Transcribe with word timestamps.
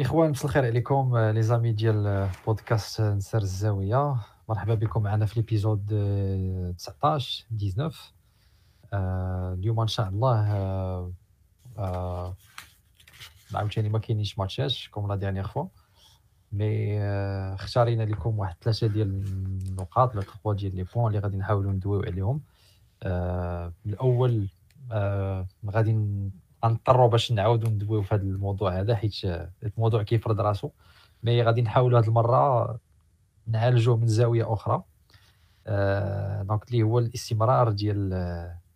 إخوان 0.00 0.30
مساء 0.30 0.44
الخير 0.46 0.64
عليكم 0.64 1.18
les 1.18 1.42
amis 1.42 1.72
ديال 1.72 2.28
بودكاست 2.46 3.00
نسر 3.00 3.38
الزاوية. 3.38 4.16
مرحبا 4.48 4.74
بكم 4.74 5.02
معنا 5.02 5.26
في 5.26 5.40
l'épisode 5.40 5.86
19 6.78 7.44
19 7.58 8.14
اليوم 8.92 9.80
إن 9.80 9.86
شاء 9.86 10.08
الله 10.08 10.36
عاوتاني 13.54 13.88
ما 13.88 13.98
كاينينش 13.98 14.38
ماتشات 14.38 14.72
comme 14.90 15.08
la 15.08 15.16
dernière 15.16 15.46
fois. 15.46 15.66
mais 16.52 17.00
اختارينا 17.54 18.02
لكم 18.02 18.38
واحد 18.38 18.56
ثلاثة 18.62 18.86
ديال 18.86 19.08
النقاط 19.08 20.14
ولا 20.14 20.22
تخوا 20.22 20.54
ديال 20.54 20.76
les 20.76 20.82
points 20.82 21.06
اللي 21.06 21.18
غادي 21.18 21.36
نحاولوا 21.36 21.72
ندويو 21.72 22.02
عليهم. 22.02 22.40
الأول 23.86 24.48
غادي 25.70 25.92
غنضطروا 26.64 27.08
باش 27.08 27.32
نعاودوا 27.32 27.68
ندويو 27.70 28.02
في 28.02 28.14
هذا 28.14 28.22
الموضوع 28.22 28.80
هذا 28.80 28.96
حيت 28.96 29.14
الموضوع 29.62 30.02
كيفرض 30.02 30.40
راسو. 30.40 30.70
mais 31.22 31.42
غادي 31.42 31.62
نحاولوا 31.62 31.98
هذه 32.00 32.08
المرة 32.08 32.78
نعالجوه 33.46 33.96
من 33.96 34.06
زاوية 34.06 34.52
أخرى. 34.52 34.82
آه 35.66 36.42
donc 36.42 36.68
اللي 36.68 36.82
هو 36.82 36.98
الاستمرار 36.98 37.70
ديال 37.70 38.10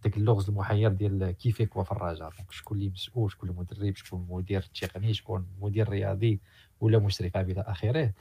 داك 0.04 0.16
اللغز 0.16 0.48
المحير 0.48 0.92
ديال 0.92 1.30
كيف 1.30 1.60
يكون 1.60 1.84
في 1.84 1.92
الرجاء 1.92 2.30
donc 2.30 2.52
شكون 2.52 2.78
اللي 2.78 2.90
مسؤول 2.90 3.30
شكون 3.30 3.48
المدرب 3.48 3.96
شكون 3.96 4.26
المدير 4.30 4.62
التقني 4.62 5.14
شكون 5.14 5.46
المدير 5.58 5.86
الرياضي 5.86 6.40
ولا 6.80 6.98
مشرف 6.98 7.36
إلى 7.36 7.60
آخره. 7.60 8.12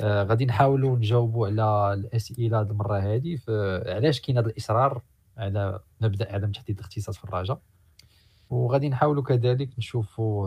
آه 0.00 0.22
غادي 0.22 0.46
نحاولوا 0.46 0.96
نجاوبوا 0.96 1.46
على 1.46 1.94
الأسئلة 1.94 2.60
هذه 2.60 2.70
المرة 2.70 2.98
هذه 2.98 3.38
علاش 3.94 4.20
كاين 4.20 4.38
هذا 4.38 4.48
الإصرار 4.48 5.02
على 5.38 5.80
مبدأ 6.00 6.34
عدم 6.34 6.52
تحديد 6.52 6.78
الاختصاص 6.78 7.18
في 7.18 7.24
الرجاء 7.24 7.60
وغادي 8.50 8.88
نحاولوا 8.88 9.22
كذلك 9.22 9.78
نشوفوا 9.78 10.46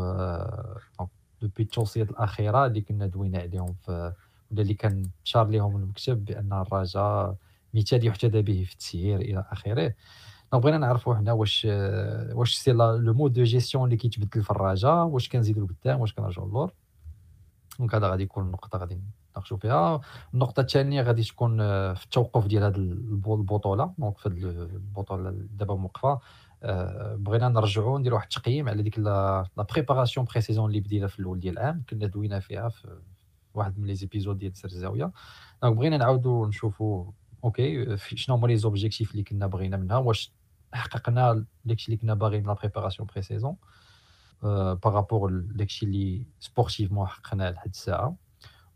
donc 1.00 1.10
depuis 1.42 1.64
التوصيات 1.64 2.10
الأخيرة 2.10 2.66
اللي 2.66 2.82
كنا 2.82 3.08
دوينا 3.08 3.40
عليهم 3.40 3.74
في 3.86 4.14
ولا 4.52 4.62
اللي 4.62 4.74
كان 4.74 5.10
شار 5.24 5.48
لهم 5.48 5.76
المكتب 5.76 6.26
بأن 6.26 6.54
الرجاء 6.54 7.36
مثال 7.74 8.08
يحتذى 8.08 8.42
به 8.42 8.64
في 8.64 8.74
التسيير 8.74 9.20
إلى 9.22 9.46
آخره. 9.52 9.94
donc 10.52 10.64
بغينا 10.64 10.78
نعرفوا 10.78 11.16
حنا 11.16 11.34
واش 11.34 11.68
واش 12.34 12.56
c'est 12.56 12.72
le 12.72 13.14
mode 13.14 13.34
de 13.34 13.44
gestion 13.44 13.86
اللي 13.86 13.98
كيتبدل 13.98 14.44
في 14.44 14.52
الرجاء 14.52 15.06
واش 15.06 15.30
كنزيدوا 15.30 15.68
لقدام 15.68 16.02
واش 16.02 16.14
كنرجعوا 16.14 16.48
للور. 16.48 16.74
donc 17.80 17.96
هذا 17.96 18.08
غادي 18.08 18.24
يكون 18.24 18.46
النقطه 18.46 18.80
غادي 18.80 19.00
نناقشوا 19.36 19.58
فيها. 19.58 20.02
النقطة 20.34 20.62
الثانية 20.62 21.02
غادي 21.02 21.24
تكون 21.24 21.58
في 21.94 22.06
التوقف 22.06 22.48
ديال 22.48 22.64
هذه 22.64 22.76
البطولة. 22.76 23.94
donc 23.98 24.18
في 24.18 24.26
البطولة 24.28 25.32
دابا 25.32 25.76
موقفة. 25.76 26.10
آه، 26.10 26.20
بغينا 27.16 27.50
نرجعوا 27.50 28.00
نديروا 28.00 28.18
واحد 28.18 28.28
التقييم 28.36 28.70
على 28.70 28.84
ديك 28.84 29.00
la 29.00 29.46
préparation 29.58 30.26
pré-saison 30.26 30.70
اللي 30.70 30.80
بدينا 30.80 31.08
في 31.08 31.20
الأول 31.20 31.40
ديال 31.40 31.60
العام. 31.60 31.84
كنا 31.90 32.08
دوينا 32.08 32.40
فيها 32.40 32.70
في 32.70 33.00
واحد 33.54 33.80
من 33.80 33.88
les 33.88 33.96
épisodes 33.96 34.38
ديال 34.38 34.58
نسر 34.58 34.68
الزاوية. 34.68 35.12
donc 35.64 35.76
بغينا 35.76 35.98
نعاودوا 35.98 36.48
نشوفوا 36.48 37.12
OK 37.44 37.98
شنو 37.98 38.36
هما 38.36 38.48
les 38.48 38.58
objectifs 38.58 39.12
اللي 39.12 39.24
كنا 39.24 39.48
بغينا 39.48 39.78
منها 39.78 39.98
واش 39.98 40.34
حققنا 40.74 41.46
داكشي 41.66 41.88
اللي 41.88 41.98
كنا 41.98 42.14
باغيين 42.14 42.48
la 42.48 42.54
préparation 42.54 43.08
pré-saison 43.08 43.56
par 44.84 44.98
rapport 44.98 45.32
داكشي 45.32 45.86
اللي 45.86 46.26
sportivement 46.40 47.08
حققناه 47.08 47.52
لحد 47.52 47.70
الساعة. 47.70 48.16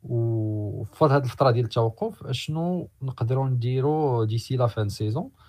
وفي 0.03 1.05
هذه 1.05 1.17
الفترة 1.17 1.51
ديال 1.51 1.65
التوقف 1.65 2.31
شنو 2.31 2.89
نقدروا 3.01 3.49
نديروا 3.49 4.25
d'ici 4.25 4.55
la 4.55 4.67
fin 4.67 4.89
saison 4.89 5.23
آه، 5.23 5.42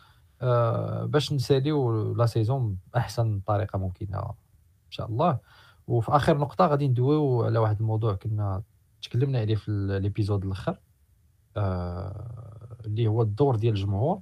باش 1.07 1.33
نساليو 1.33 2.13
la 2.15 2.27
saison 2.27 2.79
بأحسن 2.95 3.41
طريقة 3.47 3.79
ممكنة 3.79 4.19
إن 4.19 4.91
شاء 4.91 5.07
الله. 5.07 5.39
وفي 5.87 6.17
آخر 6.17 6.39
نقطة 6.39 6.67
غادي 6.67 6.89
ندويو 6.89 7.45
على 7.45 7.59
واحد 7.59 7.81
الموضوع 7.81 8.15
كنا 8.15 8.63
تكلمنا 9.03 9.39
عليه 9.39 9.55
في 9.55 9.69
ال 9.69 9.78
épisode 9.78 10.45
الأخر. 10.45 10.79
آه، 11.57 12.77
اللي 12.87 13.07
هو 13.07 13.23
الدور 13.23 13.57
ديال 13.57 13.75
الجمهور 13.75 14.21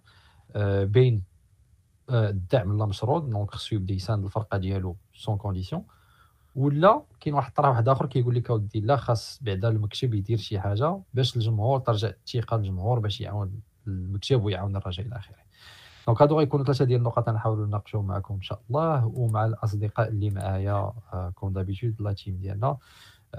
آه، 0.57 0.85
بين 0.85 1.25
الدعم 2.11 2.79
لا 2.79 2.87
مشروط 2.87 3.23
donc 3.23 3.51
خصو 3.51 3.77
يبدا 3.77 3.95
يساند 3.95 4.25
الفرقه 4.25 4.59
ديالو 4.59 4.97
sans 5.15 5.37
condition 5.37 5.85
ولا 6.55 7.03
كاين 7.21 7.35
واحد 7.35 7.49
الطرح 7.49 7.69
واحد 7.69 7.89
آخر 7.89 8.07
كيقول 8.07 8.35
لك 8.35 8.51
أودي 8.51 8.81
لا 8.81 8.97
خاص 8.97 9.39
بعدا 9.43 9.69
المكتب 9.69 10.15
يدير 10.15 10.39
شي 10.39 10.61
حاجة 10.61 11.01
باش 11.15 11.37
الجمهور 11.37 11.79
ترجع 11.79 12.09
الثقة 12.09 12.57
للجمهور 12.57 12.99
باش 12.99 13.21
يعاون 13.21 13.61
المكتب 13.87 14.45
ويعاون 14.45 14.77
الرجاء 14.77 15.07
إلى 15.07 15.17
آخره. 15.17 15.37
donc 16.07 16.23
هادو 16.23 16.39
غيكونوا 16.39 16.65
ثلاثة 16.65 16.85
ديال 16.85 16.99
النقط 16.99 17.29
نحاولوا 17.29 17.67
نناقشوا 17.67 18.03
معكم 18.03 18.35
إن 18.35 18.43
شاء 18.43 18.61
الله 18.69 19.07
ومع 19.07 19.47
الأصدقاء 19.47 20.09
اللي 20.09 20.31
معايا 20.31 20.93
comme 21.35 21.53
d'habitude 21.53 21.95
la 22.01 22.13
team 22.13 22.37
ديالنا. 22.37 22.77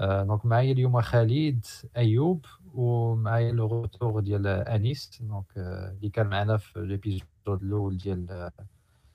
donc 0.00 0.46
معايا 0.46 0.72
اليوم 0.72 1.00
خالد 1.00 1.66
أيوب 1.96 2.44
ومعايا 2.74 3.52
le 3.52 3.66
retour 3.66 4.20
ديال 4.20 4.46
أنيس. 4.46 5.22
donc 5.22 5.44
اللي 5.56 6.08
كان 6.08 6.26
معنا 6.26 6.56
في 6.56 6.80
l'épisode 6.80 7.62
الأول 7.62 7.96
ديال 7.96 8.50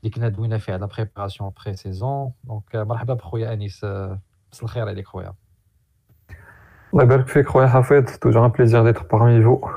اللي 0.03 0.11
كنا 0.15 0.29
دوينا 0.29 0.57
فيه 0.57 0.73
على 0.73 0.87
préparation 0.87 1.51
pré-saison 1.65 2.31
donc 2.43 2.75
مرحبا 2.75 3.13
بخويا 3.13 3.53
أنيس 3.53 3.83
مساء 3.83 4.19
الخير 4.63 4.89
عليك 4.89 5.07
خويا. 5.07 5.33
الله 6.93 7.03
يبارك 7.03 7.27
فيك 7.27 7.47
خويا 7.47 7.67
حفيظ 7.67 8.17
toujours 8.17 8.45
un 8.45 8.51
plaisir 8.51 8.83
d'être 8.83 9.03
parmi 9.11 9.43
vous 9.43 9.67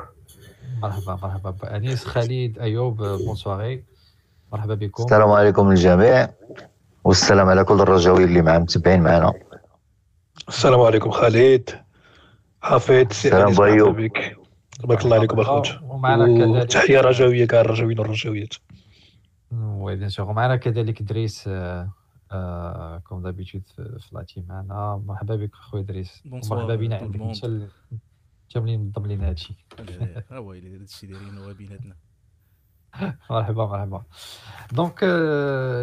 مرحبا 0.82 1.19
مرحبا. 1.22 1.50
بانيس 1.50 2.04
خالد 2.04 2.59
أيوب 2.59 2.97
bonne 2.97 3.34
soirée. 3.34 3.84
مرحبا 4.53 4.75
بكم. 4.75 5.03
السلام 5.03 5.31
عليكم 5.31 5.70
للجميع 5.70 6.28
والسلام 7.04 7.48
على 7.48 7.65
كل 7.65 7.81
الرجاويين 7.81 8.28
اللي 8.28 8.43
معنا 8.43 8.59
متبعين 8.59 9.03
معنا 9.03 9.32
السلام 10.48 10.81
عليكم 10.81 11.10
خالد. 11.10 11.70
حفيظ 12.62 13.06
السلام 13.10 13.54
بايوب 13.54 13.97
بك. 13.97 14.37
بارك 14.84 15.04
الله 15.04 15.16
عليكم 15.16 15.41
أخوت. 15.41 15.69
ومعنا 15.82 16.26
كذلك. 16.26 16.70
تحيه 16.70 17.00
رجاوية 17.00 17.47
كاع 17.47 17.60
الرجاويين 17.60 17.99
والرجاويات. 17.99 18.54
oui 19.53 19.97
bien 19.97 20.09
sûr. 20.09 20.31
ومعنا 20.31 20.56
كذلك 20.56 21.03
دريس 21.03 21.50
comme 23.09 23.22
d'habitude 23.22 23.62
في 23.76 24.09
la 24.12 24.23
team 24.23 24.44
معنا 24.49 25.03
مرحبا 25.06 25.37
بك 25.37 25.54
خويا 25.54 25.82
دريس. 25.82 26.22
مرحبا 26.25 26.75
بينا 26.75 26.97
عندك. 26.97 27.41
لي 28.60 28.76
منظم 28.76 29.06
لينا 29.06 29.28
هادشي. 29.28 29.54
ها 30.30 30.36
هو 30.36 30.52
هذا 30.52 30.66
الشيء 30.66 31.10
دايرينه 31.10 31.52
بيناتنا. 31.52 31.96
مرحبا 33.30 33.66
مرحبا. 33.66 34.02
donc 34.72 35.04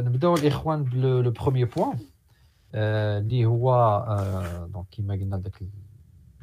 نبداو 0.05 0.35
الإخوان 0.35 0.83
ب 0.83 0.99
le 0.99 1.31
premier 1.31 1.65
point 1.65 1.99
اللي 2.75 3.45
هو 3.45 4.67
donc 4.73 4.85
كيما 4.91 5.13
قلنا 5.13 5.37
داك 5.37 5.63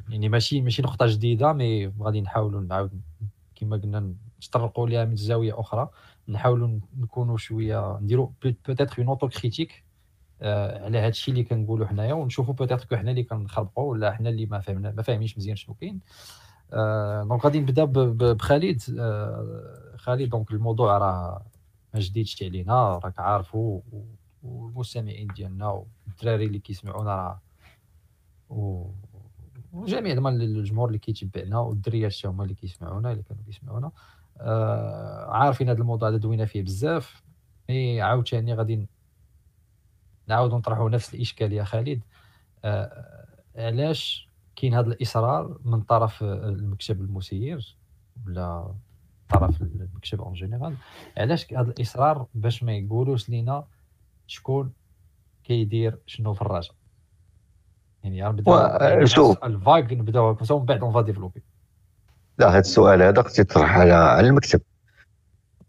يعني 0.09 0.29
ماشي 0.29 0.61
ماشي 0.61 0.81
نقطة 0.81 1.05
جديدة 1.07 1.53
mais 1.53 1.87
غادي 1.87 2.21
نحاولوا 2.21 2.61
نعاود 2.61 3.01
كيما 3.55 3.77
قلنا 3.77 4.13
نتطرقوا 4.37 4.87
ليها 4.89 5.05
من 5.05 5.15
زاوية 5.15 5.59
أخرى. 5.59 5.89
نحاولوا 6.27 6.79
نكونوا 6.97 7.37
شوية 7.37 7.99
نديروا 7.99 8.29
peut-être 8.43 8.95
une 8.97 9.07
autocritique 9.07 9.83
على 10.41 10.99
هذا 10.99 11.07
الشيء 11.07 11.33
اللي 11.33 11.43
كنقولوا 11.43 11.87
حنايا 11.87 12.13
ونشوفوا 12.13 12.53
peut-être 12.53 12.85
que 12.85 12.95
حنا 12.95 13.11
اللي 13.11 13.23
كنخربقوا 13.23 13.91
ولا 13.91 14.11
حنا 14.13 14.29
اللي 14.29 14.45
ما 14.45 14.59
فهمنا 14.59 14.91
ما 14.91 15.01
فاهمينش 15.01 15.37
مزيان 15.37 15.55
شنو 15.55 15.75
كاين. 15.75 15.99
donc 17.27 17.45
غادي 17.45 17.59
نبدا 17.59 17.83
بخالد. 18.33 18.81
خالد 19.97 20.29
donc 20.29 20.51
الموضوع 20.51 20.97
راه 20.97 21.45
ما 21.93 21.99
جديدش 21.99 22.43
علينا 22.43 22.97
راك 22.97 23.19
عارفو 23.19 23.81
والمستمعين 24.43 25.27
ديالنا 25.27 25.83
والدراري 26.07 26.45
اللي 26.45 26.59
كيسمعونا 26.59 27.11
راه 27.11 27.41
وجميع 29.73 30.13
الجمهور 30.27 30.87
اللي 30.87 30.99
كيتبعنا 30.99 31.59
والدريات 31.59 32.13
حتى 32.13 32.27
هما 32.27 32.43
اللي 32.43 32.55
كيسمعونا 32.55 33.11
اللي 33.11 33.23
كانوا 33.23 33.43
كيسمعونا. 33.45 33.91
آه 34.39 35.31
عارفين 35.31 35.69
هذا 35.69 35.79
الموضوع 35.79 36.09
هذا 36.09 36.17
دوينا 36.17 36.45
فيه 36.45 36.61
بزاف. 36.63 37.23
mais 37.69 38.01
عاوتاني 38.01 38.53
غادي 38.53 38.87
نعاودو 40.27 40.57
نطرحوا 40.57 40.89
نفس 40.89 41.13
الاشكاليه 41.13 41.63
خالد. 41.63 42.01
آه 42.65 43.27
علاش 43.55 44.29
كاين 44.55 44.73
هذا 44.73 44.87
الإصرار 44.87 45.57
من 45.65 45.81
طرف 45.81 46.23
المكتب 46.23 47.01
المسير 47.01 47.77
ولا 48.25 48.73
طرف 49.29 49.61
المكتب 49.61 50.21
en 50.21 50.33
général 50.33 50.75
علاش 51.17 51.53
هذا 51.53 51.69
الإصرار 51.71 52.25
باش 52.33 52.63
ما 52.63 52.73
يقولوش 52.73 53.29
لينا 53.29 53.63
شكون 54.27 54.73
كيدير 55.43 55.99
شنو 56.05 56.33
في 56.33 56.41
الرجاء؟ 56.41 56.75
يعني 58.03 58.23
نبداو 58.23 59.05
شوف. 59.05 59.43
الفاغ 59.43 59.79
نبداو 59.79 60.37
ومن 60.51 60.65
بعد 60.65 60.81
on 60.81 60.93
va 60.93 61.01
développer 61.01 61.43
لا 62.37 62.49
هذا 62.49 62.59
السؤال 62.59 63.01
هذا 63.01 63.21
خصو 63.21 63.41
يطرح 63.41 63.77
على 63.77 63.93
على 63.93 64.27
المكتب 64.27 64.61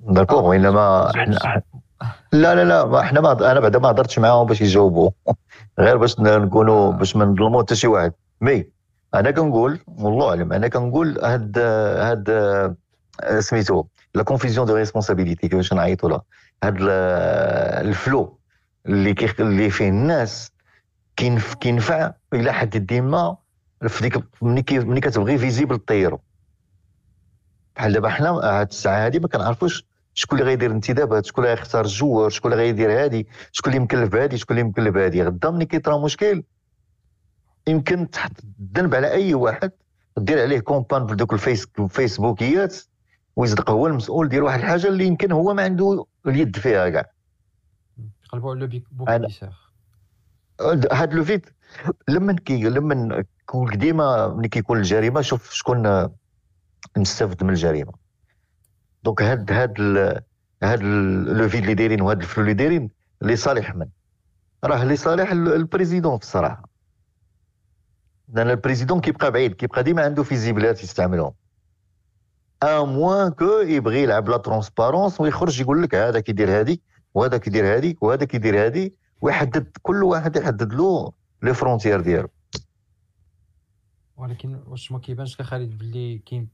d'accord 0.00 0.48
وإنما 0.48 1.12
حنا 1.14 1.62
لا 2.32 2.54
لا 2.54 2.64
لا 2.64 2.84
ما 2.84 3.00
إحنا 3.00 3.20
ما 3.20 3.52
أنا 3.52 3.60
بعدا 3.60 3.78
ما 3.78 3.90
هضرتش 3.90 4.18
معاهم 4.18 4.46
باش 4.46 4.60
يجاوبوا. 4.60 5.10
غير 5.78 5.96
باش 5.96 6.20
نكونوا 6.20 6.92
باش 6.92 7.16
ما 7.16 7.24
نظلموا 7.24 7.62
حتى 7.62 7.74
شي 7.74 7.86
واحد. 7.86 8.12
mais 8.40 8.70
أنا 9.14 9.30
كنقول 9.30 9.80
والله 9.86 10.28
أعلم 10.28 10.52
أنا 10.52 10.68
كنقول 10.68 11.24
هاد 11.24 11.58
هاد 11.58 12.76
سميتو 13.38 13.84
la 14.14 14.22
confusion 14.22 14.66
de 14.66 14.74
responsabilité 14.76 15.48
كيفاش 15.48 15.72
نعيطوا 15.72 16.08
لها 16.08 16.22
هاد 16.64 16.76
الفلو 17.86 18.38
اللي 18.86 19.14
اللي 19.40 19.70
فيه 19.70 19.88
الناس 19.88 20.52
كينف 21.16 21.54
كينفع 21.54 22.12
إلى 22.34 22.52
حد 22.52 22.76
ديما 22.76 23.36
في 23.88 24.02
ديك 24.02 24.24
ملي 24.42 24.64
ملي 24.70 25.00
كتبغي 25.00 25.38
فيزيبل 25.38 25.78
طيرو. 25.78 26.20
بحال 27.76 27.92
دابا 27.92 28.08
حنا 28.08 28.30
هاد 28.30 28.68
الساعة 28.68 29.06
هادي 29.06 29.20
ما 29.20 29.28
كنعرفوش 29.28 29.87
شكون 30.18 30.38
اللي 30.38 30.50
غيدير 30.50 30.70
الانتدابات 30.70 31.26
شكون 31.26 31.44
اللي 31.44 31.54
غيختار 31.54 31.84
الجوار؟ 31.84 32.30
شكون 32.30 32.52
اللي 32.52 32.62
غيدير 32.64 33.04
هادي؟ 33.04 33.26
شكون 33.52 33.72
اللي 33.72 33.84
مكلف 33.84 34.08
بهادي؟ 34.12 34.36
شكون 34.38 34.58
اللي 34.58 34.68
مكلف 34.68 34.94
بهادي؟ 34.94 35.22
غدا 35.22 35.50
ملي 35.50 35.64
كيطرا 35.66 35.98
مشكل. 36.04 36.42
يمكن 37.66 38.10
تحط 38.10 38.30
الذنب 38.60 38.94
على 38.94 39.10
أي 39.10 39.34
واحد 39.34 39.70
دير 40.18 40.42
عليه 40.42 40.60
كومبان 40.60 41.06
في 41.06 41.14
دوك 41.14 41.32
الفيس 41.32 41.66
الفيسبوكيات 41.78 42.76
ويصدق 43.36 43.70
هو 43.70 43.86
المسؤول 43.86 44.28
ديال 44.28 44.42
واحد 44.42 44.58
الحاجة 44.58 44.86
اللي 44.88 45.04
يمكن 45.06 45.32
هو 45.32 45.54
ما 45.54 45.62
عنده 45.62 46.06
اليد 46.26 46.56
فيها 46.56 46.88
كاع. 46.88 47.10
قلبوا 48.32 48.50
على 48.50 48.60
لو 48.60 48.66
بيك 48.66 48.84
بوك 48.90 49.08
أنا- 49.08 49.12
إيميسير. 49.12 49.50
هاد 50.92 51.14
لو 51.14 51.24
فيت 51.24 51.46
لما 52.08 52.32
كي 52.32 52.62
لما 52.64 53.24
كون 53.46 53.78
ديما 53.78 54.28
ملي 54.28 54.48
كيكون 54.48 54.78
الجريمة 54.78 55.20
شوف 55.20 55.50
شكون 55.52 56.08
مستفد 56.96 57.44
من 57.44 57.50
الجريمة. 57.50 58.07
دونك 59.04 59.22
هاد 59.22 59.52
هاد 59.52 59.74
هاد 60.62 60.82
لو 60.82 61.48
فيد 61.48 61.60
اللي 61.62 61.74
دايرين 61.74 62.00
وهاد 62.00 62.20
الفلو 62.20 62.42
اللي 62.42 62.54
دايرين 62.54 62.90
لصالح 63.22 63.74
من 63.76 63.88
راه 64.64 64.84
لصالح 64.84 65.30
ال- 65.30 65.52
البريزيدون 65.52 66.18
في 66.18 66.24
الصراحه 66.24 66.68
لأن 68.28 68.50
البريزيدون 68.50 69.00
كيبقى 69.00 69.30
بعيد 69.32 69.52
كيبقى 69.54 69.82
ديما 69.82 70.04
عنده 70.04 70.22
فيزيبلات 70.22 70.82
يستعملهم. 70.82 71.32
à 72.62 72.80
moins 72.84 73.30
que 73.32 73.44
يبغي 73.58 74.02
يلعب 74.02 74.28
la 74.28 74.36
transparence 74.36 75.20
ويخرج 75.20 75.60
يقول 75.60 75.82
لك 75.82 75.94
هذا 75.94 76.20
كيدير 76.20 76.50
هادي 76.58 76.82
وهذا 77.14 77.38
كيدير 77.38 77.74
هادي 77.76 77.98
وهذا 78.00 78.24
كيدير 78.24 78.64
هادي 78.64 78.94
ويحدد 79.20 79.76
كل 79.82 80.02
واحد 80.02 80.36
يحدد 80.36 80.72
له 80.72 81.12
les 81.42 81.54
frontières 81.54 82.00
ديالو. 82.00 82.28
ولكن 84.16 84.60
واش 84.66 84.92
ما 84.92 84.98
كيبانش 84.98 85.34
لك 85.40 85.46
خالد 85.46 85.78
باللي 85.78 86.18
كاين 86.18 86.48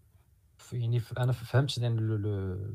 يعني 0.73 1.03
أنا 1.19 1.33
فهمت 1.33 1.79
يعني 1.79 2.01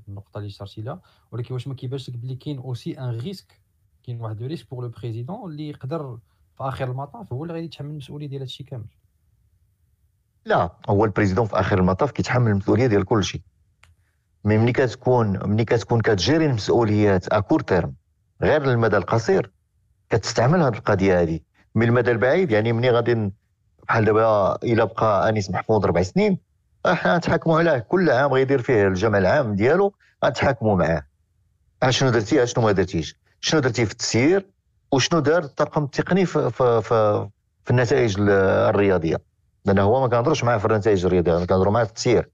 النقطة 0.08 0.38
اللي 0.38 0.48
اشرتي 0.48 0.82
لها 0.82 1.02
ولكن 1.32 1.54
واش 1.54 1.68
ما 1.68 1.74
كيبانش 1.74 2.10
لك 2.10 2.18
باللي 2.18 2.36
كاين 2.36 2.58
aussi 2.58 3.00
un 3.00 3.10
risque 3.20 3.62
كاين 4.04 4.22
واحد 4.22 4.44
risque 4.44 4.70
pour 4.70 4.84
le 4.84 4.90
président 4.90 5.52
اللي 5.52 5.70
يقدر 5.70 6.18
في 6.58 6.64
آخر 6.64 6.92
المطاف 6.92 7.34
هو 7.34 7.44
اللي 7.44 7.54
غادي 7.54 7.66
يتحمل 7.66 7.90
المسؤولية 7.90 8.28
ديال 8.28 8.42
هادشي 8.42 8.64
كامل. 8.64 8.86
لا 10.46 10.70
هو 10.90 11.06
ال 11.06 11.10
président 11.10 11.46
في 11.46 11.60
آخر 11.60 11.80
المطاف 11.80 12.12
كيتحمل 12.12 12.52
المسؤولية 12.52 12.88
ديال 12.88 13.06
كل 13.06 13.24
شيء. 13.24 13.42
mais 14.46 14.58
ملي 14.58 14.72
كتكون 14.72 15.50
ملي 15.50 15.66
كتكون 15.66 16.02
كت 16.02 16.14
gérer 16.14 16.46
المسؤوليات 16.46 17.28
à 17.28 17.33
court 17.33 17.62
terme 17.62 17.94
غير 18.42 18.72
المدى 18.72 18.98
القصير 18.98 19.52
كتستعمل 20.10 20.62
هذه 20.62 20.74
القضية 20.78 21.22
هذه 21.22 21.40
من 21.76 21.88
المدى 21.88 22.12
البعيد 22.12 22.52
يعني 22.52 22.74
ملي 22.74 22.90
غادي 22.90 23.32
بحال 23.88 24.06
دابا 24.06 24.56
إلا 24.56 24.84
بقى 24.84 25.30
أنيس 25.30 25.52
محفوظ 25.52 25.86
ربع 25.86 26.02
سنين 26.02 26.38
إحنا 26.86 27.18
نتحاكموا 27.18 27.60
عليه 27.60 27.78
كل 27.80 28.10
عام 28.10 28.34
غيدير 28.34 28.62
فيه 28.62 28.88
الجمع 28.88 29.18
العام 29.18 29.56
ديالو 29.56 29.94
غنتحاكموا 30.26 30.76
معاه. 30.76 31.04
اشنو 31.84 32.10
درتي؟ 32.10 32.44
اشنو 32.44 32.64
ما 32.64 32.72
درتيش؟ 32.72 33.16
شنو 33.42 33.60
درتي 33.60 33.86
في 33.86 33.92
التسيير؟ 33.92 34.46
وشنو 34.92 35.20
دار 35.20 35.44
الطاقم 35.44 35.84
التقني 35.84 36.26
في, 36.26 36.50
في, 36.50 36.82
في, 36.82 37.30
في 37.66 37.72
النتائج 37.72 38.20
ال- 38.20 38.30
الرياضية؟ 38.70 39.18
لأن 39.66 39.80
هو 39.80 40.02
ما 40.02 40.08
كنهضروش 40.08 40.44
معاه 40.44 40.58
في 40.58 40.66
النتائج 40.66 41.06
الرياضية 41.06 41.46
كنهضروا 41.46 41.74
معاه 41.74 41.84
في 41.84 41.90
التسيير. 41.90 42.30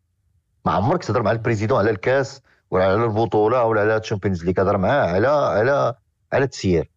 ما 0.65 0.71
عمرك 0.71 1.03
تهضر 1.03 1.21
مع 1.23 1.31
ال 1.31 1.36
président 1.36 1.79
على 1.79 1.89
الكاس 1.89 2.41
ولا 2.71 2.83
على 2.85 2.93
البطولة 2.95 3.63
ولا 3.63 3.81
على 3.81 3.97
ال 3.97 4.02
Champions 4.02 4.43
League 4.43 4.53
كتهضر 4.53 4.77
معاه 4.77 5.07
على 5.07 5.27
على 5.27 5.93
على 6.33 6.43
التسيير. 6.43 6.91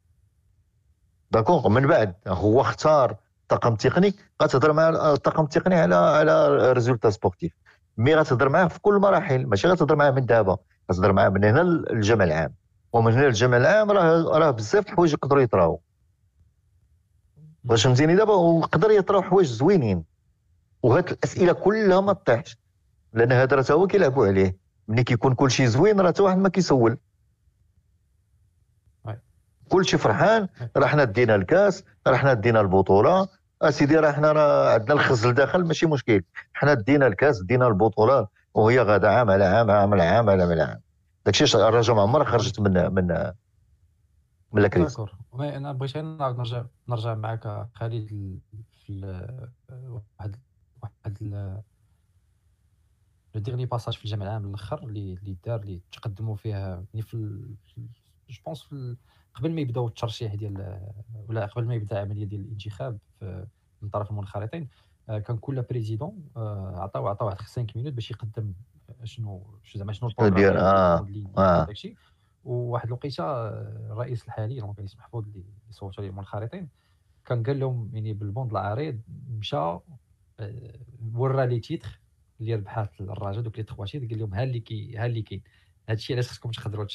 d'accord 1.31 1.69
من 1.69 1.87
بعد 1.87 2.15
هو 2.27 2.61
اختار 2.61 3.17
طاقم 3.49 3.75
تقني 3.75 4.15
غتهضر 4.43 4.73
مع 4.73 4.89
الطاقم 4.89 5.45
التقني 5.45 5.75
على 5.75 5.95
على 5.95 6.73
résultats 6.73 7.11
sportifs. 7.11 7.53
mais 7.97 8.15
غتهضر 8.15 8.49
معاه 8.49 8.69
في 8.69 8.81
كل 8.81 8.95
المراحل 8.95 9.47
ماشي 9.47 9.69
غتهضر 9.69 9.97
معاه 9.97 10.11
من 10.11 10.27
دابا 10.27 10.59
غتهضر 10.91 11.13
معاه 11.13 11.29
من 11.29 11.45
هنا 11.45 11.61
للجمع 11.61 12.25
العام. 12.25 12.55
ومن 12.93 13.13
هنا 13.13 13.27
للجمع 13.27 13.57
العام 13.57 13.91
راه 13.91 14.39
راه 14.39 14.51
بزاف 14.51 14.87
الحوايج 14.87 15.13
يقدروا 15.13 15.43
يطراو. 15.43 15.81
واش 17.69 17.85
فهمتيني 17.85 18.17
دابا؟ 18.17 18.35
ويقدر 18.35 18.91
يطراو 18.91 19.23
حوايج 19.23 19.47
زوينين. 19.47 20.05
وهاد 20.83 21.11
الأسئلة 21.11 21.53
كلها 21.53 22.01
ما 22.01 22.13
تطيحش 22.13 22.59
لأن 23.13 23.33
هذا 23.33 23.57
راه 23.57 23.65
هو 23.71 23.87
كيلعبوا 23.87 24.27
عليه. 24.27 24.57
ملي 24.89 25.05
كيكون 25.05 25.35
كل 25.35 25.51
شيء 25.51 25.67
زوين 25.67 26.01
راه 26.01 26.11
تا 26.11 26.23
واحد 26.23 26.39
ما 26.39 26.49
كيسول. 26.49 26.99
وي. 29.05 29.19
كل 29.69 29.85
شيء 29.85 29.99
فرحان 29.99 30.49
راه 30.77 30.87
حنا 30.87 31.05
دينا 31.05 31.35
الكاس 31.35 31.85
راه 32.07 32.17
حنا 32.17 32.35
دينا 32.35 32.61
البطولة 32.61 33.29
أسيدي 33.63 33.97
راه 33.97 34.13
حنا 34.13 34.33
راه 34.33 34.73
عندنا 34.75 34.95
الخزل 34.95 35.35
داخل 35.35 35.65
ماشي 35.65 35.87
مشكل. 35.87 36.23
حنا 36.53 36.75
دينا 36.75 37.07
الكاس 37.07 37.43
دينا 37.43 37.67
البطولة 37.69 38.29
وهي 38.55 38.81
غادا 38.81 39.09
عام 39.09 39.31
على 39.31 39.45
عام 39.45 39.71
عام 39.71 39.93
على 39.95 40.03
عام 40.03 40.31
على 40.31 40.43
على 40.43 40.63
عام. 40.63 40.81
داكشي 41.27 41.45
الرجاء 41.57 41.97
ما 41.97 42.03
عمرها 42.03 42.25
خرجت 42.25 42.61
من 42.61 42.95
من 42.95 43.33
من 44.53 44.87
مي 45.33 45.57
أنا 45.57 45.73
بغيت 45.73 45.97
غير 45.97 46.33
نرجع 46.37 46.65
نرجع 46.89 47.15
معك 47.15 47.69
خالد 47.75 48.09
في 48.87 49.01
واحد 50.19 50.37
واحد 50.83 51.23
لو 53.35 53.41
ديرني 53.41 53.67
باساج 53.67 53.95
في 53.97 54.05
الجامعة 54.05 54.27
العام 54.27 54.45
الأخر 54.45 54.79
اللي 54.85 55.15
اللي 55.15 55.37
دار 55.47 55.61
اللي 55.61 55.81
تقدموا 55.93 56.37
فيها 56.37 56.85
يعني 56.95 57.03
في 57.03 57.17
جو 58.31 58.43
بونس 58.47 58.69
قبل 59.35 59.53
ما 59.53 59.61
يبداو 59.61 59.87
الترشيح 59.87 60.35
ديال 60.35 60.81
ولا 61.29 61.47
قبل 61.47 61.65
ما 61.67 61.75
يبدأ 61.75 61.97
العملية 61.97 62.25
ديال 62.25 62.41
الانتخاب 62.41 62.99
من 63.83 63.89
طرف 63.89 64.11
المنخرطين. 64.11 64.69
آه، 65.09 65.19
كان 65.19 65.37
كل 65.37 65.63
بريزيدون 65.63 66.29
آه، 66.37 66.75
عطاو 66.77 67.09
عطاو 67.09 67.29
واحد 67.29 67.39
5 67.39 67.67
مينوت 67.77 67.93
باش 67.93 68.11
يقدم 68.11 68.53
شنو 69.05 69.61
زعما 69.75 69.93
شنو 69.93 70.11
البروغرام 70.21 70.57
آه، 70.57 71.07
آه. 71.39 71.65
داكشي 71.65 71.95
وواحد 72.45 72.87
الوقيته 72.87 73.25
آه، 73.25 73.89
الرئيس 73.93 74.25
الحالي 74.25 74.61
دونك 74.61 74.79
رئيس 74.79 74.97
محفوظ 74.97 75.25
اللي 75.27 75.45
صوتوا 75.71 76.05
عليه 76.05 76.13
منخرطين 76.13 76.69
كان 77.25 77.43
قال 77.43 77.61
لهم 77.61 77.91
يعني 77.95 78.13
بالبوند 78.13 78.51
العريض 78.51 79.01
مشى 79.31 79.79
ورا 81.15 81.47
لي 81.47 81.61
تيتر 81.61 82.01
اللي 82.41 82.55
ربحات 82.55 83.01
الراجا 83.01 83.41
دوك 83.41 83.59
لي 83.59 83.63
تخوا 83.65 83.87
تيتر 83.87 84.07
قال 84.07 84.19
لهم 84.19 84.35
ها 84.35 84.43
اللي 84.43 84.61
كي 84.61 84.97
ها 84.97 85.07
اللي 85.07 85.23
كاين. 85.23 85.43
هادشي 85.89 86.13
علاش 86.13 86.29
خصكم 86.29 86.51
تقدروا 86.51 86.87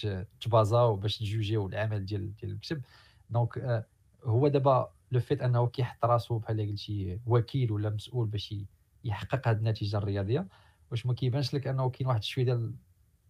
تبازاو 0.42 0.96
باش 0.96 1.18
تجوجيو 1.18 1.68
العمل 1.68 2.06
ديال 2.06 2.36
ديال 2.36 2.52
المكتب 2.52 2.82
دونك 3.30 3.86
هو 4.26 4.48
دابا 4.48 4.92
لو 5.12 5.20
فيت 5.20 5.42
انه 5.42 5.68
كيحط 5.68 6.06
راسو 6.06 6.38
بحال 6.38 6.60
اللي 6.60 6.72
قلتي 6.72 7.20
وكيل 7.28 7.72
ولا 7.72 7.90
مسؤول 7.90 8.28
باش 8.28 8.56
يحقق 9.04 9.48
هذه 9.48 9.58
النتيجة 9.58 9.98
الرياضية 9.98 10.48
واش 10.92 11.06
ما 11.06 11.14
كيبانش 11.14 11.54
لك 11.54 11.68
انه 11.68 11.90
كاين 11.90 12.08
واحد 12.08 12.24
شوية 12.24 12.46
ديال 12.46 12.74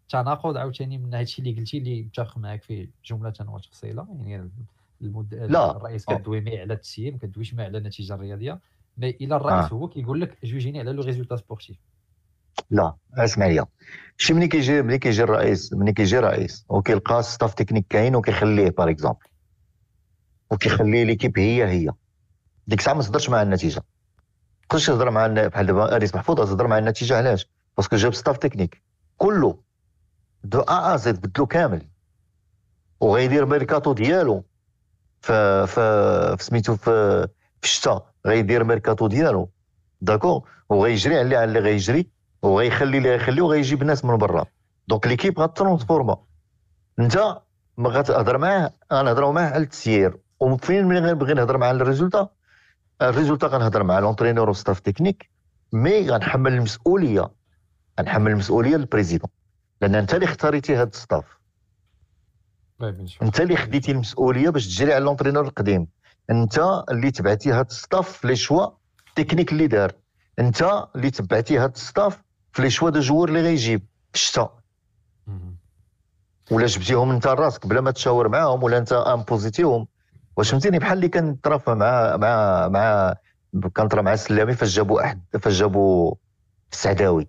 التناقض 0.03 0.57
عاوتاني 0.57 0.97
من 0.97 1.13
هادشي 1.13 1.41
اللي 1.41 1.59
قلتي 1.59 1.77
اللي 1.77 2.03
متفق 2.03 2.37
معك 2.37 2.63
فيه 2.63 2.89
جملة 3.05 3.33
وتفصيلة؟ 3.47 4.07
يعني 4.25 4.51
المد... 5.01 5.33
لا. 5.33 5.77
الرئيس 5.77 6.05
كدوي 6.05 6.59
على 6.61 6.73
التسيير 6.73 7.11
ما 7.11 7.17
كدويش 7.17 7.53
على 7.59 7.77
النتيجة 7.77 8.13
الرياضية 8.15 8.59
mais 8.97 9.09
إلى 9.09 9.35
الرئيس 9.35 9.71
آه. 9.71 9.75
هو 9.75 9.87
كيقول 9.87 10.21
لك 10.21 10.45
جوجيني 10.45 10.79
على 10.79 10.91
le 10.91 11.03
résultat 11.03 11.35
sportif. 11.35 11.77
لا 12.69 12.95
اسمع 13.13 13.47
ليا 13.47 13.65
شي 14.17 14.33
ملي 14.33 14.47
كيجي 14.47 14.81
ملي 14.81 14.97
كيجي 14.97 15.23
الرئيس؟ 15.23 15.73
ملي 15.73 15.93
كيجي 15.93 16.19
الرئيس؟ 16.19 16.65
وكيلقى 16.69 17.23
staff 17.23 17.53
technique 17.53 17.85
كاين 17.89 18.15
وكيخليه 18.15 18.69
par 18.69 18.89
exemple 18.89 19.25
وكيخلي 20.53 21.05
l'équipe 21.05 21.39
هي 21.39 21.65
هي. 21.65 21.91
ديك 22.67 22.79
الساعة 22.79 22.93
ما 22.93 23.03
تهضرش 23.03 23.29
مع 23.29 23.41
النتيجة. 23.41 23.83
تقدرش 24.69 24.87
تهضر 24.87 25.11
مع 25.11 25.27
بحال 25.27 25.65
دابا 25.65 25.95
انيس 25.95 26.15
محفوظ 26.15 26.37
تهضر 26.37 26.67
مع 26.67 26.77
النتيجة 26.77 27.17
علاش؟ 27.17 27.49
parce 27.77 27.88
que 27.89 27.95
جاب 27.95 28.13
staff 28.13 28.37
technique 28.37 28.81
كله. 29.17 29.59
de 30.43 30.59
A 30.59 30.93
à 30.93 30.97
Z 30.97 31.21
بدلو 31.21 31.45
كامل. 31.45 31.87
وغيدير 32.99 33.45
ميركاتو 33.45 33.93
ديالو. 33.93 34.43
في 35.21 35.67
في 35.67 36.43
سميتو 36.43 36.75
في 36.75 37.27
في 37.61 37.67
الشتاء 37.67 38.13
غيدير 38.25 38.63
ميركاتو 38.63 39.07
ديالو. 39.07 39.49
d'accord؟ 40.01 40.49
وغيجري 40.69 41.17
على 41.17 41.43
اللي 41.43 41.59
غيجري. 41.59 42.09
وغيخلي 42.41 42.97
اللي 42.97 43.09
غيخلي 43.11 43.41
وغيجيب 43.41 43.83
ناس 43.83 44.05
من 44.05 44.17
برا. 44.17 44.45
donc 44.87 45.07
l'équipe 45.07 45.39
غ 45.39 45.45
transformer. 45.45 46.17
انت 46.99 47.41
ما 47.77 47.89
غتهضر 47.89 48.37
معاه 48.37 48.73
غنهضروا 48.93 49.31
معاه 49.31 49.49
على 49.49 49.63
التسيير. 49.63 50.22
وفين 50.39 50.85
ملي 50.85 50.99
غنبغي 50.99 51.33
نهضر 51.33 51.63
على 51.63 51.77
ال 51.77 51.82
résultat. 51.82 52.29
ال 53.01 53.06
résultat 53.06 53.47
غنهضر 53.47 53.83
مع 53.83 53.99
l'entraîneur 53.99 54.49
و 54.49 54.54
staff 54.54 54.79
technique 54.79 55.29
mais 55.73 56.09
غنحمل 56.09 56.53
المسؤولية. 56.53 57.31
غنحمل 57.99 58.31
المسؤولية 58.31 58.75
لل 58.75 58.84
président. 58.84 59.29
لأن 59.81 59.95
أنت 59.95 60.13
اللي 60.13 60.25
اختاريتي 60.25 60.75
هذا 60.75 60.89
ال 60.89 60.97
staff 60.97 61.37
أنت 63.21 63.41
اللي 63.41 63.55
خديتي 63.55 63.91
المسؤولية 63.91 64.49
باش 64.49 64.67
تجري 64.67 64.93
على 64.93 65.05
l'entraîneur 65.05 65.43
القديم. 65.45 65.87
أنت 66.29 66.59
اللي 66.91 67.11
تبعتي 67.11 67.53
هذا 67.53 67.61
ال 67.61 67.70
staff 67.70 68.11
في 68.11 68.27
les 68.27 68.35
choix 68.35 68.67
techniques 69.15 69.51
اللي 69.51 69.67
دار. 69.67 69.91
أنت 70.39 70.87
اللي 70.95 71.11
تبعتي 71.11 71.59
هذا 71.59 71.71
ال 71.71 71.80
staff 71.80 72.21
في 72.51 72.61
les 72.61 72.69
choix 72.69 72.89
de 72.89 72.99
joueurs 72.99 73.29
اللي 73.29 73.41
غيجيب. 73.41 73.85
في 74.11 74.19
الشتاء 74.19 74.59
ولا 76.51 76.65
جبتيهم 76.65 77.11
أنت 77.11 77.27
راسك 77.27 77.67
بلا 77.67 77.81
ما 77.81 77.91
تشاور 77.91 78.27
معاهم 78.27 78.63
ولا 78.63 78.77
أنت 78.77 78.93
imposé 78.93 79.50
تيهم 79.50 79.87
واش 80.37 80.51
فهمتيني 80.51 80.79
بحال 80.79 80.93
اللي 80.97 81.09
كان 81.09 81.35
طرا 81.35 81.75
مع 81.75 82.17
مع 82.17 82.67
مع 82.67 83.13
كان 83.75 83.87
طرا 83.87 84.01
مع 84.01 84.13
السلامي 84.13 84.53
فاش 84.53 84.75
جابوا 84.75 85.01
أحد 85.05 85.21
فاش 85.41 85.53
جابوا 85.53 86.15
السعداوي 86.71 87.27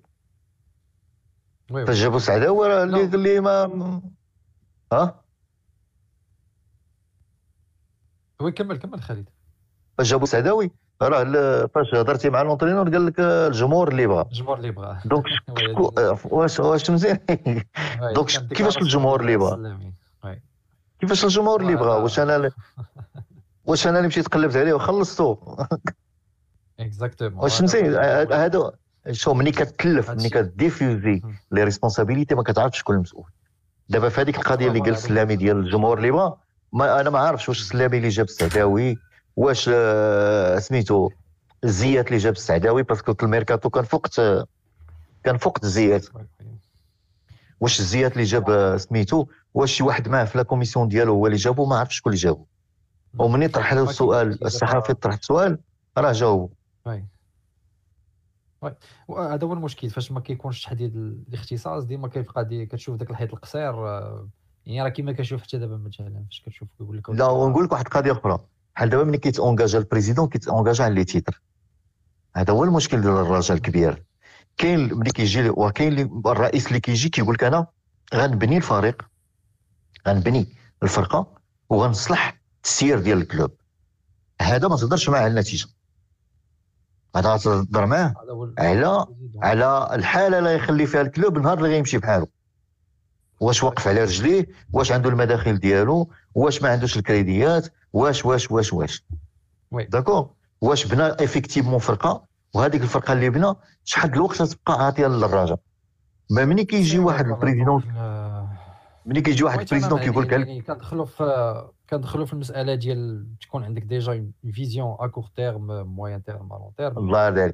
oui 1.71 1.81
oui. 1.81 1.87
فاش 1.87 1.97
جابوا 1.97 2.17
السعداوي 2.17 2.69
راه 2.69 2.85
اللي 2.85 3.07
لا. 3.07 3.15
اللي 3.15 3.41
ما 3.41 4.03
ها؟ 4.93 5.25
oui 8.41 8.53
كمل 8.53 8.77
كمل 8.77 9.03
خالد. 9.03 9.29
فاش 9.99 10.11
جابوا 10.11 10.25
السعداوي 10.25 10.71
راه 11.03 11.67
فاش 11.75 11.95
هضرتي 11.95 12.31
مع 12.31 12.43
l'entraîneur 12.43 12.91
قال 12.91 13.07
لك 13.07 13.21
الجمهور 13.21 13.89
اللي 13.89 14.07
بغى. 14.07 14.23
الجمهور 14.23 14.57
اللي 14.57 14.71
بغاه 14.71 15.03
donc 15.05 15.25
واش 16.33 16.61
واش 16.61 16.91
مزيان 16.91 17.19
donc 18.15 18.29
كيفاش 18.29 18.77
الجمهور 18.79 19.21
اللي 19.21 19.37
بغى؟ 19.37 19.94
كيفاش 21.05 21.25
الجمهور 21.25 21.61
اللي 21.61 21.75
ولا- 21.75 21.95
واش 21.95 22.19
أنا 22.21 22.51
واش 23.67 23.87
أنا 23.87 23.97
اللي 23.99 24.09
مشيت 24.09 24.29
قلبت 24.29 24.57
عليه 24.57 24.73
وخلصتو 24.73 25.37
exactement 26.81 27.39
واش 27.43 27.59
فهمتي 27.59 27.89
هذا 28.35 28.73
شو 29.13 29.35
ملي 29.35 29.51
كتلف 29.51 30.11
ملي 30.11 30.17
هادشي. 30.19 30.31
ك 30.31 30.41
diffuser 30.41 31.21
مم. 31.25 31.35
les 31.53 31.65
responsabilités 31.65 32.35
ما 32.35 32.43
كتعرفش 32.43 32.79
شكون 32.79 32.97
المسؤول 32.97 33.25
دابا 33.89 34.09
في 34.09 34.21
هذيك 34.21 34.37
القضية 34.39 34.69
اللي 34.69 34.81
قال 34.81 34.93
السلامي 34.93 35.37
ديال 35.37 35.57
الجمهور 35.57 35.99
اللي 35.99 36.11
بغى 36.11 36.37
ما 36.73 37.01
أنا 37.01 37.11
ما 37.11 37.19
عارفش 37.19 37.49
واش 37.49 37.61
السلامي 37.61 37.97
اللي 37.97 38.09
جاب 38.09 38.27
السعداوي 38.27 38.99
واش 39.37 39.71
آه، 39.75 40.59
سميتو 40.59 41.11
زيات 41.65 42.07
اللي 42.07 42.19
جاب 42.19 42.33
السعداوي 42.33 42.83
parce 42.83 43.03
que 43.03 43.15
الميركاتو 43.23 43.71
كان 43.71 43.85
فوقت 43.85 44.21
كان 45.25 45.37
فوقت 45.37 45.67
زيات 45.67 46.07
oui, 46.15 46.21
oui. 46.41 46.44
واش 47.65 47.81
الزيات 47.81 48.13
اللي 48.13 48.25
جاب 48.25 48.51
آه، 48.51 48.77
سميتو؟ 48.77 49.27
واش 49.55 49.73
شي 49.73 49.83
واحد 49.83 50.09
معاه 50.09 50.25
في 50.25 50.39
la 50.39 50.45
commission 50.45 50.89
ديالو 50.89 51.13
هو 51.13 51.27
اللي 51.27 51.37
جابو؟ 51.37 51.67
ما 51.67 51.77
عرفتش 51.79 51.97
شكون 51.97 52.13
اللي 52.13 52.23
جابو. 52.23 52.45
ومني 53.19 53.49
طرح 53.49 53.73
له 53.73 53.83
السؤال 53.83 54.45
الصحفي 54.45 54.95
طرح 54.95 55.15
السؤال 55.15 55.59
راه 55.99 56.13
جاوب. 56.13 56.53
oui. 56.87 57.05
oui. 58.63 58.75
وهذا 59.09 59.47
هو 59.47 59.53
المشكل 59.53 59.91
فاش 59.91 60.13
ما 60.13 60.21
كيكونش 60.21 60.65
تحديد 60.65 60.97
الاختصاص 60.97 61.85
ديما 61.85 62.09
كيبقى 62.09 62.45
دي 62.45 62.67
كتشوف 62.67 62.97
داك 62.97 63.11
الحيط 63.11 63.33
القصير 63.33 63.89
آه، 63.89 64.29
يعني 64.67 64.83
راه 64.83 64.89
كيما 64.89 65.13
كنشوف 65.13 65.43
حتى 65.43 65.59
دابا 65.59 65.77
مثلا 65.77 66.25
فاش 66.31 66.43
كتشوف 66.47 66.69
كيقول 66.79 66.99
لك 66.99 67.11
لا 67.11 67.27
ونقول 67.27 67.65
لك 67.65 67.73
واحد 67.73 67.85
القضية 67.85 68.13
أخرى. 68.13 68.39
بحال 68.77 68.89
دابا 68.91 69.05
ملي 69.05 69.19
كيت 69.19 69.39
engage 69.39 69.79
ال 69.79 69.84
président 69.84 70.29
كيت 70.29 70.48
engage 70.48 70.85
على 70.85 70.95
les 70.95 71.05
titres 71.05 71.43
هذا 72.37 72.53
هو 72.53 72.65
المشكل 72.65 73.01
ديال 73.01 73.13
الرجاء 73.13 73.57
الكبير. 73.57 74.05
كاين 74.59 74.95
ملي 74.95 75.11
كيجي 75.11 75.49
وكاين 75.49 76.23
الرئيس 76.27 76.67
اللي 76.67 76.81
كيجي 76.81 77.09
كيقول 77.09 77.35
لك 77.35 77.45
أنا 77.45 77.67
غنبني 78.15 78.57
الفريق. 78.57 79.03
غنبني 80.09 80.49
الفرقة 80.83 81.27
وغنصلح 81.69 82.41
السير 82.65 82.99
ديال 83.01 83.19
ال 83.19 83.24
club. 83.24 83.51
هذا 84.43 84.69
ما 84.69 84.77
تهضرش 84.77 85.09
معاه 85.09 85.21
على 85.21 85.31
النتيجة. 85.31 85.67
هذا 87.17 87.29
غتهضر 87.35 87.87
معاه 87.87 88.15
على. 88.59 89.07
على 89.43 89.89
الحالة 89.93 90.39
اللي 90.39 90.55
يخلي 90.55 90.87
فيها 90.87 91.01
ال 91.01 91.08
club 91.08 91.37
النهار 91.37 91.59
اللي 91.59 91.69
غيمشي 91.69 91.99
بحاله. 91.99 92.27
واش 93.41 93.63
واقف 93.63 93.89
على 93.89 94.03
رجليه؟ 94.05 94.47
واش 94.73 94.93
عنده 94.93 95.11
المداخل 95.11 95.59
ديالو؟ 95.59 96.11
واش 96.35 96.63
ما 96.63 96.69
عندوش 96.69 96.97
الكريديات؟ 96.97 97.73
واش 97.93 98.25
واش 98.25 98.51
واش 98.51 98.73
واش؟ 98.73 99.05
oui. 99.71 99.85
d'accord؟ 99.85 100.31
واش 100.61 100.87
بنى 100.87 101.03
effectivement 101.03 101.79
فرقة؟ 101.79 102.25
وهذيك 102.55 102.83
الفرقة 102.83 103.13
اللي 103.13 103.31
بنى 103.31 103.55
شحال 103.85 104.13
الوقت 104.13 104.43
تبقى؟ 104.43 104.85
عاطيه 104.85 105.07
للراجا 105.07 105.57
ما 106.31 106.45
ملي 106.45 106.65
كيجي 106.65 106.99
واحد 106.99 107.27
ال 107.27 107.32
président 107.32 107.83
آه، 107.97 108.49
ملي 109.07 109.21
كيجي 109.21 109.45
واحد 109.45 109.61
ال 109.61 109.65
président 109.65 110.01
كيقول 110.01 110.25
لك 110.25 110.33
يعني 110.33 110.61
كندخلوا 110.61 111.05
في 111.05 111.65
كندخلوا 111.91 112.27
في 112.27 112.33
المسألة 112.33 112.75
ديال 112.75 113.27
تكون 113.41 113.65
عندك 113.65 113.83
déjà 113.83 114.27
vision 114.53 114.97
à 115.01 115.07
court 115.07 115.25
terme 115.37 115.67
moyen 115.97 116.23
terme 116.25 116.49
long 116.49 116.71
terme 116.79 116.99
الله 116.99 117.27
يرضي 117.27 117.53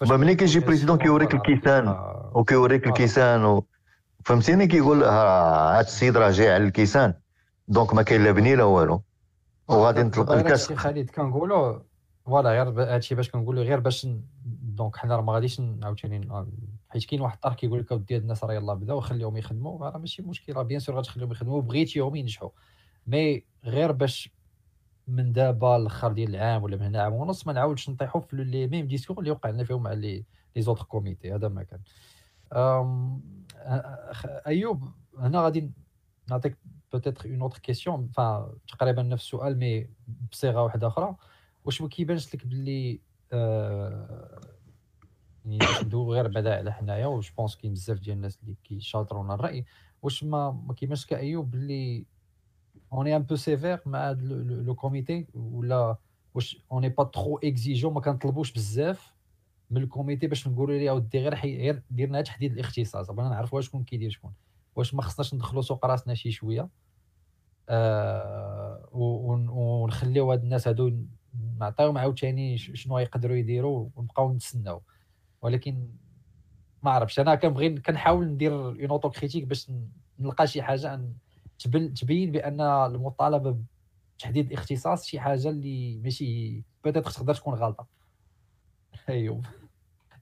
ما 0.00 0.16
ملي 0.16 0.34
كيجي 0.34 0.60
président 0.60 0.98
كيوريك 0.98 1.34
الكيسان. 1.34 1.88
آه، 1.88 2.32
وكيوريك. 2.34 2.86
الكيسان 2.86 3.44
و... 3.44 3.66
فهمتيني؟ 4.24 4.66
كيقول 4.66 5.04
ها 5.04 5.78
هاد 5.78 5.84
السيد 5.84 6.16
راه 6.16 6.30
جاي 6.30 6.54
على 6.54 6.64
الكيسان. 6.64 7.14
donc 7.68 7.94
ما 7.94 8.02
كاين 8.02 8.24
لا 8.24 8.32
بني 8.32 8.56
لا 8.56 8.64
والو. 8.64 9.02
وغادي 9.68 10.02
نطلق 10.02 10.32
الكاس. 10.32 10.72
خالد 10.72 11.10
كنقولوا 11.10 11.78
voilà 12.26 12.50
غير 12.50 12.94
هادشي 12.94 13.14
باش 13.14 13.30
كنقولوا 13.30 13.64
غير 13.64 13.80
باش 13.80 14.06
donc 14.44 14.96
حنا 14.96 15.16
راه 15.16 15.22
ما 15.22 15.32
غاديش 15.32 15.62
عاوتاني 15.82 16.28
حيت 16.88 17.04
كاين 17.04 17.20
واحد 17.20 17.34
الطرح 17.34 17.54
كيقول 17.54 17.80
لك 17.80 17.92
هاد 17.92 18.12
الناس 18.12 18.44
راه 18.44 18.54
يلاه 18.54 18.74
بداو 18.74 19.00
خليهم 19.00 19.36
يخدموا 19.36 19.86
راه 19.86 19.98
ماشي 19.98 20.22
مشكل 20.22 20.52
راه 20.52 20.62
bien 20.62 20.80
sûr 20.80 20.98
غتخليهم 20.98 21.32
يخدموا 21.32 21.62
بغيتيهم 21.62 22.16
ينجحوا. 22.16 22.50
mais 23.06 23.44
غير 23.64 23.92
باش 23.92 24.30
من 25.08 25.32
دابا 25.32 25.76
الآخر 25.76 26.12
ديال 26.12 26.36
العام 26.36 26.62
ولا 26.62 26.76
من 26.76 26.82
هنا 26.82 27.02
عام 27.02 27.12
ونص 27.12 27.46
ما 27.46 27.52
نعاودش 27.52 27.90
نطيحوا 27.90 28.20
في 28.20 28.36
les 28.36 28.66
mêmes 28.66 28.86
discours 28.86 29.18
اللي 29.18 29.30
وقع 29.30 29.50
لنا 29.50 29.64
فيهم 29.64 29.82
مع 29.82 29.92
les 29.92 30.24
les 30.56 30.62
autres 30.62 30.84
comités 30.84 31.34
هذا 31.34 31.48
ما 31.48 31.62
كان. 31.62 31.80
أيوب 34.46 34.84
هنا 35.18 35.40
غادي 35.40 35.70
نعطيك 36.30 36.58
peut-être 36.92 37.30
une 37.30 37.42
autre 37.42 37.58
question 37.58 38.10
تقريبا 38.68 39.02
نفس 39.02 39.24
السؤال 39.24 39.58
mais 39.58 39.90
بصيغة 40.32 40.62
واحدة 40.62 40.86
أخرى. 40.86 41.16
واش 41.66 41.82
ما 41.82 41.88
كيبانش 41.88 42.34
لك 42.34 42.46
باللي 42.46 43.00
آه، 43.32 44.40
يعني 45.44 45.58
غير 45.94 46.28
بعدا 46.28 46.56
على 46.56 46.72
حنايا 46.72 47.06
و 47.06 47.13
je 47.13 47.28
pense 47.38 47.56
كاين 47.56 47.72
بزاف 47.72 47.98
ديال 47.98 48.16
الناس 48.16 48.38
اللي 48.42 48.56
كيشاطرونا 48.64 49.34
الرأي 49.34 49.64
واش 50.02 50.24
ما 50.24 50.50
ما 50.50 50.74
كيبانش 50.74 51.06
لك 51.06 51.21
أيوب 51.21 51.50
باللي 51.50 52.04
on 52.92 53.16
est 53.16 53.20
un 53.20 53.22
peu 53.22 53.36
sévères 53.36 53.80
مع 53.86 54.10
le- 54.10 54.74
comité 54.74 55.26
ولا 55.34 55.96
واش 56.34 56.62
on 56.72 56.88
est 56.88 56.96
pas 56.96 57.04
trop 57.04 57.36
exigeants 57.44 57.92
ما 57.94 58.00
كنطلبوش 58.00 58.52
بزاف 58.52 59.14
من 59.70 59.82
ال 59.82 59.88
comité 59.88 60.26
باش 60.26 60.48
نقولوا 60.48 60.74
ليه 60.78 60.90
اودي 60.90 61.18
غير. 61.18 61.34
غير 61.34 61.82
دير 61.90 62.08
لنا 62.08 62.22
تحديد 62.22 62.52
الاختصاص 62.52 63.10
بغينا 63.10 63.30
نعرفوا 63.30 63.60
شكون 63.60 63.84
كيدير 63.84 64.10
شكون 64.10 64.32
واش 64.76 64.94
ما 64.94 65.02
خصناش 65.02 65.34
ندخلوا 65.34 65.62
سوق 65.62 65.86
راسنا 65.86 66.14
شي 66.14 66.30
شوية 66.30 66.68
آه 67.68 68.88
ونخليو 68.92 70.30
هاد 70.32 70.42
الناس 70.42 70.68
هادو 70.68 70.92
نعطيوهم 71.58 71.98
عاوتاني 71.98 72.58
شنو 72.58 72.98
يقدروا 72.98 73.36
يديروا 73.36 73.88
ونبقاو 73.96 74.32
نتسناو. 74.32 74.82
ولكن 75.42 75.88
ما 76.82 76.90
عرفتش. 76.90 77.20
أنا 77.20 77.34
كنبغي 77.34 77.80
كنحاول 77.80 78.26
ندير 78.26 78.52
une 78.52 78.90
autocritique 78.90 79.44
باش 79.44 79.70
نلقى 80.18 80.46
شي 80.46 80.62
حاجة 80.62 81.00
تبين 81.94 82.32
بأن 82.32 82.60
المطالبة 82.60 83.58
بتحديد 84.16 84.46
الاختصاص 84.52 85.06
شي 85.06 85.20
حاجة 85.20 85.48
اللي 85.48 85.98
ماشي 85.98 86.62
peut-être 86.84 87.10
تقدر 87.10 87.34
تكون 87.34 87.54
غلطة. 87.54 87.86
ايوب 89.08 89.46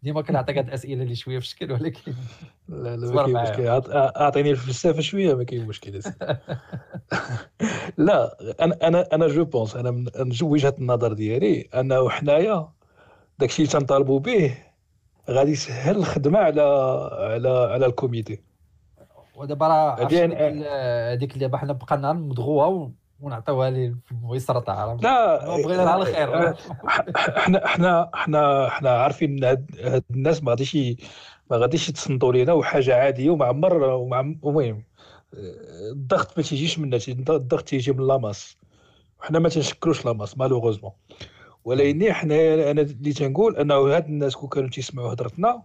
ديما 0.05 0.23
كنعطيك 0.23 0.59
هاد 0.59 0.67
الأسئلة 0.69 1.03
اللي 1.03 1.15
شوية 1.15 1.39
في 1.39 1.47
شكل 1.47 1.73
ولكن 1.73 2.13
لا 2.69 2.97
لا 2.97 3.13
ما 3.13 3.23
كاين. 3.23 3.43
مشكل 3.43 3.69
عط- 3.69 3.91
أعطيني 3.91 4.51
الفلسفة 4.51 5.01
شوية 5.01 5.35
ما 5.35 5.45
كاين 5.45 5.67
مشكل. 5.67 6.01
لا 7.99 8.37
أنا 8.65 8.79
أنا 8.89 9.09
أنا 9.15 9.27
je 9.29 9.45
pense 9.45 9.77
أنا 9.77 9.91
من 9.91 10.07
وجهة 10.43 10.75
النظر 10.79 11.13
ديالي 11.13 11.61
أنه 11.61 12.09
حنايا 12.09 12.69
داكشي 13.39 13.63
اللي 13.63 13.73
تنطالبوا 13.73 14.21
به 14.21 14.59
غادي 15.31 15.51
يسهل 15.51 15.97
الخدمة 15.97 16.39
على 16.39 16.63
على 17.21 17.49
على 17.49 17.87
ال 17.87 17.94
comité 17.94 18.41
ودابا 19.37 19.67
راه 19.69 19.95
هذيك 20.01 20.13
ال- 20.33 20.65
هذيك 21.13 21.31
اللي 21.35 21.41
دابا 21.47 21.59
حنا 21.59 21.73
بقينا 21.73 22.13
نمضغوها 22.13 22.67
و- 22.67 22.93
ونعطيوها 23.25 23.71
ليه 23.71 23.95
لا 25.03 25.57
بغينا 25.63 25.83
على 25.91 26.03
الخير 26.03 26.55
حنا 27.37 27.67
حنا 27.67 28.11
حنا 28.15 28.69
حنا 28.71 28.91
عارفين 28.91 29.45
إن 29.45 29.45
هاد 29.85 30.05
الناس 30.11 30.43
ما 30.43 30.51
غاديش 30.51 30.77
ما 31.51 31.57
غاديش 31.57 31.89
يتصنتوا 31.89 32.33
لينا 32.33 32.53
وحاجة 32.53 32.97
عادية 32.97 33.31
ومع 33.31 33.53
مر 33.53 33.83
ومع 33.83 34.21
المهم 34.21 34.85
الضغط 35.93 36.37
ما 36.37 36.43
تيجيش 36.43 36.79
منا 36.79 36.99
الضغط 37.09 37.63
تيجي 37.69 37.93
من 37.93 38.07
la 38.07 38.19
masse. 38.19 38.57
وحنا 39.21 39.39
ما 39.39 39.49
تنشكروش 39.49 40.05
la 40.07 40.16
masse 40.16 40.39
malheureusement. 40.39 40.93
ولكن 41.65 42.13
حنا 42.13 42.71
أنا 42.71 42.81
اللي 42.81 43.13
تنقول 43.13 43.57
أنه 43.57 43.75
هاد 43.75 44.07
الناس 44.07 44.37
كون 44.37 44.49
كانوا 44.49 44.69
تيسمعوا 44.69 45.13
هضرتنا 45.13 45.63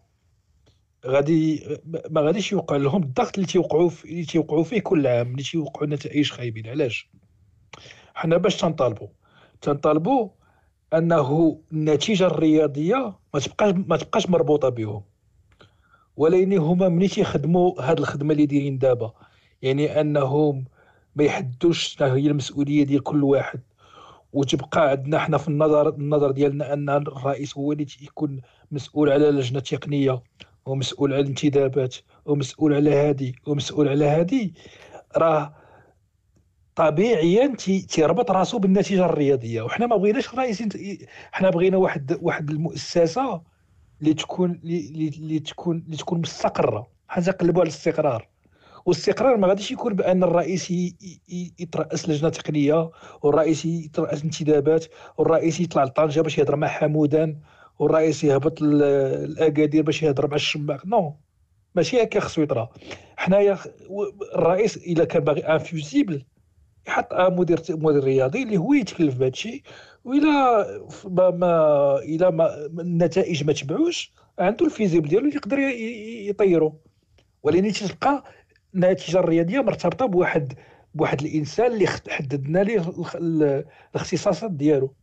غادي 1.06 1.66
ما 2.10 2.22
غاديش 2.22 2.52
يوقع 2.52 2.76
لهم 2.76 3.04
الضغط 3.04 3.36
اللي 3.36 3.48
تيوقعوا 3.48 3.92
اللي 4.06 4.26
تيوقعوا 4.26 4.64
فيه 4.64 4.80
كل 4.80 5.08
عام 5.08 5.32
اللي 5.32 5.44
تيوقعوا 5.44 5.88
نتائج 5.88 6.32
خايبين. 6.32 6.68
علاش؟ 6.68 7.10
حنا 8.20 8.38
باش 8.38 8.58
تنطالبوا 8.58 9.08
تنطالبوا 9.62 10.30
انه 10.94 11.60
النتيجة 11.72 12.28
الرياضية 12.28 13.14
ما 13.34 13.40
تبقاش 13.40 13.74
ما 13.88 13.98
تبقاش 13.98 14.30
مربوطة 14.30 14.70
بهم. 14.70 15.02
ولكن 16.18 16.58
هما 16.58 16.90
ملي 16.90 17.08
تيخدموا 17.08 17.82
هاد 17.82 18.00
الخدمة 18.00 18.32
اللي 18.32 18.46
دايرين 18.46 18.78
دابا. 18.78 19.14
يعني 19.62 20.02
انهم 20.02 20.66
ما 21.16 21.24
يحدوش 21.24 22.02
هي 22.02 22.28
المسؤولية 22.28 22.84
ديال 22.84 23.04
كل 23.04 23.24
واحد. 23.24 23.60
وتبقى 24.34 24.90
عندنا 24.90 25.20
حنا 25.20 25.38
في 25.38 25.48
النظر 25.48 25.90
النظر 25.90 26.32
ديالنا 26.32 26.74
ان 26.74 26.90
الرئيس 26.90 27.58
هو 27.58 27.72
اللي 27.72 27.88
يكون 28.02 28.42
مسؤول 28.72 29.10
على 29.12 29.30
اللجنه 29.30 29.58
التقنيه 29.58 30.22
ومسؤول 30.66 31.14
على 31.14 31.22
الانتدابات 31.22 31.96
ومسؤول 32.26 32.74
على 32.74 32.96
هذه 32.96 33.34
ومسؤول 33.48 33.88
على 33.88 34.06
هذه 34.06 34.52
راه 35.18 35.54
طبيعيا 36.80 37.56
تي- 37.58 37.82
تيربط 37.82 38.32
راسو 38.32 38.60
بالنتيجة 38.60 39.06
الرياضية. 39.06 39.62
وحنا 39.62 39.88
ما 39.88 39.96
بغيناش 39.96 40.36
رئيس 40.36 40.64
حنا 41.32 41.50
بغينا 41.50 41.78
واحد 41.78 42.18
واحد 42.22 42.50
المؤسسة 42.50 43.42
اللي 44.02 44.14
تكون 44.14 44.60
اللي 44.64 45.40
تكون 45.40 45.84
اللي 45.86 45.98
تكون 45.98 46.20
مستقرة. 46.22 46.88
حنا 47.08 47.24
تنقلبوا 47.24 47.62
على 47.62 47.70
الاستقرار 47.70 48.28
والاستقرار 48.86 49.38
ما 49.38 49.48
غاديش 49.48 49.72
يكون 49.72 49.94
بأن 49.94 50.24
الرئيس 50.24 50.72
ي- 50.72 50.96
ي- 51.30 51.54
يترأس 51.60 52.10
لجنة 52.10 52.30
تقنية 52.30 52.90
والرئيس 53.22 53.66
يترأس 53.66 54.24
انتدابات 54.24 54.86
والرئيس 55.18 55.60
يطلع 55.60 55.84
لطنجه 55.84 56.22
باش 56.22 56.38
يهضر 56.38 56.56
مع 56.56 56.68
حمودان 56.68 57.38
والرئيس 57.80 58.24
يهبط 58.24 58.62
لاكادير 58.62 59.84
باش 59.84 60.04
يهضر 60.04 60.28
مع 60.28 60.36
الشماخ 60.36 60.86
non 60.86 61.16
ماشي 61.76 62.04
هكا 62.04 62.20
خصو 62.20 62.42
يطرأ. 62.42 62.70
حنايا 63.18 63.58
الرئيس 64.36 64.78
إلا 64.78 65.04
كان 65.06 65.24
باغي 65.24 65.42
un 65.42 65.60
fusible 65.60 66.24
يحط 66.90 67.14
مدير 67.14 67.60
مدير 67.70 68.04
رياضي 68.04 68.44
اللي 68.44 68.58
هو 68.58 68.74
يتكلف 68.74 69.16
بهذا 69.16 69.28
الشيء 69.32 69.62
وإلا 70.06 70.64
ف- 70.90 71.08
ما, 71.08 71.30
ما 71.30 72.00
إلا 72.04 72.30
ما 72.30 72.66
النتائج 72.66 73.44
ما 73.44 73.54
تبعوش 73.54 74.14
عنده 74.40 74.66
ال 74.66 74.71
fusible 74.71 75.10
ديالو 75.10 75.26
اللي 75.26 75.36
يقدر 75.36 75.60
يطيرو. 76.30 76.80
ولكن 77.44 77.72
تبقى 77.72 78.24
النتيجة 78.76 79.20
الرياضية 79.20 79.60
مرتبطة 79.62 80.06
بواحد 80.06 80.54
بواحد 80.94 81.22
الإنسان 81.22 81.72
اللي 81.72 81.88
حددنا 82.10 82.60
ليه 82.60 82.82
الاختصاصات 83.16 84.52
ديالو. 84.52 84.94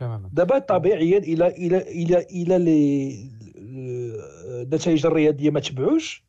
تماما. 0.00 0.30
دابا 0.32 0.58
طبيعيا 0.58 1.18
إلى 1.18 1.46
إلى 1.46 1.76
إلى 1.78 2.18
إلى 2.18 2.58
لي- 2.58 3.30
النتائج 4.62 5.06
الرياضية 5.06 5.50
ما 5.50 5.60
تبعوش 5.60 6.24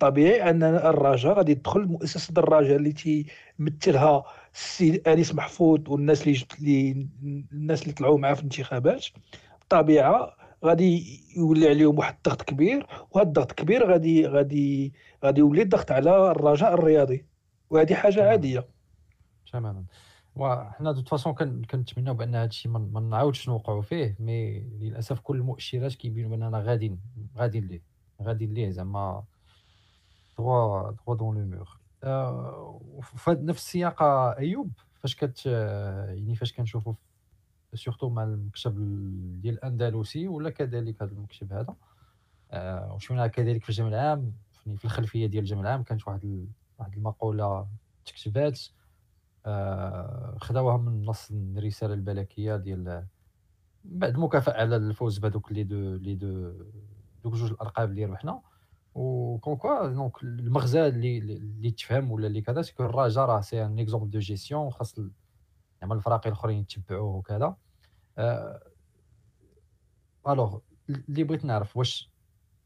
طبيعي 0.00 0.50
أن 0.50 0.62
الرجاء 0.62 1.32
غادي 1.36 1.54
تدخل 1.54 1.86
مؤسسة 1.86 2.34
الرجاء 2.38 2.76
اللي 2.76 2.92
تيمثلها 2.92 4.24
السي 4.54 5.02
انيس 5.06 5.34
محفوظ 5.34 5.88
والناس 5.88 6.22
اللي 6.22 6.32
جبت 6.32 6.60
لي 6.60 7.08
الناس 7.52 7.82
اللي 7.82 7.92
طلعوا 7.92 8.18
معاه 8.18 8.34
في 8.34 8.40
الانتخابات. 8.40 9.06
بالطبيعه 9.60 10.36
غادي 10.64 11.20
يولي 11.36 11.68
عليهم 11.68 11.98
واحد 11.98 12.14
الضغط 12.14 12.42
كبير 12.42 12.86
وهذا 13.10 13.28
الضغط 13.28 13.52
كبير 13.52 13.90
غادي 13.90 14.26
غادي 14.26 14.92
غادي 15.24 15.40
يولي 15.40 15.62
الضغط 15.62 15.92
على 15.92 16.30
الرجاء 16.30 16.74
الرياضي. 16.74 17.26
وهذه 17.70 17.94
حاجة 17.94 18.14
تمام. 18.14 18.28
عادية. 18.28 18.68
تماما. 19.52 19.84
وحنا 20.36 20.92
de 20.92 21.02
façon 21.02 21.32
كنتمناو 21.64 22.14
بأن 22.14 22.34
هذا 22.34 22.44
الشيء 22.44 22.72
ما 22.72 23.00
نعاودش 23.00 23.48
نوقعوا 23.48 23.82
فيه 23.82 24.16
mais 24.20 24.60
للأسف 24.60 25.20
كل 25.20 25.36
المؤشرات 25.36 25.94
كيبينوا 25.94 26.30
بأننا 26.30 26.58
غاديين 26.58 27.00
غاديين 27.36 27.66
ليه. 27.66 27.82
غاديين 28.22 28.54
ليه 28.54 28.70
زعما 28.70 29.24
droit 30.38 30.90
droit 30.90 31.16
donc 31.16 31.50
لو 31.50 31.64
مور 32.92 33.02
في 33.02 33.30
هاد 33.30 33.44
نفس 33.44 33.58
السياق 33.62 34.02
ايوب 34.02 34.70
فاش 35.00 35.16
كت 35.16 35.46
يعني 35.46 36.36
فاش 36.36 36.52
كنشوفوا 36.52 36.94
surtout 37.74 38.08
مع 38.08 38.22
المكتب 38.22 38.74
ديال 39.40 39.54
الاندلسي 39.54 40.28
ولا 40.28 40.50
كذلك 40.50 41.02
هذا 41.02 41.12
المكتب 41.12 41.52
هذا 41.52 41.74
وشفنا 42.92 43.26
كذلك 43.26 43.62
في 43.62 43.68
الجمع 43.68 43.88
العام 43.88 44.32
في 44.52 44.76
في 44.76 44.84
الخلفيه 44.84 45.26
ديال 45.26 45.42
الجمع 45.42 45.60
العام 45.60 45.82
كانت 45.82 46.08
واحد 46.08 46.48
واحد 46.78 46.94
المقوله 46.96 47.66
تكتبات 48.04 48.60
خداوها 50.40 50.76
من 50.76 51.04
نص 51.04 51.30
الرساله 51.30 51.94
الملكيه 51.94 52.56
ديال 52.56 53.06
بعد 53.84 54.14
المكافاه 54.14 54.52
على 54.52 54.76
الفوز 54.76 55.18
بهذوك 55.18 55.52
les 55.52 55.64
deux 55.64 55.96
les 55.96 56.14
deux 56.14 56.52
دوك 57.24 57.34
جوج 57.34 57.50
الالقاب 57.50 57.90
اللي 57.90 58.04
ربحنا 58.04 58.40
وكون 58.94 59.56
quoi 59.56 59.88
donc 59.88 60.22
المغزى 60.22 60.86
اللي 60.86 61.18
اللي 61.18 61.70
تفهم 61.70 62.12
ولا 62.12 62.26
اللي 62.26 62.40
كذا 62.40 62.62
c'est 62.62 62.75
que 62.75 62.82
الرجاء 62.84 63.24
راه 63.24 63.40
c'est 63.40 63.64
un 63.64 63.78
exemple 63.78 64.10
de 64.10 64.18
gestion 64.18 64.70
خاص 64.70 64.94
زعما 65.80 65.94
الفرق 65.94 66.26
الاخرين 66.26 66.58
يتبعوه 66.58 67.14
وكذا 67.16 67.56
alors 70.28 70.58
اللي 70.88 71.24
بغيت 71.24 71.44
نعرف 71.44 71.76
واش 71.76 72.10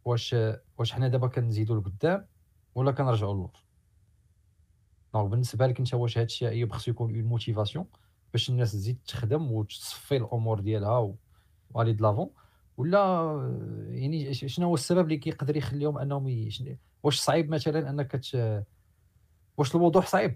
واش 0.04 0.36
واش 0.78 0.92
حنا 0.92 1.08
دابا 1.08 1.26
كنزيدوا 1.28 1.80
لقدام 1.80 2.26
ولا 2.74 2.92
كنرجعوا 2.92 3.34
للور 3.34 3.62
donc 5.14 5.30
بالنسبة 5.30 5.66
لك 5.66 5.78
أنت 5.78 5.94
واش 5.94 6.18
هادشي 6.18 6.48
ايوب 6.48 6.72
خصو 6.72 6.90
يكون 6.90 7.14
une 7.14 7.24
motivation 7.24 7.87
باش 8.32 8.50
الناس 8.50 8.72
تزيد 8.72 8.98
تخدم 9.06 9.52
وتصفي 9.52 10.16
الأمور 10.16 10.60
ديالها 10.60 11.14
و 11.70 11.74
aller 11.74 11.92
de 11.92 12.00
l'avant 12.02 12.30
ولا 12.78 12.98
آه، 12.98 13.86
يعني 13.88 14.34
شنو 14.34 14.66
هو 14.66 14.74
السبب 14.74 15.04
اللي 15.04 15.16
كيقدر 15.16 15.56
يخليهم 15.56 15.98
أنهم 15.98 16.48
واش 17.02 17.20
صعيب 17.20 17.50
مثلا 17.50 17.90
أنك 17.90 18.12
تش... 18.12 18.36
واش 19.58 19.74
الوضوح 19.74 20.06
صعيب؟ 20.06 20.34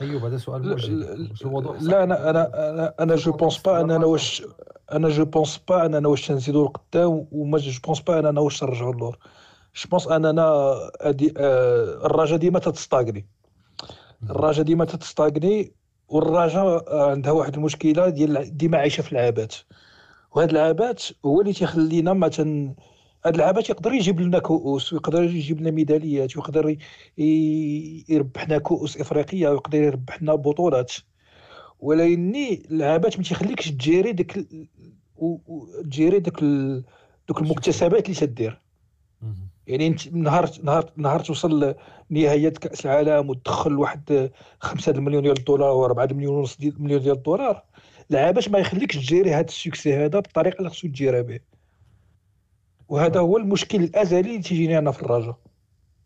أيوب 0.00 0.24
هذا 0.24 0.36
سؤال 0.36 0.68
موجه 0.68 1.44
الوضوح 1.44 1.78
صعيب؟ 1.78 1.90
لا 1.90 2.04
أنا 2.04 2.30
أنا 2.30 2.70
أنا 2.70 2.94
أنا 3.00 3.16
جو 3.16 3.32
بونس 3.32 3.58
با 3.58 3.80
اننا 3.80 4.06
واش 4.06 4.42
أنا 4.92 5.08
جو 5.08 5.24
بونس 5.24 5.58
با 5.68 5.86
اننا 5.86 6.08
واش 6.08 6.26
تنزيدوا 6.26 6.68
لقدام 6.68 7.26
وما 7.32 7.58
جو 7.58 7.80
بونس 7.84 8.00
با 8.00 8.18
اننا 8.18 8.40
واش 8.40 8.58
ترجعوا 8.58 8.94
للور. 8.94 9.18
جو 9.74 9.88
بونس 9.90 10.08
اننا 10.08 10.72
أدي 11.00 11.34
آه، 11.36 12.06
الرجاء 12.06 12.38
ديما 12.38 12.58
تتستاغني. 12.58 13.26
الرجاء 14.30 14.64
ديما 14.64 14.84
تتستاغني 14.84 15.72
والرجاء 16.12 16.84
عندها 17.10 17.32
واحد 17.32 17.54
المشكلة 17.54 18.08
ديال 18.08 18.56
ديما 18.56 18.78
عايشة 18.78 19.02
في 19.02 19.12
العابات 19.12 19.54
وهاد 20.32 20.50
العابات 20.50 21.02
هو 21.24 21.40
اللي 21.40 21.52
تيخلينا 21.52 22.28
تن 22.28 22.74
هاد 23.26 23.34
العابات 23.34 23.70
يقدر 23.70 23.92
يجيب 23.92 24.20
لنا 24.20 24.38
كؤوس 24.38 24.92
ويقدر 24.92 25.22
يجيب 25.22 25.60
لنا 25.60 25.70
ميداليات 25.70 26.36
ويقدر 26.36 26.76
يربحنا 28.08 28.58
كؤوس 28.58 29.00
إفريقية 29.00 29.48
ويقدر 29.48 29.78
يربحنا 29.82 30.34
بطولات 30.34 30.92
ولكن 31.80 32.34
العابات 32.70 33.16
ما 33.18 33.22
تيخليكش 33.24 33.68
تجيري 33.70 34.16
و- 35.16 35.82
تجيري 35.82 36.18
ال- 36.42 36.84
دوك 37.28 37.38
المكتسبات 37.42 38.08
اللي 38.08 38.20
تدير. 38.20 38.61
يعني 39.66 39.86
انت 39.86 40.08
نهار 40.12 40.50
نهار 40.62 40.90
نهار 40.96 41.20
توصل 41.20 41.74
لنهايات 42.10 42.58
كأس 42.58 42.86
العالم 42.86 43.30
وتدخل 43.30 43.78
واحد 43.78 44.30
5 44.60 44.92
مليون 44.92 45.22
ديال 45.22 45.38
الدولار 45.38 45.70
و 45.70 45.84
4 45.84 46.06
مليون 46.12 46.34
ونص 46.34 46.56
مليون 46.60 47.00
ديال 47.02 47.16
الدولار. 47.16 47.62
العابات 48.10 48.48
ما 48.48 48.58
يخليكش 48.58 48.96
تجيري 48.96 49.30
هذا 49.34 49.44
السكسي 49.46 49.94
هذا 49.96 50.20
بالطريقة 50.20 50.58
اللي 50.58 50.70
خصو 50.70 50.88
تجيرها 50.88 51.22
به. 51.22 51.40
وهذا 52.88 53.20
هو 53.20 53.36
المشكل 53.36 53.80
الأزلي 53.84 54.20
اللي 54.20 54.38
تيجيني 54.38 54.78
أنا 54.78 54.90
في 54.90 55.02
الرجاء 55.02 55.36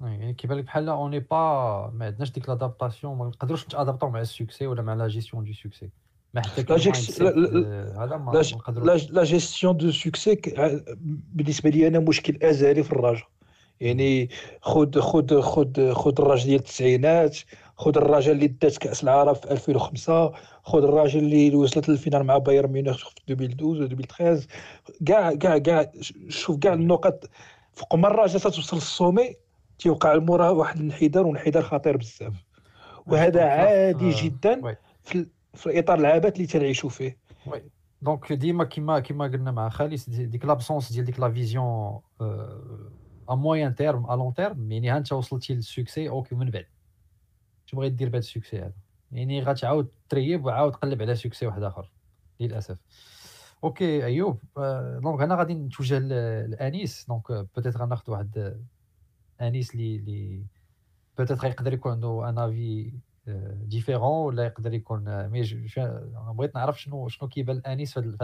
يعني 0.01 0.35
كيبان 0.35 0.59
لك 0.59 0.65
بحال 0.65 0.89
on 0.89 1.21
est 1.21 1.29
pas 1.29 1.37
ما 1.95 2.07
عندناش 2.07 2.31
ديك 2.31 2.49
l'adaptation 2.49 3.19
ما 3.19 3.25
نقدروش 3.27 3.65
نتادابطاو 3.67 4.11
مع 4.11 4.21
ال 4.21 4.27
succès 4.27 4.67
ولا 4.67 4.83
مع 4.83 4.95
la 4.95 5.09
gestion 5.09 5.45
de 5.45 5.53
succès 5.53 5.91
ما 6.35 6.43
حتى 6.43 6.63
لا 7.21 8.05
هذا 8.05 8.17
ما 8.17 8.33
gestion 9.25 9.77
de 9.77 9.91
succès 9.91 10.37
ك- 10.37 10.85
بالنسبة 11.35 11.71
لي 11.71 11.87
أنا 11.89 11.99
مشكل 11.99 12.39
أزلي 12.43 12.83
في 12.83 12.93
الرجاء 12.93 13.27
يعني 13.81 14.31
خذ 14.61 15.01
خذ 15.01 15.41
خذ 15.41 15.93
خذ 15.93 16.13
الرجاء 16.19 16.45
ديال 16.45 16.59
التسعينات 16.61 17.37
خذ 17.77 17.97
الرجاء 17.97 18.33
اللي 18.33 18.47
دات 18.47 18.77
كأس 18.79 19.03
العرب 19.05 19.35
في 19.35 19.51
2005 19.51 20.33
خذ 20.63 20.83
الرجاء 20.83 21.19
اللي 21.19 21.55
وصلت 21.57 21.89
لل 21.89 21.98
finale 21.98 22.25
مع 22.25 22.39
بايرن 22.39 22.71
ميونخ 22.73 22.97
في 23.09 23.15
2012 23.33 23.65
و 23.83 23.85
2013 23.85 24.47
كاع 25.07 25.35
كاع 25.35 25.59
كاع 25.59 25.91
شوف 26.29 26.59
كاع 26.59 26.73
النقط 26.75 27.25
فوق 27.73 27.95
ما 27.95 28.09
الرجاء 28.09 28.39
توصل 28.43 28.77
لل 28.77 28.91
sommet 28.91 29.35
تيوقع 29.79 30.13
المورا 30.13 30.49
واحد 30.51 30.77
الانحدار 30.77 31.27
وانحدار 31.27 31.63
خطير 31.63 31.97
بزاف. 31.97 32.33
وهذا 33.07 33.45
عادي 33.45 34.11
جدا 34.11 34.65
oui. 34.65 34.77
في 35.03 35.27
في 35.55 35.79
اطار 35.79 35.99
العابات 35.99 36.37
اللي 36.37 36.47
تنعيشوا 36.47 36.91
فيه. 36.91 37.17
donc 38.03 38.33
ديما 38.33 38.65
كيما 38.65 39.01
كيما 39.01 39.25
قلنا 39.25 39.51
مع 39.51 39.69
خالد 39.69 40.01
دي- 40.09 40.27
ديك 40.27 40.45
l'absence 40.45 40.93
ديال 40.93 41.05
ديك 41.05 41.21
la 41.21 41.31
vision 41.33 42.01
à 43.31 43.35
moyen 43.35 43.75
terme 43.75 44.11
à 44.11 44.17
long 44.17 44.35
terme 44.35 44.73
يعني 44.73 44.91
ها 44.91 44.97
انت 44.97 45.13
وصلتي 45.13 45.55
لل 45.55 45.68
succès 45.68 46.09
OK 46.09 46.35
من 46.35 46.51
بعد 46.51 46.67
شنو 47.67 47.81
بغيت 47.81 47.93
دير 47.93 48.09
بهذا 48.09 48.19
ال 48.19 48.24
succès 48.24 48.59
هذا؟ 48.59 48.73
يعني 49.13 49.43
غتعاود 49.43 49.89
تريب 50.09 50.45
وعاود 50.45 50.73
تقلب 50.73 51.03
على 51.03 51.15
succès 51.15 51.47
واحد 51.47 51.63
آخر 51.63 51.93
للأسف. 52.41 52.79
OK 53.65 54.05
ايوب 54.05 54.39
donc 55.03 55.21
أنا 55.21 55.35
غادي 55.35 55.55
نتوجه 55.55 55.99
لأنيس. 55.99 57.07
donc 57.09 57.33
peut-être 57.33 57.81
غناخذ 57.81 58.13
واحد 58.13 58.39
آه، 58.39 59.47
أنيس 59.47 59.75
اللي 59.75 59.97
اللي 59.97 60.47
peut-être 61.19 61.47
يقدر 61.47 61.73
يكون 61.73 61.93
عنده 61.93 62.29
un 62.29 62.39
avis 62.39 62.93
différent 63.63 64.27
ولا 64.27 64.45
يقدر 64.45 64.75
يكون 64.75 65.29
mais 65.29 65.43
أنا 65.79 66.33
بغيت 66.33 66.55
نعرف 66.55 66.81
شنو 66.81 67.09
شنو 67.09 67.29
كيبان 67.29 67.59
انيس 67.59 67.99
في 67.99 68.17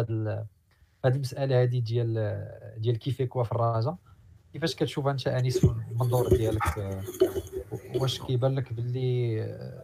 هاد 1.05 1.15
المسألة 1.15 1.63
هذه 1.63 1.79
ديال 1.79 2.15
ديال 2.79 2.99
كيف 2.99 3.23
quoi 3.23 3.43
في 3.43 3.53
الرجاء. 3.53 3.97
كيفاش 4.53 4.75
كتشوف 4.75 5.07
انت 5.07 5.29
انيس 5.29 5.65
من 5.65 5.75
المنظور 5.91 6.29
ديالك؟ 6.29 6.79
آه، 6.79 7.03
واش 7.95 8.23
كيبان 8.23 8.55
لك 8.55 8.73
باللي 8.73 9.43
آه، 9.43 9.83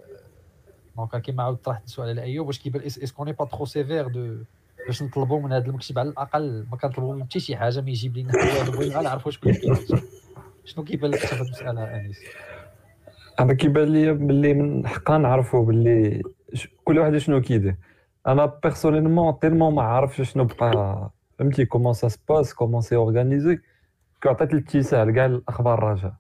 donc 0.97 1.17
كيما 1.23 1.43
عاود 1.43 1.57
طرحت 1.57 1.85
السؤال 1.85 2.09
على 2.09 2.23
ايوب 2.23 2.47
واش 2.47 2.59
كيبان 2.59 2.83
est-ce 2.83 2.99
est-ce 2.99 3.17
qu'on 3.17 3.33
est 3.33 3.39
pas 3.39 3.45
trop 3.45 3.65
sévères 3.65 4.09
de 4.09 4.37
باش 4.87 5.03
نطلبوا 5.03 5.41
من 5.41 5.53
هذا 5.53 5.67
المكتب 5.67 5.99
على 5.99 6.09
الأقل 6.09 6.67
ما 6.71 6.77
كنطلبوا 6.77 7.15
منه 7.15 7.25
حتى 7.25 7.41
شي 7.41 7.57
حاجة 7.57 7.81
ما 7.81 7.91
يجيب 7.91 8.17
لنا 8.17 8.33
والو 8.59 8.73
بغينا 8.73 9.03
نعرفوا 9.03 9.33
كيفاش 9.33 10.03
شنو 10.65 10.85
كيبان 10.85 11.11
لك 11.11 11.27
هذه 11.27 11.41
المسألة 11.43 11.97
انيس؟ 11.97 12.19
أنا 13.41 13.55
كيبان 13.55 13.89
لي 13.89 14.13
باللي 14.15 14.55
من 14.55 14.87
حقنا 14.87 15.19
نعرفوا 15.19 15.65
باللي 15.65 16.23
كل 16.85 16.99
واحد 16.99 17.17
شنو 17.17 17.41
كيدير. 17.41 17.77
أنا 18.27 18.47
personnellement 18.63 19.39
tellement 19.39 19.75
ما 19.75 19.83
عارفش 19.83 20.33
شنو 20.33 20.45
بقى 20.45 21.11
فهمتي؟ 21.39 21.65
comment 21.65 21.93
ça 21.93 22.09
se 22.09 22.22
passe 22.22 22.55
comment 22.55 22.81
c'est 22.81 22.97
organisé 22.97 23.59
كو 24.23 24.29
عطيت 24.29 24.53
الاتساع 24.53 25.11
كاع 25.11 25.27
الأخبار 25.27 25.79
الرجاء 25.79 26.15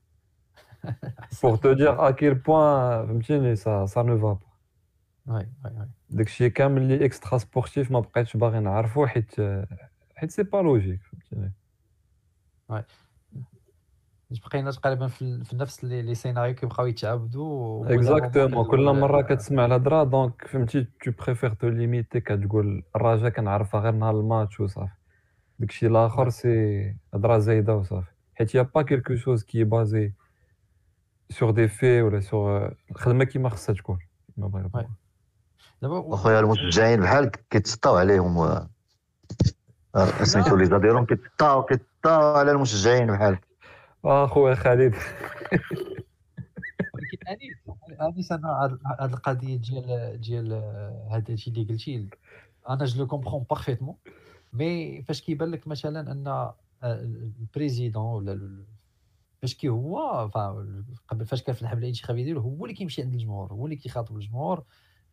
pour 1.42 1.56
te 1.56 1.72
dire 1.72 2.08
à 2.08 2.10
quel 2.10 2.34
point 2.34 3.06
فهمتيني 3.06 3.56
ça 3.56 3.86
ça 3.86 4.02
ne 4.02 4.18
va 4.18 4.32
pas 4.32 4.38
oui 5.34 5.46
oui 5.64 5.70
oui. 5.80 5.88
داكشي 6.10 6.50
كامل 6.50 6.82
اللي 6.82 7.04
extra 7.04 7.38
sportif 7.38 7.90
ما 7.90 8.00
بقيتش 8.00 8.36
باغي 8.36 8.60
نعرفو 8.60 9.06
حيت 9.06 9.34
حيت 10.16 10.30
c'est 10.30 10.42
pas 10.42 10.62
logique 10.62 11.00
فهمتيني. 11.02 11.52
بقينا 14.30 14.70
تقريبا 14.70 15.06
في, 15.06 15.56
نفس 15.56 15.84
les 15.84 16.02
les 16.02 16.14
scénarios 16.14 16.54
كيبقاو 16.54 16.86
يتعاودوا 16.86 17.94
exactement 17.94 18.66
كل 18.66 18.84
مرة 18.84 19.22
كتسمع 19.22 19.64
الهضره 19.64 20.04
donc 20.04 20.46
فهمتي 20.46 20.86
tu 21.04 21.10
préfères 21.10 21.54
te 21.54 21.68
limiter 21.68 22.20
كتقول 22.20 22.82
الرجاء 22.96 23.30
كنعرفها 23.30 23.80
غير 23.80 23.92
نهار 23.92 24.20
الماتش 24.20 24.60
وصافي. 24.60 24.97
داكشي 25.58 25.86
الآخر 25.86 26.30
c'est 26.30 26.96
هضرة 27.14 27.38
زايدة 27.38 27.76
وصافي. 27.76 28.10
حيت 28.34 28.54
y 28.54 28.62
a 28.62 28.67
pas 28.67 28.82
quelque 28.82 29.16
chose 29.16 29.42
qui 29.44 29.64
est 29.64 29.85
basé 29.85 30.12
sur 31.30 31.50
des 31.50 31.68
faits 31.68 32.02
ولا 32.02 32.20
sur 32.20 32.74
الخدمة 32.90 33.24
كيما 33.24 33.48
خصها 33.48 33.74
تكون 33.74 33.98
كيما. 34.36 34.60
يقول. 34.60 34.86
دابا 35.82 36.14
أخويا 36.14 36.40
المشجعين 36.40 37.00
بحالك 37.00 37.44
كيتسطاو 37.50 37.96
عليهم 37.96 38.38
آه، 38.38 38.70
آه، 39.94 40.24
سميتو 40.24 40.56
les 40.56 40.64
adhérents 40.66 41.06
كيتسطاو 41.06 41.62
كيتسطاو 41.62 42.36
على 42.36 42.50
المشجعين 42.50 43.06
بحالك 43.06 43.48
آه 44.04 44.26
خويا 44.26 44.54
خالد. 44.54 44.94
ولكن 46.94 47.26
انيس 47.28 47.56
انيس 48.00 48.32
أنا 48.32 48.78
هاد 49.00 49.12
القضية 49.12 49.56
ديال 49.56 50.20
ديال 50.20 50.52
هذا 51.10 51.32
الشيء 51.32 51.52
اللي 51.54 51.64
قلتي. 51.64 52.08
أنا 52.68 52.84
je 52.84 53.00
le 53.00 53.06
comprends 53.06 53.44
parfaitement 53.50 53.96
mais 54.52 55.02
فاش 55.02 55.22
كيبان 55.22 55.50
لك 55.50 55.68
مثلا 55.68 56.12
ان 56.12 56.52
ال 56.84 56.96
président 56.96 58.02
ولا 58.02 58.64
فاش 59.42 59.54
كي 59.54 59.68
هو 59.68 60.30
قبل 61.08 61.26
فاش 61.26 61.42
كان 61.42 61.54
في 61.54 61.62
الحمله 61.62 61.82
الانتخابيه 61.82 62.24
ديالو 62.24 62.40
هو 62.40 62.64
اللي 62.64 62.76
كيمشي 62.76 63.02
عند 63.02 63.12
الجمهور 63.12 63.52
هو 63.52 63.64
اللي 63.64 63.76
كيخاطب 63.76 64.16
الجمهور 64.16 64.64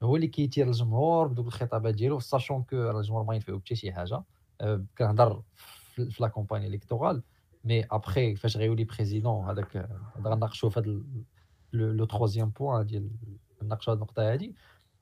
هو 0.04 0.16
اللي 0.16 0.28
كي 0.28 0.38
attire 0.38 0.68
الجمهور 0.68 1.28
بدوك 1.28 1.48
الخطابات 1.48 1.96
ديالو 1.96 2.20
sachant 2.20 2.64
que 2.64 2.76
الجمهور 2.76 3.24
ما 3.24 3.34
ينفعو 3.36 3.60
حتى 3.60 3.76
شي 3.76 3.92
حاجة 3.92 4.24
كنهضر 4.98 5.44
في 5.96 6.18
la 6.20 6.28
campagne 6.28 6.68
électorale 6.68 7.24
mais 7.64 7.86
après 7.86 8.36
فاش 8.36 8.58
غيولي 8.58 8.84
président 8.84 9.46
هذاك 9.46 9.78
هذا 9.78 10.30
غنناقشوا 10.30 10.70
في 10.70 10.80
هذا 10.80 11.02
le 11.74 12.06
troisième 12.06 12.50
point 12.50 12.86
ديال 12.86 13.10
نناقشوا 13.64 13.94
هذه 13.94 13.98
النقطه 13.98 14.34
هذه 14.34 14.54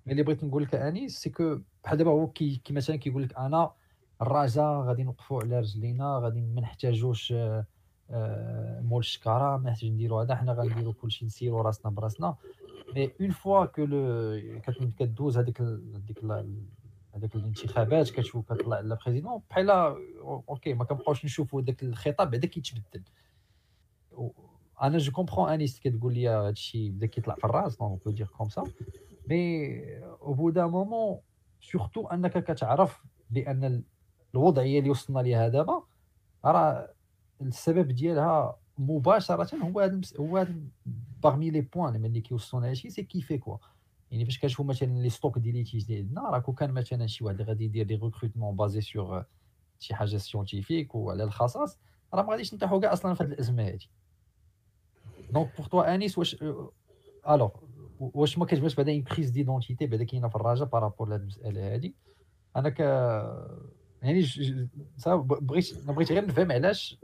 mais 0.06 0.12
اللي 0.12 0.24
بغيت 0.24 0.43
نقول 0.43 0.63
لك 0.63 0.76
انيس 0.76 1.19
c'est 1.19 1.30
que 1.30 1.60
بحال 1.84 1.98
دابا 1.98 2.12
هو 2.12 2.28
كي 2.28 2.62
مثلا 2.69 2.96
كيقول 2.96 3.24
لك 3.24 3.38
أنا 3.38 3.72
الرجاء 4.23 4.81
غادي 4.81 5.03
نوقفوا 5.03 5.41
على 5.43 5.59
رجلينا 5.59 6.19
غادي 6.23 6.41
ما 6.41 6.62
نحتاجوش 6.62 7.31
آه، 7.31 7.65
آه، 8.09 8.81
مول 8.81 8.99
الشكارة 8.99 9.57
ما 9.57 9.69
نحتاج 9.69 9.89
نديروا 9.89 10.23
هذا 10.23 10.36
حنا 10.36 10.53
غنديروا 10.53 10.93
كلشي 10.93 11.25
نسيروا 11.25 11.62
راسنا 11.62 11.91
براسنا. 11.91 12.36
mais 12.95 13.12
une 13.21 13.32
fois 13.32 13.65
que 13.65 13.86
كدوز 14.99 15.38
هذيك 15.38 15.62
هذيك 15.62 16.23
هذاك 17.15 17.36
الانتخابات 17.36 18.09
كتشوف 18.09 18.53
كطلع 18.53 18.79
la 18.80 18.97
présidence 19.06 19.41
بحال 19.49 19.69
OK 20.49 20.73
ما 20.73 20.86
كنبقاوش 20.86 21.25
نشوفوا 21.25 21.62
ذاك 21.62 21.83
الخطاب 21.83 22.31
بعدا 22.31 22.47
كيتبدل. 22.47 23.03
أنا 24.81 24.97
je 24.97 25.12
comprends 25.12 25.49
انيس 25.49 25.79
كتقول 25.79 26.13
لي 26.13 26.27
هادشي 26.27 26.89
بدا 26.89 27.05
كيطلع 27.05 27.36
في 27.36 27.43
الراس 27.43 27.77
donc 27.78 28.04
pour 28.04 28.12
dire 28.12 28.28
comme 28.28 28.49
ça 28.49 28.63
mais 29.28 29.80
au 30.04 30.34
bout 30.34 30.49
d'un 30.49 30.65
moment 30.65 31.19
surtout 31.62 32.08
أنك 32.07 32.43
كتعرف 32.43 33.03
بأن 33.29 33.83
الوضعيه 34.36 34.80
اللي 34.80 34.89
وصلنا 34.89 35.19
ليها 35.19 35.48
دابا. 35.48 35.84
راه 36.46 36.93
السبب 37.41 37.88
ديالها 37.88 38.58
مباشرة 38.78 39.56
هو 39.56 39.80
هذا 39.80 40.02
هو 40.19 40.38
هذا 40.38 40.56
parmi 41.23 41.49
les 41.49 41.62
points 41.62 42.06
اللي 42.06 42.22
كيوصلونا 42.22 42.65
لهادشي 42.65 42.89
c'est 42.89 43.04
ce 43.04 43.11
qui 43.11 43.21
fait 43.21 43.38
quoi 43.38 43.58
يعني 44.12 44.26
فاش 44.26 44.39
كنشوفوا 44.39 44.65
مثلا 44.65 44.88
les 44.88 45.10
stocks 45.10 45.39
ديال 45.39 45.56
litiges 45.56 45.91
اللي 45.91 45.98
عندنا 45.98 46.22
راه 46.30 46.39
كون 46.39 46.56
كان 46.56 46.72
مثلا 46.72 47.08
شي 47.08 47.24
واحد 47.24 47.41
غادي 47.41 47.65
يدير 47.65 47.86
des 47.86 47.95
recrutements 47.95 48.56
basés 48.56 48.82
sur 48.82 49.26
شي 49.80 49.96
حاجة 49.96 50.17
scientifique 50.17 50.95
وعلى 50.96 51.24
الخصاص 51.24 51.80
راه 52.13 52.24
ما 52.24 52.32
غاديش 52.32 52.54
نطيحوا 52.54 52.80
كاع 52.80 52.93
أصلا 52.93 53.13
في 53.13 53.24
هذه 53.24 53.30
الأزمة 53.30 53.63
هذه 53.63 53.80
donc 55.32 55.58
pour 55.58 55.65
toi 55.65 55.95
انيس 55.96 56.17
واش 56.17 56.43
الوغ 57.30 57.52
واش 58.00 58.38
ما 58.38 58.46
كتبانش 58.46 58.76
بعدا 58.76 58.91
une 58.91 59.04
prise 59.04 59.30
d'identité 59.30 59.86
بعدا 59.86 60.04
كاينة 60.04 60.28
في 60.28 60.36
الرجاء 60.36 60.67
par 60.67 60.80
rapport 60.80 61.10
لهاد 61.10 61.22
المسألة 61.22 61.76
هذه 61.76 61.93
أنا 62.56 62.69
ك 62.69 62.82
يعني 64.04 64.20
ج- 64.22 64.42
ج- 64.42 64.68
صا- 64.98 65.16
ب- 65.16 65.28
بغيت 65.48 65.86
بغيت 65.88 66.12
غير 66.12 66.26
نفهم 66.26 66.52
علاش 66.52 66.98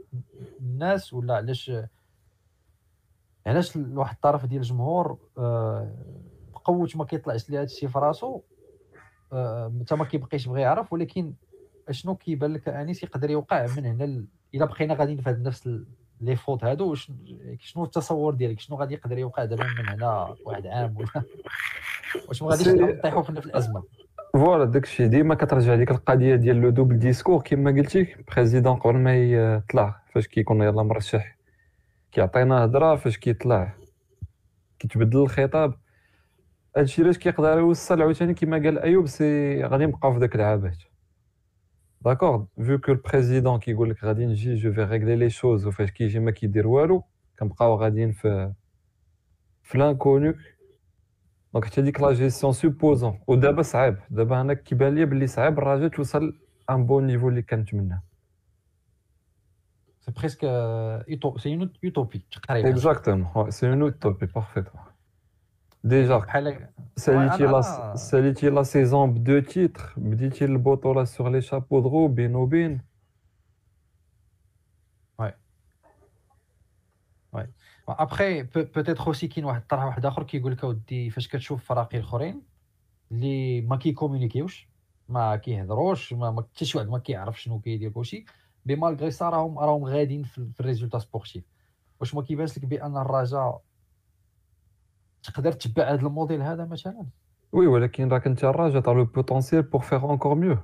الناس 0.60 1.12
ولا 1.12 1.34
علاش 1.36 1.72
علاش 3.46 3.76
واحد 3.76 4.14
الطرف 4.14 4.46
ديال 4.46 4.60
الجمهور 4.60 5.18
آه، 5.38 5.94
بقوه 6.54 6.88
ما 6.94 7.04
كيطلعش 7.04 7.50
ليه 7.50 7.58
هذا 7.58 7.64
الشيء 7.64 7.88
في 7.88 7.98
راسو 7.98 8.40
آه، 9.32 9.72
حتى 9.80 9.94
ما 9.96 10.04
كيبقيش 10.04 10.48
بغى 10.48 10.60
يعرف 10.60 10.92
ولكن 10.92 11.34
أشنو 11.88 12.14
كيبان 12.16 12.52
لك 12.52 12.68
أنيس 12.68 13.02
يقدر 13.02 13.30
يوقع 13.30 13.66
من 13.76 13.86
هنا 13.86 14.04
ل- 14.04 14.26
إلا 14.54 14.64
بقينا 14.64 14.94
غاديين 14.94 15.20
في 15.20 15.30
نفس 15.30 15.70
les 16.20 16.36
fautes 16.36 16.64
هادو 16.64 16.90
واش- 16.90 17.12
شنو 17.58 17.84
التصور 17.84 18.34
ديالك؟ 18.34 18.60
شنو 18.60 18.76
غادي 18.76 18.94
يقدر 18.94 19.18
يوقع 19.18 19.44
دابا 19.44 19.64
من 19.64 19.88
هنا 19.88 20.36
واحد 20.44 20.66
عام 20.66 20.96
ولا؟ 20.96 21.22
واش 22.28 22.42
ما 22.42 22.48
غاديش 22.48 22.68
نطيحوا 22.68 23.22
في 23.22 23.32
نفس 23.32 23.46
الأزمة؟ 23.46 23.82
voilà 24.32 24.64
داكشي 24.64 25.08
ديما 25.08 25.34
كترجع 25.34 25.74
ديك 25.74 25.90
القضية 25.90 26.36
ديال 26.36 26.56
le 26.56 26.70
double 26.70 26.98
discours. 26.98 27.42
كما 27.42 27.70
قلتي 27.70 28.16
président 28.28 28.76
قبل 28.76 28.96
ما 28.96 29.16
يطلع 29.16 30.02
فاش 30.14 30.28
كيكون 30.28 30.62
يلاه 30.62 30.82
مرشح. 30.82 31.36
كيعطينا 32.12 32.64
هضرة 32.64 32.96
فاش 32.96 33.18
كيطلع. 33.18 33.74
كيتبدل 34.78 35.18
الخطاب. 35.18 35.74
هادشي 36.76 37.02
علاش 37.02 37.18
كيقدر 37.18 37.58
يوصل 37.58 38.02
عاوتاني 38.02 38.34
كما 38.34 38.56
قال 38.56 38.78
أيوب 38.78 39.06
si 39.06 39.62
غادي 39.64 39.86
نبقاو 39.86 40.12
في 40.12 40.18
داك 40.18 40.34
العابات. 40.34 40.78
داكوغ 42.04 42.44
فيو 42.62 42.78
كو 42.78 42.92
البريزيدون 42.92 43.58
كيقول 43.58 43.90
لك 43.90 44.04
غادي 44.04 44.26
نجي 44.26 44.54
جو 44.54 44.72
في 44.72 44.84
ريغلي 44.84 45.16
لي 45.16 45.30
شوز 45.30 45.66
وفاش 45.66 45.90
كيجي 45.90 46.20
ما 46.20 46.30
كيدير 46.30 46.66
والو 46.68 47.02
كنبقاو 47.38 47.74
غاديين 47.74 48.12
في 48.12 48.52
في 49.62 49.78
لانكونو 49.78 50.34
دونك 51.54 51.64
حتى 51.64 51.82
ديك 51.82 52.00
لا 52.00 52.12
جيستيون 52.12 52.52
سوبوزون 52.52 53.18
ودابا 53.26 53.62
صعيب 53.62 53.96
دابا 54.10 54.40
أنا 54.40 54.54
كيبان 54.54 54.94
لي 54.94 55.04
بلي 55.04 55.26
صعيب 55.26 55.58
الرجاء 55.58 55.88
توصل 55.88 56.38
ان 56.70 56.86
بون 56.86 57.06
نيفو 57.06 57.28
اللي 57.28 57.42
كنتمناه 57.42 58.02
سي 60.00 60.12
بريسك 60.12 60.40
سي 61.38 61.54
اون 61.54 61.70
يوتوبي 61.82 62.22
تقريبا 62.32 62.68
اكزاكتومون 62.70 63.50
سي 63.50 63.68
اون 63.68 63.82
اوتوبي 63.82 64.26
بارفيتمون 64.26 64.84
ديجا 65.84 66.16
بحال 66.16 66.68
ساليتي 66.96 67.36
أنا- 67.36 67.50
لا 67.50 67.62
أنا- 67.62 67.96
ساليتي 67.96 68.50
لا 68.50 68.62
سيزون 68.62 69.14
بدو 69.14 69.38
تيتر 69.38 69.94
بديتي 69.96 70.44
البطوله 70.44 71.04
سور 71.04 71.28
لي 71.30 71.40
شابو 71.40 71.80
درو 71.80 72.08
بين 72.08 72.34
وبين 72.34 72.80
après 77.98 78.42
peut-être 78.42 79.06
aussi 79.06 79.28
كاين 79.28 79.44
واحد 79.44 79.60
الطرح 79.60 79.84
واحد 79.84 80.06
اخر 80.06 80.22
كيقول 80.22 80.52
لك 80.52 80.64
اودي 80.64 81.10
فاش 81.10 81.28
كتشوف 81.28 81.64
فراقي 81.64 81.98
الاخرين 81.98 82.42
اللي 83.12 83.60
ما 83.60 83.76
كي 83.76 83.87
communiquer 83.87 84.46
يوش 84.46 84.68
ما 85.08 85.36
كيهضروش 85.36 86.12
ما 86.12 86.30
ما- 86.30 86.42
حتى 86.42 86.64
شي 86.64 86.78
واحد 86.78 86.88
ما 86.90 86.98
كيعرف 86.98 87.42
شنو 87.42 87.60
كيدير 87.60 87.90
كلشي 87.90 88.24
mais 88.66 88.76
malgré 88.76 89.10
ça 89.10 89.28
راهم 89.28 89.58
راهم 89.58 89.84
غاديين 89.84 90.22
في, 90.22 90.48
في 90.54 90.60
ال 90.60 90.64
résultats 90.64 90.98
sportifs 90.98 91.44
واش 92.00 92.14
ما 92.14 92.22
كيبانش 92.22 92.58
لك 92.58 92.64
بان 92.64 92.96
الرجاء 92.96 93.60
تقدر 95.22 95.52
تتبع 95.52 95.84
هذا 95.92 96.00
الموديل 96.06 96.42
هذا 96.42 96.64
مثلا 96.64 97.06
oui 97.52 97.66
ولكن 97.66 98.08
راك 98.08 98.26
انت 98.26 98.44
الرجاء 98.44 98.82
t'as 98.82 98.92
le 98.94 99.04
potentiel 99.04 99.62
pour 99.62 99.80
faire 99.80 100.12
encore 100.12 100.34
mieux 100.34 100.58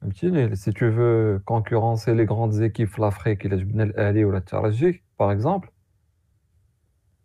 فهمتيني 0.00 0.56
si 0.56 0.72
tu 0.72 0.90
veux 0.92 1.38
concurrencer 1.44 2.14
les 2.14 2.24
grandes 2.24 2.52
équipes 2.52 2.88
في 2.88 3.02
l'Afrique 3.02 3.46
الا 3.46 3.56
جبنا 3.56 3.82
الاهلي 3.82 4.24
ولا 4.24 4.38
الترجي 4.38 5.04
par 5.20 5.32
exemple 5.32 5.68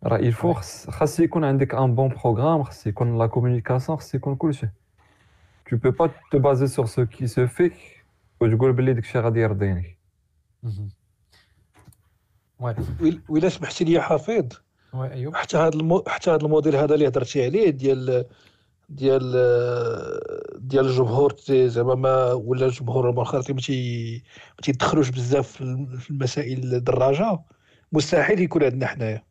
راه 0.06 0.18
il 0.18 0.32
faut 0.34 0.52
خص 0.52 0.90
خاص 0.90 1.20
يكون 1.20 1.44
عندك 1.44 1.74
un 1.74 1.94
bon 1.94 2.08
programme 2.08 2.62
خاص 2.62 2.86
يكون 2.86 3.18
la 3.18 3.26
communication 3.26 3.98
خاص 3.98 4.14
يكون 4.14 4.36
كلشي 4.36 4.66
tu 5.70 5.76
peux 5.78 5.92
pas 5.92 6.08
te 6.32 6.36
baser 6.36 6.66
sur 6.66 6.88
ce 6.88 7.00
qui 7.00 7.28
se 7.28 7.46
fait 7.46 7.72
وتقول 8.40 8.72
بلي 8.72 8.92
داكشي 8.92 9.18
غادي 9.18 9.40
يرضيني 9.40 9.98
oui 12.60 12.74
ويل- 13.00 13.20
ويلا 13.28 13.48
سمحتي 13.48 13.84
لي 13.84 14.00
حفيظ 14.00 14.44
ايوب 14.94 15.36
حتى 15.36 15.56
هذا 15.56 15.74
المو... 15.74 16.04
حتى 16.08 16.30
هذا 16.30 16.44
الموديل 16.44 16.76
هذا 16.76 16.94
اللي 16.94 17.08
هضرتي 17.08 17.44
عليه 17.44 17.70
ديال 17.70 18.24
ديال 18.88 19.22
ديال 20.58 20.86
الجمهور 20.86 21.30
تي- 21.30 21.68
زعما 21.68 21.94
ما 21.94 22.32
ولا 22.32 22.66
الجمهور 22.66 23.10
المنخرطي 23.10 23.52
ما 23.52 23.60
تي- 23.60 24.22
ما 24.50 24.62
تيدخلوش 24.62 25.10
بزاف 25.10 25.48
في 25.98 26.10
المسائل 26.10 26.74
الدراجه 26.74 27.38
مستحيل 27.92 28.40
يكون 28.40 28.64
عندنا 28.64 28.86
حنايا 28.86 29.22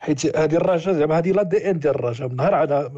حيت 0.00 0.36
هذه 0.36 0.54
الرجاء 0.56 0.94
زعما 0.94 1.18
هذه 1.18 1.32
لا 1.32 1.42
دي 1.42 1.70
ان 1.70 1.78
ديال 1.78 1.94
الرجاء 1.94 2.28
من 2.28 2.36
نهار 2.36 2.54
على 2.54 2.90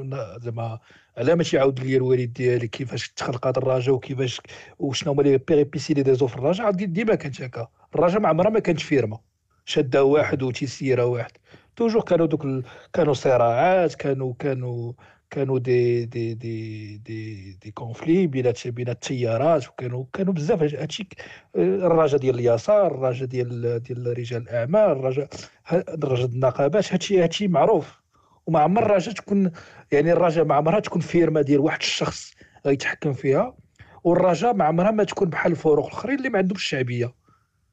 زعما 0.42 0.78
على 1.18 1.34
ما 1.34 1.42
تيعاود 1.42 1.80
لي 1.80 1.96
الوالد 1.96 2.32
ديالي 2.32 2.68
كيفاش 2.68 3.08
تخلقات 3.08 3.58
الرجاء 3.58 3.94
وكيفاش 3.94 4.40
وشنو 4.78 5.12
هما 5.12 5.22
لي 5.22 5.38
بيريبيسي 5.38 5.92
اللي 5.92 6.02
دازو 6.02 6.26
في 6.26 6.36
الرجاء 6.36 6.66
عاد 6.66 6.76
ديما 6.76 7.14
كانت 7.14 7.42
هكا 7.42 7.68
الرجاء 7.94 8.20
ما 8.20 8.28
عمرها 8.28 8.50
ما 8.50 8.58
كانت 8.60 8.80
فيرما 8.80 9.18
شادة 9.64 10.04
واحد 10.04 10.42
وتيسيرها 10.42 11.04
واحد 11.04 11.30
توجور 11.76 12.02
كانوا 12.02 12.26
دوك. 12.26 12.46
كانوا 12.92 13.14
صراعات 13.14 13.94
كانوا 13.94 14.34
كانوا 14.38 14.92
كانوا 15.30 15.58
دي 15.58 16.04
دي 16.04 16.34
دي 16.34 16.96
دي 16.96 17.52
دي 17.62 17.70
كونفلي 17.70 18.26
بينات 18.26 18.68
بين 18.68 18.88
التيارات 18.88 19.68
وكانوا 19.68 20.04
كانوا 20.12 20.32
بزاف. 20.32 20.62
هاد- 20.62 20.74
هادشي 20.74 21.04
ك- 21.04 21.14
الرجاء 21.56 22.20
ديال 22.20 22.34
اليسار 22.38 22.86
الرجاء 22.94 23.28
ديال 23.28 23.82
ديال 23.82 24.18
رجال 24.18 24.42
الأعمال 24.42 24.80
الرجاء 24.90 25.28
ه- 25.66 25.74
الرجاء 25.88 26.26
النقابات. 26.26 26.92
هادشي 26.92 27.22
هادشي 27.22 27.48
معروف. 27.48 28.00
وما 28.46 28.60
عمر 28.60 28.82
الرجاء 28.86 29.14
تكون 29.14 29.50
يعني 29.92 30.12
الرجاء 30.12 30.44
ما 30.44 30.54
عمرها 30.54 30.80
تكون 30.80 31.00
فيرما 31.02 31.42
ديال 31.42 31.60
واحد 31.60 31.80
الشخص 31.80 32.32
غيتحكم 32.66 33.12
فيها. 33.12 33.56
والرجاء 34.04 34.54
ما 34.54 34.64
عمرها 34.64 34.90
ما 34.90 35.04
تكون 35.04 35.28
بحال 35.30 35.52
الفروق 35.52 35.86
الأخرين 35.86 36.18
اللي 36.18 36.28
ما 36.28 36.38
عندهمش 36.38 36.64
شعبيه 36.64 37.14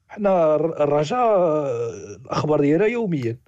حنا 0.08 0.54
الر- 0.54 0.82
الرجاء 0.82 1.18
آه، 1.18 2.16
الأخبار 2.24 2.60
ديالها 2.60 2.86
يوميا. 2.86 3.38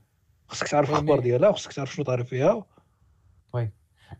خصك 0.49 0.69
تعرف 0.69 0.91
الأخبار 0.91 1.21
ديالها 1.21 1.53
خصك 1.53 1.73
تعرف 1.73 1.95
شنو 1.95 2.05
طاري 2.05 2.25
فيها. 2.25 2.65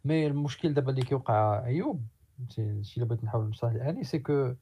مي 0.05 0.27
المشكل 0.27 0.75
دابا 0.75 0.91
اللي 0.91 1.03
كيوقع 1.03 1.65
ايوب 1.67 2.07
شي 2.49 2.85
شي 2.85 2.97
اللي 2.97 3.09
بغيت 3.09 3.25
نحاول 3.25 3.49
نشرح 3.49 3.73
يعني 3.75 4.05
c'est 4.05 4.19
que 4.19 4.55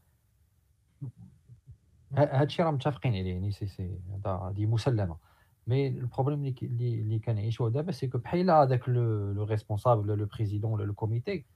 هادشي 2.12 2.62
راه 2.62 2.70
متفقين 2.70 3.12
عليه 3.14 3.32
يعني 3.32 3.50
سي 3.52 3.66
سي 3.66 4.00
هذا 4.14 4.30
هذه 4.32 4.66
مسلمه 4.66 5.18
mais 5.66 5.88
ال 5.88 5.94
problème 5.94 6.38
اللي 6.38 6.52
كي- 6.52 6.66
اللي 6.66 6.94
اللي 7.00 7.18
كنعيشوه 7.18 7.70
دابا 7.70 7.92
c'est 7.92 8.08
que 8.08 8.18
بحال 8.18 8.50
هذاك 8.50 8.88
le 8.88 9.32
le 9.32 9.44
responsable 9.44 10.06
le 10.18 10.26
président 10.26 10.72
ولا 10.72 10.84
le 10.84 10.94
comité 10.94 11.46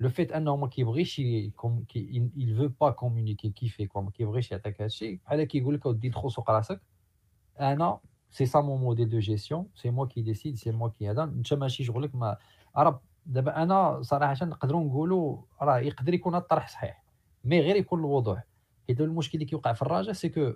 le 0.00 0.08
fait 0.08 0.32
انه 0.32 0.56
ما 0.56 0.68
كيبغيش 0.68 1.20
il 1.20 2.58
veut 2.58 2.72
pas 2.80 2.92
communiquer 2.94 3.48
qui 3.52 3.67
fait 3.67 3.86
quoi 3.86 4.02
ما 4.02 4.10
كيبغيش 4.10 4.52
يعطيك 4.52 4.80
هادشي 4.82 5.16
بحال 5.16 5.44
كيقول 5.44 5.74
لك 5.74 5.86
اودي 5.86 6.08
دخل 6.08 6.30
سوق 6.32 6.50
راسك 6.50 6.82
أنا 7.60 8.00
c'est 8.30 8.46
ça 8.46 8.60
mon 8.60 8.80
modèle 8.80 9.08
de 9.08 9.18
gestion 9.18 9.68
c'est 9.74 9.90
moi 9.90 10.06
qui 10.06 10.22
décide 10.22 10.56
c'est 10.56 10.70
moi 10.72 10.88
qui 10.88 11.10
هذا 11.10 11.22
انت 11.24 11.54
ماشي 11.54 11.84
شغلك 11.84 12.14
ما 12.14 12.38
راه 12.76 13.02
دابا 13.26 13.62
أنا 13.62 14.02
صراحة 14.02 14.46
نقدروا 14.46 14.84
نقولوا 14.84 15.42
راه 15.62 15.78
يقدر 15.78 16.14
يكون 16.14 16.34
الطرح 16.34 16.68
صحيح 16.68 17.04
مي 17.44 17.60
غير 17.60 17.76
يكون 17.76 17.98
الوضوح. 18.00 18.44
حيت 18.88 19.00
المشكل 19.00 19.34
اللي 19.34 19.44
كيوقع 19.44 19.72
في 19.72 19.82
الرجاء 19.82 20.12
سي 20.12 20.28
كو 20.28 20.52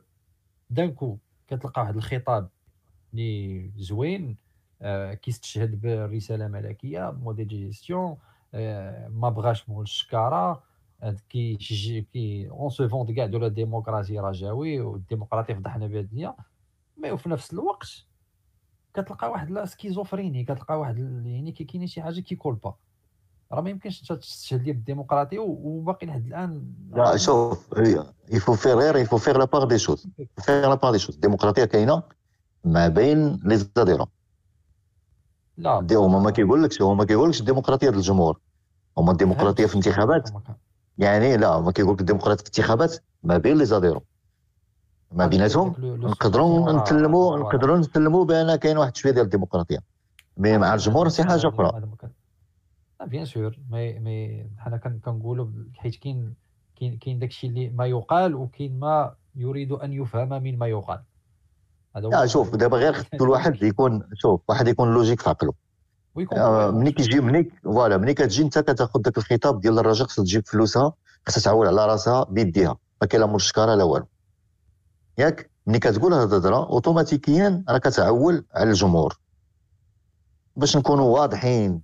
دان 0.70 0.92
كو 0.94 1.18
كتلقى 1.48 1.82
واحد 1.82 1.96
الخطاب 1.96 2.48
اللي 3.14 3.70
زوين 3.76 4.36
آه 4.82 5.14
كيستشهد 5.14 5.80
بالرساله 5.80 6.48
ملكيه 6.48 7.10
موديل 7.10 7.48
جيستيون 7.48 8.16
آه 8.54 9.08
ما 9.08 9.28
بغاش 9.28 9.68
مول 9.68 9.82
الشكاره 9.82 10.62
كيشجع 11.28 12.00
كي 12.12 12.50
اون 12.50 12.70
سو 12.70 12.88
فوند 12.88 13.10
كاع 13.10 13.26
دو 13.26 13.38
لا 13.38 13.48
ديموكراسي 13.48 14.18
رجاوي 14.18 14.80
والديمقراطيه 14.80 15.54
فضحنا 15.54 15.86
بها 15.86 16.00
الدنيا 16.00 16.34
مي 16.96 17.10
وفي 17.10 17.28
نفس 17.28 17.52
الوقت 17.52 18.06
كتلقى 19.02 19.30
واحد 19.30 19.50
la 19.50 19.64
schizophrénie 19.66 20.44
كتلقى 20.44 20.78
واحد 20.80 20.98
يعني 21.26 21.52
كي 21.52 21.64
كاين 21.64 21.86
شي 21.86 22.02
حاجة 22.02 22.20
كيكول 22.20 22.54
با 22.54 22.74
راه 23.52 23.60
ما 23.60 23.70
يمكنش 23.70 24.00
انت 24.02 24.20
تستشهد 24.20 24.62
لي 24.62 24.72
بالديمقراطيه 24.72 25.38
وباقي 25.38 26.06
لحد 26.06 26.26
الآن 26.26 26.72
لا 26.90 27.16
شوف 27.16 27.74
il 28.32 28.39
faut 28.39 28.54
faire 28.54 28.78
غير 28.78 28.96
il 28.96 29.18
faut 29.18 29.38
faire 29.38 29.42
la 29.42 29.44
part 29.44 29.78
des 29.78 29.88
choses 29.88 30.08
faire 30.38 30.68
la 30.68 30.74
part 30.74 30.98
des 30.98 31.03
choses 31.03 31.14
الديمقراطيه 31.14 31.64
كاينة 31.64 32.02
ما 32.64 32.88
بين 32.88 33.40
les 33.44 33.56
adhérents 33.56 34.06
لا 35.56 35.80
دي 35.80 35.94
هما 35.94 36.18
ما 36.18 36.30
كيقولكش 36.30 36.82
هما 36.82 36.94
ما 36.94 37.04
كيقولكش 37.04 37.40
الديمقراطية 37.40 37.86
ديال 37.88 37.98
الجمهور. 37.98 38.40
هما 38.98 39.12
الديمقراطية 39.12 39.66
في 39.66 39.72
الانتخابات. 39.78 40.30
يعني 40.98 41.36
لا 41.36 41.60
ما 41.60 41.72
كيقولك 41.72 42.00
الديمقراطية 42.00 42.44
في 42.44 42.50
الانتخابات 42.50 42.96
ما 43.22 43.38
بين 43.38 43.58
les 43.58 43.64
adhérents 43.64 44.00
ما 45.12 45.26
بيناتهم؟ 45.26 45.74
نقدروا 45.78 46.72
نسلموا 46.72 47.38
نقدروا 47.38 47.78
نسلموا 47.78 48.24
بأن 48.24 48.56
كاين 48.56 48.78
واحد 48.78 48.96
شوية 48.96 49.12
ديال 49.12 49.24
الديمقراطية. 49.24 49.78
mais 50.36 50.58
مع 50.58 50.74
الجمهور 50.74 51.08
شي 51.08 51.24
حاجة 51.24 51.48
أخرى. 51.48 51.82
bien 53.06 53.24
sûr 53.24 53.58
mais 53.70 53.98
mais 53.98 54.46
حنا 54.58 54.76
كن- 54.76 54.98
كنقولوا 55.04 55.46
حيت 55.76 55.96
كاين 55.96 56.34
كاين 56.80 56.96
كاين 56.98 57.18
داكشي 57.18 57.46
اللي 57.46 57.68
ما 57.68 57.86
يقال 57.86 58.34
وكاين 58.34 58.78
ما 58.80 59.14
يريد 59.36 59.72
أن 59.72 59.92
يفهم 59.92 60.42
من 60.42 60.58
ما 60.58 60.66
يقال. 60.66 61.00
هذا 61.96 62.26
شوف 62.26 62.56
دابا 62.56 62.76
غير 62.76 62.92
خص 62.92 63.04
كل 63.18 63.28
واحد 63.28 63.62
يكون 63.62 64.02
شوف 64.14 64.40
واحد 64.48 64.68
يكون 64.68 64.94
logique 64.94 65.20
في 65.20 65.28
عقله. 65.30 65.52
آه، 66.32 66.70
ملي 66.70 66.92
كيجي 66.92 67.20
ملي 67.20 67.50
voilà 67.64 67.96
ملي 67.96 68.14
كتجي 68.14 68.42
أنت 68.42 68.58
كتاخذ 68.58 69.00
داك 69.00 69.18
الخطاب 69.18 69.60
ديال 69.60 69.78
الرجاء 69.78 70.06
خصها 70.06 70.24
تجيب 70.24 70.46
فلوسها 70.46 70.92
خصها 71.26 71.40
تعول 71.42 71.66
على 71.66 71.86
راسها 71.86 72.24
بيديها. 72.24 72.76
ما 73.00 73.06
كاين 73.06 73.20
لا 73.22 73.26
شكارة 73.26 73.74
لا 73.74 73.84
والو. 73.84 74.06
ياك 75.18 75.50
ملي 75.66 75.78
كتقول 75.78 76.12
هاد 76.12 76.28
الهضرة 76.32 76.56
automatiquement 76.56 77.57
يا 77.57 77.64
راه 77.68 77.78
كتعول 77.78 78.44
على 78.54 78.70
الجمهور. 78.70 79.18
باش 80.56 80.76
نكونوا 80.76 81.18
واضحين 81.18 81.80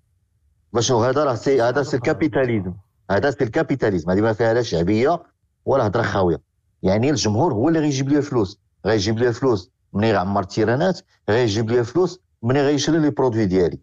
باش 0.72 0.92
هذا 0.92 1.24
راه 1.24 1.34
c'est 1.34 1.62
هذا 1.62 1.82
c'est 1.82 1.96
ال 1.96 2.02
capitalisme. 2.02 2.74
هذا 3.10 3.30
c'est 3.30 3.44
ال 3.44 3.49
capitalisme. 3.49 4.10
هذه 4.10 4.20
ما 4.20 4.32
فيها 4.32 4.54
لا 4.54 4.62
شعبية 4.62 5.22
ولا 5.64 5.86
هضرة 5.86 6.02
خاوية. 6.02 6.40
يعني 6.82 7.10
الجمهور 7.10 7.54
هو 7.54 7.68
اللي 7.68 7.78
غيجيب 7.78 8.08
ليه 8.08 8.20
فلوس. 8.20 8.58
غيجيب 8.86 9.18
ليه 9.18 9.30
فلوس 9.30 9.70
مني 9.92 10.10
غيعمر 10.12 10.40
ال 10.42 10.49
terrain 10.49 10.94
ات 10.94 11.00
غيجيب 11.30 11.70
ليه 11.70 11.82
فلوس 11.82 12.20
مني 12.42 12.60
غيشري 12.62 12.98
les 12.98 13.10
produits 13.10 13.46
ديالي. 13.46 13.78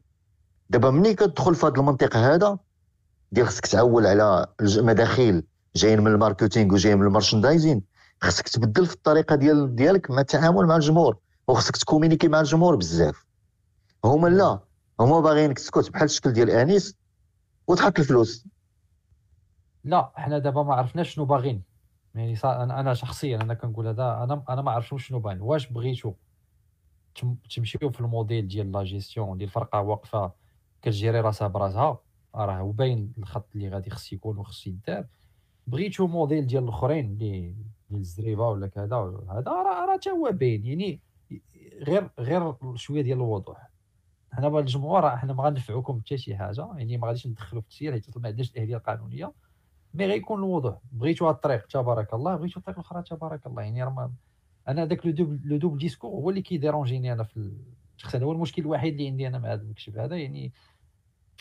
دابا 0.70 0.90
ملي 0.92 1.14
كتدخل 1.14 1.56
في 1.56 1.66
هذا 1.66 1.74
المنطق 1.78 2.16
هذا 2.18 2.58
ديال 3.32 3.48
خصك 3.48 3.66
تعول 3.68 4.08
على 4.08 4.48
الج- 4.62 4.80
مداخيل 4.80 5.44
جايين 5.76 6.02
من 6.02 6.08
ال 6.12 6.18
marketing 6.18 6.74
وجايين 6.74 6.98
من 7.00 7.06
ال 7.08 7.13
merchandising 7.13 7.82
خصك 8.24 8.50
تبدل 8.50 8.86
في 8.86 8.94
الطريقة 8.94 9.36
ديال 9.36 9.76
ديالك 9.76 10.12
مع 10.12 10.20
التعامل 10.20 10.66
مع 10.66 10.76
الجمهور 10.76 11.18
وخصك 11.48 11.78
تكومينيكي 11.78 12.28
مع 12.28 12.40
الجمهور 12.40 12.76
بزاف. 12.76 13.26
هما 14.06 14.28
لا 14.28 14.60
هما 15.00 15.20
باغيينك 15.20 15.58
تسكت 15.58 15.92
بحال 15.92 16.04
الشكل 16.04 16.34
ديال 16.34 16.50
أنيس 16.50 16.96
وتحط 17.68 18.00
الفلوس. 18.00 18.46
لا 19.84 20.12
حنا 20.16 20.40
دابا 20.40 20.64
ما 20.64 20.74
عرفناش 20.76 21.10
شنو 21.14 21.26
باغيين. 21.26 21.64
يعني. 22.16 22.38
أنا 22.44 22.94
شخصيا 22.94 23.38
أنا 23.38 23.54
كنقول 23.54 23.88
هذا 23.88 24.04
أنا 24.24 24.44
أنا 24.50 24.62
ما 24.62 24.72
عرفتش 24.72 25.08
شنو 25.08 25.20
باغيين. 25.20 25.42
واش 25.42 25.68
بغيتو؟ 25.68 26.14
تم- 27.16 27.36
تمشيو 27.56 27.90
في 27.90 28.02
الموديل 28.02 28.48
ديال 28.48 28.72
لا 28.72 28.84
جيستيون 28.84 29.38
ديال 29.38 29.50
الفرقه 29.50 29.82
واقفة 29.82 30.32
كتجيري 30.82 31.20
راسها 31.20 31.48
براسها. 31.48 32.00
راه 32.36 32.74
باين 32.78 33.14
الخط 33.18 33.48
اللي 33.56 33.70
غادي 33.70 33.90
خص 33.90 34.14
يكون 34.14 34.38
وخص 34.38 34.68
يدار. 34.68 35.06
بغيتو 35.68 36.08
موديل 36.08 36.48
ديال 36.48 36.64
الأخرين 36.64 37.06
اللي 37.06 37.56
ديال 37.92 38.02
الزريبة 38.02 38.48
ولا 38.50 38.68
كذا 38.68 38.96
هذا 39.32 39.52
راه 39.52 39.98
تا 39.98 40.12
هو 40.12 40.32
باين 40.32 40.66
يعني 40.66 41.00
غير 41.82 42.10
غير 42.20 42.56
شوية 42.76 43.02
ديال 43.02 43.18
الوضوح. 43.18 43.70
حنا 44.32 44.50
بقى 44.50 44.62
الجمهور 44.62 45.10
حنا 45.18 45.34
ما 45.34 45.44
غنفعوكم 45.44 46.00
حتى 46.00 46.18
شي 46.18 46.36
حاجة 46.36 46.68
يعني 46.76 46.98
ما 46.98 47.08
غاديش 47.08 47.28
ندخلوا 47.28 47.62
في 47.62 47.68
التسيير 47.68 47.92
حيت 47.92 48.18
ما 48.18 48.28
عندناش 48.28 48.52
الأهلية 48.52 48.76
القانونية. 48.78 49.32
mais 49.94 50.06
غيكون 50.06 50.40
الوضوح 50.40 50.78
بغيتو 50.92 51.28
هاد 51.28 51.36
الطريق 51.36 51.68
تبارك 51.68 52.14
الله 52.14 52.36
بغيتو 52.36 52.60
الطريق 52.60 52.80
الاخرى 52.80 53.04
تبارك 53.04 53.48
الله. 53.48 53.62
يعني 53.64 53.84
راه 53.84 54.12
أنا 54.68 54.86
داك 54.86 55.06
le 55.06 55.12
double 55.12 55.40
le 55.46 55.58
double 55.58 55.78
discours 55.78 56.12
هو 56.12 56.30
اللي 56.30 56.42
كيdérangeيني 56.42 57.14
أنا 57.14 57.24
في 57.24 57.38
ال- 57.38 57.58
شخصيا 57.98 58.20
هو 58.20 58.32
المشكل 58.32 58.62
الوحيد 58.62 58.94
اللي 58.94 59.08
عندي 59.08 59.28
أنا 59.28 59.40
مع 59.40 59.54
هذا 59.54 59.62
المكتب 59.62 59.98
هذا 59.98 60.18
يعني 60.18 60.52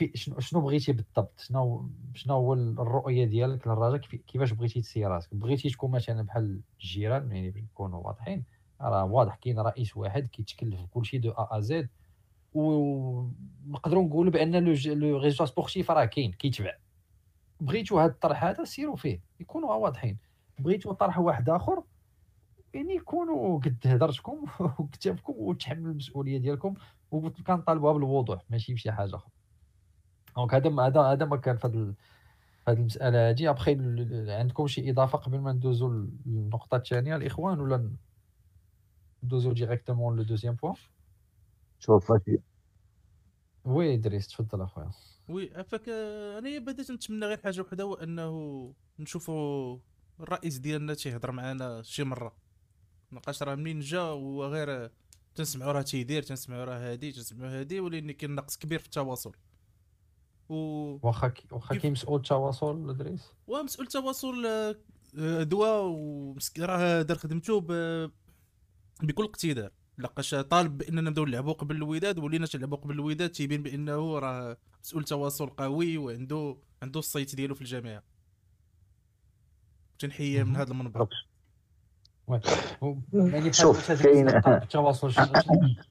في 0.00 0.12
شنو 0.40 0.60
بغيتي 0.60 0.92
بالضبط؟ 0.92 1.40
شنو 1.40 1.90
شنو 2.14 2.34
هو 2.34 2.52
الرؤية 2.54 3.24
ديالك 3.24 3.66
للرجاء 3.66 3.96
كيف- 4.00 4.20
كيفاش 4.26 4.52
بغيتي 4.52 4.80
تسير 4.80 5.08
راسك؟ 5.10 5.34
بغيتي 5.34 5.68
تكون 5.70 5.90
مثلا 5.90 6.22
بحال 6.22 6.62
الجيران 6.80 7.32
يعني 7.32 7.60
نكونوا 7.60 8.06
واضحين 8.06 8.44
راه 8.80 9.04
واضح 9.04 9.34
كاين 9.36 9.58
رئيس 9.60 9.96
واحد 9.96 10.26
كيتكلف 10.28 10.80
بكلشي 10.82 11.18
de 11.18 11.30
A 11.30 11.56
à 11.56 11.60
Z 11.60 11.88
ونقدروا 12.54 14.04
نقولوا 14.04 14.32
بأن 14.32 14.64
le 14.64 15.18
résultat 15.18 15.44
sportif 15.52 15.90
راه 15.90 16.04
كاين 16.04 16.32
كيتبع. 16.32 16.76
بغيتو 17.60 17.98
هذا 17.98 18.10
الطرح 18.12 18.44
هذا 18.44 18.64
سيروا 18.64 18.96
فيه 18.96 19.20
يكونوا 19.40 19.74
واضحين. 19.74 20.18
بغيتو 20.58 20.92
طرح 20.92 21.18
واحد 21.18 21.48
آخر 21.50 21.82
يعني 22.74 22.94
يكونوا 22.94 23.58
قد 23.60 23.76
هضرتكم 23.86 24.44
وكتابكم 24.78 25.32
وتحملوا 25.36 25.90
المسؤولية 25.92 26.38
ديالكم 26.38 26.74
وكنطالبوها 27.10 27.92
بالوضوح 27.92 28.42
ماشي 28.50 28.74
بشي 28.74 28.92
حاجة 28.92 29.16
أخرى. 29.16 29.30
donc 30.36 30.54
هذا 30.54 30.70
ما- 30.70 30.86
هذا 30.86 31.00
هذا 31.00 31.24
ما 31.24 31.36
كان 31.36 31.56
في 31.56 31.66
هذا 31.66 31.94
هذه 32.68 32.78
المسألة 32.78 33.30
هذه. 33.30 33.50
أبخي 33.50 33.70
عندكم 34.28 34.66
شي 34.66 34.90
إضافة 34.90 35.18
قبل 35.18 35.38
ما 35.38 35.52
ندوزو 35.52 36.06
للنقطة 36.26 36.76
الثانية؟ 36.76 37.16
الإخوان 37.16 37.60
ولا 37.60 37.90
ندوزو 39.22 39.52
directement 39.52 40.16
le 40.16 40.22
deuxième 40.22 40.54
point 40.54 40.74
شوف 41.78 42.12
oui 43.64 43.96
دريس 43.96 44.28
تفضل 44.28 44.62
أخويا. 44.62 44.90
oui 45.28 45.50
عفاك 45.54 45.88
أنا 46.38 46.58
بديت 46.58 46.90
نتمنى 46.90 47.26
غير 47.26 47.40
حاجة 47.40 47.60
وحدة 47.60 47.84
هو 47.84 47.94
أنه 47.94 48.74
نشوفوا 48.98 49.78
الرئيس 50.20 50.58
ديالنا 50.58 50.94
تيهضر 50.94 51.32
معنا 51.32 51.82
شي 51.82 52.04
مرة. 52.04 52.36
نقاش 53.12 53.42
راه 53.42 53.54
منين 53.54 53.80
جا 53.80 54.00
هو 54.00 54.44
غير 54.44 54.90
تنسمعوا 55.34 55.72
راه 55.72 55.82
تيدير 55.82 56.22
تنسمعوا 56.22 56.64
راه 56.64 56.78
هادي 56.78 57.12
تنسمعوا 57.12 57.60
هادي 57.60 57.80
ولكن 57.80 58.10
كاين 58.10 58.34
نقص 58.34 58.56
كبير 58.56 58.78
في 58.78 58.86
التواصل. 58.86 59.32
و 60.50 60.98
واخا 61.02 61.28
كي- 61.28 61.46
واخا 61.52 61.74
كاين 61.76 61.92
مسؤول 61.92 62.16
التواصل 62.20 62.90
أدريس؟ 62.90 63.32
ومسؤول 63.46 63.86
التواصل 63.86 64.46
آه، 64.46 64.76
آه، 65.18 65.42
دواء 65.42 65.82
ومسك 65.84 66.58
راه 66.58 67.02
دار 67.02 67.18
خدمته 67.18 67.60
ب- 67.60 68.10
بكل 69.02 69.24
اقتدار 69.24 69.70
لقاش 69.98 70.34
طالب 70.34 70.78
بأننا 70.78 71.00
نبدأو 71.00 71.24
نلعبوا 71.24 71.52
قبل 71.52 71.76
الوداد 71.76 72.18
ولينا 72.18 72.46
تنلعبوا 72.46 72.76
قبل 72.76 72.94
الوداد 72.94 73.30
تيبين 73.30 73.62
بأنه 73.62 74.18
راه 74.18 74.56
مسؤول 74.84 75.04
تواصل 75.04 75.46
قوي 75.46 75.98
وعنده 75.98 76.56
عنده 76.82 76.98
الصيت 76.98 77.34
ديالو 77.34 77.54
في 77.54 77.60
الجامعة. 77.60 78.02
تنحيه 79.98 80.42
من. 80.42 80.56
هذا 80.56 80.70
المنبر. 80.72 81.08
يعني 83.12 83.52
شوف، 83.52 83.92
كاين- 84.02 84.28
التواصل 84.62 85.12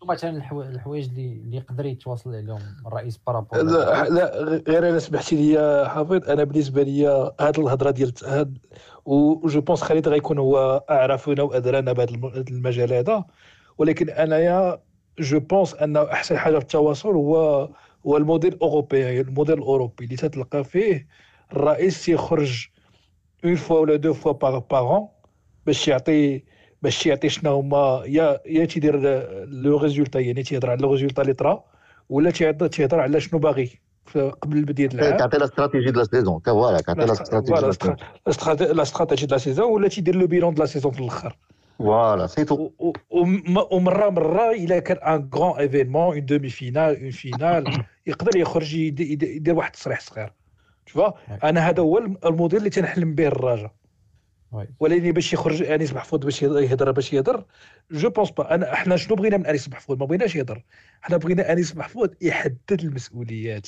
مثلا 0.03 0.37
الحوا- 0.37 0.63
الحوايج 0.63 1.07
اللي 1.09 1.25
اللي 1.33 1.57
يقدر 1.57 1.85
يتواصل 1.85 2.35
عليهم 2.35 2.59
الرئيس 2.87 3.17
par 3.27 3.37
rapport 3.37 3.61
لا 3.61 4.09
لا 4.09 4.61
غير 4.67 4.89
أنا 4.89 4.99
سمحتي 4.99 5.35
لي 5.35 5.89
حافظ 5.89 6.29
أنا 6.29 6.43
بالنسبة 6.43 6.83
لي 6.83 7.07
هاد 7.39 7.59
الهضرة 7.59 7.91
ديال 7.91 8.13
هاد 8.25 8.57
و 9.05 9.24
je 9.24 9.61
pense 9.61 9.81
خالد 9.81 10.07
غيكون 10.07 10.37
هو 10.37 10.83
اعرفنا 10.89 11.43
وادرانا 11.43 11.93
بهذا 11.93 12.11
المجال 12.49 12.93
هذا 12.93 13.25
ولكن 13.77 14.09
أنايا 14.09 14.79
je 15.19 15.39
pense 15.39 15.73
أن 15.75 15.97
أحسن 15.97 16.37
حاجة 16.37 16.57
في 16.57 16.63
التواصل 16.63 17.09
هو 17.09 17.69
هو 18.07 18.17
الموديل 18.17 18.53
الاوروبي 18.53 19.21
الموديل 19.21 19.57
الأوروبي 19.57 20.05
اللي 20.05 20.15
تتلقى 20.15 20.63
فيه 20.63 21.07
الرئيس 21.51 22.05
تيخرج 22.05 22.67
une 23.45 23.55
fois 23.55 23.79
ولا 23.79 23.95
deux 23.95 24.13
fois 24.13 24.31
par 24.31 24.59
par 24.59 25.05
باش 25.65 25.87
يعطي 25.87 26.43
باش 26.81 27.05
يعطي 27.05 27.29
شنو 27.29 27.51
هما 27.59 28.03
يا 28.05 28.39
يا 28.45 28.65
تيدير 28.65 28.95
le 29.45 29.77
résultat 29.77 30.19
يعني 30.19 30.43
تيهضر 30.43 30.69
على 30.69 30.81
le 30.81 30.93
résultat 30.93 31.21
اللي 31.21 31.33
طرا 31.33 31.63
ولا 32.09 32.31
تيهضر 32.31 32.99
على 32.99 33.19
شنو 33.21 33.39
باغي 33.39 33.79
قبل 34.41 34.65
بدايه 34.65 34.89
العام. 34.93 35.17
كيعطي 35.17 35.37
la 35.37 35.45
stratégie 35.45 35.91
de 35.91 35.99
la 35.99 36.05
saison 36.05 36.39
voilà 36.45 36.81
كيعطي 36.81 36.99
la 37.05 37.11
stratégie 37.11 37.61
la 38.73 38.81
stratégie 38.83 39.25
de 39.25 39.35
la 39.35 39.37
saison 39.39 39.71
ولا 39.71 39.87
تيدير 39.87 40.15
le 40.15 40.27
bilan 40.27 40.53
de 40.53 40.61
la 40.61 40.67
saison 40.67 40.91
في 40.91 40.99
الأخر. 40.99 41.37
voilà 41.79 42.27
c'est 42.27 42.45
tout 42.45 42.55
و- 42.55 42.73
و- 42.79 42.93
وم- 43.09 43.57
ومرة 43.71 44.09
مرة 44.09 44.51
إلا 44.51 44.79
كان 44.79 44.97
un 44.97 45.29
grand 45.35 45.59
événement 45.59 46.01
une 46.15 46.25
demi-finale 46.25 47.01
une 47.01 47.11
finale 47.11 47.83
يقدر 48.07 48.37
يخرج 48.37 48.73
يد- 48.75 48.99
يد- 48.99 49.23
يدير 49.23 49.55
واحد 49.55 49.71
التصريح 49.73 49.99
صغير. 49.99 50.33
شوف 50.85 51.03
أنا 51.43 51.69
هذا 51.69 51.81
هو 51.83 51.97
الم- 51.97 52.17
الموديل 52.25 52.59
اللي 52.59 52.69
تنحلم 52.69 53.15
به 53.15 53.27
الراجا 53.27 53.63
oui. 53.63 53.69
ولكن 54.79 55.11
باش 55.11 55.33
يخرج 55.33 55.63
انيس 55.63 55.93
محفوظ 55.93 56.19
باش 56.19 56.41
يهضر 56.41 56.91
باش 56.91 57.13
يهضر 57.13 57.45
je 57.91 58.09
pense 58.09 58.31
pas 58.31 58.55
أنا 58.55 58.73
إحنا 58.73 58.97
شنو 58.97 59.15
بغينا 59.15 59.37
من 59.37 59.45
انيس 59.45 59.69
محفوظ؟ 59.69 59.97
ما 59.99 60.05
بغيناش 60.05 60.35
يهضر. 60.35 60.63
حنا 61.01 61.17
بغينا 61.17 61.51
انيس 61.51 61.75
محفوظ 61.75 62.09
يحدد 62.21 62.81
المسؤوليات. 62.83 63.67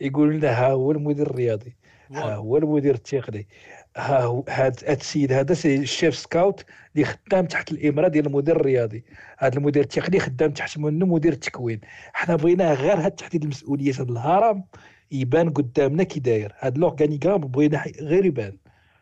يقول 0.00 0.34
لنا 0.34 0.48
ها 0.48 0.72
هو 0.72 0.92
المدير 0.92 1.26
الرياضي 1.26 1.76
ها 2.10 2.34
هو 2.34 2.56
المدير 2.56 2.94
التقني 2.94 3.48
ها 3.96 4.22
هو 4.22 4.44
هاد 4.48 4.84
هاد 4.86 4.98
السيد 5.00 5.32
هذا 5.32 5.54
سي 5.54 5.76
ال 5.76 5.84
chef 5.84 6.16
scout 6.16 6.64
اللي 6.94 7.06
خدام 7.06 7.46
تحت 7.46 7.72
الامره 7.72 8.08
ديال 8.08 8.26
المدير 8.26 8.56
الرياضي. 8.56 9.04
هذا 9.38 9.58
المدير 9.58 9.82
التقني 9.82 10.20
خدام 10.20 10.50
تحت 10.50 10.78
منه 10.78 11.06
مدير 11.06 11.32
التكوين. 11.32 11.80
حنا 12.12 12.36
بغيناه 12.36 12.74
غير 12.74 12.96
هاد 12.96 13.10
تحديد 13.10 13.42
المسؤوليات 13.42 14.00
هاد 14.00 14.10
الهرم 14.10 14.64
يبان 15.10 15.50
قدامنا 15.50 16.02
كي 16.02 16.20
داير. 16.20 16.52
هاد 16.58 16.78
l'organigramme 16.78 17.40
بغينا 17.40 17.84
غير 18.00 18.24
يبان. 18.26 18.56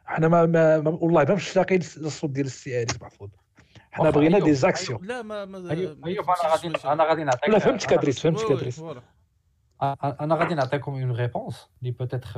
حنا 0.05 0.29
ما, 0.29 0.47
ما, 0.47 0.81
ما 0.81 0.91
والله 0.91 1.25
ما 1.25 1.35
مشتاقين 1.35 1.79
للصوت 1.97 2.31
ديال 2.31 2.47
السي 2.47 2.83
انيس 2.83 3.03
محفوظ 3.03 3.31
حنا 3.91 4.11
بغينا 4.11 4.37
أيوب، 4.37 4.49
des 4.49 4.55
actions. 4.55 5.07
لا 5.07 5.23
ما 5.23 5.45
ما 5.45 5.71
ايوب 5.71 6.25
فهمتيش 6.25 6.45
أنا 6.45 6.55
غادي 6.55 6.87
أنا 6.87 7.05
غادي 7.05 7.25
نعطيك 7.25 7.49
لا 7.49 7.59
فهمتك 7.59 7.89
أنا- 7.91 7.93
ادريس 7.93 8.21
فهمتك 8.21 8.51
ادريس. 8.51 8.83
أنا 10.03 10.35
غادي 10.35 10.55
نعطيكم 10.55 10.93
une 10.93 11.13
réponse 11.13 11.69
اللي 11.81 11.91
peut-être 11.91 12.31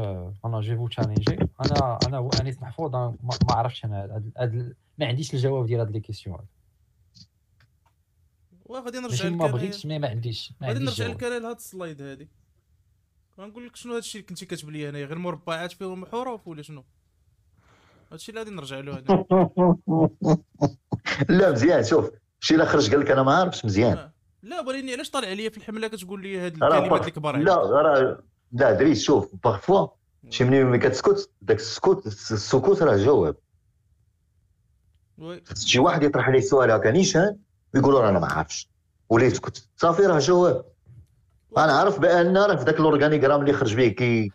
أنا 0.45 0.61
je 0.61 0.77
veux 0.77 0.89
challenger 0.89 1.39
أنا 1.61 1.99
أنا 2.07 2.19
هو 2.19 2.31
انيس 2.41 2.63
محفوظ 2.63 2.97
أنا 2.97 3.17
ما 3.23 3.55
عرفتش 3.55 3.85
أنا 3.85 4.05
هاد- 4.05 4.33
هاد- 4.37 4.77
ما 4.99 5.07
عنديش 5.07 5.35
الجواب 5.35 5.67
ديال 5.67 5.81
هاد 5.81 5.91
les 5.91 6.01
questions 6.01 6.39
وغادي 8.65 8.99
نرجع 8.99 9.09
ماشي 9.11 9.31
ما 9.31 9.45
لك 9.45 9.51
بغيتش 9.51 9.87
mais 9.87 9.99
ما 9.99 10.09
عنديش 10.09 10.53
ما 10.61 10.69
غادي 10.69 10.85
نرجع 10.85 11.07
لك 11.07 11.25
أنا 11.25 11.39
لهاد 11.39 11.57
ال 11.57 11.64
slide 11.64 12.03
هادي. 12.03 12.29
غنقول 13.41 13.67
لك 13.67 13.77
شنو 13.77 13.95
هادشي 13.95 14.19
اللي 14.19 14.27
كنتي 14.29 14.47
كاتب 14.47 14.69
لي 14.71 14.89
هنايا 14.89 15.07
غير 15.07 15.19
مربعات 15.19 15.73
فيهم 15.73 16.07
حروف 16.07 16.49
ولا 16.49 16.63
شنو؟ 16.63 16.85
هادشي 18.13 18.31
اللي 18.31 18.41
غادي 18.41 18.51
نرجع 18.51 18.81
له 18.81 18.99
لا 21.29 21.53
مزيان 21.53 21.85
شوف 21.85 22.11
شي 22.41 22.55
إلا 22.55 22.65
خرج 22.65 22.91
قال 22.91 23.01
لك 23.01 23.11
أنا 23.11 23.23
ما 23.23 23.35
عارفش 23.35 23.65
مزيان. 23.65 24.11
لا 24.43 24.61
ولكن 24.61 24.91
علاش 24.91 25.11
طالع 25.11 25.29
عليا 25.29 25.51
في 25.51 25.57
الحملة 25.57 25.89
كتقول 25.89 26.23
لي 26.23 26.39
هاد 26.39 26.53
الكلمات 26.53 27.07
الكبار 27.07 27.37
لا؟ 27.37 27.57
راه 27.57 28.23
لا 28.53 28.73
دريس 28.73 29.03
شوف 29.03 29.35
باغفوا 29.45 29.89
شي 30.31 30.45
ملي 30.45 30.65
ملي 30.65 30.79
كتسكت 30.79 31.31
داك 31.43 31.57
السكوت 31.57 32.07
السكوت 32.07 32.83
راه 32.83 32.97
جواب. 32.97 33.37
وي. 35.19 35.43
شي 35.55 35.79
واحد 35.79 36.03
يطرح 36.03 36.29
عليه 36.29 36.41
سؤال 36.41 36.71
هكا 36.71 36.91
نيشان 36.91 37.37
ويقول 37.75 38.05
أنا 38.05 38.19
ما 38.19 38.27
عارفش. 38.27 38.71
ولا 39.09 39.25
يسكت 39.25 39.69
صافي 39.77 40.03
راه 40.03 40.19
جواب. 40.19 40.65
أنا 41.59 41.73
عارف 41.73 41.99
بأن 41.99 42.37
راه 42.37 42.57
في 42.57 42.65
ذاك 42.65 42.81
الاورغانيغرام 42.81 43.41
اللي 43.41 43.53
خرج 43.53 43.75
به 43.75 43.89
كي 43.89 44.31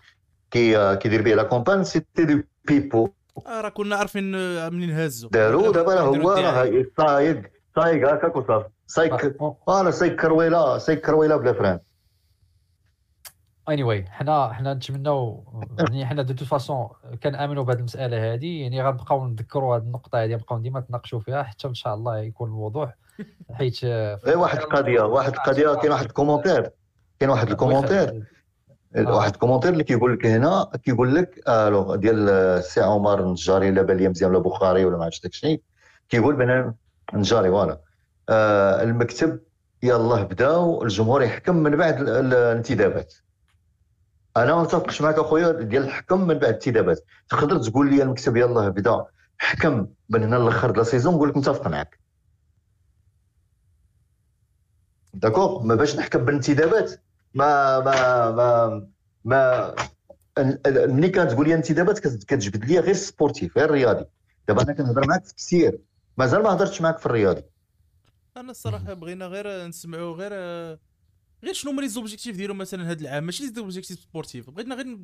كي 0.52 0.96
كيدير 0.96 1.22
به 1.22 1.34
لا 1.34 1.44
كومبان 1.44 1.84
سيتي 1.84 2.26
دي 2.26 2.48
بيبو 2.66 3.06
آه 3.06 3.12
راه 3.48 3.70
كنا 3.70 3.96
عارفين 3.96 4.36
آه، 4.36 4.70
منين 4.70 4.92
هازو. 4.92 5.30
داروا 5.30 5.72
دابا 5.74 5.94
راه 5.94 6.02
هو. 6.02 6.32
راه 6.32 6.86
صايق 6.98 7.42
صايق 7.76 8.10
هكاك 8.14 8.36
وصافي 8.36 8.70
صايق 8.88 9.44
أنا 9.70 9.92
صايق 9.92 10.16
كرويله 10.16 10.78
صايق 10.78 11.00
كرويله 11.00 11.36
بلا 11.36 11.54
فران. 11.54 11.80
اني 13.70 13.84
واي 13.84 14.06
حنا 14.10 14.54
حنا 14.54 14.74
نتمناو 14.74 15.44
يعني 15.80 16.06
حنا 16.06 16.22
دو 16.22 16.34
تو 16.34 16.46
فاسون 16.46 16.88
كنامنوا 17.24 17.64
بهذه 17.64 17.78
المسألة 17.78 18.34
هذه 18.34 18.62
يعني 18.62 18.84
غنبقاو 18.84 19.28
نذكروا 19.28 19.76
هذه 19.78 19.82
النقطة 19.82 20.24
هذه 20.24 20.34
نبقاو 20.34 20.60
ديما 20.60 20.80
تناقشوا 20.80 21.20
فيها 21.20 21.44
حتى 21.44 21.68
إن 21.68 21.74
شاء 21.74 21.94
الله 21.94 22.18
يكون 22.20 22.50
الوضوح. 22.50 22.96
حيت 23.58 23.80
آه، 23.84 24.20
غير 24.26 24.38
واحد 24.38 24.58
القضية 24.58 25.02
واحد 25.02 25.34
القضية 25.34 25.74
كاين 25.76 25.92
واحد 25.92 26.06
الكومونتير. 26.06 26.70
كاين 27.20 27.30
واحد 27.32 27.50
الكومونتير. 27.50 28.10
آه. 28.10 28.22
واحد 28.96 29.34
الكومونتير 29.34 29.74
اللي 29.74 29.84
كيقول 29.84 30.14
لك 30.14 30.26
هنا 30.26 30.70
كيقول 30.84 31.16
لك 31.16 31.44
الوغ 31.50 31.96
ديال 31.96 32.30
السي 32.30 32.82
عمر 32.82 33.20
النجاري 33.20 33.72
لا 33.72 33.82
بان 33.82 33.98
لي 33.98 34.10
مزيان 34.10 34.32
ولا 34.32 34.40
بخاري 34.40 34.86
ولا 34.86 34.98
ما 34.98 35.04
عرفتش 35.04 35.22
داك 35.22 35.32
الشيء 35.32 35.62
كيقول 36.10 36.36
بأن 36.36 36.74
النجاري 37.14 37.50
voilà. 37.50 37.80
آه 38.30 38.84
المكتب 38.84 39.40
يلاه 39.84 40.24
بداو 40.24 40.84
الجمهور 40.84 41.22
يحكم 41.24 41.56
من 41.56 41.76
بعد 41.76 42.02
ال- 42.02 42.10
ال- 42.10 42.34
الانتدابات. 42.34 43.14
أنا 44.38 44.56
ما 44.56 44.64
نتفقش 44.64 45.02
معك 45.02 45.20
أخويا 45.20 45.52
ديال 45.52 45.84
الحكم 45.84 46.22
من 46.22 46.34
بعد 46.34 46.44
الانتدابات. 46.44 47.06
تقدر 47.30 47.58
تقول 47.58 47.90
لي 47.96 48.04
المكتب 48.04 48.38
يلاه 48.38 48.70
بدا 48.70 49.06
حكم 49.38 49.88
من 50.10 50.24
هنا 50.24 50.36
للاخر 50.36 50.72
د 50.72 50.78
la 50.78 50.84
saison 50.84 51.14
نقول 51.16 51.30
لك 51.30 51.38
متفق 51.38 51.68
معك 51.68 52.00
d'accord 55.14 55.64
ما 55.64 55.76
باش 55.76 55.96
نحكم 55.96 56.26
بالانتدابات 56.26 56.92
ما 57.34 57.80
ما 57.80 58.32
ما 58.32 58.88
ما 59.26 59.76
ملي 60.68 61.10
كتقول 61.10 61.48
لي 61.48 61.54
انتدابات 61.54 62.00
كت- 62.00 62.24
كتجبد 62.24 62.66
لي 62.66 62.80
غير 62.80 62.94
sportif 62.94 63.58
غير 63.58 63.72
رياضي. 63.72 64.06
دابا 64.48 64.62
أنا 64.64 64.74
كنهضر 64.74 65.08
معاك 65.08 65.24
في 65.26 65.32
التسيير 65.32 65.80
مازال 66.18 66.44
ما 66.44 66.50
هضرتش 66.50 66.82
معاك 66.82 66.98
في 67.00 67.06
الرياضي. 67.06 67.44
أنا 68.38 68.52
الصراحة 68.52 68.94
بغينا 68.94 69.26
غير 69.26 69.68
نسمعوا 69.68 70.16
غير 70.16 70.32
غير 71.44 71.54
شنو 71.54 71.72
هما 71.72 71.82
les 71.82 71.88
objectifs 71.88 72.36
ديالو 72.38 72.54
مثلا 72.54 72.92
هذا 72.92 73.02
العام؟ 73.02 73.24
ماشي 73.24 73.44
les 73.44 73.54
objectifs 73.54 74.00
sportifs. 74.00 74.50
بغينا 74.50 74.76
غير 74.76 74.98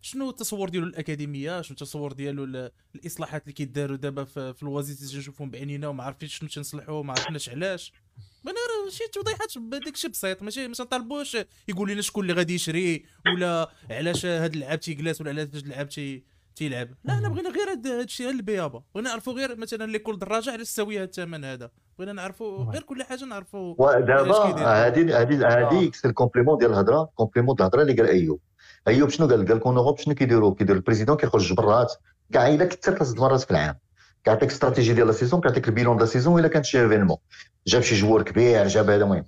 شنو 0.00 0.30
التصور 0.30 0.68
ديالو 0.68 0.86
الاكاديميه 0.86 1.60
شنو 1.60 1.72
التصور 1.74 2.12
ديالو 2.12 2.44
ال- 2.44 2.70
الاصلاحات 2.94 3.42
اللي 3.42 3.52
كيداروا 3.52 3.96
دابا 3.96 4.24
في, 4.24 4.54
الوظيفه 4.62 5.00
اللي 5.00 5.12
تنشوفهم 5.12 5.50
بعينينا 5.50 5.88
وما 5.88 6.04
عارفينش 6.04 6.38
شنو 6.38 6.48
تنصلحوا 6.48 7.02
ما 7.02 7.12
عرفناش 7.12 7.48
علاش. 7.48 7.92
بغينا 8.44 8.58
شي 8.92 9.04
توضيحات 9.12 9.58
بداك 9.58 9.94
الشيء 9.94 10.10
بسيط 10.10 10.42
ماشي 10.42 10.68
ماشي 10.68 10.82
نطالبوش 10.82 11.36
يقول 11.68 11.90
لنا 11.90 12.02
شكون 12.02 12.22
اللي 12.22 12.32
غادي 12.32 12.54
يشري 12.54 13.04
ولا 13.26 13.70
علاش 13.90 14.26
هذا 14.26 14.46
اللعاب 14.46 14.80
تيجلس 14.80 15.20
ولا 15.20 15.30
علاش 15.30 15.48
هذا 15.48 15.58
اللعاب 15.58 15.88
تي 15.88 16.24
تيلعب. 16.56 16.88
لا 17.04 17.18
انا 17.18 17.28
بغينا 17.28 17.50
غير 17.50 17.70
هاد 17.70 17.86
هاد 17.86 18.04
الشيء 18.04 18.26
غير 18.26 18.34
البيابه 18.34 18.82
بغينا 18.94 19.10
نعرفوا 19.10 19.32
غير 19.32 19.56
مثلا 19.56 19.92
ليكول 19.92 20.18
دراجة 20.18 20.50
علاش 20.50 20.66
تساوي 20.66 20.96
هذا 20.98 21.04
الثمن 21.04 21.44
هذا. 21.44 21.70
بغينا 21.98 22.12
نعرفوا 22.12 22.64
غير 22.64 22.82
كل 22.82 23.02
حاجة 23.02 23.24
نعرفوا 23.24 23.74
ودابا؟ 23.78 24.44
هذه 24.86 25.20
هذه 25.20 25.46
هذه 25.46 25.90
c'est 25.94 26.08
ال 26.08 26.12
complément 26.12 26.58
ديال 26.58 26.70
الهضرة. 26.70 27.10
complément 27.14 27.54
ديال 27.56 27.68
الهضرة 27.68 27.82
اللي 27.82 28.02
قال 28.02 28.06
أيوب. 28.06 28.40
أيوب 28.88 29.08
شنو 29.08 29.28
قال؟ 29.28 29.48
قال 29.48 29.58
كون 29.58 29.76
Europe 29.76 29.98
شنو 29.98 30.14
كيديروا 30.14 30.54
كيدير 30.54 30.76
ال 30.76 30.80
président 30.80 31.16
كيخرج 31.16 31.52
برات 31.52 31.92
كاع 32.32 32.48
إلا 32.48 32.64
كنت 32.64 32.84
ثلاث 32.84 33.18
مرات 33.18 33.40
في 33.40 33.50
العام. 33.50 33.78
كيعطيك 34.24 34.50
استراتيجي 34.50 34.92
ديال 34.92 35.06
la 35.06 35.12
saison 35.12 35.40
كيعطيك 35.40 35.68
ال 35.68 35.73
bilan 35.73 35.96
ديال 35.96 36.06
la 36.06 36.12
saison 36.12 36.40
الا 36.40 36.48
كانت 36.48 36.64
شي 36.64 36.82
événement 36.82 37.16
جاب 37.66 37.82
شي 37.82 37.94
joueur 37.94 38.22
كبير 38.22 38.66
جاب 38.68 38.90
هذا 38.90 39.04
المهم 39.04 39.24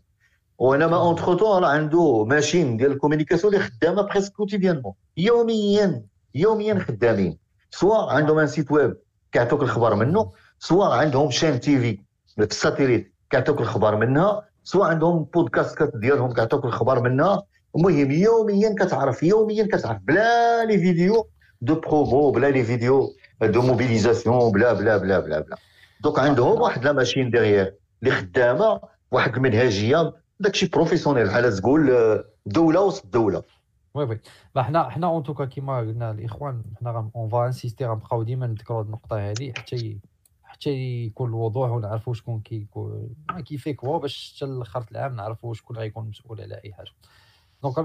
وانما 0.59 0.97
entre 0.97 1.33
temps 1.35 1.63
راه 1.63 1.69
عنده 1.69 2.25
machine 2.25 2.77
ديال 2.77 2.93
ال 2.93 2.97
communication 2.97 3.55
اللي 3.55 3.65
خدامه 3.65 4.03
presque 4.03 4.33
quotidiennement 4.33 4.95
يوميا 5.17 6.03
يوميا 6.35 6.79
خدامين 6.79 7.39
سواء 7.71 8.09
عندهم 8.09 8.39
un 8.39 8.47
site 8.47 8.73
web 8.73 8.97
كيعطوك 9.33 9.63
الخبر 9.63 9.95
منه 9.95 10.33
سواء 10.59 10.91
عندهم 10.91 11.31
chaîne 11.31 11.61
TV 11.61 11.79
في 11.79 12.43
ال 12.43 12.50
satellite 12.50 13.15
كيعطوك 13.31 13.61
الخبر 13.61 13.97
منها 13.97 14.49
سواء 14.65 14.91
عندهم 14.91 15.25
بودكاست 15.25 15.83
ديالهم 15.95 16.33
كيعطوك 16.33 16.65
الخبر 16.65 17.03
منها 17.03 17.43
المهم 17.77 18.11
يوميا 18.11 18.75
كتعرف 18.79 19.23
يوميا 19.23 19.67
كتعرف 19.73 20.01
بلا 20.03 20.65
les 20.65 20.79
vidéos 20.79 21.29
de 21.61 21.75
promo 21.75 22.31
بلا 22.31 22.51
les 22.51 22.65
vidéos 22.65 23.13
de 23.47 23.63
mobilisation 23.63 24.53
بلا 24.53 24.73
بلا 24.73 24.97
بلا 24.97 25.21
بلا 25.21 25.41
بلا 25.41 25.57
donc 26.01 26.19
عندهم 26.19 26.61
واحد 26.61 26.85
la 26.85 26.93
machine 26.93 27.31
derrière 27.31 27.75
اللي 28.03 28.15
خدامه 28.15 28.81
واحد 29.11 29.37
المنهجيه 29.37 30.13
داكشي 30.41 30.67
professionnel 30.67 31.27
بحال 31.27 31.57
تقول 31.57 31.91
آه، 31.91 32.25
دولة 32.47 32.81
وسط 32.81 33.07
دولة. 33.07 33.43
oui 33.95 34.05
oui 34.05 34.21
لا 34.57 34.63
حنا 34.63 34.89
حنا 34.89 35.07
en 35.07 35.23
tout 35.23 35.35
cas 35.35 35.45
كيما 35.45 35.79
قلنا 35.79 36.11
الاخوان 36.11 36.63
حنا 36.81 37.11
on 37.17 37.29
va 37.29 37.47
insister 37.47 37.87
غنبقاو 37.87 38.23
ديما 38.23 38.47
نذكروا 38.47 38.81
هذه 38.81 38.87
النقطه 38.87 39.31
هذه 39.31 39.53
حتى 39.57 39.99
حتى 40.45 40.71
يكون 40.71 41.29
الوضوح 41.29 41.71
ونعرفوا 41.71 42.15
شكون 42.15 42.41
كيكون 42.41 43.15
كيفيك 43.47 43.85
هو 43.85 43.99
باش 43.99 44.35
حتى 44.37 44.47
لاخر 44.47 44.85
العام 44.93 45.17
نعرفوا 45.17 45.55
شكون 45.55 45.77
غيكون 45.77 46.09
مسؤول 46.09 46.41
على 46.41 46.61
اي 46.65 46.73
حاجة 46.73 46.91
donc 47.63 47.79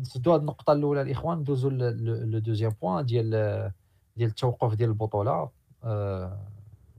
نسدوا 0.00 0.34
هذه 0.34 0.40
النقطه 0.40 0.72
الاولى 0.72 1.02
الاخوان 1.02 1.38
ندوزو 1.38 1.68
le 1.70 2.38
deuxième 2.38 2.72
point 2.82 3.06
ديال 3.06 3.72
ديال 4.16 4.28
التوقف 4.28 4.74
ديال 4.74 4.88
البطولة 4.88 5.50
آه، 5.84 6.48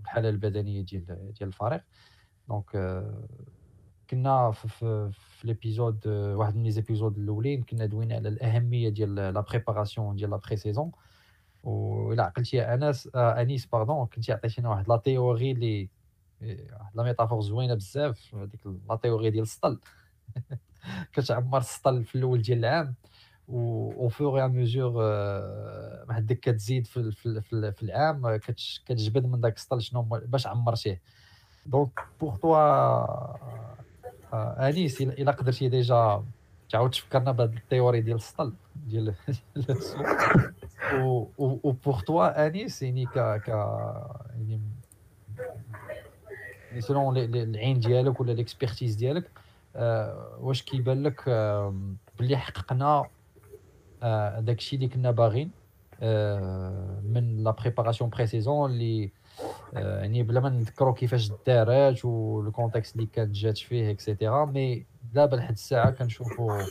الحاله 0.02 0.30
البدنية 0.30 0.82
ديال 0.82 1.06
ديال 1.06 1.48
الفريق. 1.50 1.82
donc 2.50 3.04
كنا 4.10 4.52
في, 4.52 4.68
في, 4.68 5.12
في 5.12 5.48
l'épisode 5.48 6.08
واحد 6.08 6.56
من 6.56 6.64
les 6.64 6.72
épisodes 6.72 7.18
الأولين 7.18 7.64
كنا 7.64 7.86
دوينا 7.86 8.16
على 8.16 8.30
الأهمية 8.30 8.90
ديال 8.90 9.16
la 9.16 9.42
préparation 9.42 10.16
ديال 10.16 10.30
la 10.30 10.38
pré-saison 10.38 10.92
وإلا 11.64 12.24
عقلتي 12.24 12.62
أنس 12.62 13.10
آه 13.16 13.42
أنيس 13.42 13.66
pardon 13.66 14.06
كنتي 14.06 14.34
عطيتينا 14.34 14.70
واحد 14.70 14.90
la 14.90 14.98
théorie 14.98 15.54
لي 15.54 15.90
واحد 16.42 16.96
la 16.96 17.04
métaphore 17.04 17.42
زوينة 17.42 17.74
بزاف 17.74 18.36
هذيك 18.36 18.66
la 18.90 18.96
théorie 18.96 19.30
ديال 19.30 19.44
السطل 19.44 19.80
كتعمر 21.14 21.58
السطل 21.58 22.04
في 22.04 22.16
الأول 22.16 22.42
ديال 22.42 22.58
العام. 22.60 22.96
au 23.48 24.10
fur 24.10 24.48
et 24.48 24.58
à 24.58 24.63
mesure 24.63 24.94
حدك 26.10 26.40
كتزيد 26.40 26.88
في, 26.88 27.12
في, 27.12 27.42
في, 27.42 27.72
في 27.72 27.84
العام 27.84 28.38
كتجبد 28.86 29.26
من 29.26 29.42
داك 29.42 29.56
السطل 29.56 29.82
شنو 29.82 30.02
باش 30.02 30.48
عمرتيه 30.48 31.02
donc 31.66 32.00
pour 32.22 32.36
toi 32.36 33.06
انيس 34.68 35.02
الا 35.02 35.32
قدرتي 35.32 35.70
déjà 35.70 36.24
تعاود 36.70 36.90
تفكرنا 36.90 37.32
بهاد 37.32 37.54
ال 37.54 37.60
théorie 37.60 38.02
ديال 38.02 38.16
السطل 38.16 38.54
ديال 38.76 39.14
و 41.00 41.28
و 41.40 41.72
pour 41.72 42.02
toi 42.02 42.48
انيس 42.48 42.82
يعني 42.82 43.06
ك 43.06 43.20
ك 43.20 43.48
يعني 43.48 44.62
selon 46.80 47.18
العين 47.18 47.80
ديالك 47.80 48.20
ولا 48.22 48.32
l'expertise 48.32 48.96
ديالك 48.96 49.32
واش 50.40 50.64
كيبان 50.64 51.04
لك 51.04 51.30
بلي 52.20 52.38
حققنا 52.38 53.06
داكشي 54.40 54.76
اللي 54.76 54.88
كنا 54.88 55.12
باغيين 55.12 55.52
من 57.04 57.44
la 57.44 57.52
préparation 57.52 58.10
pré-saison 58.10 58.72
اللي 58.72 59.12
يعني 59.74 60.24
بلا 60.24 60.40
ما 60.40 60.50
نذكروا 60.50 60.94
كيفاش 60.94 61.32
دارات 61.48 62.06
وال 62.06 62.24
contexte 62.24 62.96
اللي 62.96 63.08
كانت 63.14 63.36
جات 63.36 63.58
فيه 63.58 63.92
et 63.92 64.05
cetera 64.05 64.46
mais 64.46 64.86
دابا 65.14 65.36
لحد 65.36 65.54
الساعة 65.54 65.92
كنشوفوا 65.92 66.62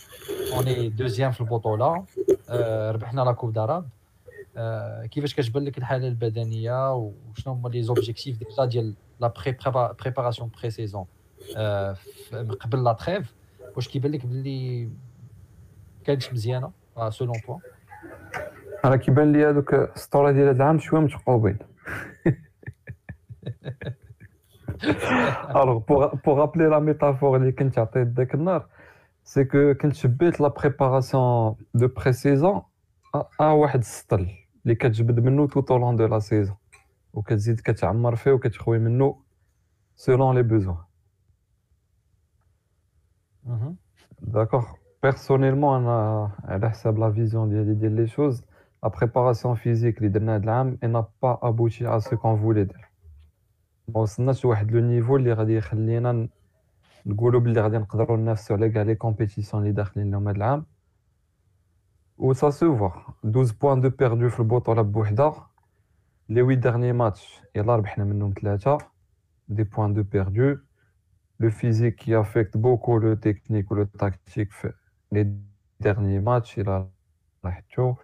on 0.53 0.89
est 0.89 1.01
deuxième 1.01 1.33
في 1.33 1.41
البطولة. 1.41 2.05
ربحنا 2.91 3.21
la 3.21 3.33
coupe 3.33 3.53
d'Arabe 3.53 3.89
كيفاش 5.11 5.35
كتبان 5.35 5.65
لك 5.65 5.79
الحالة 5.79 6.09
البدنية 6.09 6.95
وشنو 6.95 7.53
هما 7.53 7.69
les 7.69 7.83
objectifs 7.83 8.39
déjà 8.39 8.65
ديال 8.65 8.95
la 9.21 9.33
préparation 10.01 10.51
pré-saison 10.61 11.05
قبل 12.61 12.85
la 12.85 12.93
trêve 12.93 13.35
واش 13.77 13.89
كيبان 13.89 14.13
لك 14.13 14.27
باللي 14.27 14.89
كانت 16.05 16.33
مزيانة؟ 16.33 16.84
selon 17.11 17.41
toi 17.41 17.59
أنا 18.85 18.97
كيبان 18.97 19.33
لي 19.33 19.47
هذوك 19.47 19.75
السطولة 19.75 20.31
ديال 20.31 20.49
هذا 20.49 20.57
العام 20.57 20.79
شوية 20.79 21.01
متقوبين. 21.01 21.59
Alors, 25.49 25.85
pour, 25.87 26.11
pour 26.25 26.37
rappeler 26.37 26.69
la 26.69 26.81
métaphore 26.81 27.35
اللي 27.35 27.53
كنت 27.53 27.79
عطيت 27.79 28.09
ذاك 28.09 28.35
النهار 28.35 28.69
c'est 29.25 29.45
que 29.45 29.75
كنت 29.75 29.95
شبيت 29.95 30.41
la 30.41 30.49
préparation 30.49 31.57
de 31.75 31.89
pré-saison 31.89 32.63
à 33.41 33.45
واحد 33.45 33.79
السطل 33.79 34.29
اللي 34.65 34.75
كتجبد 34.75 35.21
منه 35.21 35.47
tout 35.47 35.71
au 35.71 35.79
long 35.79 35.97
de 35.97 36.07
la 36.07 36.19
saison 36.19 36.57
وكتزيد 37.13 37.61
كتعمر 37.61 38.17
فيه 38.17 38.33
وكتخوي 38.33 38.79
منه 38.79 39.23
selon 39.97 40.35
les 40.35 40.43
besoins 40.43 40.85
d'accord 44.21 44.67
personnellement 45.05 45.83
أنا 45.83 46.31
على 46.45 46.71
حساب 46.71 46.99
la 46.99 47.13
vision 47.13 47.51
ديالي 47.51 47.75
ديال 47.75 47.93
les 47.93 48.07
choses 48.07 48.43
la 48.83 48.89
préparation 48.89 49.55
physique 49.55 49.99
اللي 49.99 50.09
درنا 50.09 50.37
هذا 50.37 50.45
العام 50.45 50.79
elle 50.83 50.89
n'a 50.89 51.07
pas 51.23 51.39
abouti 51.43 51.87
à 51.89 51.99
ce 51.99 52.17
qu'on 52.17 52.37
voulait 52.37 52.65
faire 52.65 52.89
ما 53.89 54.01
وصلناش 54.01 54.45
لواحد 54.45 54.73
le 54.73 54.81
niveau 54.81 55.17
اللي 55.17 55.33
غادي 55.33 55.57
يخلينا 55.57 56.29
نقولوا 57.07 57.41
باللي 57.41 57.61
غادي 57.61 57.79
نقدروا 57.79 58.17
ننافسوا 58.17 58.57
على 58.57 58.69
كاع 58.71 58.83
les 58.83 58.95
compétitions 58.95 59.63
اللي 59.63 59.73
داخلين 59.75 60.11
لهم 60.11 60.29
هذا 60.29 60.37
العام 60.37 60.67
و 62.19 62.33
ça 62.33 62.51
se 62.51 62.77
voit 62.77 62.91
12 63.25 63.55
points 63.61 63.81
de 63.81 63.91
perdus 63.91 64.29
في 64.29 64.41
البطوله 64.41 64.83
بوحده 64.83 65.33
les 66.29 66.43
huit 66.43 66.55
derniers 66.55 66.93
matchs 66.93 67.43
يلا 67.55 67.77
ربحنا 67.77 68.05
منهم 68.05 68.35
ثلاثة 68.41 68.79
des 69.49 69.65
points 69.65 69.95
de 69.95 70.03
perdus 70.03 70.57
le 71.41 71.51
physique 71.51 71.95
qui 71.95 72.21
affecte 72.21 72.57
beaucoup 72.57 72.99
le 72.99 73.15
technique 73.15 73.73
et 73.73 73.75
le 73.75 73.85
tactique 73.85 74.53
في 74.53 74.73
les 75.15 75.39
derniers 75.81 76.19
matchs 76.21 76.59
إلى 76.59 76.89
لاحظتو 77.45 77.95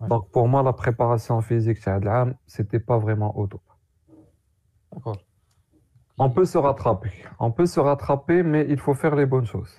donc 0.00 0.34
pour 0.34 0.50
moi 0.52 0.64
la 0.64 0.70
préparation 0.70 1.40
physique 1.40 1.78
تاع 1.84 1.96
هذا 1.96 2.02
العام 2.02 2.34
c'était 2.46 2.78
pas 2.78 3.00
vraiment 3.00 3.28
au 3.30 3.46
top 3.46 3.60
D'accord. 4.94 5.18
On 6.18 6.30
peut 6.30 6.44
se 6.52 6.58
rattraper. 6.68 7.12
On 7.46 7.50
peut 7.56 7.66
se 7.74 7.80
rattraper, 7.90 8.38
mais 8.52 8.62
il 8.74 8.78
faut 8.84 8.94
faire 8.94 9.14
les 9.16 9.26
bonnes 9.26 9.46
choses. 9.46 9.74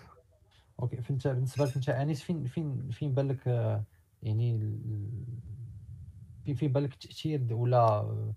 أوكي 0.79 1.01
فهمت 1.01 1.27
بالنسبة 1.27 1.65
لك 1.65 1.75
انت 1.75 1.89
انيس 1.89 2.21
فين 2.21 2.43
فين 2.45 2.89
فين 2.91 3.13
بان 3.13 3.27
لك 3.27 3.47
آه، 3.47 3.83
يعني 4.23 4.55
ال- 4.55 5.25
فين 6.45 6.55
فين 6.55 6.71
بان 6.71 6.83
لك 6.83 6.93
التاثير 6.93 7.47
ولا 7.53 7.77
آه، 7.77 8.33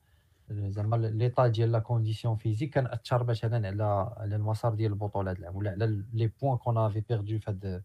زعما 0.50 0.96
l'état 0.96 1.46
ديال 1.46 1.72
la 1.72 1.78
condition 1.78 2.36
physique 2.36 2.74
كان 2.74 2.86
أثر 2.86 3.24
مثلا 3.24 3.68
على 3.68 4.14
على 4.16 4.36
المسار 4.36 4.74
ديال 4.74 4.92
البطولة 4.92 5.30
هذا 5.30 5.38
العام 5.38 5.56
ولا 5.56 5.70
على 5.70 6.04
les 6.12 6.26
points 6.42 6.56
qu'on 6.58 6.78
avait 6.78 7.00
perdus 7.00 7.38
في 7.38 7.78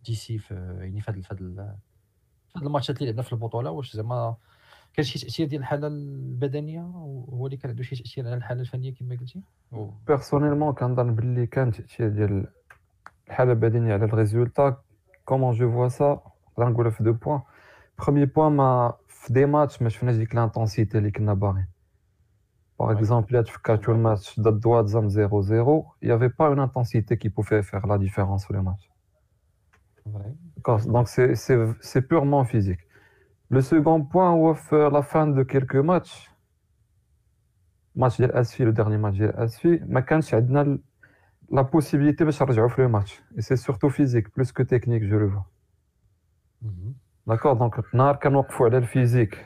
هاد 0.00 0.06
ديسي 0.06 0.38
في 0.38 0.54
يعني 0.80 1.00
في 1.00 1.10
هاد 1.10 1.20
في 1.20 1.28
هاد 1.32 1.38
في 1.38 2.58
هاد 2.58 2.62
الماتشات 2.66 2.96
اللي 2.98 3.06
لعبنا 3.06 3.22
في 3.22 3.32
البطولة 3.32 3.70
واش 3.70 3.96
زعما 3.96 4.36
كان 4.94 5.04
شي 5.04 5.18
تأثير 5.18 5.46
ديال 5.46 5.60
الحالة 5.60 5.86
البدنية؟ 5.86 6.82
هو 6.82 7.46
اللي 7.46 7.56
كان 7.56 7.70
عنده 7.70 7.82
شي 7.82 7.96
تأثير 7.96 8.26
على 8.26 8.36
الحالة 8.36 8.60
الفنية 8.60 8.94
كما 8.94 9.16
قلتي؟ 9.16 9.42
و- 9.72 9.90
personnellement 10.06 10.72
كنظن 10.74 11.14
باللي 11.14 11.46
كان 11.46 11.72
تأثير 11.72 12.08
ديال 12.08 12.46
الحالة 13.28 13.52
البدنية 13.52 13.92
على 13.92 14.04
ال 14.04 14.11
résultat. 14.11 14.76
comment 15.24 15.54
je 15.54 15.72
vois 15.72 15.88
ça 15.88 16.20
نقدر 16.58 16.68
نقولها 16.72 16.90
في 16.90 17.04
deux 17.04 17.12
points 17.12 17.40
premier 17.98 18.26
point 18.26 18.52
ما 18.52 18.92
في 19.08 19.32
des 19.32 19.46
matchs 19.46 19.82
ما 19.82 19.88
شفناش 19.88 20.16
ديك 20.16 20.34
l'intensité 20.34 20.98
اللي 20.98 21.10
كنا 21.10 21.34
باغيين 21.34 21.66
par 22.80 22.92
exemple 22.92 23.28
الا 23.30 23.42
تفكرتو 23.42 23.92
الماتش 23.92 24.40
ضد 24.40 24.66
واتزام 24.66 25.08
0 25.08 25.42
0 25.42 25.82
y 26.02 26.06
avait 26.06 26.28
pas 26.38 26.46
une 26.46 26.60
intensité 26.60 27.16
qui 27.16 27.28
pouvait 27.28 27.62
faire 27.62 27.86
la 27.86 27.96
différence 27.96 28.46
في 28.46 28.52
le 28.54 28.62
match 28.62 28.86
فري 28.86 28.89
D'accord, 30.55 30.79
donc 30.95 31.07
c'est- 31.13 31.35
c'est 31.43 31.59
c'est 31.89 32.03
purement 32.11 32.43
physique. 32.53 32.83
Le 33.49 33.61
second 33.61 34.01
point, 34.11 34.29
هو 34.29 34.53
في 34.53 34.89
la 34.89 35.01
fin 35.01 35.27
de 35.27 35.43
quelques 35.43 35.81
matchs, 35.91 36.29
match 37.97 38.17
ديال 38.17 38.31
اسفي 38.31 38.65
le 38.65 38.73
dernier 38.75 38.99
match 39.05 39.17
ديال 39.17 39.35
اسفي 39.35 39.79
ما 39.87 39.99
كانش 39.99 40.33
عندنا 40.33 40.61
ال- 40.61 40.79
la 41.51 41.63
possibilité 41.63 42.23
باش 42.23 42.41
نرجعوا 42.43 42.67
في 42.69 42.87
le 42.87 42.91
match. 42.91 43.11
Et 43.37 43.41
c'est 43.41 43.57
surtout 43.57 43.89
physique, 43.89 44.29
plus 44.33 44.51
que 44.51 44.63
technique, 44.63 45.03
je 45.03 45.15
le 45.15 45.27
vois. 45.27 45.45
مهم. 46.61 46.95
D'accord, 47.27 47.55
donc 47.57 47.81
نهار 47.93 48.15
كنوقفوا 48.15 48.65
على 48.65 48.77
الفيزيك 48.77 49.45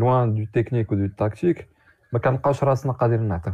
loin 0.00 0.26
du 0.28 0.46
technique 0.46 0.90
ou 0.92 0.96
du 0.96 1.10
tactique 1.14 1.64
ما 2.12 2.18
كنلقاوش 2.18 2.64
راسنا 2.64 2.92
قادرين 2.92 3.28
نعطيو. 3.28 3.52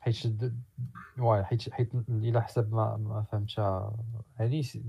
حيت 0.00 0.26
د- 0.26 0.54
واي 1.19 1.43
حيت 1.43 1.73
حيت 1.73 1.91
إلى 2.09 2.41
حسب 2.41 2.73
ما 2.73 2.97
ما 2.97 3.21
فهمتش 3.31 3.59
س- 4.65 4.79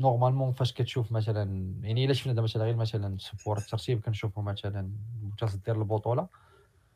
normalement 0.00 0.52
فاش 0.52 0.72
كتشوف 0.72 1.12
مثلا 1.12 1.74
يعني 1.82 2.04
إلا 2.04 2.12
شفنا 2.12 2.32
دابا 2.32 2.42
مثلا 2.42 2.64
غير 2.64 2.76
مثلا 2.76 3.16
sur 3.18 3.58
الترتيب 3.58 4.00
كنشوفوا 4.00 4.42
مثلا 4.42 4.90
متصدر 5.22 5.76
البطولة 5.76 6.28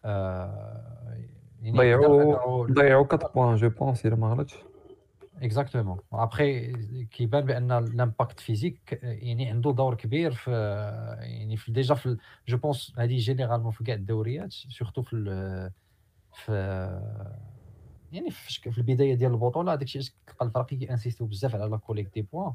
آه 0.04 1.16
يعني 1.62 1.78
ضيعوا 1.78 2.66
ضيعوا 2.72 3.00
4 3.12 3.32
points 3.34 3.56
je 3.56 3.68
pense 3.68 4.06
الا 4.06 4.16
ما 4.16 4.28
غلطش. 4.28 4.54
exactement 5.42 5.98
après 6.12 6.72
كيبان 7.04 7.44
بأن 7.46 7.72
l'impact 7.72 8.40
physique 8.40 9.00
يعني 9.02 9.50
عنده 9.50 9.72
دور 9.72 9.94
كبير 9.94 10.32
في 10.32 10.50
يعني 11.20 11.56
في 11.56 11.72
déjà 11.72 11.94
في 11.94 12.16
je 12.48 12.56
pense 12.56 12.92
هذه 12.98 13.16
généralement 13.16 13.72
في 13.72 13.84
كاع 13.84 13.94
الدوريات 13.94 14.52
surtout 14.52 15.02
في 15.02 15.70
في 16.34 16.52
يعني 18.12 18.30
في, 18.30 18.70
في 18.70 18.78
البداية 18.78 19.14
ديال 19.14 19.32
البطولة 19.32 19.72
هذاك 19.72 19.82
الشيء 19.82 20.02
تلقى 20.26 20.46
الفرق 20.46 20.66
كي 20.66 20.78
insisti 20.78 21.20
و 21.20 21.26
بزاف 21.26 21.54
على 21.54 21.64
la 21.64 21.76
collecte 21.76 22.14
des 22.14 22.22
points 22.22 22.52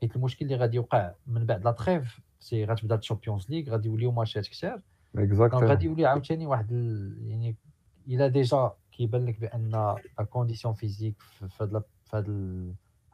حيت 0.00 0.16
المشكل 0.16 0.44
اللي 0.44 0.56
غادي 0.56 0.76
يوقع 0.76 1.14
من 1.26 1.46
بعد 1.46 1.64
la 1.64 1.72
trêve 1.72 2.20
c'est 2.40 2.64
غتبدا 2.64 2.94
ال 2.94 3.00
Champions 3.00 3.50
League 3.50 3.70
غادي 3.70 3.88
يوليو 3.88 4.12
ماتشات 4.12 4.46
كثار 4.46 4.80
غادي 5.68 5.86
يولي 5.86 6.06
عاوتاني 6.06 6.46
واحد 6.46 6.72
يعني 7.26 7.56
إلى 8.08 8.30
déjà 8.30 8.72
كيبان 8.92 9.26
لك 9.26 9.40
بأن 9.40 9.70
la 10.18 10.24
condition 10.24 10.74
physique 10.74 11.22
في 11.22 11.48
هذا 11.60 11.82
في 12.04 12.16
هذا 12.16 12.32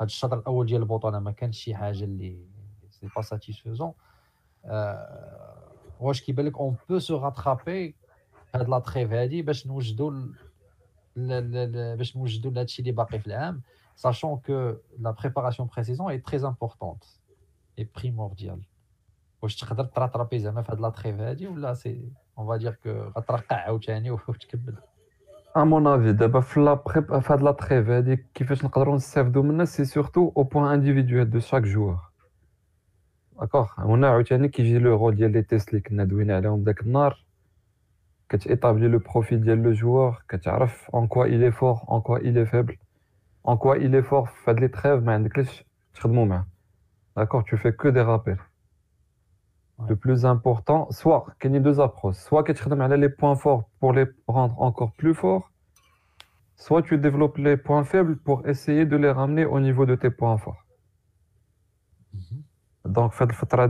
هذا 0.00 0.06
الشطر 0.06 0.38
الأول 0.38 0.66
ديال 0.66 0.82
البطولة 0.82 1.18
ما 1.18 1.30
كانش 1.30 1.58
شي 1.58 1.74
حاجة 1.74 2.04
اللي 2.04 2.46
c'est 2.90 3.08
pas 3.16 3.22
satisfaisant 3.22 3.92
واش 6.00 6.22
كيبان 6.22 6.46
لك 6.46 6.58
on 6.58 6.76
peut 6.88 6.98
se 6.98 7.16
rattraper 7.16 7.94
هاد 8.54 8.68
la 8.68 8.78
trêve 8.78 9.12
هادي 9.12 9.42
باش 9.42 9.66
نوجدوا 9.66 10.12
باش 11.96 12.16
نوجدوا 12.16 12.50
لهادشي 12.50 12.82
اللي 12.82 12.92
باقي 12.92 13.18
في 13.18 13.26
العام 13.26 13.62
sachant 14.06 14.36
que 14.46 14.82
la 15.06 15.12
préparation 15.12 15.66
pré-saison 15.66 16.08
est 16.08 16.24
très 16.28 16.44
importante 16.44 17.04
et 17.78 17.84
primordiale. 17.84 18.62
واش 19.42 19.56
تقدر 19.56 19.84
ت 19.84 19.89
rattraper 19.89 20.38
زعما 20.38 20.62
في 20.62 20.72
هاد 20.72 20.80
la 20.80 20.88
trêve 20.88 21.20
هادي 21.20 21.46
ولا 21.46 21.74
si 21.74 22.12
on 22.38 22.46
va 22.46 22.56
dire 22.56 22.74
que 22.74 22.90
غترقع 22.90 23.56
عاوتاني 23.56 24.10
وتكمل؟ 24.28 24.74
à 25.56 25.64
mon 25.64 25.86
avis 25.86 26.12
دابا 26.12 26.40
في 26.40 26.60
la 26.60 26.74
prép 26.74 27.18
في 27.18 27.32
هاد 27.32 27.42
la 27.42 27.52
trêve 27.52 27.88
هادي 27.88 28.16
كيفاش 28.34 28.64
نقدروا 28.64 28.96
نستافدوا 28.96 29.42
منها 29.42 29.64
c'est 29.64 29.84
surtout 29.84 30.32
au 30.36 30.42
point 30.42 30.72
individuel 30.72 31.30
de 31.30 31.40
chaque 31.40 31.62
joueur 31.62 32.10
d'accord 33.40 33.68
هنا 33.78 34.08
عاوتاني 34.08 34.48
كيجي 34.48 34.78
le 34.78 34.96
rôle 34.96 35.16
ديال 35.16 35.32
les 35.32 35.42
tests 35.42 35.68
اللي 35.68 35.80
كنا 35.80 36.04
دوينا 36.04 36.36
عليهم 36.36 36.64
داك 36.64 36.80
النهار. 36.82 37.24
que 38.30 38.36
tu 38.36 38.48
établis 38.50 38.88
le 38.88 39.00
profil 39.00 39.40
le 39.44 39.72
joueur, 39.74 40.24
que 40.28 40.36
tu 40.36 40.48
en 40.92 41.08
quoi 41.08 41.28
il 41.28 41.42
est 41.42 41.50
fort, 41.50 41.84
en 41.88 42.00
quoi 42.00 42.20
il 42.22 42.38
est 42.38 42.46
faible, 42.46 42.76
en 43.42 43.56
quoi 43.56 43.76
il 43.78 43.92
est 43.96 44.04
fort, 44.04 44.28
fais 44.44 44.54
les 44.54 44.70
trêves, 44.70 45.02
mais 45.02 45.18
D'accord, 47.16 47.42
tu 47.42 47.56
fais 47.56 47.72
que 47.74 47.88
des 47.88 48.00
rappels. 48.00 48.38
Le 49.88 49.96
plus 49.96 50.24
important, 50.24 50.88
soit 50.92 51.26
qu'il 51.40 51.52
y 51.52 51.56
ait 51.56 51.60
deux 51.60 51.80
approches, 51.80 52.14
soit 52.14 52.44
que 52.44 52.52
tu 52.52 52.62
les 52.96 53.08
points 53.08 53.34
forts 53.34 53.64
pour 53.80 53.92
les 53.92 54.06
rendre 54.28 54.62
encore 54.62 54.92
plus 54.92 55.14
forts, 55.14 55.50
soit 56.54 56.82
tu 56.82 56.98
développes 56.98 57.38
les 57.38 57.56
points 57.56 57.82
faibles 57.82 58.16
pour 58.16 58.46
essayer 58.46 58.86
de 58.86 58.96
les 58.96 59.10
ramener 59.10 59.44
au 59.44 59.58
niveau 59.58 59.86
de 59.86 59.96
tes 59.96 60.10
points 60.10 60.38
forts. 60.38 60.64
Mm 62.14 62.20
-hmm. 62.20 62.92
Donc, 62.96 63.12
fais 63.12 63.26
le 63.26 63.32
fatra 63.32 63.66